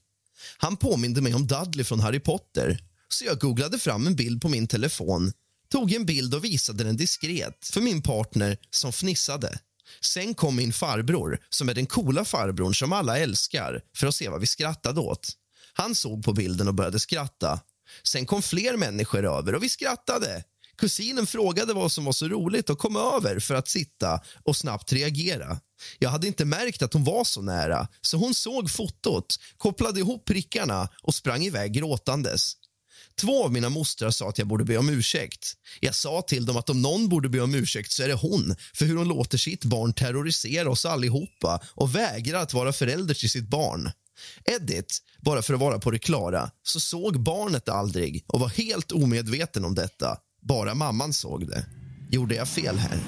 Han 0.58 0.76
påminde 0.76 1.20
mig 1.20 1.34
om 1.34 1.46
Dudley 1.46 1.84
från 1.84 2.00
Harry 2.00 2.20
Potter 2.20 2.78
så 3.08 3.24
jag 3.24 3.38
googlade 3.38 3.78
fram 3.78 4.06
en 4.06 4.16
bild 4.16 4.42
på 4.42 4.48
min 4.48 4.66
telefon 4.66 5.32
tog 5.70 5.92
en 5.92 6.06
bild 6.06 6.34
och 6.34 6.44
visade 6.44 6.84
den 6.84 6.96
diskret 6.96 7.68
för 7.72 7.80
min 7.80 8.02
partner 8.02 8.56
som 8.70 8.92
fnissade. 8.92 9.58
Sen 10.00 10.34
kom 10.34 10.56
min 10.56 10.72
farbror, 10.72 11.38
som 11.50 11.68
är 11.68 11.74
den 11.74 11.86
coola 11.86 12.24
farbrorn 12.24 12.74
som 12.74 12.92
alla 12.92 13.18
älskar, 13.18 13.80
för 13.96 14.06
att 14.06 14.14
se 14.14 14.28
vad 14.28 14.40
vi 14.40 14.46
skrattade 14.46 15.00
åt. 15.00 15.28
Han 15.72 15.94
såg 15.94 16.24
på 16.24 16.32
bilden 16.32 16.68
och 16.68 16.74
började 16.74 17.00
skratta. 17.00 17.60
Sen 18.02 18.26
kom 18.26 18.42
fler 18.42 18.76
människor 18.76 19.24
över 19.24 19.54
och 19.54 19.62
vi 19.62 19.68
skrattade. 19.68 20.44
Kusinen 20.78 21.26
frågade 21.26 21.74
vad 21.74 21.92
som 21.92 22.04
var 22.04 22.12
så 22.12 22.28
roligt 22.28 22.70
och 22.70 22.78
kom 22.78 22.96
över 22.96 23.38
för 23.40 23.54
att 23.54 23.68
sitta 23.68 24.20
och 24.44 24.56
snabbt 24.56 24.92
reagera. 24.92 25.60
Jag 25.98 26.10
hade 26.10 26.26
inte 26.26 26.44
märkt 26.44 26.82
att 26.82 26.92
hon 26.92 27.04
var 27.04 27.24
så 27.24 27.42
nära, 27.42 27.88
så 28.00 28.16
hon 28.16 28.34
såg 28.34 28.70
fotot, 28.70 29.36
kopplade 29.56 30.00
ihop 30.00 30.24
prickarna 30.24 30.88
och 31.02 31.14
sprang 31.14 31.42
iväg 31.42 31.72
gråtandes. 31.72 32.52
Två 33.20 33.44
av 33.44 33.52
mina 33.52 33.68
mostrar 33.68 34.10
sa 34.10 34.28
att 34.28 34.38
jag 34.38 34.48
borde 34.48 34.64
be 34.64 34.76
om 34.76 34.88
ursäkt. 34.88 35.52
Jag 35.80 35.94
sa 35.94 36.22
till 36.22 36.46
dem 36.46 36.56
att 36.56 36.70
om 36.70 36.82
någon 36.82 37.08
borde 37.08 37.28
be 37.28 37.40
om 37.40 37.54
ursäkt 37.54 37.92
så 37.92 38.02
är 38.02 38.08
det 38.08 38.14
hon 38.14 38.56
för 38.74 38.84
hur 38.84 38.96
hon 38.96 39.08
låter 39.08 39.38
sitt 39.38 39.64
barn 39.64 39.92
terrorisera 39.92 40.70
oss 40.70 40.86
allihopa 40.86 41.60
och 41.74 41.94
vägrar 41.94 42.42
att 42.42 42.54
vara 42.54 42.72
förälder 42.72 43.14
till 43.14 43.30
sitt 43.30 43.48
barn. 43.48 43.90
Edith, 44.44 44.94
bara 45.20 45.42
för 45.42 45.54
att 45.54 45.60
vara 45.60 45.78
på 45.78 45.90
det 45.90 45.98
klara, 45.98 46.50
så 46.62 46.80
såg 46.80 47.20
barnet 47.20 47.68
aldrig 47.68 48.24
och 48.26 48.40
var 48.40 48.48
helt 48.48 48.92
omedveten 48.92 49.64
om 49.64 49.74
detta. 49.74 50.16
Bara 50.42 50.74
mamman 50.74 51.12
såg 51.12 51.48
det. 51.48 51.66
Gjorde 52.10 52.34
jag 52.34 52.48
fel 52.48 52.78
här? 52.78 52.98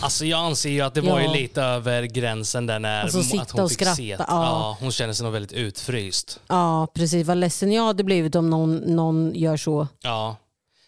Alltså 0.00 0.24
jag 0.24 0.40
anser 0.40 0.70
ju 0.70 0.80
att 0.80 0.94
det 0.94 1.00
var 1.00 1.20
ju 1.20 1.28
lite 1.28 1.62
över 1.62 2.02
gränsen 2.02 2.66
där 2.66 2.78
när 2.78 3.02
Alltså, 3.02 3.18
att 3.18 3.24
sitta 3.24 3.44
hon 3.52 3.60
och 3.62 3.70
fick 3.70 3.78
skratta, 3.78 3.96
se. 3.96 4.08
ja. 4.08 4.24
Ja, 4.28 4.76
hon 4.80 4.92
känner 4.92 5.12
sig 5.12 5.24
nog 5.24 5.32
väldigt 5.32 5.52
utfryst. 5.52 6.40
Ja, 6.46 6.86
precis. 6.94 7.26
Vad 7.26 7.36
ledsen 7.36 7.72
jag 7.72 7.84
hade 7.86 8.04
blivit 8.04 8.34
om 8.34 8.50
någon, 8.50 8.76
någon 8.76 9.34
gör 9.34 9.56
så. 9.56 9.88
Ja. 10.02 10.36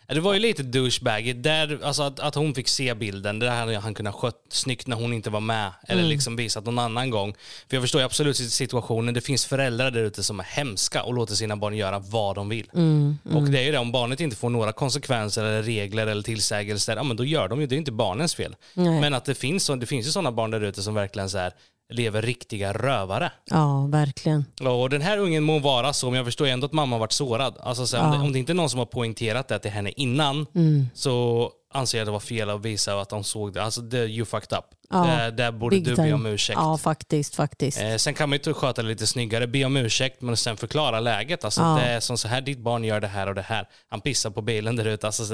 Det 0.09 0.21
var 0.21 0.35
ju 0.35 0.41
lite 0.41 0.63
douchebaggy. 0.63 1.33
Där, 1.33 1.79
alltså 1.83 2.03
att, 2.03 2.21
att 2.21 2.35
hon 2.35 2.55
fick 2.55 2.69
se 2.69 2.95
bilden, 2.95 3.39
det 3.39 3.51
hade 3.51 3.79
han 3.79 3.95
kunnat 3.95 4.15
skött 4.15 4.43
snyggt 4.49 4.87
när 4.87 4.97
hon 4.97 5.13
inte 5.13 5.31
var 5.31 5.41
med. 5.41 5.71
Eller 5.89 6.01
Mm. 6.03 6.11
liksom 6.11 6.37
visat 6.37 6.65
någon 6.65 6.79
annan 6.79 7.11
gång. 7.11 7.35
För 7.69 7.77
jag 7.77 7.83
förstår 7.83 8.01
ju 8.01 8.05
absolut 8.05 8.37
situationen. 8.37 9.15
Det 9.15 9.21
finns 9.21 9.47
föräldrar 9.47 9.91
där 9.91 10.01
ute 10.03 10.23
som 10.23 10.41
är 10.41 10.45
hemska 10.45 11.03
och 11.03 11.15
låter 11.15 11.35
sina 11.35 11.57
barn 11.57 11.77
göra 11.77 11.99
vad 11.99 12.35
de 12.37 12.49
vill. 12.49 12.71
Mm, 12.75 13.19
Och 13.35 13.43
det 13.43 13.59
är 13.59 13.65
ju 13.65 13.73
det, 13.73 13.79
om 13.79 13.93
barnet 13.93 14.21
inte 14.21 14.37
får 14.37 14.51
några 14.51 14.73
konsekvenser 14.73 15.45
eller 15.45 15.63
regler 15.63 16.07
eller 16.07 16.23
tillsägelser, 16.23 16.97
ja 16.97 17.03
men 17.03 17.17
då 17.17 17.25
gör 17.25 17.49
de 17.49 17.61
ju, 17.61 17.67
det 17.67 17.75
är 17.75 17.79
inte 17.79 17.93
barnens 17.93 18.35
fel. 18.35 18.57
Nej. 18.75 19.01
Men 19.01 19.15
att 19.15 19.25
det 19.25 19.35
finns, 19.35 19.67
det 19.81 19.87
finns 19.87 20.07
ju 20.07 20.11
sådana 20.11 20.33
barn 20.33 20.51
där 20.51 20.61
ute 20.61 20.83
som 20.83 20.95
verkligen 20.95 21.31
så 21.31 21.39
här, 21.39 21.53
lever 21.93 22.22
riktiga 22.22 22.72
rövare. 22.72 23.32
Ja, 23.45 23.87
verkligen. 23.87 24.45
Och 24.61 24.91
den 24.91 25.03
här 25.03 25.18
ungen 25.18 25.43
må 25.43 25.59
vara 25.59 25.93
så, 25.93 26.07
men 26.11 26.16
jag 26.16 26.24
förstår 26.26 26.47
ändå 26.47 26.66
att 26.66 26.72
mamma 26.72 26.99
varit 26.99 27.12
sårad. 27.12 27.57
Alltså, 27.61 27.87
så 27.87 27.97
här, 27.97 28.05
om, 28.07 28.12
Ja. 28.12 28.18
det, 28.18 28.24
om 28.24 28.32
det 28.32 28.39
inte 28.39 28.53
är 28.53 28.55
någon 28.55 28.70
som 28.70 28.78
har 28.78 28.87
poängterat 28.87 29.49
det 29.49 29.59
till 29.59 29.70
henne 29.70 29.93
innan, 29.97 30.47
Mm. 30.55 30.87
så 30.95 31.51
anser 31.77 31.99
jag 31.99 32.03
att 32.03 32.07
det 32.07 32.12
var 32.12 32.20
fel 32.20 32.51
att 32.51 32.64
visa 32.64 33.01
att 33.01 33.09
de 33.09 33.24
såg 33.24 33.53
det. 33.55 33.62
Alltså, 33.62 33.81
det, 33.81 34.07
you 34.07 34.24
fucked 34.27 34.59
up. 34.59 34.64
Ja, 34.91 34.97
Där, 35.05 35.31
där 35.31 35.53
borde 35.53 35.79
du 35.81 35.95
time. 35.97 36.09
be 36.09 36.12
om 36.14 36.27
ursäkt. 36.27 36.59
Ja, 36.61 36.79
faktiskt. 36.79 37.35
faktiskt. 37.35 37.81
Eh, 37.81 37.97
sen 37.97 38.14
kan 38.14 38.29
man 38.29 38.39
ju 38.45 38.55
sköta 38.55 38.83
det 38.83 38.89
lite 38.89 39.07
snyggare, 39.07 39.47
be 39.47 39.64
om 39.64 39.77
ursäkt 39.77 40.22
men 40.22 40.37
sen 40.37 40.57
förklara 40.57 41.01
läget. 41.01 41.45
Alltså, 41.45 41.61
Ja. 41.61 41.74
Det 41.81 41.87
är 41.87 42.01
som 42.01 42.18
så 42.18 42.29
här, 42.29 42.41
ditt 42.41 42.59
barn 42.59 42.85
gör 42.85 43.01
det 43.01 43.07
här 43.07 43.27
och 43.29 43.35
det 43.35 43.43
här. 43.43 43.68
Han 43.89 44.01
pissar 44.01 44.31
på 44.31 44.43
bilen 44.43 44.77
där 44.77 44.85
ute. 44.85 45.07
Alltså, 45.07 45.24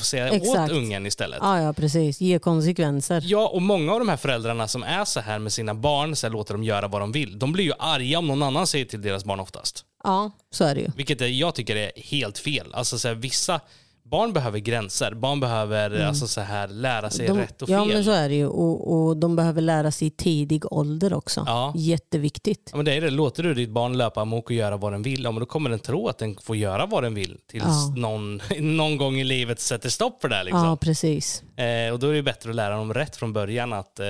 säga 0.00 0.26
åt 0.26 0.32
Exakt. 0.32 0.72
ungen 0.72 1.06
istället. 1.06 1.38
Ja, 1.42 1.60
ja, 1.60 1.72
precis. 1.72 2.20
Ge 2.20 2.38
konsekvenser. 2.38 3.22
Ja, 3.26 3.48
och 3.48 3.62
många 3.62 3.92
av 3.92 3.98
de 3.98 4.08
här 4.08 4.16
föräldrarna 4.16 4.68
som 4.68 4.82
är 4.82 5.04
så 5.04 5.20
här 5.20 5.38
med 5.38 5.52
sina 5.52 5.74
barn, 5.74 6.16
så 6.16 6.26
här, 6.26 6.32
låter 6.32 6.54
dem 6.54 6.64
göra 6.64 6.88
vad 6.88 7.00
de 7.02 7.12
vill. 7.12 7.38
De 7.38 7.52
blir 7.52 7.64
ju 7.64 7.72
arga 7.78 8.18
om 8.18 8.26
någon 8.26 8.42
annan 8.42 8.66
säger 8.66 8.84
till 8.84 9.02
deras 9.02 9.24
barn 9.24 9.40
oftast. 9.40 9.84
Ja, 10.04 10.30
så 10.50 10.64
är 10.64 10.74
det 10.74 10.80
ju. 10.80 10.88
Vilket 10.96 11.20
jag 11.20 11.54
tycker 11.54 11.76
är 11.76 11.92
helt 11.96 12.38
fel. 12.38 12.74
Alltså 12.74 12.98
så 12.98 13.08
här, 13.08 13.14
vissa 13.14 13.60
barn 14.10 14.32
behöver 14.32 14.58
gränser. 14.58 15.14
Barn 15.14 15.40
behöver 15.40 16.00
alltså, 16.00 16.26
så 16.26 16.40
här, 16.40 16.68
lära 16.68 17.10
sig 17.10 17.26
Mm. 17.26 17.36
De, 17.36 17.42
rätt 17.42 17.62
och 17.62 17.68
ja, 17.68 17.84
fel. 17.84 17.94
men 17.94 18.04
så 18.04 18.10
är 18.10 18.28
det 18.28 18.34
ju. 18.34 18.46
Och, 18.46 18.92
och 19.06 19.16
de 19.16 19.36
behöver 19.36 19.60
lära 19.62 19.90
sig 19.90 20.08
i 20.08 20.10
tidig 20.10 20.72
ålder 20.72 21.12
också. 21.12 21.42
Ja. 21.46 21.72
Jätteviktigt. 21.76 22.68
Ja, 22.70 22.76
men 22.76 22.84
det 22.84 22.92
är 22.92 23.00
det. 23.00 23.10
Låter 23.10 23.42
du 23.42 23.54
ditt 23.54 23.70
barn 23.70 23.96
löpa 23.98 24.20
amok 24.20 24.44
och 24.44 24.52
göra 24.56 24.76
vad 24.76 24.92
den 24.92 25.02
vill, 25.02 25.24
ja, 25.24 25.30
men 25.30 25.40
då 25.40 25.46
kommer 25.46 25.70
den 25.70 25.78
tro 25.78 26.08
att 26.08 26.18
den 26.18 26.36
får 26.42 26.56
göra 26.56 26.86
vad 26.86 27.02
den 27.02 27.14
vill 27.14 27.36
tills 27.50 27.64
Ja. 27.64 27.94
någon, 27.96 28.40
någon 28.76 28.96
gång 28.96 29.16
i 29.20 29.24
livet 29.24 29.60
sätter 29.60 29.88
stopp 29.88 30.20
för 30.20 30.28
det. 30.28 30.44
Liksom. 30.44 30.64
Ja, 30.64 30.76
precis. 30.76 31.42
Eh, 31.56 31.92
och 31.92 31.98
då 31.98 32.06
är 32.08 32.14
det 32.14 32.22
bättre 32.22 32.50
att 32.50 32.56
lära 32.56 32.76
dem 32.76 32.94
rätt 32.94 33.16
från 33.16 33.32
början 33.32 33.72
att 33.72 34.00
eh, 34.00 34.06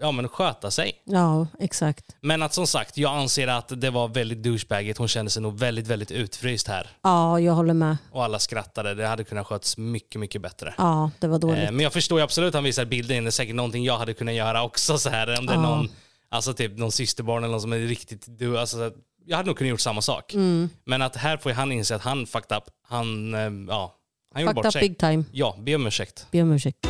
ja, 0.00 0.12
men 0.12 0.28
sköta 0.28 0.70
sig. 0.70 0.92
Ja, 1.04 1.46
exakt. 1.60 2.04
Men 2.20 2.42
att 2.42 2.54
som 2.54 2.66
sagt, 2.66 2.98
jag 2.98 3.16
anser 3.16 3.48
att 3.48 3.80
det 3.80 3.90
var 3.90 4.08
väldigt 4.08 4.42
douchebagigt. 4.42 4.98
Hon 4.98 5.08
kände 5.08 5.30
sig 5.30 5.42
nog 5.42 5.58
väldigt, 5.58 5.86
väldigt 5.86 6.10
utfryst 6.10 6.68
här. 6.68 6.90
Ja, 7.02 7.40
jag 7.40 7.52
håller 7.52 7.74
med. 7.74 7.96
Och 8.12 8.24
alla 8.24 8.38
skrattade. 8.38 8.94
Det 8.94 9.06
hade 9.06 9.24
kunnat 9.24 9.46
skötas 9.46 9.76
mycket, 9.78 10.20
mycket 10.20 10.42
bättre. 10.42 10.74
Ja, 10.78 11.10
det 11.18 11.26
var 11.28 11.38
dåligt. 11.38 11.64
Eh, 11.64 11.70
Men 11.70 11.80
jag 11.80 11.92
förstår 11.92 12.18
ju 12.18 12.24
absolut 12.24 12.54
han 12.54 12.64
visar 12.64 12.84
bilden. 12.84 13.24
Det 13.24 13.28
är 13.28 13.30
säkert 13.30 13.54
någonting 13.54 13.84
jag 13.84 13.98
hade 13.98 14.14
kunnat 14.14 14.34
göra 14.34 14.62
också. 14.62 14.98
Så 14.98 15.10
här, 15.10 15.38
om 15.38 15.46
det 15.46 15.52
är 15.52 15.56
Ja. 15.56 15.62
någon, 15.62 15.88
alltså 16.28 16.54
typ 16.54 16.78
någon 16.78 16.92
systerbarn 16.92 17.44
eller 17.44 17.52
någon 17.52 17.60
som 17.60 17.72
är 17.72 17.78
riktigt 17.78 18.24
du, 18.38 18.58
alltså, 18.58 18.78
här, 18.78 18.92
Jag 19.26 19.36
hade 19.36 19.46
nog 19.46 19.56
kunnat 19.58 19.70
gjort 19.70 19.80
samma 19.80 20.02
sak. 20.02 20.34
Mm. 20.34 20.70
Men 20.84 21.02
att 21.02 21.16
här 21.16 21.36
får 21.36 21.50
han 21.50 21.72
inse 21.72 21.94
att 21.96 22.02
han 22.02 22.26
fucked 22.26 22.56
up. 22.56 22.64
Han, 22.88 23.34
eh, 23.34 23.40
ja, 23.68 23.94
han 24.34 24.42
gjorde 24.42 24.50
Fucked 24.50 24.54
bort 24.54 24.66
up 24.66 24.72
sig. 24.72 24.82
big 24.82 24.98
time. 24.98 25.24
Ja, 25.32 25.56
be 25.58 25.74
om 25.74 25.86
ursäkt. 25.86 26.26
Be 26.30 26.42
om 26.42 26.52
ursäkt. 26.52 26.86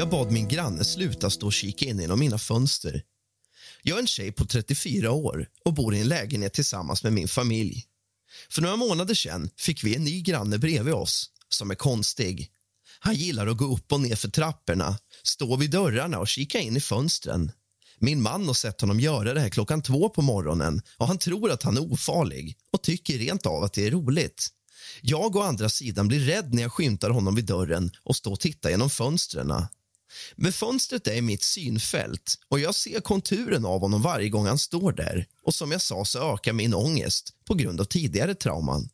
Jag 0.00 0.10
bad 0.10 0.32
min 0.32 0.48
granne 0.48 0.84
sluta 0.84 1.30
stå 1.30 1.46
och 1.46 1.52
kika 1.52 1.84
in 1.84 1.98
genom 1.98 2.18
mina 2.18 2.38
fönster. 2.38 3.02
Jag 3.82 3.96
är 3.96 4.00
en 4.00 4.06
tjej 4.06 4.32
på 4.32 4.44
34 4.44 5.12
år 5.12 5.48
och 5.64 5.74
bor 5.74 5.94
i 5.94 6.00
en 6.00 6.08
lägenhet 6.08 6.54
tillsammans 6.54 7.02
med 7.02 7.12
min 7.12 7.28
familj. 7.28 7.84
För 8.50 8.62
några 8.62 8.76
månader 8.76 9.14
sedan 9.14 9.50
fick 9.56 9.84
vi 9.84 9.96
en 9.96 10.04
ny 10.04 10.22
granne 10.22 10.58
bredvid 10.58 10.94
oss 10.94 11.30
som 11.48 11.70
är 11.70 11.74
konstig. 11.74 12.50
Han 13.00 13.14
gillar 13.14 13.46
att 13.46 13.56
gå 13.56 13.74
upp 13.74 13.92
och 13.92 14.00
ner 14.00 14.16
för 14.16 14.28
trapporna, 14.28 14.98
stå 15.22 15.56
vid 15.56 15.70
dörrarna 15.70 16.18
och 16.18 16.28
kika 16.28 16.58
in 16.58 16.76
i 16.76 16.80
fönstren. 16.80 17.52
Min 17.98 18.22
man 18.22 18.46
har 18.46 18.54
sett 18.54 18.80
honom 18.80 19.00
göra 19.00 19.34
det 19.34 19.40
här 19.40 19.48
klockan 19.48 19.82
två 19.82 20.08
på 20.08 20.22
morgonen 20.22 20.82
och 20.96 21.06
han 21.06 21.18
tror 21.18 21.50
att 21.50 21.62
han 21.62 21.76
är 21.76 21.92
ofarlig 21.92 22.56
och 22.72 22.82
tycker 22.82 23.18
rent 23.18 23.46
av 23.46 23.64
att 23.64 23.72
det 23.72 23.86
är 23.86 23.90
roligt. 23.90 24.48
Jag 25.00 25.36
å 25.36 25.40
andra 25.40 25.68
sidan 25.68 26.08
blir 26.08 26.20
rädd 26.20 26.54
när 26.54 26.62
jag 26.62 26.72
skymtar 26.72 27.10
honom 27.10 27.34
vid 27.34 27.44
dörren 27.44 27.90
och 28.02 28.16
står 28.16 28.32
och 28.32 28.40
tittar 28.40 28.70
genom 28.70 28.90
fönstren. 28.90 29.66
Men 30.36 30.52
fönstret 30.52 31.06
är 31.06 31.14
i 31.14 31.22
mitt 31.22 31.42
synfält 31.42 32.34
och 32.48 32.60
jag 32.60 32.74
ser 32.74 33.00
konturen 33.00 33.64
av 33.64 33.80
honom 33.80 34.02
varje 34.02 34.28
gång 34.28 34.46
han 34.46 34.58
står 34.58 34.92
där. 34.92 35.26
Och 35.42 35.54
som 35.54 35.72
jag 35.72 35.82
sa 35.82 36.04
så 36.04 36.34
ökar 36.34 36.52
min 36.52 36.74
ångest 36.74 37.30
på 37.46 37.54
grund 37.54 37.80
av 37.80 37.84
tidigare 37.84 38.34
trauman. 38.34 38.88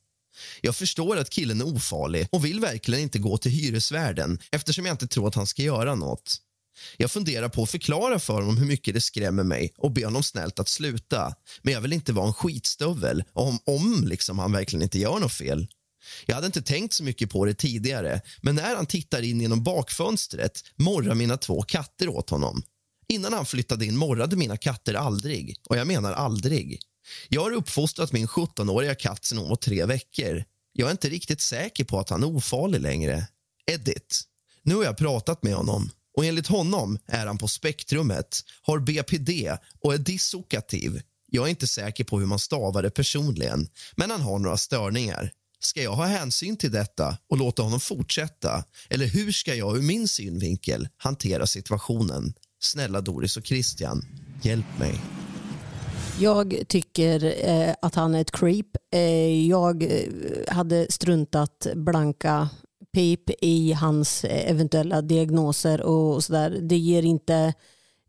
Jag 0.61 0.77
förstår 0.77 1.17
att 1.17 1.31
killen 1.31 1.61
är 1.61 1.75
ofarlig 1.75 2.29
och 2.33 2.45
vill 2.45 2.61
verkligen 2.61 3.03
inte 3.03 3.19
gå 3.19 3.39
till 3.39 3.53
hyresvärden 3.53 4.39
eftersom 4.51 4.87
jag 4.87 4.95
inte 4.95 5.07
tror 5.07 5.29
att 5.29 5.35
han 5.35 5.47
ska 5.47 5.63
göra 5.63 5.95
något. 5.95 6.41
Jag 6.97 7.11
funderar 7.11 7.49
på 7.49 7.63
att 7.63 7.71
förklara 7.71 8.19
för 8.19 8.35
honom 8.35 8.57
hur 8.57 8.67
mycket 8.67 8.95
det 8.95 9.01
skrämmer 9.01 9.45
mig 9.45 9.73
och 9.77 9.93
be 9.93 10.05
honom 10.05 10.23
snällt 10.23 10.59
att 10.59 10.69
sluta. 10.69 11.35
Men 11.63 11.75
jag 11.75 11.81
vill 11.81 11.93
inte 11.93 12.13
vara 12.13 12.27
en 12.27 12.35
skitstövel 12.35 13.25
om, 13.33 13.59
om 13.65 14.05
liksom 14.07 14.39
han 14.39 14.53
verkligen 14.53 14.83
inte 14.83 14.99
gör 14.99 15.19
något 15.19 15.33
fel. 15.33 15.67
Jag 16.27 16.35
hade 16.35 16.47
inte 16.47 16.63
tänkt 16.63 16.95
så 16.95 17.05
mycket 17.05 17.31
på 17.31 17.45
det 17.45 17.55
tidigare 17.55 18.21
men 18.41 18.55
när 18.55 18.77
han 18.77 18.87
tittar 18.87 19.23
in 19.23 19.41
genom 19.41 19.63
bakfönstret 19.63 20.61
morrar 20.77 21.15
mina 21.15 21.37
två 21.37 21.63
katter 21.63 22.09
åt 22.09 22.31
honom. 22.31 22.63
Innan 23.09 23.33
han 23.33 23.47
flyttade 23.47 23.87
in 23.87 23.97
morrade 23.97 24.37
mina 24.37 24.57
katter 24.57 24.95
aldrig, 24.95 25.57
och 25.69 25.77
jag 25.77 25.87
menar 25.87 26.13
aldrig. 26.13 26.81
Jag 27.29 27.41
har 27.41 27.51
uppfostrat 27.53 28.13
min 28.13 28.27
17-åriga 28.27 28.95
katt 28.95 29.25
sedan 29.25 29.39
hon 29.39 29.49
var 29.49 29.57
tre 29.57 29.85
veckor. 29.85 30.45
Jag 30.73 30.87
är 30.87 30.93
inte 30.93 31.09
riktigt 31.09 31.41
säker 31.41 31.85
på 31.85 31.99
att 31.99 32.11
han 32.11 32.23
är 32.23 32.27
ofarlig 32.27 32.81
längre. 32.81 33.27
Edit. 33.67 34.21
Nu 34.63 34.75
har 34.75 34.85
jag 34.85 34.97
pratat 34.97 35.43
med 35.43 35.55
honom 35.55 35.91
och 36.17 36.25
enligt 36.25 36.47
honom 36.47 36.99
är 37.07 37.27
han 37.27 37.39
på 37.39 37.49
spektrumet, 37.49 38.41
har 38.63 38.79
BPD 38.79 39.57
och 39.81 39.95
är 39.95 39.99
dissokativ. 39.99 41.03
Jag 41.27 41.45
är 41.47 41.51
inte 41.51 41.67
säker 41.67 42.05
på 42.05 42.19
hur 42.19 42.27
man 42.27 42.39
stavar 42.39 42.83
det 42.83 42.91
personligen, 42.91 43.69
men 43.97 44.11
han 44.11 44.21
har 44.21 44.39
några 44.39 44.57
störningar. 44.57 45.33
Ska 45.59 45.83
jag 45.83 45.93
ha 45.93 46.05
hänsyn 46.05 46.57
till 46.57 46.71
detta 46.73 47.19
och 47.31 47.39
låta 47.39 47.63
honom 47.63 47.81
fortsätta? 47.81 48.65
Eller 48.91 49.07
hur 49.07 49.33
ska 49.33 49.55
jag 49.55 49.77
ur 49.77 49.83
min 49.83 50.09
synvinkel 50.09 50.89
hantera 50.97 51.47
situationen? 51.47 52.35
Snälla 52.59 53.01
Doris 53.01 53.37
och 53.37 53.47
Christian, 53.47 54.03
hjälp 54.43 54.79
mig. 54.79 55.01
Jag 56.21 56.63
tycker 56.69 57.49
eh, 57.49 57.75
att 57.83 57.95
han 57.95 58.15
är 58.15 58.21
ett 58.21 58.31
creep. 58.31 58.67
Eh, 58.93 59.47
jag 59.47 59.83
eh, 59.83 60.09
hade 60.49 60.87
struntat 60.91 61.67
blanka 61.75 62.49
pip 62.93 63.31
i 63.41 63.73
hans 63.73 64.25
eh, 64.25 64.51
eventuella 64.51 65.03
diagnoser 65.03 65.81
och 65.83 66.25
sådär. 66.25 66.59
Det 66.63 66.77
ger 66.77 67.03
inte 67.03 67.55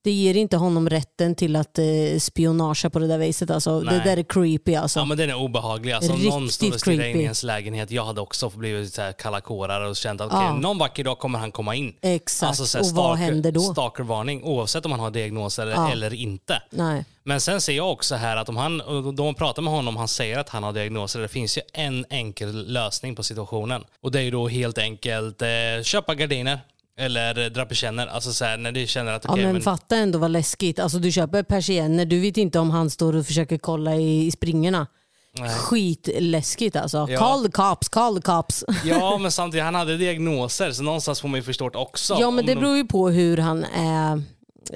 det 0.08 0.12
ger 0.12 0.38
inte 0.38 0.58
honom 0.58 0.90
rätten 0.90 1.36
till 1.36 1.56
att 1.56 1.80
eh, 1.80 1.86
spionagea 2.20 2.90
på 2.90 3.00
det 3.00 3.08
där 3.08 3.18
viset. 3.18 3.50
Alltså, 3.52 3.80
det 3.80 4.02
där 4.04 4.18
är 4.18 4.24
creepy. 4.24 4.76
Alltså. 4.76 5.00
Ja 5.00 5.06
men 5.06 5.18
den 5.18 5.30
är 5.30 5.36
obehaglig. 5.36 5.92
Alltså, 5.94 6.14
om 6.14 6.22
någon 6.22 6.42
Riktigt 6.44 6.54
står 6.54 6.74
och 6.74 6.80
stirrar 6.80 7.06
in 7.06 7.20
i 7.20 7.24
ens 7.24 7.44
lägenhet. 7.44 7.92
Jag 7.92 8.06
hade 8.06 8.22
också 8.22 8.50
blivit 8.50 8.94
så 8.94 9.02
här 9.02 9.12
kalla 9.12 9.42
kårar 9.42 9.82
och 9.82 9.96
känt 9.96 10.22
att 10.22 10.32
Ja. 10.32 10.50
okej, 10.50 10.62
någon 10.62 10.78
vacker 10.78 11.04
dag 11.04 11.20
kommer 11.20 11.40
han 11.40 11.52
komma 11.52 11.76
in. 11.76 11.94
Exakt. 12.02 12.48
Alltså, 12.48 12.66
så 12.66 12.78
här, 12.78 12.86
och 12.86 12.92
vad 12.96 13.18
händer 13.18 13.52
då? 13.52 13.60
Stalkervarning 13.60 14.44
oavsett 14.44 14.86
om 14.86 14.92
han 14.92 15.00
har 15.00 15.12
diagnos 15.12 15.60
eller, 15.60 15.72
Ja. 15.72 15.92
eller 15.92 16.14
inte. 16.14 16.62
Nej. 16.70 17.06
Men 17.24 17.42
sen 17.42 17.62
ser 17.62 17.74
jag 17.74 17.92
också 17.92 18.16
här 18.16 18.38
att 18.38 18.50
om 18.50 18.58
han, 18.58 18.78
då 19.16 19.24
man 19.24 19.36
pratar 19.36 19.62
med 19.62 19.74
honom, 19.74 19.98
han 19.98 20.08
säger 20.08 20.40
att 20.40 20.50
han 20.50 20.64
har 20.64 20.74
diagnoser, 20.74 21.20
det 21.20 21.28
finns 21.28 21.58
ju 21.58 21.62
en 21.74 22.06
enkel 22.10 22.72
lösning 22.74 23.16
på 23.16 23.24
situationen. 23.24 23.84
Och 24.02 24.12
det 24.12 24.20
är 24.20 24.24
ju 24.24 24.32
då 24.32 24.48
helt 24.48 24.78
enkelt 24.78 25.42
eh, 25.42 25.48
köpa 25.84 26.16
gardiner 26.16 26.60
eller 26.98 27.50
dra 27.50 27.66
persienner. 27.66 28.08
Alltså 28.08 28.34
så 28.34 28.46
här, 28.46 28.58
när 28.58 28.72
du 28.72 28.88
känner 28.88 29.14
att 29.14 29.24
Ja, 29.24 29.32
okej, 29.32 29.44
men, 29.44 29.54
men, 29.54 29.62
fatta 29.62 29.96
ändå 29.96 30.20
vad 30.20 30.32
läskigt. 30.32 30.80
Alltså, 30.80 31.00
du 31.00 31.12
köper 31.12 31.44
persienner, 31.44 32.06
du 32.06 32.20
vet 32.20 32.38
inte 32.38 32.60
om 32.60 32.70
han 32.70 32.90
står 32.90 33.16
och 33.16 33.26
försöker 33.26 33.58
kolla 33.58 33.96
i, 33.96 34.26
i 34.26 34.32
springorna. 34.32 34.88
Nej. 35.40 35.50
Skitläskigt 35.50 36.76
alltså. 36.76 37.08
Ja. 37.10 37.20
Call 37.20 37.46
the 37.46 37.52
cops, 37.52 37.90
call 37.90 38.16
the 38.16 38.22
cops. 38.22 38.64
Ja, 38.84 39.18
men 39.22 39.32
samtidigt, 39.32 39.64
han 39.64 39.76
hade 39.76 39.98
diagnoser 39.98 40.72
så 40.72 40.84
någonstans 40.84 41.22
får 41.22 41.28
man 41.28 41.40
ju 41.40 41.44
förstå 41.44 41.70
det 41.70 41.78
också. 41.78 42.18
Ja 42.20 42.32
men 42.32 42.46
det 42.46 42.54
de- 42.54 42.60
beror 42.60 42.78
ju 42.78 42.86
på 42.86 43.10
hur 43.10 43.38
han 43.38 43.64
är 43.64 44.22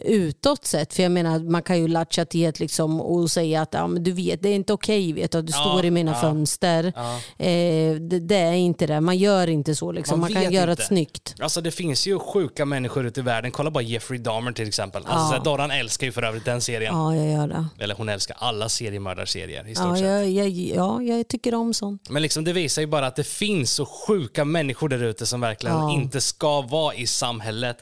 utåt 0.01 0.65
sett. 0.65 0.93
För 0.93 1.03
jag 1.03 1.11
menar, 1.11 1.39
man 1.39 1.63
kan 1.63 1.77
ju 1.79 1.87
latcha 1.87 2.25
till 2.25 2.53
liksom 2.57 3.01
och 3.01 3.31
säga 3.31 3.61
att 3.61 3.69
ja, 3.73 3.87
men 3.87 4.03
du 4.03 4.11
vet, 4.11 4.41
det 4.43 4.49
är 4.49 4.55
inte 4.55 4.73
okej 4.73 5.13
vet 5.13 5.31
du, 5.31 5.37
att 5.37 5.47
du 5.47 5.53
Ja, 5.55 5.59
står 5.59 5.85
i 5.85 5.91
mina 5.91 6.11
ja, 6.11 6.21
fönster. 6.21 6.93
ja. 6.95 7.15
Eh, 7.45 7.95
det, 7.95 8.19
det 8.19 8.35
är 8.35 8.53
inte 8.53 8.87
det, 8.87 9.01
man 9.01 9.17
gör 9.17 9.47
inte 9.49 9.75
så. 9.75 9.91
Liksom. 9.91 10.19
Man 10.19 10.33
Man, 10.33 10.43
kan 10.43 10.53
göra 10.53 10.71
inte. 10.71 10.83
ett 10.83 10.87
snyggt. 10.87 11.35
Alltså 11.39 11.61
det 11.61 11.71
finns 11.71 12.07
ju 12.07 12.19
sjuka 12.19 12.65
människor 12.65 13.05
ute 13.05 13.19
i 13.19 13.23
världen. 13.23 13.51
Kolla 13.51 13.71
bara 13.71 13.83
Jeffrey 13.83 14.19
Dahmer 14.19 14.51
till 14.51 14.67
exempel. 14.67 15.03
Alltså, 15.05 15.35
Ja. 15.35 15.41
Dorran 15.43 15.71
älskar 15.71 16.05
ju 16.07 16.11
för 16.11 16.23
övrigt 16.23 16.45
den 16.45 16.61
serien. 16.61 16.95
Ja, 16.95 17.15
jag 17.15 17.31
gör 17.31 17.47
det. 17.47 17.65
Eller 17.83 17.95
hon 17.95 18.09
älskar 18.09 18.37
alla 18.39 18.69
seriemördarserier 18.69 19.67
i 19.67 19.75
stort 19.75 19.87
Ja, 19.87 19.97
jag, 19.97 20.29
jag, 20.29 20.49
ja, 20.49 21.01
jag 21.01 21.27
tycker 21.27 21.53
om 21.53 21.73
sånt. 21.73 22.09
Men 22.09 22.21
liksom 22.21 22.43
det 22.43 22.53
visar 22.53 22.81
ju 22.81 22.87
bara 22.87 23.07
att 23.07 23.15
det 23.15 23.23
finns 23.27 23.71
så 23.71 23.85
sjuka 23.85 24.45
människor 24.45 24.89
där 24.89 25.03
ute 25.03 25.25
som 25.25 25.41
verkligen 25.41 25.89
inte 25.89 26.21
ska 26.21 26.61
vara 26.61 26.95
i 26.95 27.07
samhället. 27.07 27.77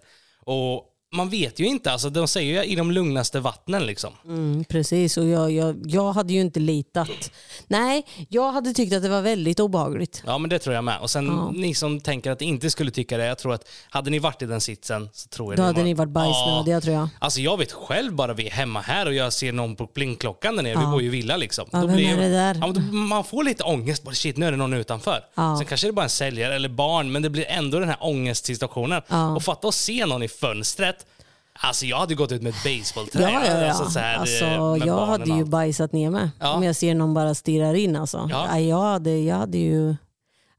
Och 0.46 0.84
man 1.12 1.30
vet 1.30 1.60
ju 1.60 1.66
inte, 1.66 1.92
alltså 1.92 2.10
de 2.10 2.28
säger 2.28 2.64
ju 2.64 2.72
i 2.72 2.76
de 2.76 2.92
lugnaste 2.92 3.40
vattnen 3.40 3.86
liksom. 3.86 4.14
Mm, 4.26 4.64
precis, 4.64 5.18
och 5.18 5.26
jag, 5.28 5.52
jag, 5.52 5.82
jag 5.86 6.14
hade 6.14 6.34
ju 6.34 6.42
inte 6.42 6.60
litat. 6.60 7.32
Nej, 7.68 8.06
jag 8.30 8.52
hade 8.52 8.74
tyckt 8.74 8.94
att 8.94 9.02
det 9.04 9.10
var 9.10 9.22
väldigt 9.22 9.60
obehagligt. 9.60 10.24
Ja 10.26 10.38
men 10.38 10.50
det 10.50 10.60
tror 10.60 10.76
jag 10.76 10.84
med. 10.84 11.00
Och 11.02 11.10
sen 11.10 11.26
Ja. 11.26 11.52
ni 11.56 11.76
som 11.76 12.00
tänker 12.02 12.32
att 12.32 12.40
ni 12.40 12.46
inte 12.46 12.70
skulle 12.70 12.92
tycka 12.92 13.18
det, 13.18 13.26
jag 13.26 13.38
tror 13.38 13.54
att 13.54 13.68
hade 13.90 14.10
ni 14.10 14.20
varit 14.20 14.42
i 14.42 14.46
den 14.46 14.62
sitsen 14.62 15.10
så 15.14 15.28
tror 15.30 15.52
jag 15.54 15.58
Då 15.58 15.64
hade 15.64 15.80
att- 15.80 15.86
ni 15.86 15.94
varit 15.94 16.10
bajsnödiga 16.10 16.82
tror 16.82 16.96
jag. 16.96 17.10
Alltså 17.20 17.40
jag 17.42 17.58
vet 17.58 17.72
själv 17.72 18.14
bara 18.16 18.34
vi 18.34 18.48
är 18.48 18.52
hemma 18.52 18.82
här 18.82 19.06
och 19.06 19.14
jag 19.14 19.34
ser 19.34 19.52
någon 19.52 19.76
på 19.76 19.90
blingklockan 19.94 20.56
där 20.56 20.64
nere, 20.64 20.76
vi 20.78 20.84
Ja. 20.84 20.92
bor 20.92 21.02
ju 21.02 21.08
i 21.08 21.10
villa 21.12 21.38
liksom. 21.38 21.70
Ja, 21.72 21.80
vem 21.80 21.90
är 22.00 22.18
det 22.18 22.30
där? 22.30 22.56
Ja, 22.62 22.68
då, 22.68 22.82
man 22.82 23.24
får 23.24 23.44
lite 23.44 23.64
ångest, 23.64 24.04
bara 24.04 24.16
shit 24.16 24.38
nu 24.38 24.46
är 24.46 24.52
det 24.52 24.58
någon 24.58 24.74
utanför. 24.74 25.20
Ja. 25.36 25.56
Sen 25.58 25.66
kanske 25.68 25.88
det 25.88 25.92
är 25.92 25.94
bara 25.94 26.04
en 26.04 26.10
säljare 26.10 26.56
eller 26.56 26.70
barn, 26.70 27.12
men 27.12 27.22
det 27.22 27.30
blir 27.30 27.46
ändå 27.48 27.80
den 27.80 27.90
här 27.90 27.98
ångestsituationen. 28.02 29.02
Ja. 29.08 29.36
Och 29.36 29.44
fatta 29.44 29.68
att 29.68 29.76
se 29.76 30.06
någon 30.06 30.24
i 30.24 30.28
fönstret, 30.28 31.06
alltså 31.62 31.86
jag 31.86 31.98
hade 31.98 32.16
gått 32.16 32.32
ut 32.32 32.42
med 32.42 32.50
ett 32.50 32.64
basebollträ. 32.64 33.22
Ja, 33.22 33.30
ja, 33.46 33.62
ja. 33.62 33.74
Alltså, 33.74 34.00
här, 34.00 34.18
alltså, 34.18 34.46
eh, 34.46 34.88
jag 34.88 35.06
hade 35.06 35.30
ju 35.30 35.46
bajsat 35.46 35.92
ner 35.94 36.10
mig 36.10 36.30
Ja. 36.40 36.54
om 36.54 36.64
jag 36.64 36.76
ser 36.76 36.96
någon 36.96 37.14
bara 37.14 37.36
stirrar 37.36 37.74
in. 37.74 37.96
Alltså. 37.96 38.28
Ja. 38.32 38.60
Jag, 38.60 38.82
hade, 38.82 39.18
jag 39.18 39.36
hade 39.36 39.58
ju... 39.58 39.96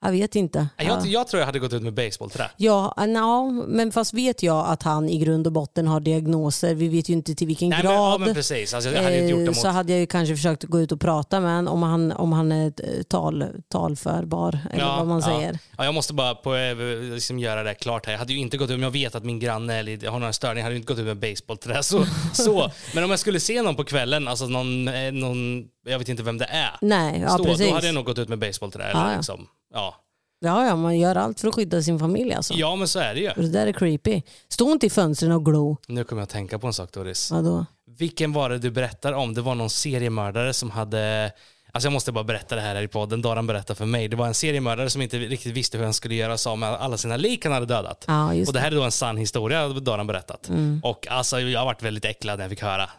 Jag 0.02 0.12
vet 0.12 0.36
inte. 0.36 0.68
jag, 0.76 1.06
jag 1.06 1.26
tror 1.28 1.38
jag 1.40 1.46
hade 1.46 1.58
gått 1.58 1.72
ut 1.72 1.82
med 1.82 1.94
basebollträ. 1.94 2.50
Ja, 2.56 2.94
no, 3.06 3.50
men 3.68 3.92
fast 3.92 4.14
vet 4.14 4.42
jag 4.42 4.66
att 4.66 4.82
han 4.82 5.08
i 5.08 5.18
grund 5.18 5.46
och 5.46 5.52
botten 5.52 5.86
har 5.86 6.00
diagnoser. 6.00 6.74
Vi 6.74 6.88
vet 6.88 7.08
ju 7.08 7.12
inte 7.12 7.34
till 7.34 7.46
vilken 7.46 7.68
Nej, 7.68 7.80
men, 7.82 7.92
grad. 7.92 8.12
ja, 8.12 8.18
men 8.18 8.34
precis. 8.34 8.74
Alltså, 8.74 8.90
jag 8.90 9.02
hade 9.02 9.16
gjort 9.16 9.38
det 9.38 9.42
Eh, 9.42 9.46
mot... 9.46 9.56
så 9.56 9.68
hade 9.68 9.92
jag 9.92 10.00
ju 10.00 10.06
kanske 10.06 10.36
försökt 10.36 10.64
gå 10.64 10.80
ut 10.80 10.92
och 10.92 11.00
prata 11.00 11.40
med 11.40 11.56
honom 11.56 11.74
om 11.74 11.82
han, 11.82 12.12
om 12.12 12.32
han 12.32 12.52
är 12.52 12.66
eh, 12.66 13.02
tal, 13.02 13.44
talförbar, 13.68 14.58
eller 14.72 14.84
vad 14.84 15.06
man 15.06 15.22
säger. 15.22 15.58
Ja, 15.78 15.84
jag 15.84 15.94
måste 15.94 16.14
bara 16.14 16.34
på, 16.34 16.54
eh, 16.54 16.76
liksom 17.14 17.38
göra 17.38 17.62
det 17.62 17.74
klart 17.74 18.06
här. 18.06 18.12
Jag 18.12 18.18
hade 18.18 18.32
ju 18.32 18.38
inte 18.38 18.56
gått 18.56 18.70
ut, 18.70 18.74
om 18.76 18.82
jag 18.82 18.90
vet 18.90 19.14
att 19.14 19.24
min 19.24 19.40
granne 19.40 19.74
eller 19.78 20.10
har 20.10 20.18
några 20.18 20.32
störningar, 20.32 20.64
hade 20.64 20.74
jag 20.74 20.78
inte 20.80 20.92
gått 20.92 20.98
ut 21.00 21.06
med 21.06 21.16
basebollträ. 21.30 21.82
Så, 21.82 22.04
så. 22.32 22.70
Men 22.94 23.04
om 23.04 23.10
jag 23.10 23.18
skulle 23.18 23.40
se 23.40 23.62
någon 23.62 23.76
på 23.76 23.84
kvällen, 23.84 24.28
alltså 24.28 24.46
någon, 24.46 24.88
eh, 24.88 25.12
någon 25.12 25.64
jag 25.86 25.98
vet 25.98 26.08
inte 26.08 26.22
vem 26.22 26.38
det 26.38 26.44
är, 26.44 26.70
Nej, 26.80 27.20
ja, 27.20 27.28
stå, 27.28 27.44
precis. 27.44 27.68
då 27.68 27.74
hade 27.74 27.86
jag 27.86 27.94
nog 27.94 28.04
gått 28.04 28.18
ut 28.18 28.28
med 28.28 28.38
basebollträ. 28.38 28.84
eller 28.84 29.00
Ja, 29.00 29.10
ja. 29.10 29.16
Liksom. 29.16 29.46
Ja. 29.74 29.96
Ja, 30.40 30.66
ja, 30.66 30.76
man 30.76 30.98
gör 30.98 31.16
allt 31.16 31.40
för 31.40 31.48
att 31.48 31.54
skydda 31.54 31.82
sin 31.82 31.98
familj 31.98 32.34
alltså. 32.34 32.54
ja, 32.54 32.76
men 32.76 32.88
så 32.88 32.98
är 32.98 33.14
det 33.14 33.20
ju. 33.20 33.30
Och 33.30 33.42
det 33.42 33.48
där 33.48 33.66
är 33.66 33.72
creepy. 33.72 34.22
Stå 34.48 34.72
inte 34.72 34.86
i 34.86 34.90
fönstren 34.90 35.32
och 35.32 35.44
glo. 35.44 35.76
Nu 35.88 36.04
kommer 36.04 36.22
jag 36.22 36.24
att 36.24 36.30
tänka 36.30 36.58
på 36.58 36.66
en 36.66 36.72
sak 36.72 36.92
Doris. 36.92 37.30
Vadå? 37.30 37.66
Vilken 37.98 38.32
var 38.32 38.50
det 38.50 38.58
du 38.58 38.70
berättar 38.70 39.12
om? 39.12 39.34
Det 39.34 39.40
var 39.40 39.54
någon 39.54 39.70
seriemördare 39.70 40.52
som 40.52 40.70
hade 40.70 41.32
Alltså 41.72 41.86
jag 41.86 41.92
måste 41.92 42.12
bara 42.12 42.24
berätta 42.24 42.54
det 42.54 42.60
här, 42.60 42.74
här 42.74 42.82
i 42.82 42.88
podden. 42.88 43.22
Daran 43.22 43.46
berättade 43.46 43.74
för 43.74 43.86
mig. 43.86 44.08
Det 44.08 44.16
var 44.16 44.26
en 44.26 44.34
seriemördare 44.34 44.90
som 44.90 45.02
inte 45.02 45.18
riktigt 45.18 45.52
visste 45.52 45.78
hur 45.78 45.84
han 45.84 45.94
skulle 45.94 46.14
göra 46.14 46.38
sig 46.38 46.56
med 46.56 46.68
alla 46.68 46.96
sina 46.96 47.16
lik 47.16 47.44
han 47.44 47.52
hade 47.52 47.66
dödat. 47.66 48.04
Ja, 48.08 48.34
just 48.34 48.48
och 48.48 48.54
det 48.54 48.60
här 48.60 48.70
är 48.72 48.76
då 48.76 48.82
en 48.82 48.92
sann 48.92 49.16
historia, 49.16 49.68
Daran 49.68 50.06
berättat. 50.06 50.50
Och 50.82 51.08
alltså 51.08 51.40
jag 51.40 51.60
har 51.60 51.66
varit 51.66 51.82
väldigt 51.82 52.04
äcklad 52.04 52.38
när 52.38 52.44
jag 52.44 52.50
fick 52.50 52.62
höra. 52.62 52.90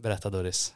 Berätta 0.00 0.30
Doris. 0.30 0.74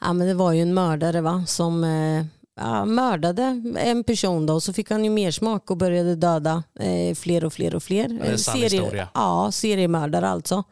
Ja, 0.00 0.12
men 0.12 0.26
det 0.28 0.34
var 0.34 0.52
ju 0.52 0.62
en 0.62 0.74
mördare 0.74 1.20
va? 1.20 1.44
som 1.46 1.84
eh, 1.84 2.24
ja, 2.58 2.84
mördade 2.84 3.62
en 3.78 4.04
person 4.04 4.46
då, 4.46 4.54
och 4.54 4.62
så 4.62 4.72
fick 4.72 4.90
han 4.90 5.04
ju 5.04 5.10
mer 5.10 5.30
smak 5.30 5.70
och 5.70 5.76
började 5.76 6.14
döda 6.14 6.62
eh, 6.80 7.14
fler 7.14 7.44
och 7.44 7.52
fler 7.52 7.74
och 7.74 7.82
fler. 7.82 8.08
det 8.08 8.26
är 8.26 8.32
en 8.32 8.38
sann 8.38 8.56
Eh, 8.56 8.62
historia. 8.62 9.08
Ja, 9.14 9.50
seriemördare 9.52 10.28
alltså. 10.28 10.64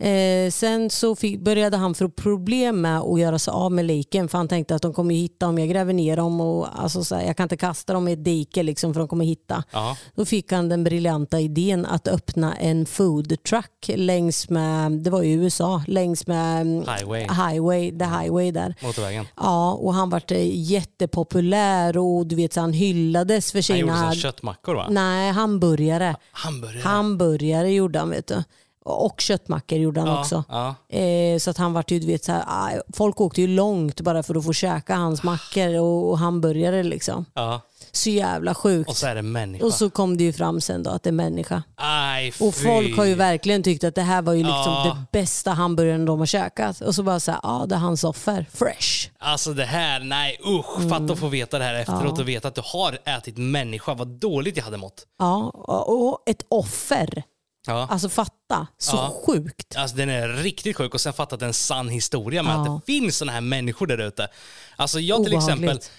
Eh, 0.00 0.50
sen 0.50 0.90
så 0.90 1.16
fick, 1.16 1.40
började 1.40 1.76
han 1.76 1.94
få 1.94 2.08
problem 2.08 2.80
med 2.80 3.00
att 3.00 3.20
göra 3.20 3.38
sig 3.38 3.52
av 3.52 3.72
med 3.72 3.84
liken 3.84 4.28
för 4.28 4.38
han 4.38 4.48
tänkte 4.48 4.74
att 4.74 4.82
de 4.82 4.94
kommer 4.94 5.14
hitta 5.14 5.48
om 5.48 5.58
jag 5.58 5.68
gräver 5.68 5.92
ner 5.92 6.16
dem 6.16 6.40
och 6.40 6.82
alltså, 6.82 7.04
så 7.04 7.14
här, 7.14 7.26
jag 7.26 7.36
kan 7.36 7.44
inte 7.44 7.56
kasta 7.56 7.92
dem 7.92 8.08
i 8.08 8.12
ett 8.12 8.24
dike 8.24 8.62
liksom, 8.62 8.94
för 8.94 9.00
de 9.00 9.08
kommer 9.08 9.24
hitta. 9.24 9.64
Ja. 9.70 9.96
Då 10.14 10.24
fick 10.24 10.52
han 10.52 10.68
den 10.68 10.84
briljanta 10.84 11.40
idén 11.40 11.86
att 11.86 12.08
öppna 12.08 12.54
en 12.54 12.86
food 12.86 13.42
truck 13.42 13.90
längs 13.94 14.50
med, 14.50 14.92
det 14.92 15.10
var 15.10 15.22
i 15.22 15.32
USA, 15.32 15.82
längs 15.86 16.26
med 16.26 16.60
mm, 16.60 16.82
Highway. 16.82 17.22
highway, 17.22 17.98
the 17.98 18.04
highway 18.04 18.50
där. 18.52 18.74
Motorvägen. 18.82 19.26
Ja, 19.36 19.72
och 19.72 19.94
han 19.94 20.10
vart 20.10 20.30
eh, 20.30 20.56
jättepopulär 20.70 21.98
och 21.98 22.26
du 22.26 22.36
vet 22.36 22.52
så 22.52 22.60
han 22.60 22.72
hyllades 22.72 23.52
för 23.52 23.72
Han 23.72 23.78
gjorde 23.80 23.92
sina... 23.92 24.14
köttmackor 24.14 24.74
va? 24.74 24.86
Nej, 24.90 25.32
hamburgare. 25.32 26.16
Hamburgare. 26.32 26.82
Hamburgare 26.82 27.70
gjorde 27.72 27.98
han 27.98 28.10
vet 28.10 28.26
du. 28.26 28.42
Och 28.84 29.20
köttmackor 29.20 29.78
gjorde 29.78 30.00
han 30.00 30.08
ja, 30.08 30.20
också. 30.20 30.44
Ja. 30.48 30.74
Eh, 30.98 31.38
så 31.38 31.50
att 31.50 31.56
han 31.56 31.72
vart 31.72 31.90
ju, 31.90 31.98
du 32.00 32.06
vet, 32.06 32.24
så 32.24 32.32
här, 32.32 32.44
ah, 32.46 32.70
folk 32.92 33.20
åkte 33.20 33.40
ju 33.40 33.46
långt 33.46 34.00
bara 34.00 34.22
för 34.22 34.34
att 34.34 34.44
få 34.44 34.52
käka 34.52 34.94
hans 34.96 35.22
mackor 35.22 35.74
och, 35.80 36.10
och 36.10 36.18
hamburgare 36.18 36.82
liksom. 36.82 37.24
ja. 37.34 37.60
Så 37.92 38.10
jävla 38.10 38.54
sjukt. 38.54 38.90
Och 38.90 38.96
så 38.96 39.06
är 39.06 39.14
det 39.14 39.22
människa. 39.22 39.64
Och 39.66 39.74
så 39.74 39.90
kom 39.90 40.16
det 40.16 40.24
ju 40.24 40.32
fram 40.32 40.60
sen 40.60 40.82
då 40.82 40.90
att 40.90 41.02
det 41.02 41.10
är 41.10 41.12
människa. 41.12 41.62
Aj, 41.76 42.32
Och 42.40 42.54
folk 42.54 42.96
har 42.96 43.04
ju 43.04 43.14
verkligen 43.14 43.62
tyckt 43.62 43.84
att 43.84 43.94
det 43.94 44.02
här 44.02 44.22
var 44.22 44.32
ju 44.32 44.42
liksom 44.42 44.72
Ja. 44.72 44.96
det 45.12 45.18
bästa 45.18 45.50
hamburgaren 45.50 46.04
de 46.04 46.18
har 46.18 46.26
käkat. 46.26 46.80
Och 46.80 46.94
så 46.94 47.02
bara 47.02 47.20
så 47.20 47.30
här, 47.30 47.40
ja 47.42 47.66
det 47.68 47.74
är 47.74 47.78
hans 47.78 48.04
offer. 48.04 48.46
Fresh. 48.52 49.08
Alltså 49.18 49.52
det 49.54 49.64
här, 49.64 50.00
nej 50.00 50.40
usch. 50.46 50.76
Mm. 50.78 50.90
Fatta 50.90 51.12
att 51.12 51.18
få 51.18 51.28
veta 51.28 51.58
det 51.58 51.64
här 51.64 51.74
efteråt 51.74 52.18
och 52.18 52.28
veta 52.28 52.48
att 52.48 52.54
du 52.54 52.62
har 52.64 52.98
ätit 53.04 53.36
människa. 53.38 53.94
Vad 53.94 54.08
dåligt 54.08 54.56
jag 54.56 54.64
hade 54.64 54.76
mått. 54.76 55.06
Ja, 55.18 55.50
och 55.86 56.22
ett 56.26 56.42
offer. 56.48 57.22
Ja. 57.66 57.86
Alltså 57.90 58.08
fatta, 58.08 58.66
så 58.78 58.96
Ja. 58.96 59.22
sjukt. 59.26 59.76
Alltså 59.76 59.96
den 59.96 60.08
är 60.08 60.28
riktigt 60.28 60.76
sjuk 60.76 60.94
och 60.94 61.00
sen 61.00 61.12
fatta 61.12 61.34
att 61.34 61.40
det 61.40 61.44
är 61.46 61.48
en 61.48 61.54
sann 61.54 61.88
historia 61.88 62.42
med 62.42 62.52
Ja. 62.54 62.60
att 62.60 62.86
det 62.86 62.92
finns 62.92 63.16
såna 63.16 63.32
här 63.32 63.40
människor 63.40 63.86
där 63.86 63.98
ute. 63.98 64.28
Alltså 64.76 65.00
jag 65.00 65.24
till 65.24 65.34
Obehagligt. 65.34 65.66
exempel, 65.68 65.90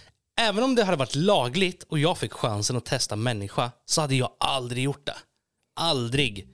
även 0.42 0.64
om 0.64 0.76
det 0.76 0.84
hade 0.84 0.98
varit 0.98 1.16
lagligt 1.16 1.84
och 1.84 2.00
jag 2.00 2.18
fick 2.18 2.34
chansen 2.34 2.78
att 2.78 2.86
testa 2.86 3.16
människa 3.16 3.72
så 3.86 4.02
hade 4.02 4.16
jag 4.16 4.30
aldrig 4.40 4.84
gjort 4.84 5.06
det. 5.06 5.16
Aldrig. 5.80 6.48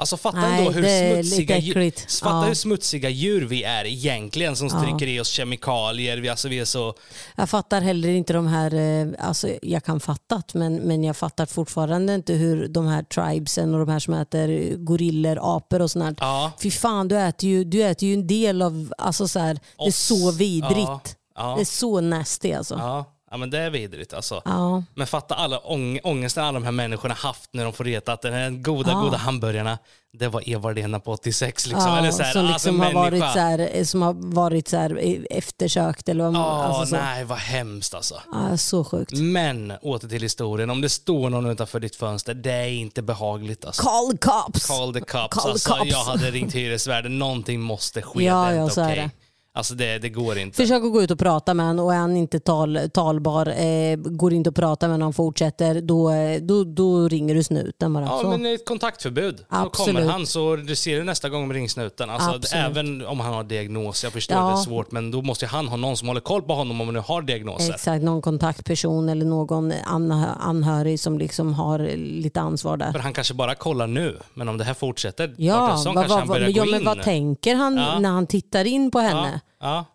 Alltså 0.00 0.16
fatta 0.16 0.40
Nej, 0.40 0.58
ändå 0.58 0.70
hur 0.70 0.82
smutsiga, 1.22 1.58
djur, 1.58 1.92
fatta 2.20 2.36
Ja. 2.36 2.42
hur 2.44 2.54
smutsiga 2.54 3.08
djur 3.08 3.46
vi 3.46 3.62
är 3.64 3.86
egentligen 3.86 4.56
som 4.56 4.70
stryker 4.70 5.06
i 5.06 5.20
oss 5.20 5.28
kemikalier. 5.28 6.18
Vi, 6.18 6.28
alltså, 6.28 6.48
vi 6.48 6.58
är 6.58 6.64
så... 6.64 6.94
Jag 7.36 7.50
fattar 7.50 7.80
heller 7.80 8.08
inte 8.08 8.32
de 8.32 8.46
här, 8.46 8.74
eh, 8.74 9.26
alltså 9.28 9.48
jag 9.62 9.84
kan 9.84 10.00
fatta 10.00 10.42
men, 10.54 10.74
men 10.76 11.04
jag 11.04 11.16
fattar 11.16 11.46
fortfarande 11.46 12.14
inte 12.14 12.32
hur 12.32 12.68
de 12.68 12.86
här 12.86 13.02
tribesen 13.02 13.74
och 13.74 13.80
de 13.86 13.92
här 13.92 13.98
som 13.98 14.14
äter 14.14 14.76
gorillor, 14.76 15.38
apor 15.56 15.82
och 15.82 15.90
sånt. 15.90 16.18
Ja. 16.20 16.52
Fy 16.62 16.70
fan, 16.70 17.08
du 17.08 17.18
äter 17.18 17.48
ju, 17.50 17.64
du 17.64 17.82
äter 17.82 18.08
ju 18.08 18.14
en 18.14 18.26
del 18.26 18.62
av, 18.62 18.92
alltså 18.98 19.28
så 19.28 19.38
här, 19.38 19.58
det 19.78 19.86
är 19.86 19.90
så 19.90 20.30
vidrigt. 20.30 20.76
Ja, 20.76 21.00
ja. 21.34 21.54
Det 21.56 21.62
är 21.62 21.64
så 21.64 22.00
nasty 22.00 22.52
alltså. 22.52 23.04
Ja, 23.30 23.34
ja 23.34 23.36
men 23.36 23.50
det 23.50 23.58
är 23.58 23.70
vidrigt 23.70 24.12
alltså. 24.14 24.42
Ja. 24.44 24.82
Men 24.94 25.06
fatta 25.06 25.34
alla 25.34 25.58
ång 25.58 25.98
ångesten 26.04 26.44
alla 26.44 26.52
de 26.58 26.64
här 26.64 26.72
människorna 26.72 27.14
haft 27.14 27.50
när 27.52 27.64
de 27.64 27.72
får 27.72 27.84
veta 27.84 28.12
att 28.12 28.22
den 28.22 28.32
här 28.32 28.50
goda, 28.50 28.90
Ja. 28.90 29.00
goda 29.00 29.16
hamburgarna, 29.16 29.78
det 30.12 30.28
var 30.28 30.48
Eva-Lena 30.48 31.00
på 31.00 31.12
86 31.12 31.66
liksom. 31.66 31.90
Ja, 31.90 31.98
Eller 31.98 32.10
så 32.10 32.22
här, 32.22 32.32
som, 32.32 32.46
alltså 32.46 32.70
liksom 32.70 32.80
har 32.80 32.92
varit 32.92 33.20
så 33.20 33.38
här, 33.38 33.84
som 33.84 34.02
har 34.02 34.14
varit 34.18 34.68
så 34.68 34.76
här 34.76 34.98
eh, 35.02 35.20
eftersökt 35.30 36.08
eller 36.08 36.24
vad 36.24 36.32
man, 36.32 36.42
Ja, 36.42 36.62
alltså 36.64 36.86
så. 36.86 36.96
nej 37.02 37.24
vad 37.24 37.38
hemskt 37.38 37.94
alltså. 37.94 38.14
Ja, 38.32 38.56
så 38.56 38.84
sjukt. 38.84 39.12
Men 39.12 39.72
åter 39.82 40.08
till 40.08 40.22
historien, 40.22 40.70
om 40.70 40.80
det 40.80 40.88
står 40.88 41.30
någon 41.30 41.46
utanför 41.46 41.80
ditt 41.80 41.96
fönster, 41.96 42.34
det 42.34 42.52
är 42.52 42.68
inte 42.68 43.02
behagligt 43.02 43.64
alltså. 43.64 43.82
Call 43.82 44.18
cops! 44.18 44.66
Call 44.66 44.94
the 44.94 45.00
cops. 45.00 45.34
Call 45.36 45.50
alltså, 45.50 45.72
cops. 45.74 45.90
Jag 45.90 46.04
hade 46.04 46.30
ringt 46.30 46.54
hyresvärden, 46.54 47.18
någonting 47.18 47.60
måste 47.60 48.02
ske. 48.02 48.24
Ja, 48.24 48.34
det 48.44 48.50
är 48.50 48.54
ja, 48.54 48.64
inte 48.64 48.80
är 48.80 48.84
okej. 48.84 48.96
det. 48.96 49.10
Alltså 49.52 49.74
det, 49.74 49.98
det 49.98 50.08
går 50.08 50.38
inte. 50.38 50.56
Försök 50.56 50.84
att 50.84 50.92
gå 50.92 51.02
ut 51.02 51.10
och 51.10 51.18
prata 51.18 51.54
med 51.54 51.66
honom 51.66 51.84
och 51.86 51.94
är 51.94 51.98
han 51.98 52.16
inte 52.16 52.40
tal, 52.40 52.78
talbar, 52.94 53.46
eh, 53.46 53.96
går 53.96 54.32
inte 54.32 54.50
att 54.50 54.56
prata 54.56 54.88
med 54.88 54.94
honom, 54.94 55.12
fortsätter, 55.12 55.80
då, 55.80 56.10
eh, 56.10 56.40
då, 56.42 56.64
då 56.64 57.08
ringer 57.08 57.34
du 57.34 57.42
snuten 57.42 57.92
bara. 57.92 58.04
Ja, 58.04 58.18
så. 58.22 58.28
men 58.30 58.46
ett 58.46 58.64
kontaktförbud. 58.66 59.36
Då 59.36 59.44
Absolut. 59.48 59.96
kommer 59.96 60.12
han 60.12 60.26
så 60.26 60.56
du 60.56 60.76
ser 60.76 60.96
du 60.98 61.04
nästa 61.04 61.28
gång 61.28 61.48
med 61.48 61.54
ringsnuten. 61.54 62.10
Alltså, 62.10 62.30
Absolut. 62.30 62.64
även 62.66 63.06
om 63.06 63.20
han 63.20 63.34
har 63.34 63.44
diagnos, 63.44 64.04
jag 64.04 64.12
förstår 64.12 64.36
Ja. 64.38 64.46
det 64.46 64.52
är 64.52 64.56
svårt, 64.56 64.92
men 64.92 65.10
då 65.10 65.22
måste 65.22 65.46
han 65.46 65.68
ha 65.68 65.76
någon 65.76 65.96
som 65.96 66.08
håller 66.08 66.20
koll 66.20 66.42
på 66.42 66.54
honom 66.54 66.80
om 66.80 66.86
han 66.86 66.94
nu 66.94 67.00
har 67.06 67.22
diagnoser. 67.22 67.74
Exakt, 67.74 68.02
någon 68.04 68.22
kontaktperson 68.22 69.08
eller 69.08 69.24
någon 69.26 69.72
anhö- 69.72 70.36
anhörig 70.40 71.00
som 71.00 71.18
liksom 71.18 71.54
har 71.54 71.78
lite 71.96 72.40
ansvar 72.40 72.76
där. 72.76 72.92
För 72.92 72.98
han 72.98 73.12
kanske 73.12 73.34
bara 73.34 73.54
kollar 73.54 73.86
nu, 73.86 74.18
men 74.34 74.48
om 74.48 74.58
det 74.58 74.64
här 74.64 74.74
fortsätter 74.74 75.34
Ja, 75.38 75.76
sån 75.76 75.94
vad, 75.94 76.04
kanske 76.04 76.18
han 76.18 76.28
vad, 76.28 76.36
börjar 76.38 76.46
men, 76.48 76.56
ja, 76.56 76.64
gå 76.64 76.70
men 76.70 76.80
in. 76.80 76.86
vad 76.86 77.02
tänker 77.02 77.54
han 77.54 77.76
Ja. 77.76 77.98
när 77.98 78.10
han 78.10 78.26
tittar 78.26 78.64
in 78.64 78.90
på 78.90 78.98
henne? 78.98 79.30
ja, 79.34 79.39
Ja. 79.60 79.86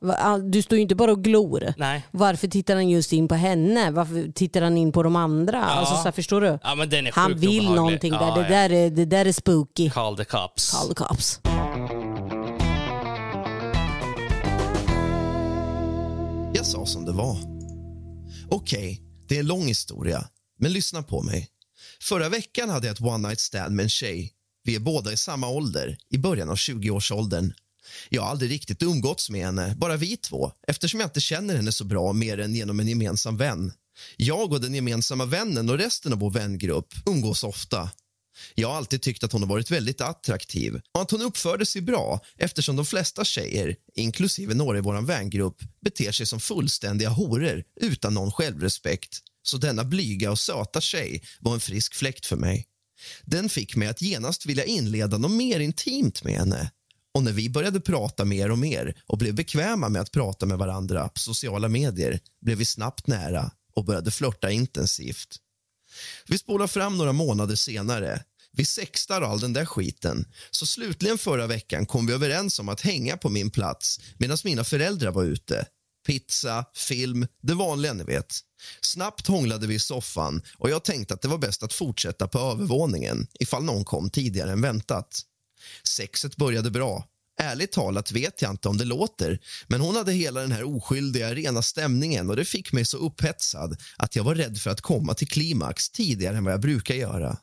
Du 0.43 0.61
står 0.61 0.75
ju 0.75 0.81
inte 0.81 0.95
bara 0.95 1.11
och 1.11 1.23
glor. 1.23 1.73
Nej. 1.77 2.05
Varför 2.11 2.47
tittar 2.47 2.75
han 2.75 2.89
just 2.89 3.13
in 3.13 3.27
på 3.27 3.35
henne? 3.35 3.91
Varför 3.91 4.31
tittar 4.31 4.61
han 4.61 4.77
in 4.77 4.91
på 4.91 5.03
de 5.03 5.15
andra? 5.15 5.57
Ja. 5.57 5.63
Alltså, 5.63 5.95
så 5.95 6.03
här, 6.03 6.11
förstår 6.11 6.41
du? 6.41 6.59
Ja, 6.63 6.75
men 6.75 6.89
den 6.89 7.07
är 7.07 7.11
han 7.11 7.37
vill 7.37 7.49
obehaglig. 7.49 7.75
någonting 7.75 8.11
där. 8.11 8.27
Ja, 8.27 8.35
det, 8.35 8.47
där 8.47 8.71
är, 8.71 8.89
det 8.89 9.05
där 9.05 9.25
är 9.25 9.31
spooky. 9.31 9.89
Call 9.89 10.17
the 10.17 10.25
cops. 10.25 10.71
Call 10.71 10.87
the 10.87 10.95
cops. 10.95 11.39
Jag 16.53 16.65
sa 16.65 16.85
som 16.85 17.05
det 17.05 17.11
var. 17.11 17.37
Okej, 18.49 18.91
okay, 18.91 18.97
det 19.27 19.35
är 19.35 19.39
en 19.39 19.47
lång 19.47 19.67
historia, 19.67 20.27
men 20.59 20.73
lyssna 20.73 21.03
på 21.03 21.21
mig. 21.21 21.49
Förra 22.01 22.29
veckan 22.29 22.69
hade 22.69 22.87
jag 22.87 22.93
ett 22.93 23.01
one 23.01 23.27
night 23.27 23.39
stand 23.39 23.75
med 23.75 23.83
en 23.83 23.89
tjej. 23.89 24.31
Vi 24.63 24.75
är 24.75 24.79
båda 24.79 25.11
i 25.11 25.17
samma 25.17 25.47
ålder, 25.49 25.97
i 26.09 26.17
början 26.17 26.49
av 26.49 26.55
20-årsåldern. 26.55 27.53
Jag 28.09 28.21
har 28.21 28.29
aldrig 28.29 28.51
riktigt 28.51 28.83
umgåtts 28.83 29.29
med 29.29 29.45
henne, 29.45 29.75
bara 29.77 29.97
vi 29.97 30.17
två 30.17 30.51
eftersom 30.67 30.99
jag 30.99 31.07
inte 31.07 31.21
känner 31.21 31.55
henne 31.55 31.71
så 31.71 31.83
bra 31.83 32.13
mer 32.13 32.37
än 32.37 32.55
genom 32.55 32.79
en 32.79 32.87
gemensam 32.87 33.37
vän. 33.37 33.73
Jag 34.17 34.53
och 34.53 34.61
den 34.61 34.75
gemensamma 34.75 35.25
vännen 35.25 35.69
och 35.69 35.77
resten 35.77 36.13
av 36.13 36.19
vår 36.19 36.31
vängrupp 36.31 36.93
umgås 37.05 37.43
ofta. 37.43 37.89
Jag 38.55 38.67
har 38.67 38.75
alltid 38.75 39.01
tyckt 39.01 39.23
att 39.23 39.31
hon 39.31 39.41
har 39.41 39.49
varit 39.49 39.71
väldigt 39.71 40.01
attraktiv 40.01 40.81
och 40.93 41.01
att 41.01 41.11
hon 41.11 41.21
uppförde 41.21 41.65
sig 41.65 41.81
bra 41.81 42.19
eftersom 42.37 42.75
de 42.75 42.85
flesta 42.85 43.25
tjejer, 43.25 43.75
inklusive 43.95 44.53
några 44.53 44.77
i 44.77 44.81
vår 44.81 45.01
vängrupp, 45.01 45.57
beter 45.81 46.11
sig 46.11 46.25
som 46.25 46.39
fullständiga 46.39 47.09
horor 47.09 47.63
utan 47.81 48.13
någon 48.13 48.31
självrespekt. 48.31 49.19
Så 49.43 49.57
denna 49.57 49.83
blyga 49.83 50.31
och 50.31 50.39
söta 50.39 50.81
tjej 50.81 51.23
var 51.39 51.53
en 51.53 51.59
frisk 51.59 51.95
fläkt 51.95 52.25
för 52.25 52.35
mig. 52.35 52.65
Den 53.23 53.49
fick 53.49 53.75
mig 53.75 53.87
att 53.87 54.01
genast 54.01 54.45
vilja 54.45 54.65
inleda 54.65 55.17
något 55.17 55.31
mer 55.31 55.59
intimt 55.59 56.23
med 56.23 56.33
henne. 56.33 56.71
Och 57.15 57.23
när 57.23 57.31
vi 57.31 57.49
började 57.49 57.79
prata 57.79 58.25
mer 58.25 58.51
och 58.51 58.59
mer 58.59 58.95
och 59.05 59.17
blev 59.17 59.35
bekväma 59.35 59.89
med 59.89 60.01
att 60.01 60.11
prata 60.11 60.45
med 60.45 60.57
varandra 60.57 61.09
på 61.09 61.19
sociala 61.19 61.69
medier 61.69 62.19
blev 62.41 62.57
vi 62.57 62.65
snabbt 62.65 63.07
nära 63.07 63.51
och 63.75 63.85
började 63.85 64.11
flörta 64.11 64.51
intensivt. 64.51 65.35
Vi 66.27 66.37
spolar 66.37 66.67
fram 66.67 66.97
några 66.97 67.13
månader 67.13 67.55
senare. 67.55 68.23
Vi 68.51 68.65
sextar 68.65 69.21
all 69.21 69.39
den 69.39 69.53
där 69.53 69.65
skiten. 69.65 70.25
Så 70.51 70.65
slutligen 70.65 71.17
förra 71.17 71.47
veckan 71.47 71.85
kom 71.85 72.07
vi 72.07 72.13
överens 72.13 72.59
om 72.59 72.69
att 72.69 72.81
hänga 72.81 73.17
på 73.17 73.29
min 73.29 73.51
plats 73.51 73.99
medan 74.17 74.37
mina 74.43 74.63
föräldrar 74.63 75.11
var 75.11 75.23
ute. 75.23 75.65
Pizza, 76.07 76.65
film, 76.73 77.27
det 77.41 77.53
vanliga 77.53 77.93
ni 77.93 78.03
vet. 78.03 78.39
Snabbt 78.81 79.27
hånglade 79.27 79.67
vi 79.67 79.75
i 79.75 79.79
soffan 79.79 80.41
och 80.57 80.69
jag 80.69 80.83
tänkte 80.83 81.13
att 81.13 81.21
det 81.21 81.27
var 81.27 81.37
bäst 81.37 81.63
att 81.63 81.73
fortsätta 81.73 82.27
på 82.27 82.39
övervåningen 82.39 83.27
ifall 83.39 83.63
någon 83.63 83.85
kom 83.85 84.09
tidigare 84.09 84.51
än 84.51 84.61
väntat. 84.61 85.21
Sexet 85.83 86.35
började 86.35 86.71
bra. 86.71 87.07
Ärligt 87.39 87.71
talat 87.71 88.11
vet 88.11 88.41
jag 88.41 88.51
inte 88.51 88.69
om 88.69 88.77
det 88.77 88.85
låter 88.85 89.39
men 89.67 89.81
hon 89.81 89.95
hade 89.95 90.11
hela 90.11 90.41
den 90.41 90.51
här 90.51 90.63
oskyldiga, 90.75 91.35
rena 91.35 91.61
stämningen 91.61 92.29
och 92.29 92.35
det 92.35 92.45
fick 92.45 92.71
mig 92.73 92.85
så 92.85 92.97
upphetsad 92.97 93.77
att 93.97 94.15
jag 94.15 94.23
var 94.23 94.35
rädd 94.35 94.57
för 94.57 94.69
att 94.69 94.81
komma 94.81 95.13
till 95.13 95.27
klimax 95.27 95.89
tidigare 95.89 96.37
än 96.37 96.43
vad 96.43 96.53
jag 96.53 96.61
brukar 96.61 96.95
göra. 96.95 97.37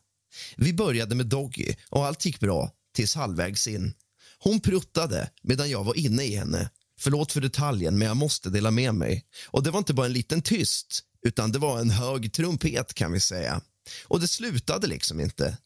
Vi 0.56 0.72
började 0.72 1.14
med 1.14 1.26
Doggy 1.26 1.74
och 1.88 2.06
allt 2.06 2.24
gick 2.24 2.40
bra 2.40 2.70
tills 2.94 3.14
halvvägs 3.14 3.66
in. 3.66 3.94
Hon 4.38 4.60
pruttade 4.60 5.30
medan 5.42 5.70
jag 5.70 5.84
var 5.84 5.98
inne 5.98 6.24
i 6.24 6.36
henne. 6.36 6.70
Förlåt 7.00 7.32
för 7.32 7.40
detaljen, 7.40 7.98
men 7.98 8.08
jag 8.08 8.16
måste 8.16 8.50
dela 8.50 8.70
med 8.70 8.94
mig. 8.94 9.24
Och 9.48 9.62
Det 9.62 9.70
var 9.70 9.78
inte 9.78 9.94
bara 9.94 10.06
en 10.06 10.12
liten 10.12 10.42
tyst, 10.42 11.00
utan 11.26 11.52
det 11.52 11.58
var 11.58 11.80
en 11.80 11.90
hög 11.90 12.32
trumpet. 12.32 12.94
kan 12.94 13.12
vi 13.12 13.20
säga. 13.20 13.60
Och 14.04 14.20
Det 14.20 14.28
slutade 14.28 14.86
liksom 14.86 15.20
inte. 15.20 15.58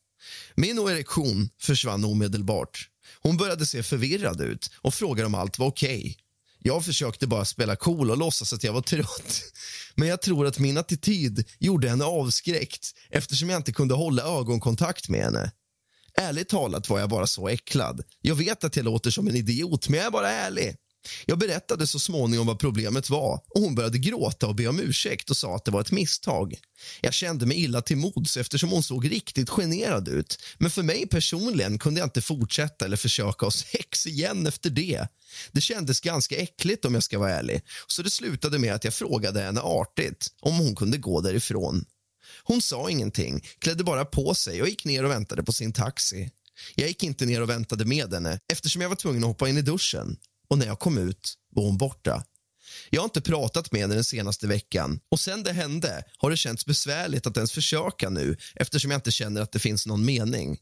Min 0.54 0.78
erektion 0.78 1.48
försvann 1.60 2.04
omedelbart. 2.04 2.88
Hon 3.22 3.36
började 3.36 3.66
se 3.66 3.82
förvirrad 3.82 4.40
ut 4.40 4.70
och 4.76 4.94
frågade 4.94 5.26
om 5.26 5.34
allt 5.34 5.58
var 5.58 5.66
okej. 5.66 5.98
Okay. 5.98 6.14
Jag 6.58 6.84
försökte 6.84 7.26
bara 7.26 7.44
spela 7.44 7.76
cool 7.76 8.10
och 8.10 8.16
låtsas 8.16 8.52
att 8.52 8.64
jag 8.64 8.72
var 8.72 8.80
trött. 8.80 9.42
Men 9.94 10.08
jag 10.08 10.22
tror 10.22 10.46
att 10.46 10.58
min 10.58 10.76
attityd 10.76 11.48
gjorde 11.58 11.88
henne 11.88 12.04
avskräckt 12.04 12.92
eftersom 13.10 13.50
jag 13.50 13.58
inte 13.58 13.72
kunde 13.72 13.94
hålla 13.94 14.22
ögonkontakt 14.22 15.08
med 15.08 15.20
henne. 15.20 15.50
Ärligt 16.18 16.48
talat 16.48 16.88
var 16.88 17.00
jag 17.00 17.08
bara 17.08 17.26
så 17.26 17.48
äcklad. 17.48 18.02
Jag 18.20 18.34
vet 18.34 18.64
att 18.64 18.76
jag 18.76 18.84
låter 18.84 19.10
som 19.10 19.28
en 19.28 19.36
idiot, 19.36 19.88
men 19.88 19.98
jag 19.98 20.06
är 20.06 20.10
bara 20.10 20.30
ärlig. 20.30 20.76
Jag 21.26 21.38
berättade 21.38 21.86
så 21.86 21.98
småningom 21.98 22.46
vad 22.46 22.58
problemet 22.58 23.10
var 23.10 23.40
och 23.48 23.60
hon 23.60 23.74
började 23.74 23.98
gråta 23.98 24.46
och 24.46 24.54
be 24.54 24.66
om 24.66 24.80
ursäkt 24.80 25.30
och 25.30 25.36
sa 25.36 25.56
att 25.56 25.64
det 25.64 25.70
var 25.70 25.80
ett 25.80 25.92
misstag. 25.92 26.54
Jag 27.00 27.14
kände 27.14 27.46
mig 27.46 27.56
illa 27.56 27.82
till 27.82 27.96
mods 27.96 28.36
eftersom 28.36 28.70
hon 28.70 28.82
såg 28.82 29.10
riktigt 29.10 29.50
generad 29.50 30.08
ut. 30.08 30.38
Men 30.58 30.70
för 30.70 30.82
mig 30.82 31.06
personligen 31.06 31.78
kunde 31.78 32.00
jag 32.00 32.06
inte 32.06 32.22
fortsätta 32.22 32.84
eller 32.84 32.96
försöka 32.96 33.46
ha 33.46 33.50
sex 33.50 34.06
igen 34.06 34.46
efter 34.46 34.70
det. 34.70 35.08
Det 35.52 35.60
kändes 35.60 36.00
ganska 36.00 36.36
äckligt 36.36 36.84
om 36.84 36.94
jag 36.94 37.02
ska 37.02 37.18
vara 37.18 37.32
ärlig. 37.32 37.62
Så 37.86 38.02
det 38.02 38.10
slutade 38.10 38.58
med 38.58 38.74
att 38.74 38.84
jag 38.84 38.94
frågade 38.94 39.40
henne 39.40 39.60
artigt 39.60 40.26
om 40.40 40.54
hon 40.54 40.74
kunde 40.76 40.98
gå 40.98 41.20
därifrån. 41.20 41.84
Hon 42.42 42.62
sa 42.62 42.90
ingenting, 42.90 43.44
klädde 43.58 43.84
bara 43.84 44.04
på 44.04 44.34
sig 44.34 44.62
och 44.62 44.68
gick 44.68 44.84
ner 44.84 45.04
och 45.04 45.10
väntade 45.10 45.42
på 45.42 45.52
sin 45.52 45.72
taxi. 45.72 46.30
Jag 46.74 46.88
gick 46.88 47.02
inte 47.02 47.26
ner 47.26 47.42
och 47.42 47.50
väntade 47.50 47.84
med 47.84 48.12
henne 48.12 48.40
eftersom 48.52 48.82
jag 48.82 48.88
var 48.88 48.96
tvungen 48.96 49.24
att 49.24 49.28
hoppa 49.28 49.48
in 49.48 49.58
i 49.58 49.62
duschen 49.62 50.16
och 50.48 50.58
när 50.58 50.66
jag 50.66 50.78
kom 50.78 50.98
ut 50.98 51.34
var 51.50 51.62
hon 51.62 51.78
borta. 51.78 52.24
Jag 52.90 53.00
har 53.00 53.04
inte 53.04 53.20
pratat 53.20 53.72
med 53.72 53.80
henne 53.80 53.94
den 53.94 54.04
senaste 54.04 54.46
veckan 54.46 55.00
och 55.08 55.20
sen 55.20 55.42
det 55.42 55.52
hände 55.52 56.04
har 56.18 56.30
det 56.30 56.36
känts 56.36 56.66
besvärligt 56.66 57.26
att 57.26 57.36
ens 57.36 57.52
försöka 57.52 58.10
nu 58.10 58.36
eftersom 58.54 58.90
jag 58.90 58.98
inte 58.98 59.10
känner 59.10 59.40
att 59.40 59.52
det 59.52 59.58
finns 59.58 59.86
någon 59.86 60.04
mening. 60.04 60.58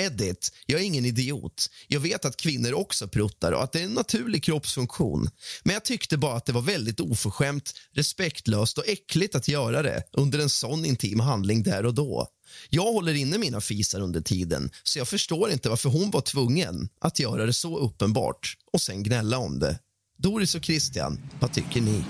Edit, 0.00 0.52
jag 0.66 0.80
är 0.80 0.84
ingen 0.84 1.04
idiot. 1.04 1.66
Jag 1.88 2.00
vet 2.00 2.24
att 2.24 2.36
kvinnor 2.36 2.72
också 2.72 3.08
pruttar 3.08 3.52
och 3.52 3.62
att 3.62 3.72
det 3.72 3.80
är 3.80 3.84
en 3.84 3.94
naturlig 3.94 4.44
kroppsfunktion. 4.44 5.30
Men 5.62 5.74
jag 5.74 5.84
tyckte 5.84 6.18
bara 6.18 6.36
att 6.36 6.46
det 6.46 6.52
var 6.52 6.60
väldigt 6.60 7.00
oförskämt, 7.00 7.72
respektlöst 7.92 8.78
och 8.78 8.88
äckligt 8.88 9.34
att 9.34 9.48
göra 9.48 9.82
det 9.82 10.02
under 10.12 10.38
en 10.38 10.50
sån 10.50 10.84
intim 10.84 11.20
handling 11.20 11.62
där 11.62 11.86
och 11.86 11.94
då. 11.94 12.28
Jag 12.68 12.92
håller 12.92 13.14
inne 13.14 13.38
mina 13.38 13.60
fisar 13.60 14.00
under 14.00 14.20
tiden 14.20 14.70
så 14.82 14.98
jag 14.98 15.08
förstår 15.08 15.50
inte 15.50 15.68
varför 15.68 15.88
hon 15.88 16.10
var 16.10 16.20
tvungen 16.20 16.88
att 17.00 17.18
göra 17.18 17.46
det 17.46 17.52
så 17.52 17.78
uppenbart 17.78 18.56
och 18.72 18.80
sen 18.80 19.02
gnälla 19.02 19.38
om 19.38 19.58
det. 19.58 19.78
Doris 20.18 20.54
och 20.54 20.64
Christian, 20.64 21.20
vad 21.40 21.52
tycker 21.52 21.80
ni? 21.80 22.04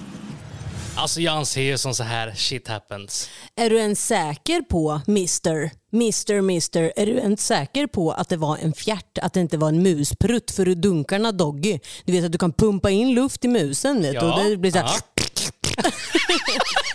Alltså 0.97 1.21
jag 1.21 1.35
anser 1.35 1.63
ju 1.63 1.79
som 1.79 1.95
så 1.95 2.03
här, 2.03 2.35
shit 2.37 2.69
happens. 2.69 3.31
Är 3.57 3.71
du 3.71 3.79
ens 3.79 4.07
säker 4.07 4.63
på, 4.63 5.01
Mr. 5.09 5.71
Mr. 5.93 6.33
Mr. 6.39 6.93
Är 6.97 7.07
du 7.07 7.13
ens 7.13 7.47
säker 7.47 7.87
på 7.87 8.13
att 8.13 8.29
det 8.29 8.37
var 8.37 8.57
en 8.57 8.73
fjärt, 8.73 9.19
att 9.23 9.33
det 9.33 9.41
inte 9.41 9.57
var 9.59 9.69
en 9.69 9.83
musprutt? 9.83 10.51
För 10.51 10.65
du 10.65 10.75
dunkarna 10.75 11.33
Doggy, 11.33 11.79
du 12.05 12.13
vet 12.13 12.25
att 12.25 12.33
du 12.33 12.39
kan 12.39 12.53
pumpa 12.53 12.91
in 12.91 13.15
luft 13.15 13.45
i 13.45 13.49
musen. 13.49 14.03
Vet, 14.03 14.15
Ja, 14.15 14.35
och 14.45 14.45
det 14.51 14.57
blir 14.57 14.71
så 14.71 14.79
här. 14.79 14.91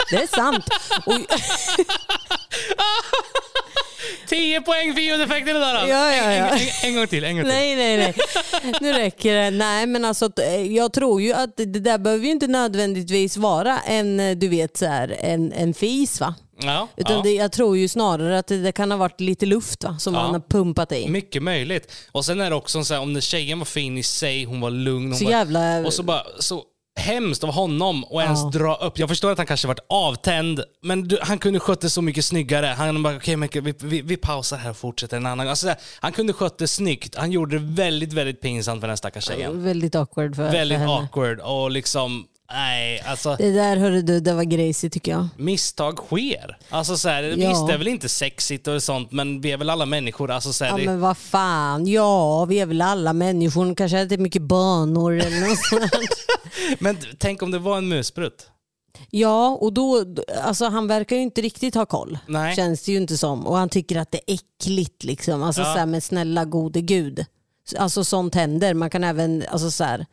Det 0.10 0.16
är 0.16 0.28
sant. 0.28 0.64
Och, 1.06 1.14
10 4.28 4.61
poäng 4.61 4.93
för 4.93 5.01
ljudeffekten 5.01 5.63
alltså. 5.63 5.88
Ja, 5.88 6.15
ja, 6.15 6.34
ja. 6.34 6.45
En, 6.45 6.53
en, 6.57 6.67
en 6.84 6.95
gång 6.95 7.07
till, 7.07 7.23
en 7.23 7.36
gång 7.36 7.43
till. 7.43 7.53
nej, 7.53 7.76
nej, 7.76 7.97
nej. 7.97 8.13
Nu 8.82 8.93
räcker 8.93 9.34
det. 9.36 9.51
Nej, 9.51 9.86
men 9.88 10.05
alltså, 10.05 10.30
jag 10.69 10.93
tror 10.93 11.21
ju 11.21 11.34
att 11.34 11.57
det 11.57 11.65
där 11.65 11.97
behöver 11.97 12.26
ju 12.26 12.32
inte 12.32 12.47
nödvändigtvis 12.47 13.38
vara 13.38 13.80
en, 13.80 14.39
du 14.39 14.47
vet, 14.47 14.78
så 14.78 14.86
här, 14.86 15.15
en, 15.19 15.51
en 15.53 15.73
fis. 15.73 16.19
Va? 16.21 16.36
Ja, 16.61 16.88
Utan 16.97 17.15
ja. 17.15 17.21
det, 17.23 17.32
jag 17.32 17.51
tror 17.51 17.78
ju 17.78 17.88
snarare 17.88 18.39
att 18.39 18.47
det, 18.47 18.57
det 18.57 18.71
kan 18.71 18.91
ha 18.91 18.97
varit 18.97 19.21
lite 19.21 19.45
luft 19.45 19.84
va? 19.84 19.97
som 19.99 20.13
Ja. 20.13 20.21
man 20.23 20.32
har 20.34 20.39
pumpat 20.49 20.91
i. 20.91 21.09
Mycket 21.09 21.43
möjligt. 21.43 21.91
Och 22.11 22.26
sen 22.26 22.41
är 22.41 22.49
det 22.49 22.55
också 22.55 22.84
så 22.84 22.93
här, 22.93 23.01
om 23.01 23.21
tjejen 23.21 23.59
var 23.59 23.65
fin 23.65 23.97
i 23.97 24.03
sig, 24.03 24.43
hon 24.43 24.61
var 24.61 24.69
lugn. 24.71 25.07
Hon 25.11 25.15
Så 25.19 25.23
var, 25.26 25.32
jävla- 25.32 25.80
Och 25.86 25.93
så 25.93 26.03
bara, 26.03 26.23
så 26.39 26.63
hemskt 27.00 27.43
av 27.43 27.52
honom 27.52 28.04
att 28.04 28.12
ens 28.24 28.39
Ja. 28.43 28.50
dra 28.60 28.76
upp. 28.76 29.00
Jag 29.00 29.10
förstår 29.10 29.32
att 29.32 29.38
han 29.38 29.48
kanske 29.48 29.68
varit 29.68 29.86
avtänd, 29.89 30.64
men 30.82 31.08
du, 31.08 31.20
han 31.22 31.38
kunde 31.39 31.60
skött 31.60 31.82
det 31.82 31.89
så 31.89 32.02
mycket 32.02 32.26
snyggare. 32.26 32.66
Han 32.66 33.04
bara, 33.04 33.16
okej 33.16 33.36
men 33.36 33.50
vi, 33.54 33.74
vi, 33.80 34.02
vi 34.02 34.18
pausar 34.18 34.58
här 34.58 34.70
och 34.70 34.78
fortsätter 34.78 35.18
en 35.18 35.26
annan. 35.26 35.48
Alltså, 35.50 35.74
han 36.00 36.12
kunde 36.12 36.34
skött 36.34 36.58
det 36.58 36.68
snyggt. 36.68 37.16
Han 37.16 37.32
gjorde 37.32 37.60
det 37.60 37.66
väldigt, 37.66 38.14
väldigt 38.14 38.41
pinsamt 38.41 38.82
för 38.82 38.88
den 38.88 38.98
stackars 38.98 39.24
tjejen. 39.28 39.64
Väldigt 39.64 39.96
awkward 39.96 40.36
för, 40.36 40.52
Väldigt 40.52 40.78
för 40.78 40.86
henne. 40.86 40.93
awkward 40.98 41.39
och 41.39 41.72
liksom, 41.72 42.26
nej, 42.52 43.02
alltså. 43.08 43.36
Det 43.39 43.52
där 43.52 43.78
hörde 43.78 44.02
du, 44.02 44.20
det 44.20 44.34
var 44.34 44.43
grejsigt 44.43 44.93
tycker 44.93 45.12
jag. 45.12 45.28
Misstag 45.38 45.98
sker. 45.98 46.58
Alltså 46.70 46.98
så 46.98 47.10
här, 47.10 47.24
Ja. 47.24 47.50
Visst, 47.50 47.68
det 47.68 47.74
är 47.74 47.78
väl 47.78 47.88
inte 47.88 48.10
sexigt 48.10 48.68
och 48.68 48.84
sånt, 48.84 49.12
men 49.12 49.41
vi 49.41 49.52
är 49.52 49.58
väl 49.58 49.70
alla 49.70 49.86
människor. 49.86 50.32
Alltså, 50.32 50.54
så 50.54 50.64
här, 50.66 50.72
Ja 50.72 50.78
det, 50.78 50.86
men 50.86 51.00
vad 51.00 51.18
fan, 51.18 51.88
ja 51.88 52.46
vi 52.46 52.60
är 52.60 52.66
väl 52.66 52.82
alla 52.82 53.14
människor, 53.14 53.76
kanske 53.76 54.00
äter 54.00 54.18
mycket 54.18 54.41
bönor 54.41 55.14
eller 55.20 55.50
något 55.50 55.60
sånt. 55.66 55.91
men 56.80 56.98
tänk 57.20 57.41
om 57.41 57.52
det 57.52 57.60
var 57.60 57.78
en 57.78 57.88
musprutt. 57.88 58.50
Ja 59.10 59.50
och 59.62 59.74
då, 59.74 60.06
alltså 60.43 60.66
han 60.66 60.88
verkar 60.88 61.16
ju 61.16 61.22
inte 61.22 61.41
riktigt 61.41 61.76
ha 61.76 61.86
koll. 61.86 62.18
Nej. 62.28 62.56
Känns 62.56 62.84
det 62.84 62.91
ju 62.91 62.98
inte 62.98 63.18
som. 63.18 63.48
Och 63.48 63.58
han 63.58 63.70
tycker 63.70 63.98
att 64.00 64.12
det 64.12 64.20
är 64.28 64.34
äckligt 64.34 65.04
liksom. 65.04 65.43
Alltså 65.43 65.62
Ja. 65.62 65.74
så 65.74 65.80
här, 65.80 65.86
men 65.86 66.02
snälla 66.02 66.46
gode 66.46 66.82
gud. 66.82 67.26
Alltså 67.78 68.04
sånt 68.04 68.36
händer. 68.36 68.74
Man 68.74 68.89
kan 68.89 69.04
även, 69.04 69.43
alltså 69.52 69.72
så 69.72 69.84
här, 69.84 70.06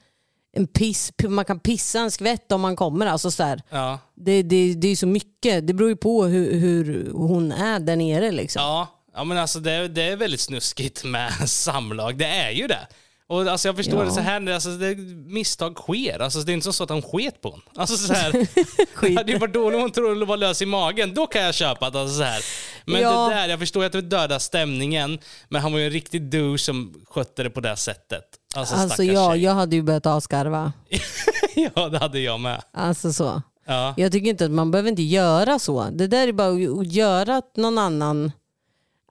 en 0.56 0.66
piss, 0.66 1.12
man 1.28 1.44
kan 1.44 1.60
pissa 1.60 2.00
en 2.00 2.10
skvätt 2.10 2.52
om 2.52 2.60
man 2.60 2.76
kommer. 2.76 3.06
Alltså 3.06 3.30
så 3.30 3.42
här, 3.42 3.62
Ja. 3.70 3.98
det, 4.14 4.42
det, 4.42 4.74
det 4.74 4.88
är 4.88 4.96
så 4.96 5.06
mycket, 5.06 5.66
det 5.66 5.74
beror 5.74 5.90
ju 5.90 5.96
på 5.96 6.24
hur, 6.24 6.52
hur 6.60 7.10
hon 7.12 7.52
är 7.52 7.80
där 7.80 7.96
nere 7.96 8.30
liksom. 8.30 8.62
Ja, 8.62 8.88
ja 9.14 9.24
men 9.24 9.38
alltså 9.38 9.60
det, 9.60 9.88
det 9.88 10.02
är 10.02 10.16
väldigt 10.16 10.40
snuskigt 10.40 11.04
med 11.04 11.32
samlag. 11.50 12.18
Det 12.18 12.26
är 12.26 12.50
ju 12.50 12.66
det. 12.66 12.86
Och 13.26 13.46
alltså 13.46 13.68
jag 13.68 13.76
förstår 13.76 13.98
Ja. 13.98 14.04
det 14.04 14.10
så 14.10 14.20
här, 14.20 14.50
alltså 14.52 14.70
det, 14.70 14.94
misstag 15.26 15.74
sker. 15.76 16.18
Alltså 16.18 16.38
det 16.40 16.52
är 16.52 16.54
inte 16.54 16.72
så 16.72 16.82
att 16.84 16.90
han 16.90 17.02
sket 17.02 17.40
på 17.40 17.48
honom. 17.50 17.64
Alltså 17.76 17.96
så 17.96 18.12
här, 18.12 18.32
det 19.08 19.16
hade 19.16 19.32
ju 19.32 19.38
varit 19.38 19.54
dåligt 19.54 19.74
om 19.76 19.80
hon 19.82 19.90
trodde 19.90 20.24
var 20.24 20.36
lös 20.36 20.62
i 20.62 20.66
magen. 20.66 21.14
Då 21.14 21.26
kan 21.26 21.42
jag 21.42 21.54
köpa 21.54 21.90
det. 21.90 22.00
Alltså 22.00 22.16
så 22.16 22.22
här. 22.22 22.44
Men 22.84 23.00
Ja. 23.00 23.28
det 23.28 23.34
där, 23.34 23.48
jag 23.48 23.58
förstår 23.58 23.84
att 23.84 23.92
det 23.92 24.00
dödar 24.00 24.38
stämningen. 24.38 25.18
Men 25.48 25.62
han 25.62 25.72
var 25.72 25.78
ju 25.78 25.84
en 25.86 25.92
riktig 25.92 26.22
douche 26.30 26.58
som 26.58 26.94
skötte 27.08 27.42
det 27.42 27.50
på 27.50 27.60
det 27.60 27.76
sättet. 27.76 28.24
Alltså, 28.54 28.74
Alltså 28.74 29.02
jag, 29.02 29.32
tjej. 29.32 29.42
jag 29.42 29.54
hade 29.54 29.76
ju 29.76 29.82
börjat 29.82 30.06
asgarva. 30.06 30.72
ja, 31.74 31.88
det 31.88 31.98
hade 31.98 32.20
jag 32.20 32.40
med. 32.40 32.62
Alltså 32.72 33.12
så. 33.12 33.42
Ja. 33.66 33.94
Jag 33.96 34.12
tycker 34.12 34.30
inte 34.30 34.44
att 34.44 34.50
man 34.50 34.70
behöver 34.70 34.88
inte 34.90 35.02
göra 35.02 35.58
så. 35.58 35.88
Det 35.92 36.06
där 36.06 36.28
är 36.28 36.32
bara 36.32 36.80
att 36.80 36.92
göra 36.92 37.36
att 37.36 37.56
någon 37.56 37.78
annan, 37.78 38.32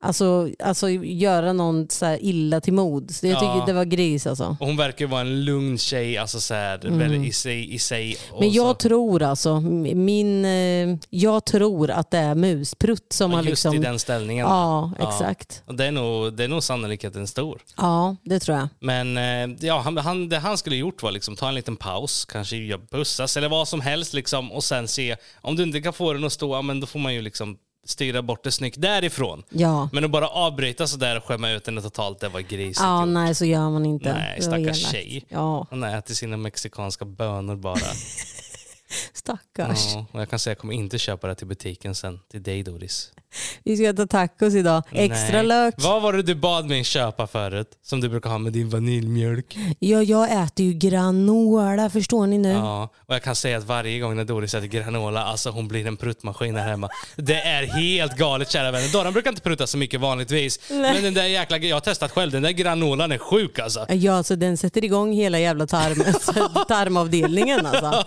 alltså, 0.01 0.49
alltså 0.63 0.89
göra 0.89 1.53
någon 1.53 1.89
så 1.89 2.17
illa 2.19 2.61
till 2.61 2.73
mods. 2.73 3.23
Jag 3.23 3.39
tycker 3.39 3.55
Ja. 3.55 3.63
det 3.67 3.73
var 3.73 3.85
gris 3.85 4.27
alltså. 4.27 4.57
Och 4.59 4.67
hon 4.67 4.77
verkar 4.77 5.05
vara 5.07 5.21
en 5.21 5.45
lugn 5.45 5.77
tjej, 5.77 6.17
alltså 6.17 6.39
så 6.39 6.53
här, 6.53 6.77
väldigt 6.83 7.29
i 7.29 7.31
sig. 7.33 7.73
I 7.73 7.79
sig 7.79 8.17
och 8.31 8.37
Mm. 8.37 8.39
Men 8.39 8.51
jag 8.55 8.67
så, 8.67 8.73
tror 8.89 9.23
alltså, 9.23 9.59
min, 9.59 10.45
eh, 10.45 10.97
jag 11.09 11.45
tror 11.45 11.91
att 11.91 12.11
det 12.11 12.17
är 12.17 12.35
musprutt 12.35 13.13
som 13.13 13.31
har 13.31 13.39
just 13.39 13.49
liksom... 13.49 13.75
i 13.75 13.77
den 13.77 13.99
ställningen. 13.99 14.45
Ja, 14.47 14.91
Ja. 14.99 15.07
exakt. 15.09 15.63
Och 15.65 15.75
det, 15.75 15.85
är 15.85 15.91
nog, 15.91 16.33
det 16.33 16.43
är 16.43 16.47
nog 16.47 16.63
sannolikheten 16.63 17.27
stor. 17.27 17.61
Ja, 17.77 18.15
det 18.23 18.39
tror 18.39 18.57
jag. 18.57 18.67
Men 18.79 19.17
eh, 19.17 19.57
ja, 19.67 19.79
han, 19.79 19.97
han, 19.97 20.29
det 20.29 20.37
han 20.39 20.57
skulle 20.57 20.75
gjort 20.75 21.03
var 21.03 21.11
liksom 21.11 21.35
ta 21.35 21.47
en 21.47 21.55
liten 21.55 21.75
paus, 21.75 22.25
kanske 22.25 22.55
göra 22.55 22.81
bussas 22.91 23.37
eller 23.37 23.49
vad 23.49 23.67
som 23.67 23.81
helst 23.81 24.13
liksom, 24.13 24.51
och 24.51 24.63
sen 24.63 24.87
se 24.87 25.15
om 25.41 25.55
du 25.55 25.63
inte 25.63 25.81
kan 25.81 25.93
få 25.93 26.13
den 26.13 26.23
att 26.23 26.33
stå, 26.33 26.61
men 26.61 26.79
då 26.79 26.87
får 26.87 26.99
man 26.99 27.13
ju 27.13 27.21
liksom 27.21 27.57
styra 27.85 28.21
bort 28.21 28.43
det 28.43 28.51
snyggt 28.51 28.81
därifrån. 28.81 29.43
Ja. 29.49 29.89
Men 29.93 30.03
att 30.05 30.11
bara 30.11 30.27
avbryta 30.27 30.87
sådär 30.87 31.17
och 31.17 31.23
skämma 31.23 31.51
ut 31.51 31.63
den 31.65 31.81
totalt, 31.81 32.19
det 32.19 32.29
var 32.29 32.39
grisigt. 32.41 32.79
Ja, 32.79 33.05
nej 33.05 33.35
så 33.35 33.45
gör 33.45 33.69
man 33.69 33.85
inte. 33.85 34.13
Nej, 34.13 34.41
stackars 34.41 34.91
tjej. 34.91 35.25
Ja, 35.29 35.67
Han 35.69 35.83
äter 35.83 36.13
sina 36.13 36.37
mexikanska 36.37 37.05
bönor 37.05 37.55
bara. 37.55 37.75
stackars. 39.13 39.93
ja, 39.93 40.05
och 40.11 40.21
jag 40.21 40.29
kan 40.29 40.39
säga 40.39 40.51
jag 40.51 40.57
kommer 40.57 40.73
inte 40.73 40.97
köpa 40.97 41.27
det 41.27 41.35
till 41.35 41.47
butiken 41.47 41.95
sen, 41.95 42.19
till 42.31 42.43
dig 42.43 42.63
Doris. 42.63 43.11
Vi 43.63 43.77
ska 43.77 43.89
äta 43.89 44.07
tacos 44.07 44.53
idag. 44.55 44.83
Extra 44.91 45.37
Nej. 45.37 45.47
lök. 45.47 45.75
Vad 45.77 46.01
var 46.01 46.13
det 46.13 46.21
du 46.21 46.35
bad 46.35 46.65
mig 46.65 46.83
köpa 46.83 47.27
förut? 47.27 47.67
Som 47.83 48.01
du 48.01 48.09
brukar 48.09 48.29
ha 48.29 48.37
med 48.37 48.53
din 48.53 48.69
vaniljmjölk? 48.69 49.57
Ja, 49.79 50.03
jag 50.03 50.43
äter 50.43 50.65
ju 50.65 50.73
granola, 50.73 51.89
förstår 51.89 52.27
ni 52.27 52.37
nu? 52.37 52.49
Ja, 52.49 52.89
och 53.07 53.15
jag 53.15 53.23
kan 53.23 53.35
säga 53.35 53.57
att 53.57 53.63
varje 53.63 53.99
gång 53.99 54.15
när 54.15 54.25
Doris 54.25 54.53
äter 54.53 54.67
granola, 54.67 55.23
alltså 55.23 55.49
hon 55.49 55.67
blir 55.67 55.87
en 55.87 55.97
pruttmaskin 55.97 56.55
här 56.55 56.69
hemma. 56.69 56.89
Det 57.15 57.41
är 57.41 57.63
helt 57.63 58.17
galet 58.17 58.51
kära 58.51 58.71
vänner. 58.71 58.93
Doran 58.93 59.13
brukar 59.13 59.29
inte 59.29 59.41
prutta 59.41 59.67
så 59.67 59.77
mycket 59.77 59.99
vanligtvis. 59.99 60.59
Men 60.69 61.03
den 61.03 61.13
där 61.13 61.25
jäkla, 61.25 61.57
jag 61.57 61.75
har 61.75 61.81
testat 61.81 62.11
själv, 62.11 62.31
den 62.31 62.43
där 62.43 62.51
granolan 62.51 63.11
är 63.11 63.17
sjuk 63.17 63.59
alltså. 63.59 63.85
Ja, 63.89 64.23
så 64.23 64.35
den 64.35 64.57
sätter 64.57 64.85
igång 64.85 65.13
hela 65.13 65.39
jävla 65.39 65.67
tarm, 65.67 65.95
tarmavdelningen 66.67 67.65
alltså. 67.65 68.05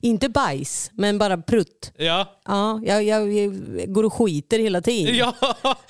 Inte 0.00 0.28
bajs, 0.28 0.90
men 0.94 1.18
bara 1.18 1.36
prutt. 1.36 1.92
Ja, 1.96 2.38
Ja, 2.44 2.80
jag, 2.84 3.04
jag, 3.04 3.32
jag 3.32 3.52
går 3.92 4.04
och 4.04 4.12
skiter 4.12 4.51
hela 4.58 4.80
tiden. 4.80 5.16
ja. 5.16 5.34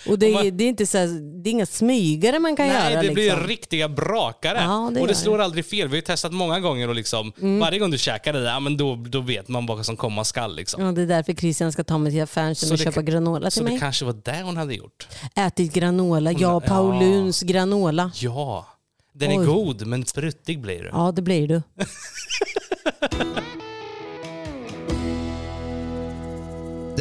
Och 0.08 0.18
det, 0.18 0.32
man- 0.32 0.56
det, 0.56 0.64
är 0.64 0.68
inte 0.68 0.86
så 0.86 0.98
här, 0.98 1.06
det 1.42 1.50
är 1.50 1.52
inga 1.52 1.66
smygare 1.66 2.38
man 2.38 2.56
kan 2.56 2.68
Nej, 2.68 2.92
göra. 2.92 3.02
det 3.02 3.10
blir 3.10 3.24
liksom. 3.24 3.46
riktiga 3.46 3.88
brakare. 3.88 4.58
Ja, 4.60 4.90
det 4.94 5.00
och 5.00 5.06
det 5.08 5.14
slår 5.14 5.38
aldrig 5.38 5.66
fel. 5.66 5.88
Vi 5.88 5.96
har 5.96 6.02
testat 6.02 6.32
många 6.32 6.60
gånger 6.60 6.88
och 6.88 6.94
liksom, 6.94 7.32
varje 7.60 7.78
gång 7.78 7.90
du 7.90 7.98
käkar 7.98 8.32
det 8.32 8.42
där, 8.42 8.50
ja, 8.50 8.60
men 8.60 8.76
då, 8.76 8.94
då 8.96 9.20
vet 9.20 9.48
man 9.48 9.66
vad 9.66 9.86
som 9.86 9.96
komma 9.96 10.24
skall. 10.24 10.56
Liksom. 10.56 10.82
Ja, 10.84 10.92
det 10.92 11.02
är 11.02 11.06
därför 11.06 11.32
Christian 11.32 11.72
ska 11.72 11.84
ta 11.84 11.98
mig 11.98 12.12
till 12.12 12.22
affären 12.22 12.54
Så 12.54 12.72
och 12.72 12.78
det 12.78 12.84
köpa 12.84 13.02
granola 13.02 13.50
Så 13.50 13.58
till 13.60 13.64
det 13.66 13.70
mig. 13.70 13.80
kanske 13.80 14.04
var 14.04 14.16
det 14.24 14.42
hon 14.42 14.56
hade 14.56 14.74
gjort. 14.74 15.06
Ätit 15.34 15.72
granola, 15.72 16.32
ja, 16.32 16.60
Pauluns 16.60 17.42
granola. 17.42 18.10
Ja, 18.14 18.66
den 19.14 19.30
är 19.30 19.40
Oj. 19.40 19.46
god 19.46 19.86
men 19.86 20.06
spruttig 20.06 20.60
blir 20.60 20.78
du. 20.82 20.88
Ja, 20.92 21.12
det 21.12 21.22
blir 21.22 21.48
du. 21.48 21.62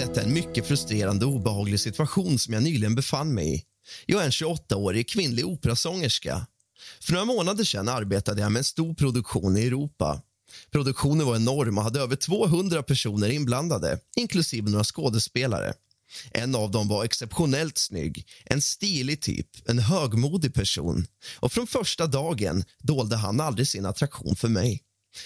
Detta 0.01 0.21
är 0.21 0.25
en 0.25 0.33
mycket 0.33 0.67
frustrerande 0.67 1.25
och 1.25 1.31
obehaglig 1.31 1.79
situation 1.79 2.39
som 2.39 2.53
jag 2.53 2.63
nyligen 2.63 2.95
befann 2.95 3.33
mig 3.33 3.55
i. 3.55 3.63
Jag 4.05 4.21
är 4.21 4.25
en 4.25 4.31
28-årig 4.31 5.09
kvinnlig 5.09 5.45
operasångerska. 5.45 6.47
För 7.01 7.13
några 7.13 7.25
månader 7.25 7.63
sedan 7.63 7.89
arbetade 7.89 8.41
jag 8.41 8.51
med 8.51 8.59
en 8.59 8.63
stor 8.63 8.93
produktion 8.93 9.57
i 9.57 9.67
Europa. 9.67 10.21
Produktionen 10.71 11.25
var 11.25 11.35
enorm 11.35 11.77
och 11.77 11.83
hade 11.83 11.99
över 11.99 12.15
200 12.15 12.83
personer 12.83 13.29
inblandade, 13.29 13.99
inklusive 14.15 14.69
några 14.69 14.83
skådespelare. 14.83 15.73
En 16.31 16.55
av 16.55 16.71
dem 16.71 16.87
var 16.87 17.03
exceptionellt 17.03 17.77
snygg, 17.77 18.27
en 18.45 18.61
stilig 18.61 19.21
typ, 19.21 19.69
en 19.69 19.79
högmodig 19.79 20.53
person. 20.53 21.07
Och 21.39 21.51
från 21.51 21.67
första 21.67 22.07
dagen 22.07 22.63
dolde 22.79 23.15
han 23.15 23.39
aldrig 23.39 23.67
sin 23.67 23.85
attraktion 23.85 24.35
för 24.35 24.47
mig. 24.47 24.81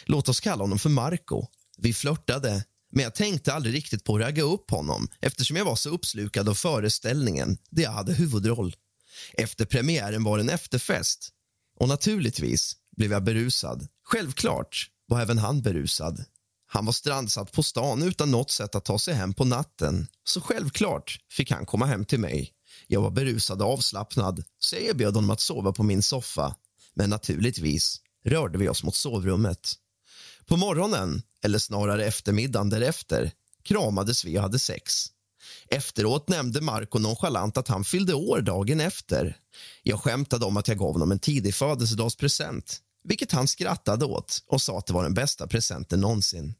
Låt 0.05 0.29
oss 0.29 0.39
kalla 0.39 0.63
honom 0.63 0.79
för 0.79 0.89
Marco. 0.89 1.45
Vi 1.77 1.93
flörtade, 1.93 2.63
men 2.91 3.03
jag 3.03 3.15
tänkte 3.15 3.53
aldrig 3.53 3.75
riktigt 3.75 4.03
på 4.03 4.15
att 4.15 4.21
ragga 4.21 4.43
upp 4.43 4.71
honom 4.71 5.07
eftersom 5.21 5.57
jag 5.57 5.65
var 5.65 5.75
så 5.75 5.89
uppslukad 5.89 6.49
av 6.49 6.53
föreställningen 6.53 7.57
där 7.69 7.83
jag 7.83 7.91
hade 7.91 8.13
huvudroll. 8.13 8.75
Efter 9.33 9.65
premiären 9.65 10.23
var 10.23 10.37
det 10.37 10.43
en 10.43 10.49
efterfest. 10.49 11.29
Och 11.79 11.87
naturligtvis 11.87 12.75
blev 12.97 13.11
jag 13.11 13.23
berusad. 13.23 13.87
Självklart 14.03 14.89
var 15.07 15.21
även 15.21 15.37
han 15.37 15.61
berusad. 15.61 16.25
Han 16.67 16.85
var 16.85 16.93
strandsatt 16.93 17.51
på 17.51 17.63
stan 17.63 18.03
utan 18.03 18.31
något 18.31 18.51
sätt 18.51 18.75
att 18.75 18.85
ta 18.85 18.99
sig 18.99 19.13
hem 19.13 19.33
på 19.33 19.45
natten. 19.45 20.07
Så 20.23 20.41
självklart 20.41 21.19
fick 21.31 21.51
han 21.51 21.65
komma 21.65 21.85
hem 21.85 22.05
till 22.05 22.19
mig. 22.19 22.51
Jag 22.87 23.01
var 23.01 23.11
berusad 23.11 23.61
och 23.61 23.73
avslappnad, 23.73 24.43
så 24.59 24.75
jag 24.75 24.83
erbjöd 24.83 25.15
honom 25.15 25.29
att 25.29 25.39
sova 25.39 25.71
på 25.71 25.83
min 25.83 26.03
soffa. 26.03 26.55
Men 26.93 27.09
naturligtvis 27.09 28.01
rörde 28.25 28.57
vi 28.57 28.69
oss 28.69 28.83
mot 28.83 28.95
sovrummet. 28.95 29.73
På 30.45 30.57
morgonen, 30.57 31.21
eller 31.45 31.59
snarare 31.59 32.05
eftermiddagen 32.05 32.69
därefter, 32.69 33.31
kramades 33.63 34.25
vi 34.25 34.37
och 34.37 34.41
hade 34.41 34.59
sex. 34.59 34.93
Efteråt 35.67 36.29
nämnde 36.29 36.61
Marco 36.61 36.99
nonchalant 36.99 37.57
att 37.57 37.67
han 37.67 37.83
fyllde 37.83 38.13
år 38.13 38.41
dagen 38.41 38.79
efter. 38.79 39.37
Jag 39.83 39.99
skämtade 39.99 40.45
om 40.45 40.57
att 40.57 40.67
jag 40.67 40.77
gav 40.77 40.93
honom 40.93 41.11
en 41.11 41.19
tidig 41.19 41.55
födelsedagspresent 41.55 42.81
vilket 43.05 43.31
han 43.31 43.47
skrattade 43.47 44.05
åt 44.05 44.43
och 44.47 44.61
sa 44.61 44.77
att 44.77 44.85
det 44.85 44.93
var 44.93 45.03
den 45.03 45.13
bästa 45.13 45.47
presenten 45.47 46.01
någonsin. 46.01 46.53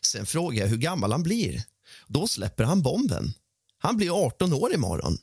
Sen 0.00 0.26
frågade 0.26 0.60
jag 0.60 0.68
hur 0.68 0.76
gammal 0.76 1.12
han 1.12 1.22
blir. 1.22 1.64
Då 2.06 2.26
släpper 2.26 2.64
han 2.64 2.82
bomben. 2.82 3.32
Han 3.78 3.96
blir 3.96 4.26
18 4.26 4.52
år 4.52 4.74
imorgon. 4.74 5.18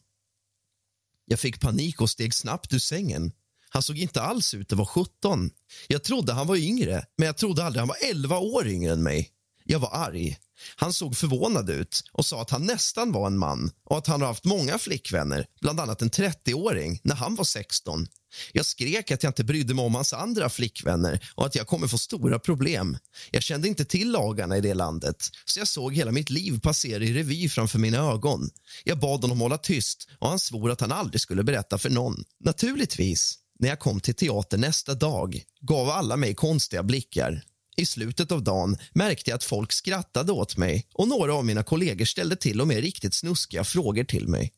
Jag 1.26 1.40
fick 1.40 1.60
panik 1.60 2.02
och 2.02 2.10
steg 2.10 2.34
snabbt 2.34 2.74
ur 2.74 2.80
sängen. 2.80 3.32
Han 3.70 3.84
såg 3.84 3.98
inte 3.98 4.22
alls 4.22 4.54
ut 4.54 4.72
att 4.72 4.78
vara 4.78 4.88
17. 4.88 5.50
Jag 5.88 6.04
trodde 6.04 6.34
han 6.34 6.48
var 6.48 6.56
yngre, 6.56 7.06
men 7.18 7.26
jag 7.26 7.38
trodde 7.38 7.64
aldrig 7.64 7.80
han 7.80 7.88
var 7.88 8.10
11 8.10 8.38
år 8.38 8.68
yngre 8.68 8.94
än 8.94 9.04
mig. 9.04 9.30
Jag 9.66 9.80
var 9.80 9.90
arg. 9.94 10.38
Han 10.76 10.94
såg 10.94 11.18
förvånad 11.18 11.70
ut 11.70 12.02
och 12.12 12.26
sa 12.26 12.42
att 12.42 12.50
han 12.50 12.66
nästan 12.66 13.12
var 13.12 13.28
en 13.28 13.38
man 13.38 13.72
och 13.86 13.98
att 13.98 14.08
han 14.08 14.22
har 14.22 14.28
haft 14.28 14.46
många 14.46 14.78
flickvänner, 14.78 15.46
bland 15.62 15.80
annat 15.80 16.02
en 16.02 16.10
30-åring, 16.10 17.00
när 17.04 17.16
han 17.16 17.36
var 17.36 17.44
16. 17.44 18.08
Jag 18.52 18.66
skrek 18.66 19.12
att 19.12 19.24
jag 19.24 19.30
inte 19.30 19.44
brydde 19.44 19.74
mig 19.74 19.86
om 19.86 19.96
hans 19.96 20.14
andra 20.14 20.50
flickvänner 20.50 21.30
och 21.36 21.46
att 21.46 21.56
jag 21.56 21.68
kommer 21.68 21.88
få 21.88 21.98
stora 21.98 22.40
problem. 22.40 22.98
Jag 23.32 23.44
kände 23.44 23.68
inte 23.68 23.86
till 23.86 24.12
lagarna 24.12 24.58
i 24.58 24.62
det 24.62 24.74
landet, 24.74 25.30
så 25.46 25.60
jag 25.60 25.68
såg 25.68 25.96
hela 25.96 26.12
mitt 26.12 26.30
liv 26.30 26.60
passera 26.60 27.04
i 27.04 27.14
revy 27.14 27.50
framför 27.50 27.80
mina 27.80 27.98
ögon. 27.98 28.50
Jag 28.84 29.00
bad 29.00 29.22
honom 29.22 29.42
hålla 29.42 29.58
tyst 29.58 30.10
och 30.20 30.30
han 30.30 30.40
svor 30.40 30.72
att 30.72 30.82
han 30.82 30.92
aldrig 30.92 31.22
skulle 31.22 31.44
berätta 31.44 31.78
för 31.78 31.90
någon. 31.90 32.24
Naturligtvis, 32.44 33.36
när 33.60 33.70
jag 33.70 33.80
kom 33.80 34.00
till 34.00 34.16
teatern 34.16 34.62
nästa 34.62 34.94
dag 34.94 35.44
gav 35.62 35.90
alla 35.90 36.18
mig 36.18 36.36
konstiga 36.36 36.84
blickar. 36.84 37.44
I 37.78 37.86
slutet 37.86 38.32
av 38.32 38.44
dagen 38.44 38.78
märkte 38.94 39.30
jag 39.30 39.36
att 39.36 39.44
folk 39.44 39.72
skrattade 39.72 40.32
åt 40.32 40.58
mig 40.58 40.88
och 40.94 41.08
några 41.08 41.34
av 41.34 41.46
mina 41.46 41.64
kollegor 41.64 42.06
ställde 42.06 42.36
till 42.36 42.62
och 42.62 42.68
med 42.68 42.78
riktigt 42.78 43.14
snuskiga 43.14 43.64
frågor 43.64 44.04
till 44.04 44.28
mig. 44.28 44.54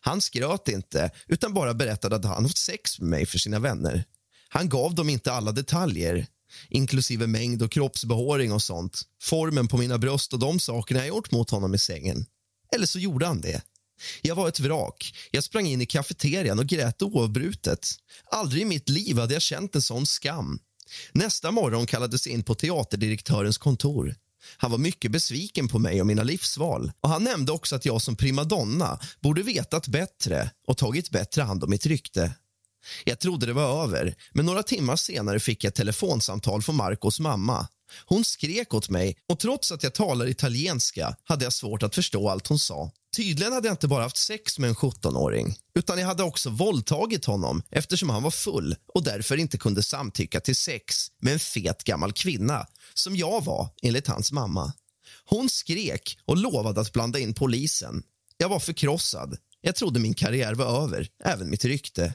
Han 0.00 0.20
skröt 0.20 0.68
inte, 0.68 1.10
utan 1.26 1.54
bara 1.54 1.74
berättade 1.74 2.16
att 2.16 2.24
han 2.24 2.44
haft 2.44 2.58
sex 2.58 3.00
med 3.00 3.08
mig 3.08 3.26
för 3.26 3.38
sina 3.38 3.58
vänner. 3.58 4.04
Han 4.48 4.68
gav 4.68 4.94
dem 4.94 5.08
inte 5.08 5.32
alla 5.32 5.52
detaljer, 5.52 6.26
inklusive 6.68 7.26
mängd 7.26 7.62
och 7.62 7.72
kroppsbehåring 7.72 8.52
och 8.52 8.62
sånt. 8.62 9.02
Formen 9.22 9.68
på 9.68 9.76
mina 9.78 9.98
bröst 9.98 10.32
och 10.32 10.38
de 10.38 10.60
sakerna 10.60 11.00
jag 11.00 11.08
gjort 11.08 11.30
mot 11.30 11.50
honom 11.50 11.74
i 11.74 11.78
sängen. 11.78 12.26
Eller 12.74 12.86
så 12.86 12.98
gjorde 12.98 13.26
han 13.26 13.40
det. 13.40 13.62
Jag 14.22 14.34
var 14.34 14.48
ett 14.48 14.60
vrak. 14.60 15.14
Jag 15.30 15.44
sprang 15.44 15.66
in 15.66 15.80
i 15.80 15.86
kafeterian 15.86 16.58
och 16.58 16.66
grät 16.66 17.02
oavbrutet. 17.02 17.88
Aldrig 18.30 18.62
i 18.62 18.64
mitt 18.64 18.88
liv 18.88 19.18
hade 19.18 19.34
jag 19.34 19.42
känt 19.42 19.74
en 19.74 19.82
sån 19.82 20.06
skam. 20.06 20.58
Nästa 21.12 21.50
morgon 21.50 21.86
kallades 21.86 22.26
jag 22.26 22.34
in 22.34 22.42
på 22.42 22.54
teaterdirektörens 22.54 23.58
kontor. 23.58 24.14
Han 24.56 24.70
var 24.70 24.78
mycket 24.78 25.10
besviken 25.10 25.68
på 25.68 25.78
mig 25.78 26.00
och 26.00 26.06
mina 26.06 26.22
livsval. 26.22 26.92
Och 27.00 27.08
Han 27.08 27.24
nämnde 27.24 27.52
också 27.52 27.76
att 27.76 27.84
jag 27.84 28.02
som 28.02 28.16
primadonna 28.16 28.98
borde 29.20 29.42
vetat 29.42 29.88
bättre 29.88 30.50
och 30.66 30.78
tagit 30.78 31.10
bättre 31.10 31.42
hand 31.42 31.64
om 31.64 31.70
mitt 31.70 31.86
rykte. 31.86 32.32
Jag 33.04 33.20
trodde 33.20 33.46
det 33.46 33.52
var 33.52 33.84
över, 33.84 34.14
men 34.32 34.46
några 34.46 34.62
timmar 34.62 34.96
senare 34.96 35.40
fick 35.40 35.64
jag 35.64 35.68
ett 35.68 35.74
telefonsamtal 35.74 36.62
från 36.62 36.76
Marcos 36.76 37.20
mamma. 37.20 37.68
Hon 38.06 38.24
skrek 38.24 38.74
åt 38.74 38.88
mig 38.88 39.16
och 39.28 39.38
trots 39.38 39.72
att 39.72 39.82
jag 39.82 39.94
talar 39.94 40.26
italienska 40.26 41.16
hade 41.24 41.44
jag 41.44 41.52
svårt 41.52 41.82
att 41.82 41.94
förstå 41.94 42.28
allt 42.28 42.46
hon 42.46 42.58
sa. 42.58 42.90
Tydligen 43.16 43.52
hade 43.52 43.68
jag 43.68 43.72
inte 43.72 43.88
bara 43.88 44.02
haft 44.02 44.16
sex 44.16 44.58
med 44.58 44.68
en 44.68 44.74
17-åring 44.74 45.56
utan 45.74 45.98
jag 45.98 46.06
hade 46.06 46.22
också 46.22 46.50
våldtagit 46.50 47.24
honom 47.24 47.62
eftersom 47.70 48.10
han 48.10 48.22
var 48.22 48.30
full 48.30 48.76
och 48.94 49.04
därför 49.04 49.36
inte 49.36 49.58
kunde 49.58 49.82
samtycka 49.82 50.40
till 50.40 50.56
sex 50.56 50.96
med 51.20 51.32
en 51.32 51.38
fet 51.38 51.84
gammal 51.84 52.12
kvinna 52.12 52.66
som 52.94 53.16
jag 53.16 53.44
var, 53.44 53.68
enligt 53.82 54.06
hans 54.06 54.32
mamma. 54.32 54.72
Hon 55.24 55.48
skrek 55.48 56.18
och 56.24 56.36
lovade 56.36 56.80
att 56.80 56.92
blanda 56.92 57.18
in 57.18 57.34
polisen. 57.34 58.02
Jag 58.36 58.48
var 58.48 58.60
förkrossad. 58.60 59.36
Jag 59.60 59.76
trodde 59.76 60.00
min 60.00 60.14
karriär 60.14 60.54
var 60.54 60.82
över, 60.82 61.08
även 61.24 61.50
mitt 61.50 61.64
rykte. 61.64 62.14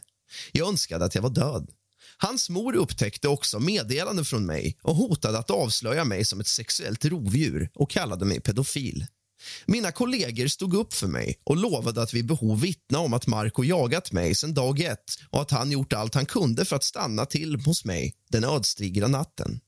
Jag 0.51 0.67
önskade 0.67 1.05
att 1.05 1.15
jag 1.15 1.21
var 1.21 1.29
död. 1.29 1.71
Hans 2.17 2.49
mor 2.49 2.75
upptäckte 2.75 3.27
också 3.27 3.59
meddelanden 3.59 4.25
från 4.25 4.45
mig 4.45 4.77
och 4.81 4.95
hotade 4.95 5.39
att 5.39 5.49
avslöja 5.49 6.03
mig 6.03 6.25
som 6.25 6.39
ett 6.39 6.47
sexuellt 6.47 7.05
rovdjur 7.05 7.69
och 7.75 7.89
kallade 7.89 8.25
mig 8.25 8.39
pedofil. 8.39 9.05
Mina 9.65 9.91
kollegor 9.91 10.47
stod 10.47 10.73
upp 10.73 10.93
för 10.93 11.07
mig 11.07 11.39
och 11.43 11.57
lovade 11.57 12.01
att 12.01 12.13
vid 12.13 12.25
behov 12.25 12.61
vittna 12.61 12.99
om 12.99 13.13
att 13.13 13.27
Marco 13.27 13.63
jagat 13.63 14.11
mig 14.11 14.35
sedan 14.35 14.53
dag 14.53 14.79
ett 14.79 15.03
och 15.29 15.41
att 15.41 15.51
han 15.51 15.71
gjort 15.71 15.93
allt 15.93 16.15
han 16.15 16.25
kunde 16.25 16.65
för 16.65 16.75
att 16.75 16.83
stanna 16.83 17.25
till 17.25 17.55
hos 17.55 17.85
mig 17.85 18.13
den 18.29 18.43
ödsdigra 18.43 19.07
natten. 19.07 19.59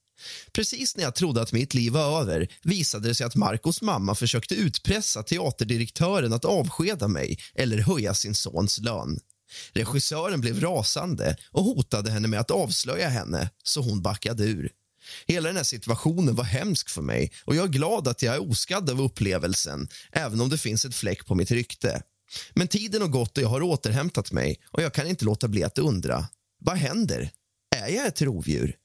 Precis 0.53 0.97
när 0.97 1.03
jag 1.03 1.15
trodde 1.15 1.41
att 1.41 1.51
mitt 1.51 1.73
liv 1.73 1.91
var 1.91 2.21
över 2.21 2.47
visade 2.63 3.07
det 3.07 3.15
sig 3.15 3.25
att 3.25 3.35
Marcos 3.35 3.81
mamma 3.81 4.15
försökte 4.15 4.55
utpressa 4.55 5.23
teaterdirektören 5.23 6.33
att 6.33 6.45
avskeda 6.45 7.07
mig 7.07 7.39
eller 7.55 7.77
höja 7.77 8.13
sin 8.13 8.35
sons 8.35 8.77
lön. 8.77 9.19
Regissören 9.73 10.41
blev 10.41 10.61
rasande 10.61 11.35
och 11.51 11.63
hotade 11.63 12.11
henne 12.11 12.27
med 12.27 12.39
att 12.39 12.51
avslöja 12.51 13.09
henne, 13.09 13.49
så 13.63 13.81
hon 13.81 14.01
backade 14.01 14.43
ur. 14.43 14.71
Hela 15.27 15.47
den 15.47 15.57
här 15.57 15.63
situationen 15.63 16.35
var 16.35 16.43
hemsk 16.43 16.89
för 16.89 17.01
mig 17.01 17.31
och 17.45 17.55
jag 17.55 17.63
är 17.63 17.69
glad 17.69 18.07
att 18.07 18.21
jag 18.21 18.35
är 18.35 18.49
oskadd 18.49 18.89
av 18.89 19.01
upplevelsen 19.01 19.87
även 20.11 20.41
om 20.41 20.49
det 20.49 20.57
finns 20.57 20.85
ett 20.85 20.95
fläck 20.95 21.25
på 21.25 21.35
mitt 21.35 21.51
rykte. 21.51 22.03
Men 22.53 22.67
tiden 22.67 23.01
har 23.01 23.09
gått 23.09 23.37
och 23.37 23.43
jag 23.43 23.49
har 23.49 23.61
återhämtat 23.61 24.31
mig 24.31 24.59
och 24.71 24.81
jag 24.81 24.93
kan 24.93 25.07
inte 25.07 25.25
låta 25.25 25.47
bli 25.47 25.63
att 25.63 25.77
undra. 25.77 26.25
Vad 26.59 26.77
händer? 26.77 27.31
Är 27.75 27.89
jag 27.89 28.07
ett 28.07 28.21
rovdjur? 28.21 28.75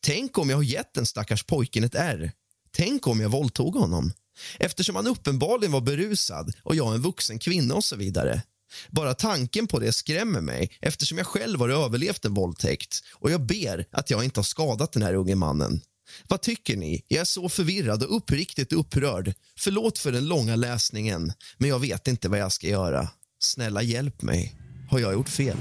Tänk 0.00 0.38
om 0.38 0.50
jag 0.50 0.56
har 0.56 0.62
gett 0.62 0.94
den 0.94 1.06
stackars 1.06 1.44
pojken 1.44 1.84
ett 1.84 1.94
R. 1.94 2.32
Tänk 2.70 3.06
om 3.06 3.20
jag 3.20 3.28
våldtog 3.28 3.74
honom. 3.74 4.12
Eftersom 4.58 4.96
han 4.96 5.06
uppenbarligen 5.06 5.72
var 5.72 5.80
berusad 5.80 6.52
och 6.62 6.74
jag 6.74 6.90
är 6.90 6.94
en 6.94 7.02
vuxen 7.02 7.38
kvinna 7.38 7.74
och 7.74 7.84
så 7.84 7.96
vidare. 7.96 8.42
Bara 8.90 9.14
tanken 9.14 9.66
på 9.66 9.78
det 9.78 9.92
skrämmer 9.92 10.40
mig 10.40 10.70
eftersom 10.80 11.18
jag 11.18 11.26
själv 11.26 11.60
har 11.60 11.68
överlevt 11.68 12.24
en 12.24 12.34
våldtäkt 12.34 13.00
och 13.12 13.30
jag 13.30 13.46
ber 13.46 13.86
att 13.90 14.10
jag 14.10 14.24
inte 14.24 14.40
har 14.40 14.44
skadat 14.44 14.92
den 14.92 15.02
här 15.02 15.14
unge 15.14 15.34
mannen. 15.34 15.80
Vad 16.28 16.42
tycker 16.42 16.76
ni? 16.76 17.04
Jag 17.08 17.20
är 17.20 17.24
så 17.24 17.48
förvirrad 17.48 18.02
och 18.02 18.16
uppriktigt 18.16 18.72
upprörd. 18.72 19.34
Förlåt 19.58 19.98
för 19.98 20.12
den 20.12 20.28
långa 20.28 20.56
läsningen, 20.56 21.32
men 21.58 21.68
jag 21.68 21.78
vet 21.78 22.08
inte 22.08 22.28
vad 22.28 22.38
jag 22.38 22.52
ska 22.52 22.66
göra. 22.66 23.08
Snälla 23.38 23.82
hjälp 23.82 24.22
mig. 24.22 24.54
Har 24.90 24.98
jag 24.98 25.12
gjort 25.12 25.28
fel? 25.28 25.56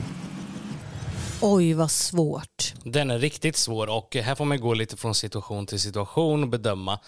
Oj, 1.41 1.74
vad 1.74 1.91
svårt. 1.91 2.74
Den 2.84 3.11
är 3.11 3.20
riktigt 3.20 3.57
svår 3.57 3.89
och 3.89 4.16
här 4.16 4.36
får 4.36 4.45
man 4.45 4.61
gå 4.61 4.74
lite 4.74 4.97
från 4.97 5.16
situation 5.16 5.66
till 5.66 5.80
situation 5.80 6.43
och 6.43 6.49
bedöma. 6.49 6.99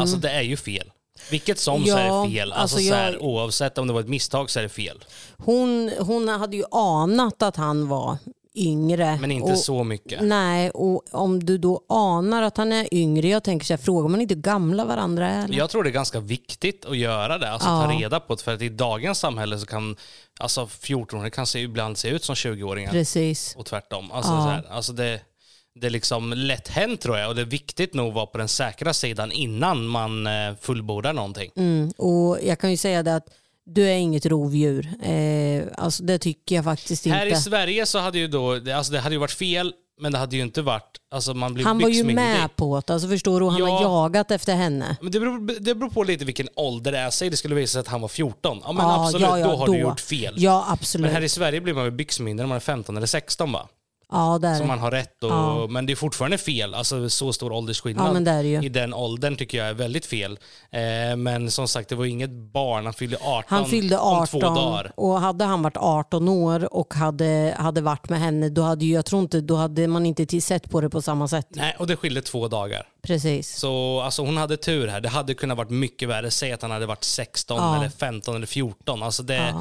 Alltså 0.00 0.16
det 0.16 0.30
är 0.30 0.42
ju 0.42 0.56
fel. 0.56 0.90
Vilket 1.30 1.58
som 1.58 1.82
så 1.84 1.88
Ja, 1.88 1.98
är 1.98 2.26
det 2.28 2.34
fel. 2.34 2.52
Alltså, 2.52 2.76
alltså 2.76 2.88
så 2.90 2.94
här, 2.94 3.22
oavsett 3.22 3.78
om 3.78 3.86
det 3.86 3.92
var 3.92 4.00
ett 4.00 4.08
misstag 4.08 4.50
så 4.50 4.58
är 4.58 4.62
det 4.62 4.68
fel. 4.68 5.04
Hon, 5.36 5.90
hon 6.00 6.28
hade 6.28 6.56
ju 6.56 6.64
anat 6.70 7.42
att 7.42 7.56
han 7.56 7.88
var 7.88 8.16
yngre. 8.54 9.18
Men 9.20 9.30
inte 9.30 9.52
och, 9.52 9.58
så 9.58 9.84
mycket. 9.84 10.22
Nej, 10.22 10.70
och 10.70 11.02
om 11.14 11.44
du 11.44 11.58
då 11.58 11.80
anar 11.88 12.42
att 12.42 12.56
han 12.56 12.72
är 12.72 12.94
yngre, 12.94 13.28
jag 13.28 13.44
tänker 13.44 13.66
så 13.66 13.72
här, 13.72 13.78
frågar 13.78 14.08
man 14.08 14.20
inte 14.20 14.34
gamla 14.34 14.84
varandra 14.84 15.28
är? 15.28 15.44
Eller? 15.44 15.58
Jag 15.58 15.70
tror 15.70 15.82
det 15.84 15.90
är 15.90 15.92
ganska 15.92 16.20
viktigt 16.20 16.84
att 16.84 16.96
göra 16.96 17.38
det, 17.38 17.50
alltså 17.50 17.68
Ja. 17.68 17.82
ta 17.82 17.92
reda 17.92 18.20
på 18.20 18.34
det. 18.34 18.42
För 18.42 18.54
att 18.54 18.62
i 18.62 18.68
dagens 18.68 19.18
samhälle 19.18 19.58
så 19.58 19.66
kan 19.66 19.96
alltså 20.40 20.64
14-åringar 20.66 21.30
kan 21.30 21.46
se, 21.46 21.58
ibland 21.60 21.98
se 21.98 22.08
ut 22.08 22.24
som 22.24 22.34
20-åringar. 22.34 22.90
Precis. 22.90 23.54
Och 23.58 23.66
tvärtom. 23.66 24.12
Alltså, 24.12 24.32
Ja. 24.32 24.42
så 24.42 24.48
här, 24.48 24.66
alltså 24.70 24.92
det, 24.92 25.20
det 25.80 25.86
är 25.86 25.90
liksom 25.90 26.32
lätt 26.32 26.68
hänt 26.68 27.00
tror 27.00 27.18
jag 27.18 27.28
och 27.28 27.34
det 27.34 27.40
är 27.40 27.46
viktigt 27.46 27.94
nog 27.94 28.08
att 28.08 28.14
vara 28.14 28.26
på 28.26 28.38
den 28.38 28.48
säkra 28.48 28.92
sidan 28.94 29.32
innan 29.32 29.86
man 29.86 30.26
eh, 30.26 30.54
fullbordar 30.60 31.12
någonting. 31.12 31.50
Mm, 31.56 31.90
och 31.96 32.38
jag 32.42 32.58
kan 32.58 32.70
ju 32.70 32.76
säga 32.76 33.02
det 33.02 33.16
att 33.16 33.26
du 33.66 33.88
är 33.88 33.94
inget 33.96 34.26
rovdjur. 34.26 34.88
Eh, 35.02 35.64
alltså 35.78 36.02
det 36.02 36.18
tycker 36.18 36.54
jag 36.54 36.64
faktiskt 36.64 37.06
Här 37.06 37.26
i 37.26 37.28
inte. 37.28 37.40
Sverige 37.40 37.86
så 37.86 37.98
hade 37.98 38.18
ju 38.18 38.28
då, 38.28 38.54
det- 38.58 38.72
alltså 38.72 38.92
det 38.92 39.00
hade 39.00 39.14
ju 39.14 39.18
varit 39.18 39.32
fel 39.32 39.72
men 40.00 40.12
det 40.12 40.18
hade 40.18 40.36
ju 40.36 40.42
inte 40.42 40.62
varit, 40.62 40.96
alltså 41.10 41.34
man 41.34 41.54
blir 41.54 41.64
Han 41.64 41.78
var 41.78 41.88
ju 41.88 42.04
med 42.04 42.56
på 42.56 42.82
det, 42.86 42.92
alltså 42.92 43.08
förstår 43.08 43.40
du? 43.40 43.48
Han 43.48 43.58
Ja. 43.58 43.66
har 43.66 43.82
jagat 43.82 44.30
efter 44.30 44.54
henne. 44.54 44.96
Men 45.00 45.12
det 45.12 45.20
beror, 45.20 45.60
det 45.60 45.74
beror 45.74 45.90
på 45.90 46.02
lite 46.02 46.24
vilken 46.24 46.48
ålder 46.56 46.92
det 46.92 46.98
är. 46.98 47.10
Säg 47.10 47.30
det 47.30 47.36
skulle 47.36 47.54
visa 47.54 47.72
sig 47.72 47.80
att 47.80 47.88
han 47.88 48.00
var 48.00 48.08
14. 48.08 48.60
Ja 48.64 48.72
men 48.72 48.86
Ja, 48.86 49.04
absolut, 49.06 49.28
ja, 49.28 49.38
då 49.38 49.56
har 49.56 49.66
du 49.66 49.78
gjort 49.78 50.00
fel. 50.00 50.34
Ja, 50.36 50.64
absolut. 50.68 51.04
Men 51.06 51.14
här 51.14 51.22
i 51.22 51.28
Sverige 51.28 51.60
blir 51.60 51.74
man 51.74 51.84
ju 51.84 51.90
byxmyndig 51.90 52.42
när 52.42 52.48
man 52.48 52.56
är 52.56 52.60
15 52.60 52.96
eller 52.96 53.06
16 53.06 53.52
va? 53.52 53.68
Ja, 54.12 54.38
där. 54.38 54.54
Så 54.58 54.64
man 54.64 54.78
har 54.78 54.90
rätt 54.90 55.24
och, 55.24 55.30
Ja. 55.30 55.66
Men 55.70 55.86
det 55.86 55.92
är 55.92 55.96
fortfarande 55.96 56.38
fel. 56.38 56.74
Alltså 56.74 57.10
så 57.10 57.32
stor 57.32 57.52
åldersskillnad 57.52 58.16
Ja, 58.16 58.20
det 58.20 58.42
det 58.42 58.66
i 58.66 58.68
den 58.68 58.94
åldern 58.94 59.36
tycker 59.36 59.58
jag 59.58 59.68
är 59.68 59.74
väldigt 59.74 60.06
fel. 60.06 60.38
Eh, 60.70 61.16
men 61.16 61.50
som 61.50 61.68
sagt, 61.68 61.88
det 61.88 61.94
var 61.94 62.04
inget 62.04 62.30
barn. 62.30 62.84
Han 62.84 62.94
fyllde 62.94 63.16
18 63.22 63.44
Han 63.48 63.66
fyllde 63.66 63.98
om 63.98 64.26
två 64.26 64.38
18 64.38 64.54
dagar. 64.54 64.92
och 64.96 65.20
hade 65.20 65.44
han 65.44 65.62
varit 65.62 65.76
18 65.76 66.28
år 66.28 66.74
och 66.74 66.94
hade, 66.94 67.54
hade 67.58 67.80
varit 67.80 68.08
med 68.08 68.20
henne, 68.20 68.48
då 68.48 68.62
hade 68.62 68.84
jag 68.84 69.04
tror 69.06 69.22
inte, 69.22 69.40
då 69.40 69.56
hade 69.56 69.88
man 69.88 70.06
inte 70.06 70.40
sett 70.40 70.70
på 70.70 70.80
det 70.80 70.90
på 70.90 71.02
samma 71.02 71.28
sätt. 71.28 71.46
Nej, 71.50 71.76
och 71.78 71.86
det 71.86 71.96
skilde 71.96 72.22
två 72.22 72.48
dagar. 72.48 72.88
Precis. 73.02 73.56
Så 73.58 74.00
alltså, 74.00 74.24
hon 74.24 74.36
hade 74.36 74.56
tur 74.56 74.88
här. 74.88 75.00
Det 75.00 75.08
hade 75.08 75.34
kunnat 75.34 75.56
varit 75.56 75.70
mycket 75.70 76.08
värre. 76.08 76.30
Säg 76.30 76.52
att 76.52 76.62
han 76.62 76.70
hade 76.70 76.86
varit 76.86 77.04
16 77.04 77.56
Ja. 77.58 77.76
eller 77.76 77.88
15 77.88 78.36
eller 78.36 78.46
14. 78.46 79.02
Alltså 79.02 79.22
det. 79.22 79.54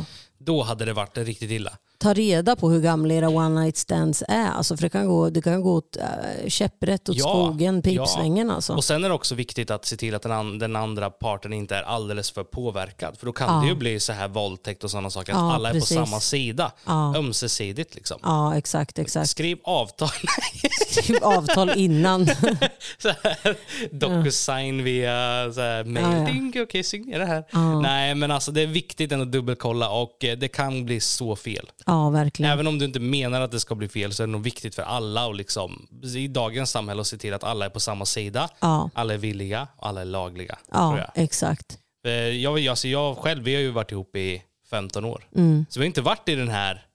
Då 0.46 0.64
hade 0.64 0.86
det 0.86 0.94
varit 0.94 1.18
riktigt 1.18 1.52
illa. 1.52 1.72
Ta 1.98 2.14
reda 2.14 2.56
på 2.56 2.70
hur 2.70 2.82
gamla 2.82 3.14
era 3.14 3.30
one 3.30 3.62
night 3.62 3.78
stands 3.78 4.24
är. 4.28 4.50
Alltså 4.50 4.78
för 4.78 4.84
det 4.84 4.90
kan 4.90 5.08
gå, 5.08 5.30
det 5.30 5.42
kan 5.42 5.62
gå 5.62 5.74
åt, 5.74 5.98
äh, 5.98 6.48
käpprätt 6.50 7.10
åt 7.10 7.16
Ja, 7.18 7.24
skogen, 7.24 7.82
pipsvängen 7.82 8.48
ja. 8.48 8.54
alltså. 8.56 8.74
Och 8.74 8.84
sen 8.84 9.04
är 9.04 9.10
det 9.10 9.16
också 9.16 9.36
viktigt 9.36 9.72
att 9.72 9.86
se 9.86 9.96
till 9.98 10.16
att 10.16 10.22
den, 10.22 10.32
an- 10.32 10.60
den 10.60 10.76
andra 10.76 11.10
parten 11.10 11.54
inte 11.54 11.76
är 11.76 11.84
alldeles 11.84 12.32
för 12.32 12.44
påverkad. 12.44 13.18
För 13.18 13.26
då 13.26 13.34
kan 13.34 13.56
Ja. 13.56 13.62
det 13.62 13.68
ju 13.68 13.76
bli 13.76 14.00
så 14.00 14.14
här 14.14 14.28
våldtäkt 14.28 14.84
och 14.84 14.92
sådana 14.92 15.10
saker. 15.10 15.34
Att 15.34 15.40
alla 15.40 15.70
är 15.70 15.74
precis. 15.74 15.98
på 15.98 16.06
samma 16.06 16.20
sida. 16.20 16.72
Ömsesidigt 17.16 17.96
liksom. 17.96 18.20
Ja, 18.24 18.58
exakt, 18.58 19.00
exakt. 19.00 19.30
Skriv 19.30 19.58
avtal. 19.64 20.10
Typ 21.04 21.24
avtal 21.24 21.72
innan. 21.76 22.26
så 22.98 23.10
här, 23.24 23.58
Docusign 23.92 24.84
via 24.84 25.52
så 25.54 25.62
här, 25.62 25.84
mail. 25.84 26.06
Ja, 26.06 26.52
ja. 26.60 26.64
Okej, 26.64 26.84
signera 26.84 27.26
här. 27.26 27.44
Nej, 27.82 28.16
men 28.16 28.32
alltså 28.32 28.52
det 28.52 28.62
är 28.62 28.68
viktigt 28.68 29.12
ändå 29.12 29.24
att 29.26 29.32
dubbelkolla 29.32 29.90
och 29.90 30.24
det 30.36 30.48
kan 30.48 30.86
bli 30.86 31.00
så 31.00 31.36
fel. 31.36 31.70
Ja, 31.86 32.10
verkligen. 32.10 32.52
Även 32.52 32.68
om 32.68 32.80
du 32.80 32.86
inte 32.86 33.00
menar 33.00 33.42
att 33.42 33.52
det 33.52 33.60
ska 33.60 33.76
bli 33.76 33.90
fel 33.90 34.14
så 34.14 34.24
är 34.24 34.28
det 34.28 34.32
nog 34.34 34.44
viktigt 34.44 34.76
för 34.76 34.84
alla 34.84 35.28
och 35.28 35.36
liksom, 35.36 35.88
i 36.16 36.28
dagens 36.28 36.72
samhälle 36.72 37.02
att 37.02 37.08
se 37.08 37.18
till 37.18 37.34
att 37.34 37.44
alla 37.44 37.66
är 37.66 37.70
på 37.70 37.80
samma 37.80 38.06
sida. 38.06 38.50
Ja. 38.60 38.90
Alla 38.94 39.14
är 39.14 39.18
villiga 39.18 39.68
och 39.78 39.88
alla 39.88 40.02
är 40.02 40.06
lagliga. 40.06 40.56
tror 40.56 40.66
Ja, 40.72 40.98
jag. 40.98 41.24
exakt. 41.24 41.78
Eh, 42.06 42.12
Jag, 42.14 42.68
alltså 42.68 42.88
jag 42.88 43.18
själv, 43.18 43.44
vi 43.44 43.56
har 43.56 43.62
ju 43.62 43.72
varit 43.72 43.92
ihop 43.92 44.16
i 44.16 44.44
15 44.70 45.06
år. 45.06 45.28
Mm. 45.36 45.66
Så 45.70 45.80
vi 45.80 45.84
har 45.84 45.88
inte 45.88 46.02
varit 46.02 46.30
i 46.30 46.36
den 46.36 46.50
här, 46.50 46.86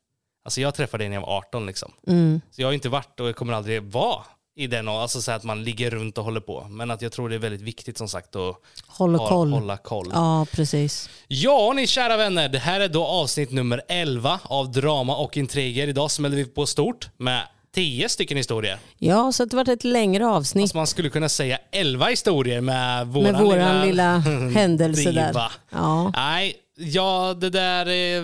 alltså 0.44 0.60
jag 0.60 0.74
träffade 0.74 1.02
dig 1.04 1.08
när 1.08 1.16
jag 1.16 1.20
var 1.22 1.36
18 1.38 1.66
liksom. 1.66 1.92
Mm. 2.06 2.40
Så 2.50 2.62
jag 2.62 2.68
har 2.68 2.72
inte 2.72 2.88
varit 2.88 3.20
och 3.20 3.28
jag 3.28 3.36
kommer 3.36 3.52
aldrig 3.52 3.82
vara 3.82 4.24
i 4.56 4.66
den, 4.66 4.88
och- 4.88 4.94
alltså 4.94 5.22
så 5.22 5.32
att 5.32 5.44
man 5.44 5.64
ligger 5.64 5.90
runt 5.90 6.18
och 6.18 6.24
håller 6.24 6.40
på. 6.40 6.66
Men 6.70 6.90
att 6.90 7.02
jag 7.02 7.12
tror 7.12 7.28
det 7.28 7.34
är 7.34 7.38
väldigt 7.38 7.60
viktigt 7.60 7.98
som 7.98 8.08
sagt 8.08 8.36
att 8.36 8.56
Håller 8.86 9.18
ha- 9.18 9.28
koll. 9.28 9.52
hålla 9.52 9.76
koll. 9.76 10.10
Ja, 10.14 10.46
precis. 10.52 11.08
Ja, 11.28 11.72
ni 11.76 11.86
kära 11.86 12.16
vänner. 12.16 12.48
Det 12.48 12.58
här 12.58 12.80
är 12.80 12.88
då 12.88 13.04
avsnitt 13.06 13.52
nummer 13.52 13.82
11 13.88 14.40
av 14.42 14.72
Drama 14.72 15.16
och 15.16 15.36
intriger. 15.36 15.88
Idag 15.88 16.10
smäller 16.10 16.36
vi 16.36 16.44
på 16.44 16.66
stort 16.66 17.08
med 17.16 17.42
10 17.74 18.08
stycken 18.08 18.36
historier. 18.36 18.78
Ja, 18.98 19.32
så 19.32 19.44
det 19.44 19.56
har 19.56 19.64
varit 19.64 19.68
ett 19.78 19.84
längre 19.84 20.26
avsnitt 20.26 20.62
Alltså 20.62 20.76
man 20.76 20.86
skulle 20.86 21.08
kunna 21.10 21.28
säga 21.28 21.58
11 21.72 22.06
historier 22.06 22.60
med 22.60 23.06
våran, 23.06 23.32
med 23.32 23.40
våran 23.42 23.86
lilla, 23.86 24.18
händelse 24.54 25.10
diva. 25.10 25.32
där. 25.32 25.50
Ja. 25.70 26.12
Nej, 26.16 26.54
ja, 26.78 27.34
det 27.40 27.50
där 27.50 27.86
eh, 27.86 28.22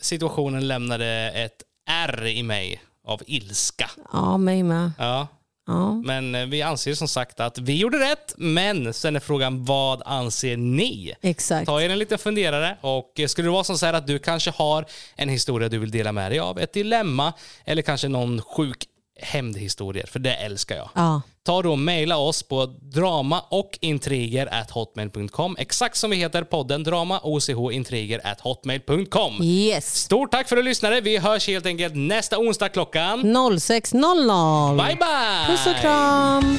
situationen 0.00 0.68
lämnade 0.68 1.06
ett 1.34 1.62
R 1.90 2.26
i 2.26 2.42
mig 2.42 2.82
av 3.06 3.22
ilska. 3.26 3.90
ja, 4.12 4.36
mig 4.36 4.62
med. 4.62 4.90
Ja. 4.98 5.26
Ja. 5.66 5.92
Men 5.92 6.34
eh, 6.34 6.46
vi 6.46 6.62
anser 6.62 6.94
som 6.94 7.08
sagt 7.08 7.40
att 7.40 7.58
vi 7.58 7.78
gjorde 7.78 7.98
rätt, 7.98 8.34
men 8.36 8.94
sen 8.94 9.16
är 9.16 9.20
frågan 9.20 9.64
vad 9.64 10.02
anser 10.06 10.56
ni? 10.56 11.14
Exakt. 11.22 11.66
Ta 11.66 11.82
er 11.82 11.90
en 11.90 11.98
liten 11.98 12.18
funderare 12.18 12.76
och 12.80 13.20
eh, 13.20 13.26
skulle 13.26 13.48
det 13.48 13.52
vara 13.52 13.64
som 13.64 13.78
så 13.78 13.86
här 13.86 13.92
att 13.92 14.06
du 14.06 14.18
kanske 14.18 14.50
har 14.50 14.84
en 15.16 15.28
historia 15.28 15.68
du 15.68 15.78
vill 15.78 15.90
dela 15.90 16.12
med 16.12 16.30
dig 16.32 16.38
av, 16.38 16.58
ett 16.58 16.72
dilemma 16.72 17.32
eller 17.64 17.82
kanske 17.82 18.08
någon 18.08 18.42
sjuk 18.42 18.84
hämndhistorier, 19.20 20.06
för 20.06 20.18
det 20.18 20.34
älskar 20.34 20.76
jag. 20.76 20.90
Ja. 20.94 21.22
Ta 21.46 21.62
då 21.62 21.72
och 21.72 21.78
mejla 21.78 22.16
oss 22.16 22.42
på 22.42 22.66
drama 22.66 23.40
och 23.48 23.78
intriger 23.80 24.54
at 24.54 24.70
hotmail.com. 24.70 25.56
Exakt 25.58 25.96
som 25.96 26.10
vi 26.10 26.16
heter 26.16 26.42
podden, 26.42 26.82
drama 26.84 27.18
och 27.18 27.72
intriger 27.72 28.20
at 28.26 28.40
hotmail.com. 28.40 29.42
Yes. 29.42 29.94
Stort 29.94 30.30
tack 30.30 30.48
för 30.48 30.56
att 30.56 30.64
du 30.64 30.68
lyssnade. 30.68 31.00
Vi 31.00 31.18
hörs 31.18 31.48
helt 31.48 31.66
enkelt 31.66 31.94
nästa 31.96 32.38
onsdag 32.38 32.68
klockan. 32.68 33.20
06.00. 33.20 34.76
Bye 34.86 34.96
bye! 34.96 35.46
Puss 35.56 35.66
och 35.66 35.80
kram. 35.80 36.58